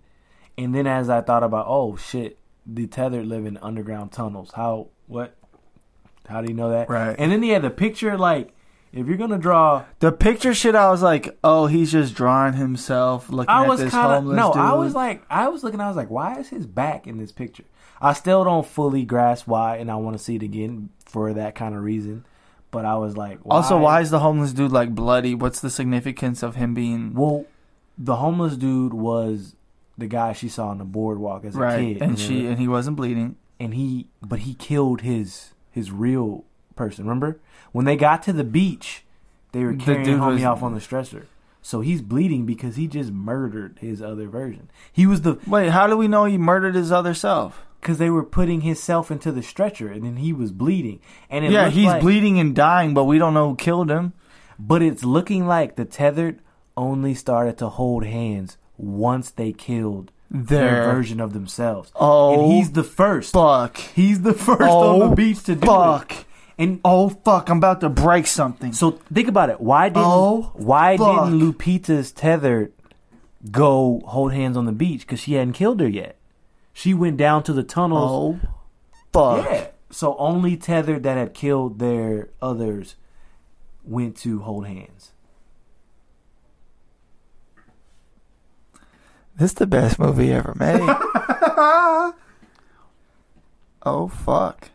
And 0.58 0.74
then 0.74 0.86
as 0.86 1.10
I 1.10 1.20
thought 1.20 1.42
about, 1.42 1.66
oh 1.68 1.96
shit, 1.96 2.38
the 2.66 2.86
tethered 2.86 3.26
live 3.26 3.44
in 3.46 3.58
underground 3.58 4.10
tunnels. 4.12 4.50
How 4.56 4.88
what? 5.06 5.36
How 6.28 6.40
do 6.40 6.48
you 6.48 6.54
know 6.54 6.70
that? 6.70 6.88
Right. 6.88 7.14
And 7.18 7.30
then 7.32 7.42
he 7.42 7.50
had 7.50 7.62
the 7.62 7.70
picture 7.70 8.16
like, 8.18 8.52
if 8.92 9.06
you're 9.06 9.16
gonna 9.16 9.38
draw, 9.38 9.84
The 10.00 10.12
picture 10.12 10.54
shit, 10.54 10.74
I 10.74 10.90
was 10.90 11.02
like, 11.02 11.36
oh, 11.44 11.66
he's 11.66 11.92
just 11.92 12.14
drawing 12.14 12.54
himself, 12.54 13.28
looking 13.28 13.50
I 13.50 13.64
at 13.64 13.76
this 13.78 13.90
kind 13.90 14.06
of 14.12 14.22
homeless 14.22 14.36
no, 14.36 14.52
dude. 14.52 14.62
I 14.62 14.72
was 14.74 14.94
like, 14.94 15.22
I 15.28 15.48
was 15.48 15.62
looking, 15.62 15.80
I 15.80 15.88
was 15.88 15.96
like, 15.96 16.10
why 16.10 16.38
is 16.38 16.48
his 16.48 16.66
back 16.66 17.06
in 17.06 17.18
this 17.18 17.32
picture? 17.32 17.64
I 18.00 18.12
still 18.12 18.44
don't 18.44 18.66
fully 18.66 19.04
grasp 19.04 19.46
why, 19.48 19.76
and 19.76 19.90
I 19.90 19.96
want 19.96 20.16
to 20.16 20.22
see 20.22 20.36
it 20.36 20.42
again 20.42 20.90
for 21.04 21.32
that 21.34 21.54
kind 21.54 21.74
of 21.74 21.82
reason. 21.82 22.24
But 22.70 22.84
I 22.84 22.96
was 22.96 23.16
like, 23.16 23.38
why? 23.42 23.56
also, 23.56 23.78
why 23.78 24.00
is 24.00 24.10
the 24.10 24.18
homeless 24.18 24.52
dude 24.52 24.72
like 24.72 24.94
bloody? 24.94 25.34
What's 25.34 25.60
the 25.60 25.70
significance 25.70 26.42
of 26.42 26.56
him 26.56 26.74
being 26.74 27.14
Well, 27.14 27.46
the 27.96 28.16
homeless 28.16 28.56
dude 28.56 28.92
was 28.92 29.54
the 29.96 30.06
guy 30.06 30.32
she 30.34 30.48
saw 30.48 30.68
on 30.68 30.78
the 30.78 30.84
boardwalk 30.84 31.44
as 31.46 31.56
a 31.56 31.58
right? 31.58 31.78
kid, 31.98 32.02
And 32.02 32.18
she 32.18 32.46
and 32.46 32.58
he 32.58 32.68
wasn't 32.68 32.96
bleeding. 32.96 33.36
and 33.58 33.72
he 33.74 34.08
but 34.20 34.40
he 34.40 34.52
killed 34.54 35.00
his 35.00 35.52
his 35.76 35.92
real 35.92 36.42
person. 36.74 37.04
Remember 37.04 37.38
when 37.72 37.84
they 37.84 37.94
got 37.96 38.22
to 38.24 38.32
the 38.32 38.42
beach, 38.44 39.04
they 39.52 39.62
were 39.62 39.74
carrying 39.74 40.18
homie 40.18 40.32
was- 40.34 40.44
off 40.44 40.62
on 40.62 40.74
the 40.74 40.80
stretcher. 40.80 41.26
So 41.62 41.80
he's 41.80 42.00
bleeding 42.00 42.46
because 42.46 42.76
he 42.76 42.86
just 42.86 43.10
murdered 43.12 43.78
his 43.80 44.00
other 44.00 44.28
version. 44.28 44.70
He 44.92 45.04
was 45.06 45.22
the 45.22 45.38
Wait, 45.46 45.70
how 45.70 45.86
do 45.88 45.96
we 45.96 46.06
know 46.08 46.24
he 46.24 46.38
murdered 46.38 46.74
his 46.74 46.90
other 46.90 47.14
self? 47.14 47.62
because 47.80 47.98
they 47.98 48.10
were 48.10 48.24
putting 48.24 48.62
himself 48.62 49.12
into 49.12 49.30
the 49.30 49.42
stretcher, 49.42 49.88
and 49.92 50.02
then 50.02 50.16
he 50.16 50.32
was 50.32 50.50
bleeding. 50.50 50.98
And 51.30 51.44
it 51.44 51.52
yeah, 51.52 51.68
he's 51.68 51.86
like- 51.86 52.02
bleeding 52.02 52.40
and 52.40 52.52
dying, 52.54 52.94
but 52.94 53.04
we 53.04 53.18
don't 53.18 53.34
know 53.34 53.50
who 53.50 53.56
killed 53.56 53.90
him. 53.90 54.12
But 54.58 54.82
it's 54.82 55.04
looking 55.04 55.46
like 55.46 55.76
the 55.76 55.84
tethered 55.84 56.40
only 56.76 57.14
started 57.14 57.58
to 57.58 57.68
hold 57.68 58.04
hands 58.04 58.56
once 58.76 59.30
they 59.30 59.52
killed 59.52 60.10
their 60.30 60.60
Their 60.84 60.92
version 60.94 61.20
of 61.20 61.32
themselves. 61.32 61.90
Oh, 61.94 62.34
and 62.44 62.52
he's 62.52 62.72
the 62.72 62.82
first. 62.84 63.32
fuck. 63.32 63.76
He's 63.78 64.22
the 64.22 64.32
first 64.34 64.62
Oh, 64.62 64.94
on 64.94 64.98
the 65.00 65.04
oh, 65.06 65.14
beach 65.14 65.42
to 65.44 65.54
do 65.54 65.66
fuck. 65.66 66.12
it. 66.12 66.24
And 66.58 66.80
Oh 66.84 67.10
fuck! 67.10 67.50
I'm 67.50 67.58
about 67.58 67.80
to 67.82 67.88
break 67.90 68.26
something. 68.26 68.72
So 68.72 68.92
think 69.12 69.28
about 69.28 69.50
it. 69.50 69.60
Why 69.60 69.88
didn't 69.90 70.04
Oh, 70.06 70.52
why 70.54 70.96
fuck. 70.96 71.26
didn't 71.26 71.38
Lupita's 71.40 72.12
tethered 72.12 72.72
go 73.50 74.00
hold 74.06 74.32
hands 74.32 74.56
on 74.56 74.64
the 74.64 74.72
beach? 74.72 75.00
Because 75.02 75.20
she 75.20 75.34
hadn't 75.34 75.52
killed 75.52 75.80
her 75.80 75.88
yet. 75.88 76.16
She 76.72 76.94
went 76.94 77.18
down 77.18 77.42
to 77.44 77.52
the 77.52 77.62
tunnels. 77.62 78.38
oh, 78.42 78.48
fuck. 79.12 79.44
yeah. 79.50 79.66
So 79.90 80.16
only 80.18 80.56
tethered 80.56 81.02
that 81.04 81.16
had 81.18 81.34
killed 81.34 81.78
their 81.78 82.30
others 82.42 82.96
went 83.84 84.16
to 84.18 84.40
hold 84.40 84.66
hands. 84.66 85.12
This 89.36 89.50
is 89.50 89.54
the 89.54 89.66
best 89.66 89.98
movie 89.98 90.32
ever 90.32 90.54
made. 90.58 90.80
oh 93.82 94.08
fuck. 94.08 94.70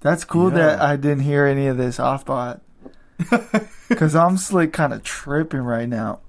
That's 0.00 0.24
cool 0.24 0.50
that 0.52 0.80
I 0.80 0.96
didn't 0.96 1.20
hear 1.20 1.44
any 1.44 1.66
of 1.66 1.76
this 1.76 2.00
off 2.00 2.24
bot. 2.24 2.62
Cause 3.90 4.14
I'm 4.16 4.38
slick 4.38 4.72
kind 4.72 4.94
of 4.94 5.02
tripping 5.02 5.60
right 5.60 5.86
now. 5.88 6.20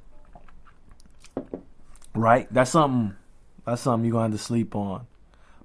Right? 2.14 2.48
That's 2.52 2.72
something. 2.72 3.16
That's 3.66 3.82
something 3.82 4.06
you're 4.06 4.12
gonna 4.12 4.32
have 4.32 4.38
to 4.38 4.38
sleep 4.44 4.76
on. 4.76 5.08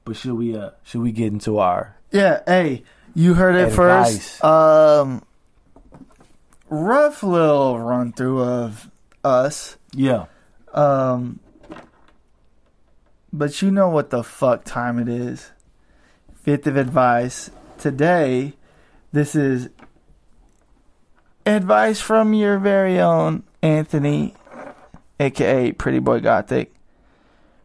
But 0.04 0.14
should 0.14 0.34
we? 0.34 0.56
Uh, 0.56 0.70
should 0.84 1.00
we 1.00 1.10
get 1.10 1.32
into 1.32 1.58
our? 1.58 1.96
Yeah, 2.12 2.42
hey, 2.46 2.84
you 3.16 3.34
heard 3.34 3.56
it 3.56 3.68
Advice. 3.70 4.38
first. 4.38 4.44
Um 4.44 5.24
rough 6.70 7.24
little 7.24 7.80
run 7.80 8.12
through 8.12 8.42
of 8.44 8.88
us. 9.26 9.76
Yeah. 9.92 10.26
Um 10.72 11.40
but 13.32 13.60
you 13.60 13.70
know 13.70 13.90
what 13.90 14.10
the 14.10 14.22
fuck 14.22 14.64
time 14.64 14.98
it 14.98 15.08
is. 15.08 15.50
Fifth 16.42 16.66
of 16.66 16.76
advice. 16.76 17.50
Today, 17.76 18.54
this 19.12 19.34
is 19.34 19.68
advice 21.44 22.00
from 22.00 22.32
your 22.32 22.58
very 22.58 22.98
own 22.98 23.42
Anthony, 23.62 24.34
aka 25.20 25.72
Pretty 25.72 25.98
Boy 25.98 26.20
Gothic. 26.20 26.72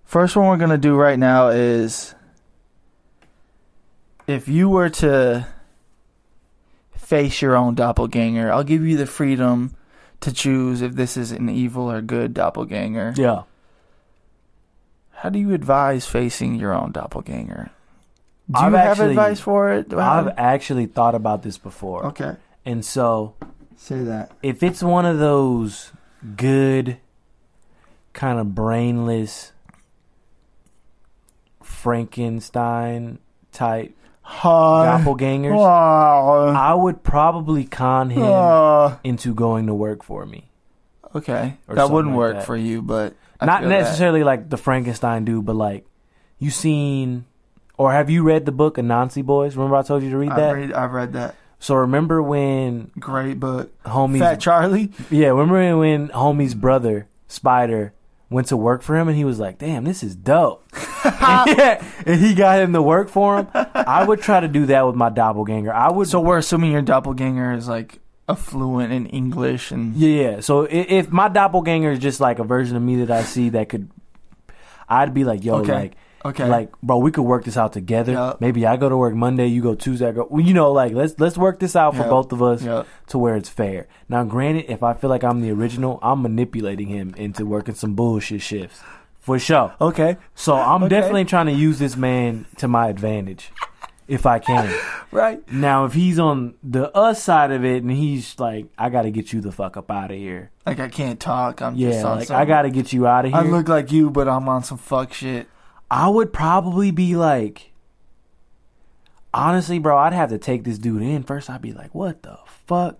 First 0.03 0.35
one 0.35 0.47
we're 0.47 0.57
gonna 0.57 0.77
do 0.77 0.95
right 0.95 1.17
now 1.17 1.49
is 1.49 2.15
if 4.27 4.47
you 4.47 4.67
were 4.67 4.89
to 4.89 5.47
face 6.97 7.41
your 7.41 7.55
own 7.55 7.75
doppelganger, 7.75 8.51
I'll 8.51 8.63
give 8.63 8.85
you 8.85 8.97
the 8.97 9.05
freedom 9.05 9.75
to 10.21 10.31
choose 10.31 10.81
if 10.81 10.93
this 10.95 11.17
is 11.17 11.31
an 11.31 11.49
evil 11.49 11.91
or 11.91 12.01
good 12.01 12.33
doppelganger. 12.33 13.13
Yeah. 13.17 13.43
How 15.11 15.29
do 15.29 15.37
you 15.39 15.53
advise 15.53 16.05
facing 16.07 16.55
your 16.55 16.73
own 16.73 16.91
doppelganger? 16.91 17.69
Do 18.49 18.59
you 18.59 18.65
I've 18.67 18.73
have 18.73 18.87
actually- 18.91 19.09
advice 19.11 19.39
for 19.39 19.71
it? 19.71 19.93
I've 19.93 20.33
actually 20.37 20.85
thought 20.87 21.15
about 21.15 21.43
this 21.43 21.57
before, 21.57 22.05
okay, 22.07 22.35
and 22.65 22.83
so 22.83 23.33
say 23.77 24.03
that. 24.03 24.31
if 24.41 24.61
it's 24.63 24.81
one 24.83 25.05
of 25.05 25.19
those 25.19 25.91
good 26.37 26.97
kind 28.13 28.39
of 28.39 28.53
brainless 28.53 29.51
Frankenstein 31.63 33.19
type 33.51 33.95
Hi. 34.23 35.01
doppelgangers, 35.03 35.55
Oh, 35.57 36.53
I 36.55 36.73
would 36.73 37.03
probably 37.03 37.65
con 37.65 38.09
him 38.09 38.23
oh. 38.23 38.99
into 39.03 39.33
going 39.33 39.67
to 39.67 39.73
work 39.73 40.03
for 40.03 40.25
me. 40.25 40.49
okay, 41.15 41.57
Or 41.67 41.75
that 41.75 41.81
something 41.81 41.93
wouldn't 41.95 42.13
like 42.13 42.17
work 42.17 42.35
that. 42.37 42.45
for 42.45 42.55
you, 42.55 42.81
but 42.81 43.15
I 43.39 43.45
Not 43.45 43.61
feel 43.61 43.69
that. 43.69 43.79
necessarily 43.81 44.23
like 44.23 44.49
the 44.49 44.57
Frankenstein 44.57 45.25
dude, 45.25 45.45
but 45.45 45.55
like 45.55 45.85
you 46.39 46.49
seen 46.51 47.25
or 47.77 47.91
have 47.91 48.09
you 48.09 48.23
read 48.23 48.45
the 48.45 48.51
book 48.51 48.77
Anansi 48.77 49.25
Boys? 49.25 49.55
Remember 49.55 49.75
I 49.77 49.81
told 49.81 50.03
you 50.03 50.11
to 50.11 50.17
read 50.17 50.29
I've 50.31 50.37
that? 50.37 50.51
read, 50.55 50.73
I've 50.73 50.91
read 50.91 51.13
that. 51.13 51.35
So 51.59 51.75
remember 51.75 52.21
when 52.23 52.91
Great 52.99 53.39
book. 53.39 53.71
homies 53.83 54.19
Fat 54.19 54.39
Charlie. 54.39 54.91
Yeah, 55.09 55.29
remember 55.29 55.77
when 55.77 56.09
homie's 56.09 56.55
brother, 56.55 57.07
Spider, 57.27 57.93
went 58.31 58.47
to 58.47 58.57
work 58.57 58.81
for 58.81 58.97
him 58.97 59.07
and 59.07 59.15
he 59.17 59.25
was 59.25 59.39
like, 59.39 59.59
damn, 59.59 59.83
this 59.83 60.01
is 60.01 60.15
dope. 60.15 60.65
and, 61.03 61.59
and 62.07 62.19
he 62.21 62.33
got 62.33 62.59
him 62.61 62.73
to 62.73 62.81
work 62.81 63.09
for 63.09 63.39
him. 63.39 63.47
I 63.53 64.03
would 64.03 64.21
try 64.21 64.39
to 64.39 64.47
do 64.47 64.65
that 64.67 64.87
with 64.87 64.95
my 64.95 65.09
doppelganger. 65.09 65.71
I 65.71 65.91
would. 65.91 66.07
So 66.07 66.19
we're 66.21 66.37
assuming 66.39 66.71
your 66.71 66.81
doppelganger 66.81 67.53
is 67.53 67.67
like 67.67 67.99
affluent 68.29 68.93
in 68.93 69.05
English 69.07 69.71
and 69.71 69.93
yeah, 69.95 70.21
yeah. 70.31 70.39
So 70.39 70.61
if, 70.63 70.89
if 70.89 71.11
my 71.11 71.27
doppelganger 71.27 71.91
is 71.91 71.99
just 71.99 72.19
like 72.21 72.39
a 72.39 72.43
version 72.45 72.77
of 72.77 72.81
me 72.81 73.03
that 73.03 73.11
I 73.11 73.23
see 73.23 73.49
that 73.49 73.67
could, 73.69 73.89
I'd 74.87 75.13
be 75.13 75.25
like, 75.25 75.43
yo, 75.43 75.55
Okay. 75.57 75.73
like, 75.73 75.93
Okay. 76.23 76.45
Like, 76.47 76.71
bro, 76.83 76.97
we 76.99 77.11
could 77.11 77.23
work 77.23 77.43
this 77.45 77.57
out 77.57 77.73
together. 77.73 78.11
Yup. 78.13 78.41
Maybe 78.41 78.65
I 78.67 78.77
go 78.77 78.89
to 78.89 78.95
work 78.97 79.13
Monday, 79.15 79.47
you 79.47 79.61
go 79.61 79.73
Tuesday. 79.75 80.07
I 80.09 80.11
go, 80.11 80.27
well, 80.29 80.45
you 80.45 80.53
know, 80.53 80.71
like 80.71 80.93
let's 80.93 81.19
let's 81.19 81.37
work 81.37 81.59
this 81.59 81.75
out 81.75 81.93
for 81.95 82.01
Yup. 82.01 82.09
both 82.09 82.31
of 82.31 82.41
us 82.43 82.61
Yup. 82.63 82.87
to 83.07 83.17
where 83.17 83.35
it's 83.35 83.49
fair. 83.49 83.87
Now, 84.07 84.23
granted, 84.23 84.65
if 84.71 84.83
I 84.83 84.93
feel 84.93 85.09
like 85.09 85.23
I'm 85.23 85.41
the 85.41 85.51
original, 85.51 85.99
I'm 86.03 86.21
manipulating 86.21 86.87
him 86.87 87.13
into 87.17 87.45
working 87.45 87.75
some 87.75 87.95
bullshit 87.95 88.41
shifts 88.41 88.81
for 89.19 89.39
sure. 89.39 89.73
Okay. 89.81 90.17
So 90.35 90.55
I'm 90.55 90.83
Okay. 90.83 90.89
definitely 90.95 91.25
trying 91.25 91.47
to 91.47 91.51
use 91.53 91.79
this 91.79 91.95
man 91.95 92.45
to 92.57 92.67
my 92.67 92.87
advantage, 92.89 93.51
if 94.07 94.25
I 94.25 94.39
can. 94.39 94.73
Right. 95.13 95.41
Now, 95.51 95.83
if 95.83 95.91
he's 95.93 96.19
on 96.19 96.53
the 96.63 96.89
us 96.95 97.21
side 97.21 97.51
of 97.51 97.65
it 97.65 97.83
and 97.83 97.91
he's 97.91 98.39
like, 98.39 98.67
I 98.77 98.87
got 98.87 99.01
to 99.01 99.11
get 99.11 99.33
you 99.33 99.41
the 99.41 99.51
fuck 99.51 99.75
up 99.75 99.91
out 99.91 100.09
of 100.09 100.15
here. 100.15 100.51
Like 100.65 100.79
I 100.79 100.87
can't 100.87 101.19
talk. 101.19 101.61
I'm 101.61 101.75
just 101.75 101.99
Yeah, 101.99 102.05
on 102.07 102.19
like 102.19 102.31
I 102.31 102.45
got 102.45 102.61
to 102.61 102.69
get 102.69 102.93
you 102.93 103.07
out 103.07 103.25
of 103.25 103.31
here. 103.33 103.41
I 103.41 103.43
look 103.43 103.67
like 103.67 103.91
you, 103.91 104.09
but 104.09 104.29
I'm 104.29 104.47
on 104.47 104.63
some 104.63 104.77
fuck 104.77 105.11
shit. 105.11 105.47
I 105.91 106.07
would 106.07 106.31
probably 106.31 106.91
be 106.91 107.17
like, 107.17 107.73
honestly, 109.33 109.77
bro, 109.77 109.97
I'd 109.97 110.13
have 110.13 110.29
to 110.29 110.37
take 110.37 110.63
this 110.63 110.77
dude 110.77 111.01
in 111.01 111.23
first. 111.23 111.49
I'd 111.49 111.61
be 111.61 111.73
like, 111.73 111.93
what 111.93 112.23
the 112.23 112.39
fuck? 112.65 112.97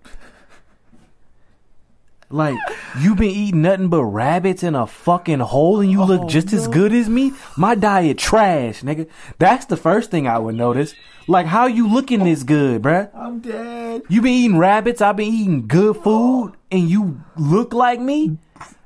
Like, 2.30 2.58
you've 3.00 3.18
been 3.18 3.30
eating 3.30 3.62
nothing 3.62 3.88
but 3.88 4.04
rabbits 4.04 4.62
in 4.62 4.76
a 4.76 4.86
fucking 4.86 5.40
hole 5.40 5.80
and 5.80 5.90
you 5.90 6.02
oh, 6.02 6.06
look 6.06 6.22
Oh, 6.24 6.28
just 6.28 6.52
as 6.52 6.68
good 6.68 6.92
as 6.92 7.08
me? 7.08 7.32
My 7.58 7.76
diet 7.76 8.18
trash, 8.18 8.82
nigga. 8.82 9.08
That's 9.40 9.66
the 9.66 9.78
first 9.78 10.12
thing 10.12 10.28
I 10.28 10.38
would 10.38 10.56
notice. 10.56 10.94
Like, 11.28 11.46
how 11.46 11.68
you 11.68 11.88
looking 11.88 12.26
this 12.26 12.44
good, 12.44 12.82
bruh? 12.82 13.10
I'm 13.16 13.40
dead. 13.40 14.02
You 14.10 14.22
been 14.22 14.34
eating 14.34 14.58
rabbits, 14.58 15.02
I've 15.02 15.16
been 15.16 15.34
eating 15.34 15.68
good 15.68 15.96
food, 15.98 16.56
and 16.70 16.90
you 16.90 17.22
look 17.38 17.74
like 17.74 18.02
me? 18.02 18.38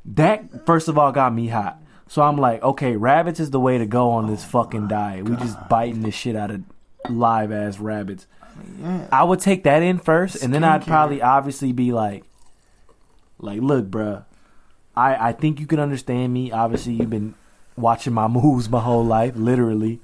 That, 0.06 0.66
first 0.68 0.88
of 0.88 1.00
all, 1.00 1.12
got 1.12 1.34
me 1.34 1.48
hot. 1.48 1.80
So 2.16 2.22
I'm 2.22 2.38
like, 2.38 2.64
okay, 2.64 2.96
rabbits 2.96 3.42
is 3.42 3.52
the 3.52 3.60
way 3.60 3.78
to 3.78 3.86
go 3.86 4.12
on 4.12 4.28
this 4.28 4.42
fucking 4.42 4.88
diet. 4.88 5.28
We 5.28 5.36
just 5.36 5.58
biting 5.68 6.00
the 6.00 6.12
shit 6.12 6.38
out 6.38 6.50
of 6.50 6.64
live 7.10 7.52
ass 7.52 7.78
rabbits. 7.78 8.26
Yeah. 8.82 9.10
I 9.12 9.26
would 9.26 9.42
take 9.42 9.66
that 9.66 9.84
in 9.84 9.98
first, 9.98 10.42
and 10.42 10.54
then 10.54 10.64
I'd 10.64 10.88
probably 10.88 11.22
obviously 11.22 11.74
be 11.74 11.92
like, 11.92 12.24
like, 13.38 13.60
look, 13.60 13.88
bruh, 13.88 14.24
I 14.96 15.32
I 15.32 15.32
think 15.34 15.60
you 15.60 15.68
can 15.68 15.82
understand 15.82 16.32
me. 16.34 16.54
Obviously, 16.54 16.94
you've 16.94 17.10
been 17.10 17.36
watching 17.76 18.14
my 18.14 18.28
moves 18.30 18.70
my 18.70 18.80
whole 18.80 19.04
life, 19.04 19.34
literally. 19.36 20.00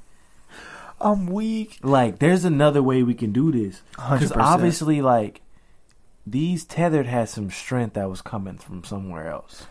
I'm 1.00 1.28
weak. 1.28 1.80
Like, 1.82 2.20
there's 2.20 2.44
another 2.44 2.84
way 2.84 3.04
we 3.04 3.14
can 3.14 3.32
do 3.32 3.54
this. 3.54 3.84
Because 3.92 4.34
obviously, 4.34 5.02
like, 5.02 5.40
these 6.28 6.66
tethered 6.66 7.06
had 7.06 7.30
some 7.30 7.50
strength 7.50 7.94
that 7.94 8.10
was 8.10 8.22
coming 8.22 8.58
from 8.58 8.84
somewhere 8.84 9.32
else. 9.32 9.66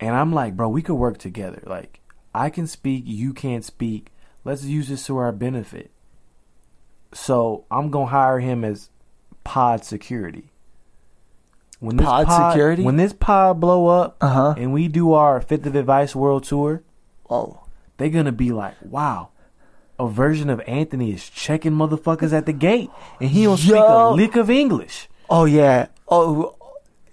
And 0.00 0.14
I'm 0.14 0.32
like, 0.32 0.56
bro, 0.56 0.68
we 0.68 0.82
could 0.82 0.94
work 0.96 1.18
together. 1.18 1.62
Like, 1.66 2.00
I 2.34 2.50
can 2.50 2.66
speak, 2.66 3.04
you 3.06 3.32
can't 3.32 3.64
speak. 3.64 4.08
Let's 4.44 4.64
use 4.64 4.88
this 4.88 5.06
to 5.06 5.16
our 5.16 5.32
benefit. 5.32 5.90
So 7.12 7.64
I'm 7.70 7.90
gonna 7.90 8.06
hire 8.06 8.40
him 8.40 8.64
as 8.64 8.90
pod 9.44 9.84
security. 9.84 10.50
When 11.78 11.98
Pod 11.98 12.52
security? 12.52 12.82
When 12.82 12.96
this 12.96 13.12
pod 13.12 13.60
blow 13.60 13.86
up 13.88 14.16
Uh 14.20 14.28
huh. 14.28 14.54
and 14.56 14.72
we 14.72 14.88
do 14.88 15.12
our 15.12 15.40
Fifth 15.42 15.66
of 15.66 15.74
Advice 15.76 16.14
World 16.16 16.44
Tour, 16.44 16.82
oh, 17.28 17.64
they're 17.96 18.08
gonna 18.08 18.32
be 18.32 18.50
like, 18.50 18.74
wow, 18.82 19.28
a 19.98 20.08
version 20.08 20.48
of 20.50 20.60
Anthony 20.66 21.12
is 21.12 21.28
checking 21.28 21.72
motherfuckers 21.72 22.32
at 22.32 22.46
the 22.46 22.52
gate, 22.54 22.90
and 23.20 23.30
he 23.30 23.44
don't 23.44 23.58
speak 23.58 23.74
a 23.76 24.10
lick 24.10 24.36
of 24.36 24.48
English. 24.50 25.08
Oh 25.28 25.44
yeah. 25.44 25.88
Oh. 26.08 26.54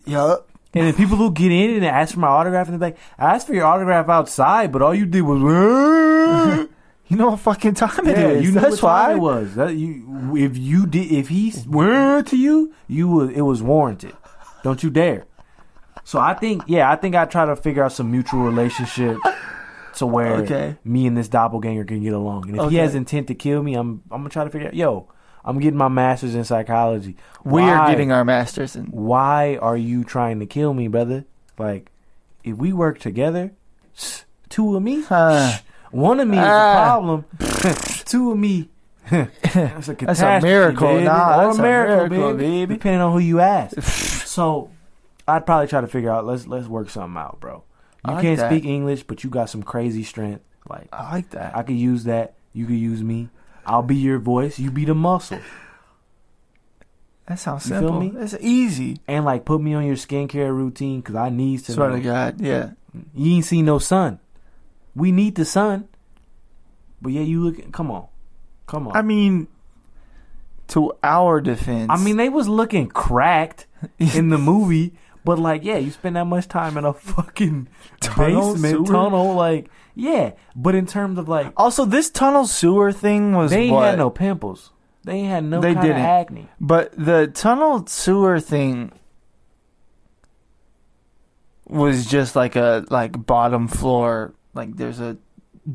Yup. 0.06 0.50
And 0.76 0.88
the 0.88 0.94
people 0.94 1.18
who 1.18 1.32
get 1.32 1.52
in 1.52 1.76
and 1.76 1.86
ask 1.86 2.14
for 2.16 2.20
my 2.20 2.28
autograph, 2.28 2.68
and 2.68 2.82
they're 2.82 2.90
like, 2.90 2.98
I 3.20 3.36
asked 3.36 3.46
for 3.48 3.54
your 3.54 3.66
autograph 3.66 4.10
outside, 4.10 4.72
but 4.72 4.82
all 4.82 4.94
you 4.96 5.06
did 5.06 5.22
was. 5.22 6.68
You 7.10 7.18
know 7.18 7.32
what 7.32 7.42
fucking 7.42 7.76
time 7.76 8.08
it 8.08 8.18
yeah, 8.18 8.28
is. 8.30 8.46
you 8.46 8.52
know 8.54 8.62
That's 8.62 8.82
why. 8.82 9.14
it 9.14 9.20
was. 9.20 9.56
That 9.56 9.76
you, 9.76 10.36
if 10.36 10.58
you 10.58 10.88
did, 10.88 11.12
if 11.12 11.28
he 11.28 11.52
swore 11.52 12.24
to 12.24 12.38
you, 12.38 12.74
you 12.88 13.08
was 13.08 13.30
it 13.32 13.42
was 13.42 13.62
warranted. 13.62 14.16
Don't 14.64 14.82
you 14.82 14.90
dare. 14.90 15.26
So 16.06 16.18
I 16.20 16.34
think, 16.34 16.64
yeah, 16.68 16.90
I 16.90 16.96
think 16.96 17.14
I 17.16 17.26
try 17.26 17.46
to 17.46 17.56
figure 17.56 17.84
out 17.84 17.92
some 17.92 18.10
mutual 18.10 18.40
relationship 18.44 19.18
to 19.98 20.06
where 20.08 20.36
Okay. 20.38 20.78
me 20.86 21.06
and 21.06 21.16
this 21.16 21.28
doppelganger 21.28 21.84
can 21.84 22.02
get 22.02 22.14
along. 22.14 22.50
And 22.50 22.58
if 22.60 22.72
he 22.72 22.78
has 22.78 22.96
intent 22.96 23.28
to 23.28 23.36
kill 23.36 23.62
me, 23.62 23.76
I'm 23.76 24.02
I'm 24.10 24.22
gonna 24.22 24.30
try 24.30 24.46
to 24.46 24.50
figure 24.50 24.70
out. 24.70 24.74
Yo, 24.74 25.08
I'm 25.46 25.60
getting 25.60 25.78
my 25.78 25.88
master's 25.90 26.36
in 26.36 26.44
psychology. 26.46 27.18
We 27.44 27.62
are 27.64 27.90
getting 27.90 28.12
our 28.12 28.24
masters 28.24 28.76
in. 28.76 28.86
Why 28.86 29.58
are 29.62 29.76
you 29.78 30.04
trying 30.04 30.40
to 30.40 30.46
kill 30.46 30.74
me, 30.74 30.88
brother? 30.88 31.26
Like, 31.58 31.92
if 32.44 32.56
we 32.58 32.72
work 32.74 33.00
together, 33.00 33.52
two 34.50 34.76
of 34.76 34.82
me, 34.84 35.02
Huh. 35.04 35.58
one 35.92 36.20
of 36.20 36.28
me 36.28 36.38
is 36.38 36.44
a 36.44 36.48
Ah. 36.48 36.84
problem. 36.86 37.26
two 38.06 38.32
of 38.32 38.38
me. 38.38 38.70
That's 39.10 39.90
a, 39.90 39.94
That's 39.96 40.22
a 40.22 40.40
miracle. 40.42 40.88
baby. 40.88 41.04
Nah, 41.04 41.42
or 41.42 41.46
that's 41.48 41.58
a 41.60 41.62
miracle, 41.62 42.08
miracle, 42.10 42.34
baby. 42.38 42.50
baby. 42.66 42.74
Depending 42.76 43.02
on 43.02 43.12
who 43.12 43.20
you 43.20 43.42
ask. 43.42 43.82
so, 44.26 44.70
I'd 45.28 45.46
probably 45.46 45.68
try 45.68 45.82
to 45.82 45.88
figure 45.88 46.10
out. 46.10 46.26
Let's 46.26 46.48
let's 46.48 46.68
work 46.68 46.90
something 46.90 47.18
out, 47.18 47.42
bro. 47.42 47.64
You 48.08 48.14
like 48.14 48.22
can't 48.22 48.40
that. 48.40 48.50
speak 48.50 48.64
English, 48.66 49.04
but 49.04 49.24
you 49.24 49.30
got 49.30 49.50
some 49.50 49.62
crazy 49.62 50.04
strength. 50.04 50.42
Like 50.70 50.88
I 50.94 51.12
like 51.12 51.30
that. 51.32 51.56
I 51.56 51.64
could 51.64 51.76
use 51.76 52.06
that. 52.06 52.36
You 52.54 52.66
could 52.66 52.78
use 52.78 53.04
me. 53.04 53.28
I'll 53.66 53.84
be 53.84 53.96
your 53.96 54.20
voice. 54.20 54.60
You 54.60 54.72
be 54.72 54.86
the 54.86 54.96
muscle. 54.96 55.40
That 57.28 57.40
sounds 57.40 57.66
You 57.66 57.72
feel 57.72 57.80
simple. 57.82 58.00
me? 58.00 58.10
That's 58.10 58.36
easy. 58.42 59.00
And 59.08 59.24
like 59.26 59.46
put 59.46 59.62
me 59.62 59.74
on 59.74 59.86
your 59.86 59.96
skincare 59.96 60.54
routine 60.54 61.00
because 61.02 61.16
I 61.16 61.30
need 61.30 61.64
to. 61.66 61.72
Swear 61.72 61.90
know. 61.90 61.96
to 61.96 62.02
God. 62.02 62.42
Yeah. 62.42 62.72
You 63.16 63.36
ain't 63.36 63.46
seen 63.46 63.66
no 63.66 63.80
sun. 63.80 64.20
We 64.96 65.12
need 65.12 65.36
the 65.36 65.46
sun. 65.46 65.88
But 67.02 67.14
yeah, 67.14 67.22
you 67.22 67.44
look. 67.44 67.72
Come 67.72 67.92
on, 67.92 68.08
come 68.68 68.88
on. 68.88 68.96
I 68.96 69.02
mean, 69.02 69.48
to 70.70 70.94
our 71.04 71.42
defense. 71.42 71.88
I 71.90 71.98
mean, 71.98 72.18
they 72.18 72.30
was 72.30 72.48
looking 72.48 72.88
cracked 72.88 73.68
in 74.00 74.30
the 74.30 74.38
movie, 74.38 74.94
but 75.26 75.40
like, 75.40 75.64
yeah, 75.64 75.78
you 75.78 75.92
spend 75.92 76.16
that 76.16 76.26
much 76.26 76.48
time 76.48 76.78
in 76.78 76.86
a 76.86 76.94
fucking 76.94 77.68
Tunnel, 78.00 78.54
basement 78.54 78.76
sewer? 78.76 78.86
tunnel, 78.86 79.34
like, 79.34 79.70
yeah. 79.96 80.32
But 80.56 80.76
in 80.76 80.86
terms 80.86 81.18
of 81.18 81.28
like, 81.30 81.52
also 81.58 81.86
this 81.86 82.10
tunnel 82.10 82.46
sewer 82.48 82.92
thing 82.92 83.34
was 83.34 83.52
they 83.52 83.64
ain't 83.64 83.74
what? 83.74 83.86
had 83.90 83.98
no 83.98 84.10
pimples. 84.10 84.72
They 85.04 85.16
ain't 85.16 85.30
had 85.30 85.44
no 85.44 85.60
They 85.62 85.74
kind 85.74 85.86
didn't. 85.88 86.02
of 86.02 86.06
acne. 86.06 86.48
But 86.60 86.94
the 86.98 87.28
tunnel 87.28 87.86
sewer 87.88 88.40
thing 88.40 88.92
was 91.68 92.06
just 92.06 92.36
like 92.36 92.56
a 92.56 92.86
like 92.90 93.26
bottom 93.26 93.68
floor. 93.68 94.34
Like 94.54 94.76
there's 94.78 95.00
a 95.00 95.18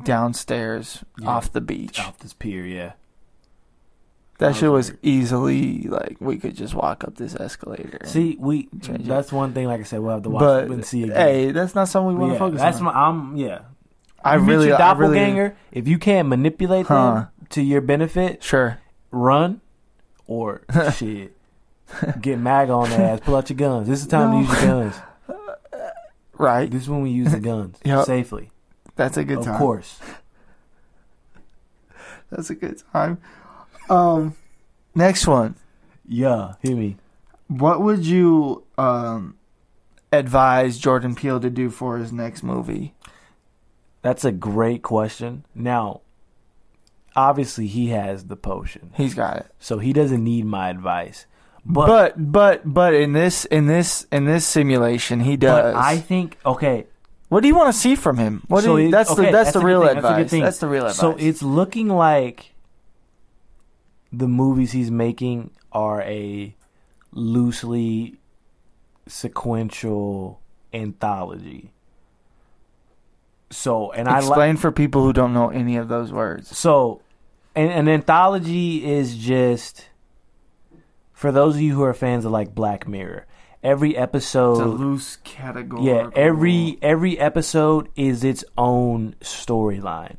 downstairs 0.05 1.05
Yeah. 1.19 1.29
off 1.29 1.53
the 1.53 1.61
beach. 1.61 1.99
Off 2.01 2.19
this 2.19 2.33
pier, 2.35 2.65
yeah. 2.65 2.93
That 4.39 4.51
That 4.53 4.57
shit 4.57 4.71
was 4.71 4.91
was 4.91 4.91
weird. 4.93 4.99
easily 5.03 5.83
like 5.89 6.17
we 6.21 6.39
could 6.39 6.55
just 6.55 6.73
walk 6.75 7.03
up 7.05 7.17
this 7.17 7.35
escalator. 7.35 7.99
and- 8.01 8.09
See, 8.09 8.37
we 8.39 8.69
Change 8.81 9.01
it. 9.01 9.07
that's 9.07 9.33
one 9.33 9.53
thing. 9.53 9.67
Like 9.67 9.81
I 9.81 9.83
said, 9.83 10.01
we'll 10.01 10.13
have 10.15 10.23
to 10.23 10.31
watch 10.31 10.41
but 10.41 10.71
and 10.71 10.85
see 10.85 11.03
again. 11.05 11.17
hey, 11.17 11.51
that's 11.51 11.75
not 11.75 11.89
something 11.89 12.15
we 12.15 12.15
But 12.15 12.21
want 12.21 12.31
to 12.31 12.35
yeah, 12.35 12.39
focus 12.39 12.61
that's 12.61 12.79
on. 12.79 12.85
my. 12.85 12.93
I'm 12.93 13.37
yeah. 13.37 13.59
I 14.31 14.37
you 14.37 14.43
meet 14.43 14.49
really, 14.53 14.67
your 14.69 14.81
I 14.83 14.93
really, 14.93 15.15
doppelganger. 15.19 15.57
if 15.73 15.89
you 15.89 15.99
can't 15.99 16.29
manipulate 16.29 16.87
Huh. 16.87 16.95
them 17.15 17.29
to 17.51 17.63
your 17.63 17.81
benefit, 17.81 18.43
sure. 18.43 18.79
run 19.11 19.61
or 20.27 20.63
shit. 20.95 21.35
Get 22.21 22.39
mag 22.39 22.69
on 22.71 22.91
their 22.91 23.01
ass. 23.01 23.21
Pull 23.21 23.37
out 23.37 23.49
your 23.51 23.57
guns. 23.57 23.89
This 23.89 24.01
is 24.01 24.07
the 24.07 24.11
time 24.11 24.31
No. 24.31 24.47
to 24.47 24.53
use 24.53 24.63
your 24.63 24.71
guns. 24.83 25.01
Right, 26.41 26.71
This 26.71 26.83
is 26.83 26.89
when 26.89 27.03
we 27.03 27.11
use 27.11 27.33
the 27.33 27.41
guns 27.41 27.79
Yep. 27.85 28.05
safely. 28.07 28.51
that's 28.95 29.17
a 29.17 29.25
good 29.25 29.39
of 29.39 29.45
time. 29.45 29.55
Of 29.55 29.61
course. 29.61 29.99
That's 32.31 32.51
a 32.51 32.55
good 32.55 32.83
time. 32.93 33.19
Um, 33.89 34.35
next 34.95 35.27
one. 35.27 35.55
Yeah, 36.07 36.55
hit 36.61 36.77
me. 36.77 36.97
What 37.49 37.81
would 37.83 38.05
you 38.05 38.65
um 38.77 39.37
advise 40.13 40.79
Jordan 40.79 41.15
Peele 41.15 41.41
to 41.41 41.49
do 41.51 41.71
for 41.71 41.97
his 41.99 42.13
next 42.13 42.43
movie? 42.43 42.95
That's 44.09 44.25
a 44.25 44.33
great 44.33 44.81
question. 44.83 45.45
Now, 45.55 46.01
obviously, 47.15 47.67
he 47.67 47.89
has 47.89 48.25
the 48.25 48.37
potion, 48.37 48.91
He's 48.95 49.13
got 49.13 49.37
it. 49.37 49.47
so 49.59 49.81
he 49.81 49.93
doesn't 49.93 50.25
need 50.25 50.47
my 50.47 50.71
advice. 50.71 51.27
But 51.63 51.87
But 52.17 52.33
but 52.33 52.73
but 52.73 52.95
in 52.95 53.13
this 53.13 53.45
in 53.45 53.67
this 53.67 54.07
in 54.11 54.25
this 54.25 54.47
simulation, 54.47 55.21
he 55.21 55.37
does. 55.37 55.75
but 55.75 55.79
I 55.79 55.99
think 55.99 56.39
okay. 56.47 56.87
what 57.29 57.43
do 57.43 57.49
you 57.49 57.55
want 57.55 57.71
to 57.75 57.79
see 57.79 57.97
from 57.97 58.17
him? 58.17 58.45
What 58.49 58.65
so 58.65 58.79
do 58.79 58.85
you, 58.85 58.91
that's 58.91 59.11
okay, 59.11 59.27
the 59.27 59.31
that's, 59.33 59.55
a 59.55 59.59
the 59.59 59.65
real 59.67 59.83
thing, 59.83 59.95
that's 59.97 60.07
advice. 60.07 60.31
thing. 60.31 60.43
That's 60.43 60.59
the 60.59 60.69
real 60.69 60.87
advice. 60.87 60.97
So 60.97 61.15
it's 61.19 61.43
looking 61.43 61.89
like 61.89 62.55
the 64.11 64.27
movies 64.27 64.73
he's 64.73 64.91
making 64.91 65.51
are 65.71 66.01
a 66.01 66.57
loosely 67.13 68.17
sequential 69.07 70.41
anthology. 70.73 71.75
So 73.51 73.93
and 73.93 74.09
I 74.09 74.19
explain 74.19 74.57
for 74.57 74.71
people 74.73 75.03
who 75.03 75.13
don't 75.13 75.33
know 75.33 75.49
any 75.51 75.77
of 75.77 75.89
those 75.89 76.13
words. 76.13 76.57
so 76.57 77.01
an, 77.57 77.71
an 77.71 77.89
anthology 77.89 78.85
is 78.85 79.17
just 79.17 79.89
for 81.13 81.33
those 81.33 81.57
of 81.57 81.61
you 81.63 81.75
who 81.75 81.83
are 81.83 81.95
fans 81.95 82.25
of 82.25 82.33
like 82.33 82.55
Black 82.55 82.87
Mirror. 82.87 83.27
every 83.63 83.97
episode, 83.97 84.53
It's 84.53 84.61
a 84.61 84.67
loose 84.67 85.17
category. 85.25 85.85
yeah, 85.85 86.11
every 86.15 86.79
every 86.83 87.19
episode 87.19 87.89
is 87.97 88.23
its 88.23 88.45
own 88.57 89.15
storyline. 89.21 90.17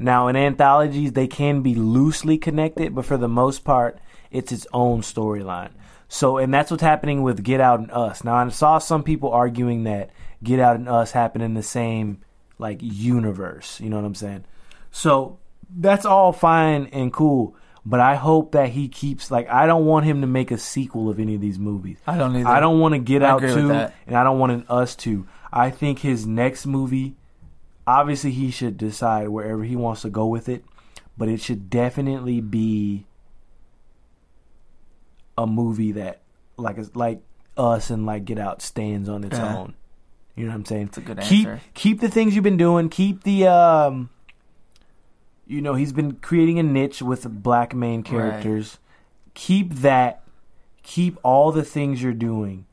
Now, 0.00 0.28
in 0.28 0.36
anthologies, 0.36 1.12
they 1.12 1.26
can 1.26 1.62
be 1.62 1.74
loosely 1.74 2.38
connected, 2.38 2.94
but 2.94 3.04
for 3.04 3.16
the 3.16 3.28
most 3.28 3.64
part, 3.64 3.98
it's 4.30 4.52
its 4.52 4.66
own 4.72 5.00
storyline. 5.02 5.70
So, 6.08 6.38
and 6.38 6.54
that's 6.54 6.70
what's 6.70 6.82
happening 6.84 7.22
with 7.22 7.42
Get 7.42 7.60
Out 7.60 7.80
and 7.80 7.90
Us. 7.90 8.22
Now, 8.22 8.34
I 8.36 8.48
saw 8.50 8.78
some 8.78 9.02
people 9.02 9.30
arguing 9.30 9.84
that 9.84 10.10
Get 10.42 10.60
Out 10.60 10.76
and 10.76 10.88
Us 10.88 11.10
happen 11.10 11.40
in 11.40 11.54
the 11.54 11.64
same 11.64 12.20
like 12.58 12.78
universe. 12.82 13.80
You 13.80 13.88
know 13.90 13.96
what 13.96 14.04
I'm 14.04 14.14
saying? 14.14 14.44
So 14.90 15.38
that's 15.76 16.04
all 16.04 16.32
fine 16.32 16.86
and 16.92 17.12
cool. 17.12 17.54
But 17.86 18.00
I 18.00 18.16
hope 18.16 18.52
that 18.52 18.70
he 18.70 18.88
keeps 18.88 19.30
like 19.30 19.48
I 19.48 19.66
don't 19.66 19.86
want 19.86 20.04
him 20.04 20.20
to 20.20 20.26
make 20.26 20.50
a 20.50 20.58
sequel 20.58 21.08
of 21.08 21.18
any 21.18 21.34
of 21.34 21.40
these 21.40 21.58
movies. 21.58 21.98
I 22.06 22.18
don't 22.18 22.36
either. 22.36 22.48
I 22.48 22.60
don't 22.60 22.80
want 22.80 22.92
to 22.94 22.98
get 22.98 23.22
I 23.22 23.28
out 23.28 23.40
two, 23.40 23.70
and 23.72 24.16
I 24.16 24.24
don't 24.24 24.38
want 24.38 24.52
an 24.52 24.66
us 24.68 24.94
two. 24.94 25.26
I 25.50 25.70
think 25.70 26.00
his 26.00 26.26
next 26.26 26.66
movie, 26.66 27.14
obviously, 27.86 28.32
he 28.32 28.50
should 28.50 28.76
decide 28.76 29.28
wherever 29.30 29.64
he 29.64 29.74
wants 29.74 30.02
to 30.02 30.10
go 30.10 30.26
with 30.26 30.50
it, 30.50 30.64
but 31.16 31.28
it 31.30 31.40
should 31.40 31.70
definitely 31.70 32.42
be 32.42 33.06
a 35.38 35.46
movie 35.46 35.92
that, 35.92 36.20
like, 36.56 36.76
like 36.94 37.20
us 37.56 37.90
and 37.90 38.04
like 38.04 38.24
Get 38.24 38.38
Out 38.38 38.60
stands 38.60 39.08
on 39.08 39.24
its 39.24 39.38
Yeah. 39.38 39.56
own. 39.56 39.74
You 40.38 40.44
know 40.44 40.50
what 40.50 40.58
I'm 40.58 40.64
saying? 40.66 40.86
That's 40.86 40.98
a 40.98 41.00
good 41.00 41.20
keep 41.20 41.48
answer. 41.48 41.60
keep 41.74 42.00
the 42.00 42.08
things 42.08 42.36
you've 42.36 42.44
been 42.44 42.56
doing. 42.56 42.88
Keep 42.90 43.24
the 43.24 43.48
um. 43.48 44.08
You 45.48 45.60
know 45.60 45.74
he's 45.74 45.92
been 45.92 46.12
creating 46.12 46.60
a 46.60 46.62
niche 46.62 47.02
with 47.02 47.26
black 47.42 47.74
main 47.74 48.04
characters. 48.04 48.78
Keep 49.34 49.74
that. 49.76 50.22
Keep 50.84 51.18
all 51.24 51.50
the 51.50 51.64
things 51.64 52.00
you're 52.00 52.12
doing, 52.12 52.66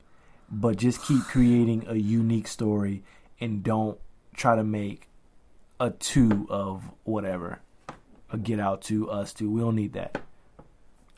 but 0.50 0.78
just 0.78 1.02
keep 1.04 1.24
creating 1.28 1.86
a 1.88 1.96
unique 1.96 2.48
story 2.48 3.02
and 3.42 3.64
don't 3.64 3.98
try 4.36 4.56
to 4.56 4.64
make 4.64 5.10
a 5.80 5.90
two 5.90 6.46
of 6.52 6.84
whatever. 7.04 7.62
A 8.32 8.38
Get 8.38 8.60
Out 8.60 8.84
two, 8.84 9.10
Us 9.10 9.34
two. 9.34 9.50
We 9.50 9.62
don't 9.62 9.76
need 9.76 9.94
that. 9.94 10.22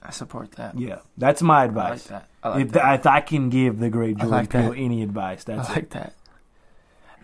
I 0.02 0.11
support 0.11 0.53
that. 0.53 0.80
Yeah, 0.80 0.99
that's 1.18 1.41
my 1.41 1.56
I 1.56 1.60
like 1.64 1.69
advice. 1.69 2.03
that. 2.06 2.30
I 2.41 2.49
like 2.49 2.65
if, 2.68 2.72
that. 2.72 2.99
if 3.02 3.06
I 3.06 3.19
can 3.19 3.49
give 3.49 3.80
the 3.80 3.90
great 3.90 4.15
Jordan 4.15 4.32
like 4.32 4.49
Peele 4.49 4.74
any 4.78 5.03
advice, 5.03 5.44
that's 5.44 5.69
I 5.69 5.74
it. 5.74 5.76
like 5.76 5.90
that. 5.90 6.14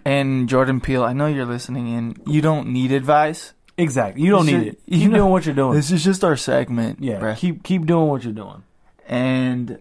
And 0.06 0.50
Jordan 0.50 0.82
Peele, 0.82 1.04
I 1.04 1.14
know 1.14 1.28
you're 1.28 1.46
listening 1.46 1.88
in. 1.88 2.16
You 2.28 2.42
don't 2.42 2.68
need 2.70 2.92
advice. 2.92 3.54
Exactly. 3.78 4.22
You 4.24 4.32
don't 4.32 4.48
You 4.50 4.58
need 4.58 4.64
should- 4.66 4.74
it. 4.74 4.80
you 4.88 5.10
know- 5.10 5.18
doing 5.18 5.32
what 5.32 5.46
you're 5.46 5.56
doing. 5.56 5.76
This 5.76 5.92
is 5.92 6.04
just 6.04 6.24
our 6.24 6.36
segment. 6.36 7.00
yeah. 7.02 7.36
Keep 7.36 7.64
keep 7.64 7.86
doing 7.86 8.08
what 8.10 8.24
you're 8.24 8.34
doing. 8.34 8.64
and 9.08 9.80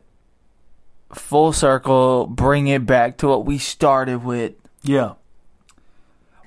full 1.13 1.53
circle, 1.53 2.27
bring 2.27 2.69
it 2.69 2.87
back 2.87 3.19
to 3.19 3.29
what 3.29 3.45
we 3.45 3.59
started 3.59 4.25
with. 4.25 4.53
Yeah. 4.83 5.15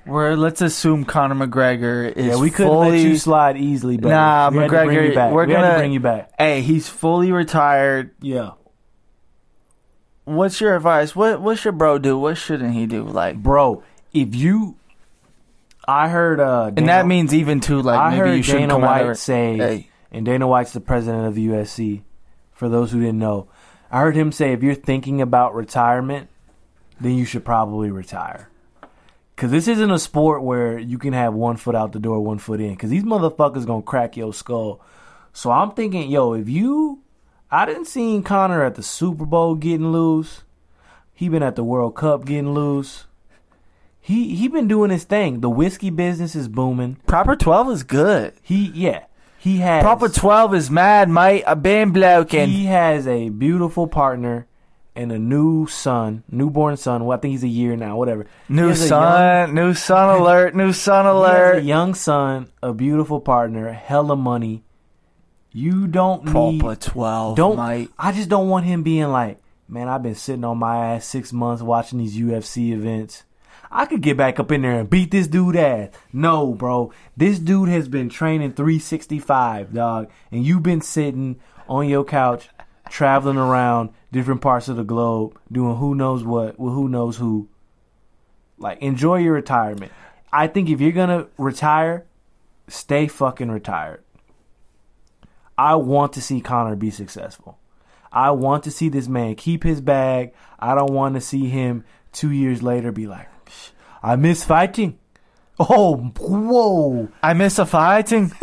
Where 0.04 0.36
let's 0.36 0.60
assume 0.60 1.04
Conor 1.04 1.46
McGregor 1.46 2.12
is 2.12 2.26
Yeah. 2.26 2.36
We 2.36 2.50
fully, 2.50 2.90
let 2.92 2.98
you 3.00 3.16
slide 3.16 3.56
easily, 3.56 3.96
but 3.96 4.08
Nah, 4.10 4.50
we 4.50 4.58
had 4.58 4.64
to 4.64 4.68
bring 4.70 4.88
McGregor, 4.88 5.08
you 5.08 5.14
back. 5.14 5.32
we're 5.32 5.46
we 5.46 5.52
gonna- 5.52 5.72
to 5.72 5.78
bring 5.78 5.92
you 5.92 6.00
back. 6.00 6.30
Hey, 6.38 6.62
he's 6.62 6.88
fully 6.88 7.32
retired. 7.32 8.10
Yeah. 8.20 8.50
What's 10.26 10.60
your 10.60 10.74
advice? 10.76 11.14
What 11.16 11.40
what 11.40 11.56
should 11.58 11.78
bro 11.78 11.98
do? 11.98 12.18
What 12.18 12.36
shouldn't 12.36 12.74
he 12.74 12.86
do? 12.86 13.04
Like, 13.04 13.36
Bro, 13.42 13.82
if 14.12 14.34
you 14.34 14.76
I 15.86 16.08
heard 16.08 16.40
uh 16.40 16.72
and 16.76 16.88
that 16.88 17.06
means 17.06 17.32
even 17.32 17.60
too 17.60 17.80
like 17.80 17.98
I 17.98 18.10
maybe 18.10 18.18
heard 18.18 18.36
you 18.36 18.42
shouldn't 18.42 18.62
Dana 18.62 18.74
come 18.74 18.82
White 18.82 19.02
out. 19.04 19.10
of- 19.12 19.18
say 19.18 19.56
Hey, 19.56 19.90
and 20.10 20.26
Dana 20.26 20.46
White's 20.48 20.72
the 20.72 20.80
president 20.80 21.26
of 21.26 21.34
the 21.36 21.46
UFC. 21.46 22.02
For 22.52 22.68
those 22.68 22.90
who 22.90 22.98
didn't 23.00 23.18
know, 23.20 23.46
I 23.90 24.00
heard 24.00 24.16
him 24.16 24.32
say 24.32 24.52
if 24.52 24.62
you're 24.64 24.74
thinking 24.74 25.20
about 25.20 25.54
retirement, 25.54 26.28
then 27.00 27.12
you 27.14 27.24
should 27.24 27.44
probably 27.44 27.90
retire. 27.90 28.48
Cause 29.36 29.50
this 29.50 29.68
isn't 29.68 29.90
a 29.90 29.98
sport 29.98 30.42
where 30.42 30.76
you 30.78 30.98
can 30.98 31.12
have 31.12 31.34
one 31.34 31.56
foot 31.56 31.74
out 31.76 31.92
the 31.92 31.98
door, 32.00 32.18
one 32.20 32.38
foot 32.38 32.60
in. 32.60 32.74
Cause 32.74 32.90
these 32.90 33.04
motherfuckers 33.04 33.66
gonna 33.66 33.82
crack 33.82 34.16
your 34.16 34.32
skull. 34.34 34.80
So 35.34 35.50
I'm 35.52 35.72
thinking, 35.72 36.10
yo, 36.10 36.32
if 36.32 36.48
you, 36.48 37.02
I 37.50 37.64
didn't 37.66 37.84
see 37.86 38.20
Conor 38.22 38.64
at 38.64 38.74
the 38.74 38.82
Super 38.82 39.24
Bowl 39.24 39.54
getting 39.54 39.92
loose. 39.92 40.42
He 41.14 41.28
been 41.28 41.42
at 41.42 41.56
the 41.56 41.64
World 41.64 41.94
Cup 41.96 42.24
getting 42.24 42.52
loose. 42.52 43.06
He 44.00 44.34
he 44.36 44.48
been 44.48 44.68
doing 44.68 44.90
his 44.90 45.04
thing. 45.04 45.40
The 45.40 45.50
whiskey 45.50 45.90
business 45.90 46.34
is 46.36 46.48
booming. 46.48 46.96
proper 47.06 47.34
twelve 47.36 47.70
is 47.70 47.82
good. 47.82 48.34
He 48.42 48.70
yeah, 48.74 49.04
he 49.38 49.58
has 49.58 49.82
Proper 49.82 50.08
twelve 50.08 50.54
is 50.54 50.70
mad, 50.70 51.08
mate. 51.08 51.44
I've 51.46 51.62
been 51.62 51.90
bloking. 51.90 52.48
he 52.48 52.66
has 52.66 53.06
a 53.08 53.30
beautiful 53.30 53.86
partner 53.88 54.46
and 54.94 55.10
a 55.12 55.18
new 55.18 55.66
son, 55.66 56.22
newborn 56.30 56.76
son. 56.76 57.04
Well, 57.04 57.18
I 57.18 57.20
think 57.20 57.32
he's 57.32 57.44
a 57.44 57.48
year 57.48 57.76
now, 57.76 57.96
whatever. 57.96 58.26
New 58.48 58.74
son, 58.74 58.88
sun, 59.48 59.54
new 59.54 59.74
sun 59.74 60.20
alert, 60.20 60.54
new 60.54 60.72
son 60.72 61.04
young- 61.04 61.14
he 61.22 61.22
has 61.22 61.38
alert. 61.40 61.56
a 61.58 61.62
young 61.62 61.94
son, 61.94 62.48
a 62.62 62.72
beautiful 62.72 63.20
partner, 63.20 63.72
hella 63.72 64.16
money. 64.16 64.62
You 65.56 65.86
don't 65.86 66.26
need. 66.26 66.60
Proper 66.60 66.76
twelve, 66.76 67.36
Don't. 67.38 67.56
mate. 67.56 67.88
I 67.98 68.12
just 68.12 68.28
don't 68.28 68.50
want 68.50 68.66
him 68.66 68.82
being 68.82 69.08
like, 69.08 69.38
man, 69.66 69.88
I've 69.88 70.02
been 70.02 70.14
sitting 70.14 70.44
on 70.44 70.58
my 70.58 70.92
ass 70.92 71.06
six 71.06 71.32
months 71.32 71.62
watching 71.62 71.98
these 71.98 72.14
UFC 72.14 72.72
events. 72.72 73.24
I 73.70 73.86
could 73.86 74.02
get 74.02 74.18
back 74.18 74.38
up 74.38 74.52
in 74.52 74.60
there 74.60 74.78
and 74.78 74.90
beat 74.90 75.10
this 75.10 75.28
dude 75.28 75.56
ass. 75.56 75.92
No, 76.12 76.52
bro. 76.52 76.92
This 77.16 77.38
dude 77.38 77.70
has 77.70 77.88
been 77.88 78.10
training 78.10 78.52
365, 78.52 79.72
dog. 79.72 80.10
And 80.30 80.44
you've 80.44 80.62
been 80.62 80.82
sitting 80.82 81.40
on 81.70 81.88
your 81.88 82.04
couch, 82.04 82.50
traveling 82.90 83.38
around 83.38 83.94
different 84.12 84.42
parts 84.42 84.68
of 84.68 84.76
the 84.76 84.84
globe, 84.84 85.38
doing 85.50 85.76
who 85.76 85.94
knows 85.94 86.22
what 86.22 86.58
with 86.60 86.74
who 86.74 86.86
knows 86.86 87.16
who. 87.16 87.48
Like, 88.58 88.82
enjoy 88.82 89.20
your 89.20 89.32
retirement. 89.32 89.90
I 90.30 90.48
think 90.48 90.68
if 90.68 90.82
you're 90.82 90.92
going 90.92 91.08
to 91.08 91.28
retire, 91.38 92.04
stay 92.68 93.08
fucking 93.08 93.50
retired. 93.50 94.02
I 95.58 95.76
want 95.76 96.12
to 96.14 96.22
see 96.22 96.40
Conor 96.40 96.76
be 96.76 96.90
successful. 96.90 97.58
I 98.12 98.30
want 98.30 98.64
to 98.64 98.70
see 98.70 98.88
this 98.88 99.08
man 99.08 99.34
keep 99.34 99.62
his 99.62 99.80
bag. 99.80 100.32
I 100.58 100.74
don't 100.74 100.92
want 100.92 101.14
to 101.14 101.20
see 101.20 101.48
him 101.48 101.84
two 102.12 102.30
years 102.30 102.62
later 102.62 102.92
be 102.92 103.06
like, 103.06 103.28
I 104.02 104.16
miss 104.16 104.44
fighting. 104.44 104.98
Oh, 105.58 105.96
whoa. 106.18 107.08
I 107.22 107.32
miss 107.32 107.58
a 107.58 107.66
fighting. 107.66 108.32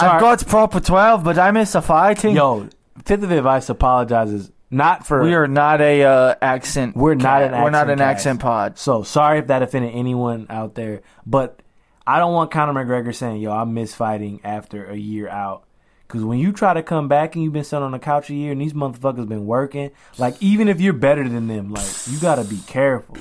I've 0.00 0.20
got 0.20 0.46
proper 0.46 0.80
twelve, 0.80 1.24
but 1.24 1.38
I 1.38 1.50
miss 1.50 1.74
a 1.74 1.80
fighting. 1.80 2.36
Yo, 2.36 2.68
Fifth 3.04 3.22
of 3.22 3.30
Advice 3.30 3.70
apologizes 3.70 4.52
not 4.70 5.06
for. 5.06 5.22
we 5.22 5.34
are 5.34 5.48
not 5.48 5.80
a 5.80 6.02
uh, 6.02 6.34
accent. 6.42 6.94
We're 6.94 7.14
not 7.14 7.42
an 7.42 7.52
We're 7.52 7.70
not 7.70 7.88
an 7.88 7.98
cast. 7.98 8.18
accent 8.18 8.40
pod. 8.40 8.78
So 8.78 9.02
sorry 9.02 9.38
if 9.38 9.46
that 9.46 9.62
offended 9.62 9.94
anyone 9.94 10.46
out 10.50 10.74
there, 10.74 11.00
but 11.24 11.62
I 12.08 12.18
don't 12.18 12.32
want 12.32 12.50
Conor 12.50 12.72
McGregor 12.72 13.14
saying, 13.14 13.40
"Yo, 13.42 13.52
I 13.52 13.64
miss 13.64 13.94
fighting 13.94 14.40
after 14.42 14.86
a 14.86 14.96
year 14.96 15.28
out." 15.28 15.64
Because 16.06 16.24
when 16.24 16.38
you 16.38 16.52
try 16.52 16.72
to 16.72 16.82
come 16.82 17.06
back 17.06 17.34
and 17.34 17.44
you've 17.44 17.52
been 17.52 17.64
sitting 17.64 17.82
on 17.84 17.90
the 17.92 17.98
couch 17.98 18.30
a 18.30 18.34
year 18.34 18.50
and 18.52 18.60
these 18.60 18.72
motherfuckers 18.72 19.28
been 19.28 19.44
working, 19.44 19.90
like 20.16 20.36
even 20.40 20.66
if 20.68 20.80
you're 20.80 20.94
better 20.94 21.28
than 21.28 21.48
them, 21.48 21.70
like 21.70 21.86
you 22.10 22.18
gotta 22.18 22.44
be 22.44 22.60
careful. 22.66 23.18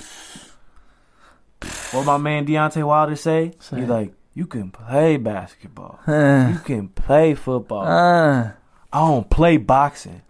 What 1.92 2.06
my 2.06 2.18
man 2.18 2.46
Deontay 2.46 2.86
Wilder 2.86 3.16
say? 3.18 3.54
Say. 3.60 3.80
He's 3.82 3.90
like, 3.90 4.14
you 4.34 4.46
can 4.46 4.72
play 4.72 5.18
basketball, 5.18 6.00
Uh, 6.08 6.52
you 6.54 6.60
can 6.60 6.88
play 6.90 7.34
football. 7.34 7.86
uh, 7.86 8.52
I 8.94 9.00
don't 9.00 9.30
play 9.30 9.58
boxing. 9.58 10.22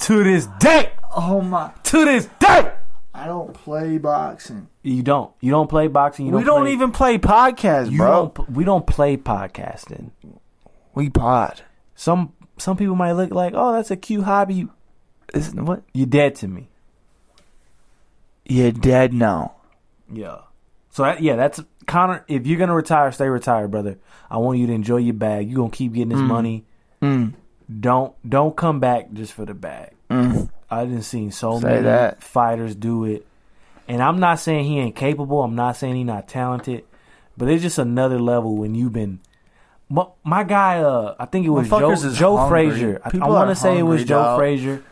To 0.00 0.24
this 0.24 0.46
day, 0.58 0.92
oh 1.14 1.40
my! 1.42 1.70
to 1.84 2.04
this 2.04 2.28
day, 2.38 2.72
I 3.16 3.26
don't 3.26 3.54
play 3.54 3.96
boxing. 3.98 4.68
you 4.82 5.02
don't. 5.02 5.32
You 5.40 5.50
don't 5.50 5.68
play 5.68 5.86
boxing. 5.88 6.26
You 6.26 6.32
don't 6.32 6.40
we 6.40 6.44
don't 6.44 6.62
play- 6.64 6.72
even 6.72 6.92
play 6.92 7.18
podcasts, 7.18 7.90
You 7.90 7.98
bro. 7.98 8.32
don't. 8.36 8.50
We 8.50 8.64
don't 8.64 8.86
play 8.86 9.16
podcasting. 9.16 10.10
we 10.94 11.08
pod. 11.10 11.62
Some 11.94 12.32
some 12.58 12.76
people 12.76 12.94
might 12.94 13.12
look 13.12 13.30
like, 13.30 13.52
oh, 13.56 13.72
that's 13.72 13.90
a 13.90 13.96
cute 13.96 14.24
hobby. 14.24 14.68
Isn't 15.34 15.64
what? 15.64 15.82
You're 15.94 16.06
dead 16.06 16.34
to 16.36 16.48
me. 16.48 16.68
You're 18.44 18.72
dead 18.72 19.12
now. 19.12 19.54
Yeah. 20.12 20.38
So 20.90 21.02
that, 21.02 21.20
yeah, 21.20 21.36
that's 21.36 21.60
Conor. 21.86 22.24
If 22.28 22.46
you're 22.46 22.58
gonna 22.58 22.74
retire, 22.74 23.10
stay 23.12 23.28
retired, 23.28 23.70
brother. 23.70 23.98
I 24.30 24.38
want 24.38 24.58
you 24.58 24.66
to 24.68 24.72
enjoy 24.72 24.98
your 24.98 25.14
bag. 25.14 25.50
You 25.50 25.56
are 25.56 25.60
gonna 25.62 25.70
keep 25.70 25.92
getting 25.94 26.10
this 26.10 26.18
Mm. 26.20 26.26
money. 26.28 26.64
Mm, 27.02 27.34
Don't 27.80 28.14
don't 28.28 28.56
come 28.56 28.78
back 28.80 29.12
just 29.12 29.32
for 29.32 29.44
the 29.44 29.54
bag. 29.54 29.92
mm. 30.10 30.48
I 30.70 30.84
didn't 30.84 31.02
seen 31.02 31.30
so 31.30 31.58
Say 31.60 31.66
many 31.68 31.82
that. 31.82 32.22
fighters 32.22 32.74
do 32.74 33.04
it, 33.04 33.26
and 33.88 34.02
I'm 34.02 34.18
not 34.18 34.40
saying 34.40 34.64
he 34.64 34.78
ain't 34.78 34.96
capable. 34.96 35.42
I'm 35.42 35.54
not 35.54 35.76
saying 35.76 35.94
he 35.94 36.04
not 36.04 36.26
talented, 36.28 36.84
but 37.36 37.48
it's 37.48 37.62
just 37.62 37.78
another 37.78 38.18
level 38.18 38.56
when 38.56 38.74
you've 38.74 38.92
been. 38.92 39.20
My, 39.88 40.06
my 40.24 40.42
guy, 40.42 40.80
uh, 40.80 41.14
I 41.20 41.26
think 41.26 41.46
it 41.46 41.50
was 41.50 41.68
Joe, 41.68 41.94
Joe. 41.94 42.48
Frazier. 42.48 43.00
I, 43.04 43.10
I 43.22 43.28
want 43.28 43.50
to 43.50 43.54
say 43.54 43.78
it 43.78 43.84
was 43.84 44.04
Joe 44.04 44.22
dog. 44.22 44.38
Frazier. 44.40 44.82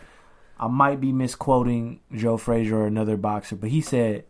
I 0.61 0.69
might 0.69 1.01
be 1.01 1.13
misquoting 1.13 1.99
Joe 2.15 2.37
Frazier 2.37 2.77
or 2.79 2.87
another 2.87 3.17
boxer, 3.17 3.57
but 3.57 3.71
he 3.71 3.81
said, 3.81 4.25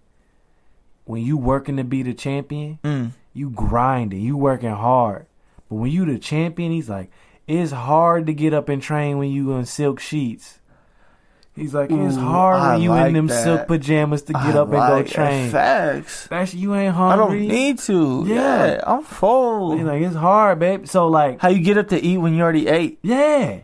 "When 1.04 1.22
you 1.22 1.36
working 1.36 1.76
to 1.76 1.84
be 1.84 2.02
the 2.02 2.14
champion, 2.14 2.78
Mm. 2.82 3.10
you 3.34 3.50
grinding, 3.50 4.22
you 4.22 4.38
working 4.38 4.70
hard. 4.70 5.26
But 5.68 5.76
when 5.76 5.90
you 5.90 6.06
the 6.06 6.18
champion, 6.18 6.72
he's 6.72 6.88
like, 6.88 7.10
it's 7.46 7.72
hard 7.72 8.26
to 8.26 8.32
get 8.32 8.54
up 8.54 8.70
and 8.70 8.80
train 8.80 9.18
when 9.18 9.30
you 9.30 9.52
on 9.52 9.66
silk 9.66 10.00
sheets. 10.00 10.60
He's 11.56 11.72
like, 11.72 11.88
it's 11.90 12.16
Ooh, 12.16 12.20
hard 12.20 12.60
I 12.60 12.72
when 12.72 12.82
you 12.82 12.88
like 12.90 13.06
in 13.08 13.14
them 13.14 13.26
that. 13.28 13.44
silk 13.44 13.68
pajamas 13.68 14.22
to 14.22 14.32
get 14.32 14.56
I 14.56 14.58
up 14.58 14.68
and 14.68 14.76
like 14.76 15.06
go 15.06 15.10
train. 15.12 15.50
Facts. 15.50 16.26
That's 16.26 16.52
you 16.52 16.74
ain't 16.74 16.94
hungry. 16.94 17.12
I 17.12 17.16
don't 17.28 17.48
need 17.48 17.78
to. 17.80 18.24
Yeah. 18.26 18.34
Yeah, 18.66 18.80
I'm 18.84 19.04
full. 19.04 19.76
He's 19.76 19.84
like, 19.86 20.02
it's 20.02 20.16
hard, 20.16 20.58
babe. 20.58 20.88
So 20.88 21.06
like, 21.06 21.40
How 21.40 21.50
you 21.50 21.60
get 21.60 21.78
up 21.78 21.88
to 21.88 22.02
eat 22.04 22.18
when 22.18 22.34
you 22.34 22.42
already 22.42 22.66
ate? 22.66 22.98
yeah, 23.02 23.60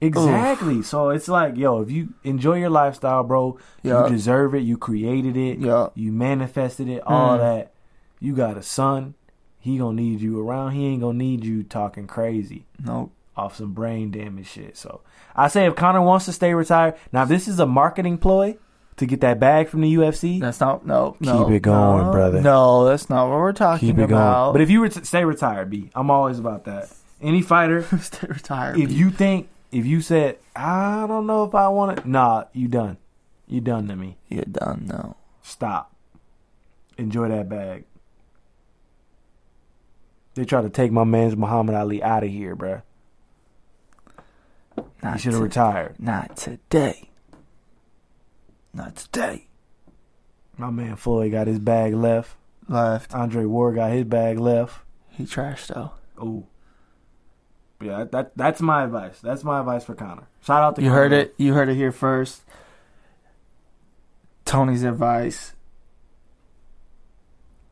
exactly. 0.00 0.82
So 0.82 1.10
it's 1.10 1.28
like, 1.28 1.56
yo, 1.56 1.80
if 1.82 1.90
you 1.90 2.14
enjoy 2.24 2.58
your 2.58 2.70
lifestyle, 2.70 3.22
bro, 3.22 3.58
Yeah. 3.82 4.04
you 4.04 4.10
deserve 4.10 4.54
it. 4.54 4.60
You 4.60 4.78
created 4.78 5.36
it. 5.36 5.58
Yeah. 5.58 5.88
You 5.94 6.12
manifested 6.12 6.88
it. 6.88 7.02
All 7.06 7.36
Mm. 7.36 7.40
that. 7.40 7.72
You 8.18 8.34
got 8.34 8.56
a 8.56 8.62
son. 8.62 9.14
He 9.58 9.78
gonna 9.78 9.96
need 10.00 10.20
you 10.20 10.40
around. 10.40 10.72
He 10.72 10.86
ain't 10.86 11.00
gonna 11.02 11.18
need 11.18 11.44
you 11.44 11.64
talking 11.64 12.06
crazy. 12.06 12.64
Nope. 12.82 13.10
Off 13.36 13.56
some 13.56 13.72
brain 13.72 14.10
damage 14.10 14.48
shit. 14.48 14.76
So 14.76 15.02
I 15.34 15.48
say 15.48 15.66
if 15.66 15.74
Conor 15.74 16.00
wants 16.02 16.24
to 16.24 16.32
stay 16.32 16.54
retired, 16.54 16.94
now 17.12 17.24
if 17.24 17.28
this 17.28 17.46
is 17.48 17.58
a 17.60 17.66
marketing 17.66 18.16
ploy 18.18 18.56
to 18.96 19.04
get 19.04 19.20
that 19.20 19.38
bag 19.38 19.68
from 19.68 19.82
the 19.82 19.94
UFC, 19.94 20.40
That's 20.40 20.58
not 20.58 20.86
no. 20.86 21.16
no 21.20 21.44
Keep 21.44 21.56
it 21.56 21.60
going, 21.60 22.06
no, 22.06 22.12
brother. 22.12 22.40
No, 22.40 22.86
that's 22.86 23.10
not 23.10 23.28
what 23.28 23.38
we're 23.38 23.52
talking 23.52 23.88
keep 23.88 23.98
it 23.98 24.04
about. 24.04 24.44
going. 24.46 24.52
But 24.54 24.60
if 24.62 24.70
you 24.70 24.80
were 24.80 24.88
to 24.88 25.04
stay 25.04 25.24
retired, 25.24 25.68
B, 25.68 25.90
I'm 25.94 26.10
always 26.10 26.38
about 26.38 26.64
that. 26.64 26.90
Any 27.20 27.42
fighter, 27.42 27.82
stay 28.00 28.26
retired, 28.26 28.78
if 28.80 28.90
you 28.90 29.10
think, 29.10 29.48
if 29.70 29.84
you 29.84 30.00
said, 30.00 30.38
I 30.54 31.06
don't 31.06 31.26
know 31.26 31.44
if 31.44 31.54
I 31.54 31.68
want 31.68 31.98
it, 31.98 32.06
nah, 32.06 32.44
you 32.54 32.68
done. 32.68 32.96
You 33.46 33.60
done 33.60 33.86
to 33.88 33.96
me. 33.96 34.16
you're 34.28 34.44
done 34.44 34.86
now. 34.88 35.16
Stop. 35.42 35.94
Enjoy 36.96 37.28
that 37.28 37.48
bag. 37.50 37.84
They 40.34 40.44
try 40.44 40.62
to 40.62 40.70
take 40.70 40.90
my 40.90 41.04
man's 41.04 41.36
Muhammad 41.36 41.74
Ali 41.74 42.02
out 42.02 42.24
of 42.24 42.30
here, 42.30 42.56
bruh. 42.56 42.82
He 45.06 45.10
Not 45.12 45.20
should 45.20 45.32
have 45.32 45.40
to- 45.40 45.44
retired. 45.44 45.94
Not 45.98 46.36
today. 46.36 47.10
Not 48.74 48.96
today. 48.96 49.46
My 50.58 50.70
man 50.70 50.96
Floyd 50.96 51.32
got 51.32 51.46
his 51.46 51.58
bag 51.58 51.94
left. 51.94 52.36
Left. 52.68 53.14
Andre 53.14 53.44
Ward 53.44 53.76
got 53.76 53.92
his 53.92 54.04
bag 54.04 54.38
left. 54.38 54.80
He 55.10 55.24
trashed 55.24 55.68
though. 55.68 55.92
Ooh. 56.22 56.46
Yeah, 57.80 58.04
that 58.10 58.36
that's 58.36 58.60
my 58.60 58.84
advice. 58.84 59.20
That's 59.20 59.44
my 59.44 59.60
advice 59.60 59.84
for 59.84 59.94
Conor. 59.94 60.26
Shout 60.42 60.62
out 60.62 60.76
to 60.76 60.82
You 60.82 60.88
Conor. 60.88 61.00
heard 61.02 61.12
it. 61.12 61.34
You 61.36 61.52
heard 61.54 61.68
it 61.68 61.74
here 61.76 61.92
first. 61.92 62.42
Tony's 64.46 64.82
advice. 64.82 65.52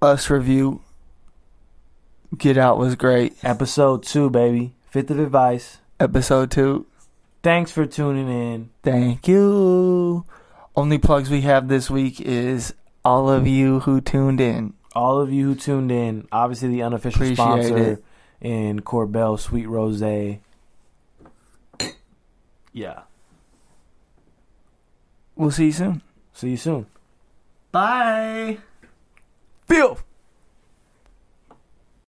Us 0.03 0.29
review. 0.29 0.83
Get 2.37 2.59
Out 2.59 2.79
was 2.79 2.97
great. 2.97 3.37
Episode 3.43 4.03
two, 4.03 4.29
baby. 4.29 4.75
Fifth 4.91 5.11
of 5.11 5.19
advice. 5.19 5.79
Episode 6.01 6.51
two. 6.51 6.85
Thanks 7.45 7.71
for 7.71 7.85
tuning 7.87 8.29
in. 8.29 8.71
Thank 8.83 9.29
you. 9.29 10.25
Only 10.75 10.97
plugs 10.99 11.29
we 11.29 11.43
have 11.43 11.69
this 11.69 11.91
week 11.91 12.19
is 12.21 12.75
all 13.05 13.29
of 13.29 13.47
you 13.47 13.81
who 13.81 14.01
tuned 14.01 14.41
in. 14.41 14.73
All 14.97 15.21
of 15.21 15.31
you 15.31 15.49
who 15.49 15.55
tuned 15.55 15.93
in, 15.93 16.27
obviously 16.33 16.69
the 16.69 16.83
unofficial 16.83 17.19
Appreciate 17.19 17.37
sponsor 17.37 17.77
it. 17.77 18.05
in 18.41 18.81
Korbel 18.81 19.39
Sweet 19.39 19.67
Rose. 19.67 20.01
Yeah. 22.73 23.03
We'll 25.37 25.51
see 25.51 25.67
you 25.67 25.73
soon. 25.73 26.03
See 26.33 26.51
you 26.51 26.57
soon. 26.57 26.87
Bye. 27.73 28.59
Filth. 29.69 30.03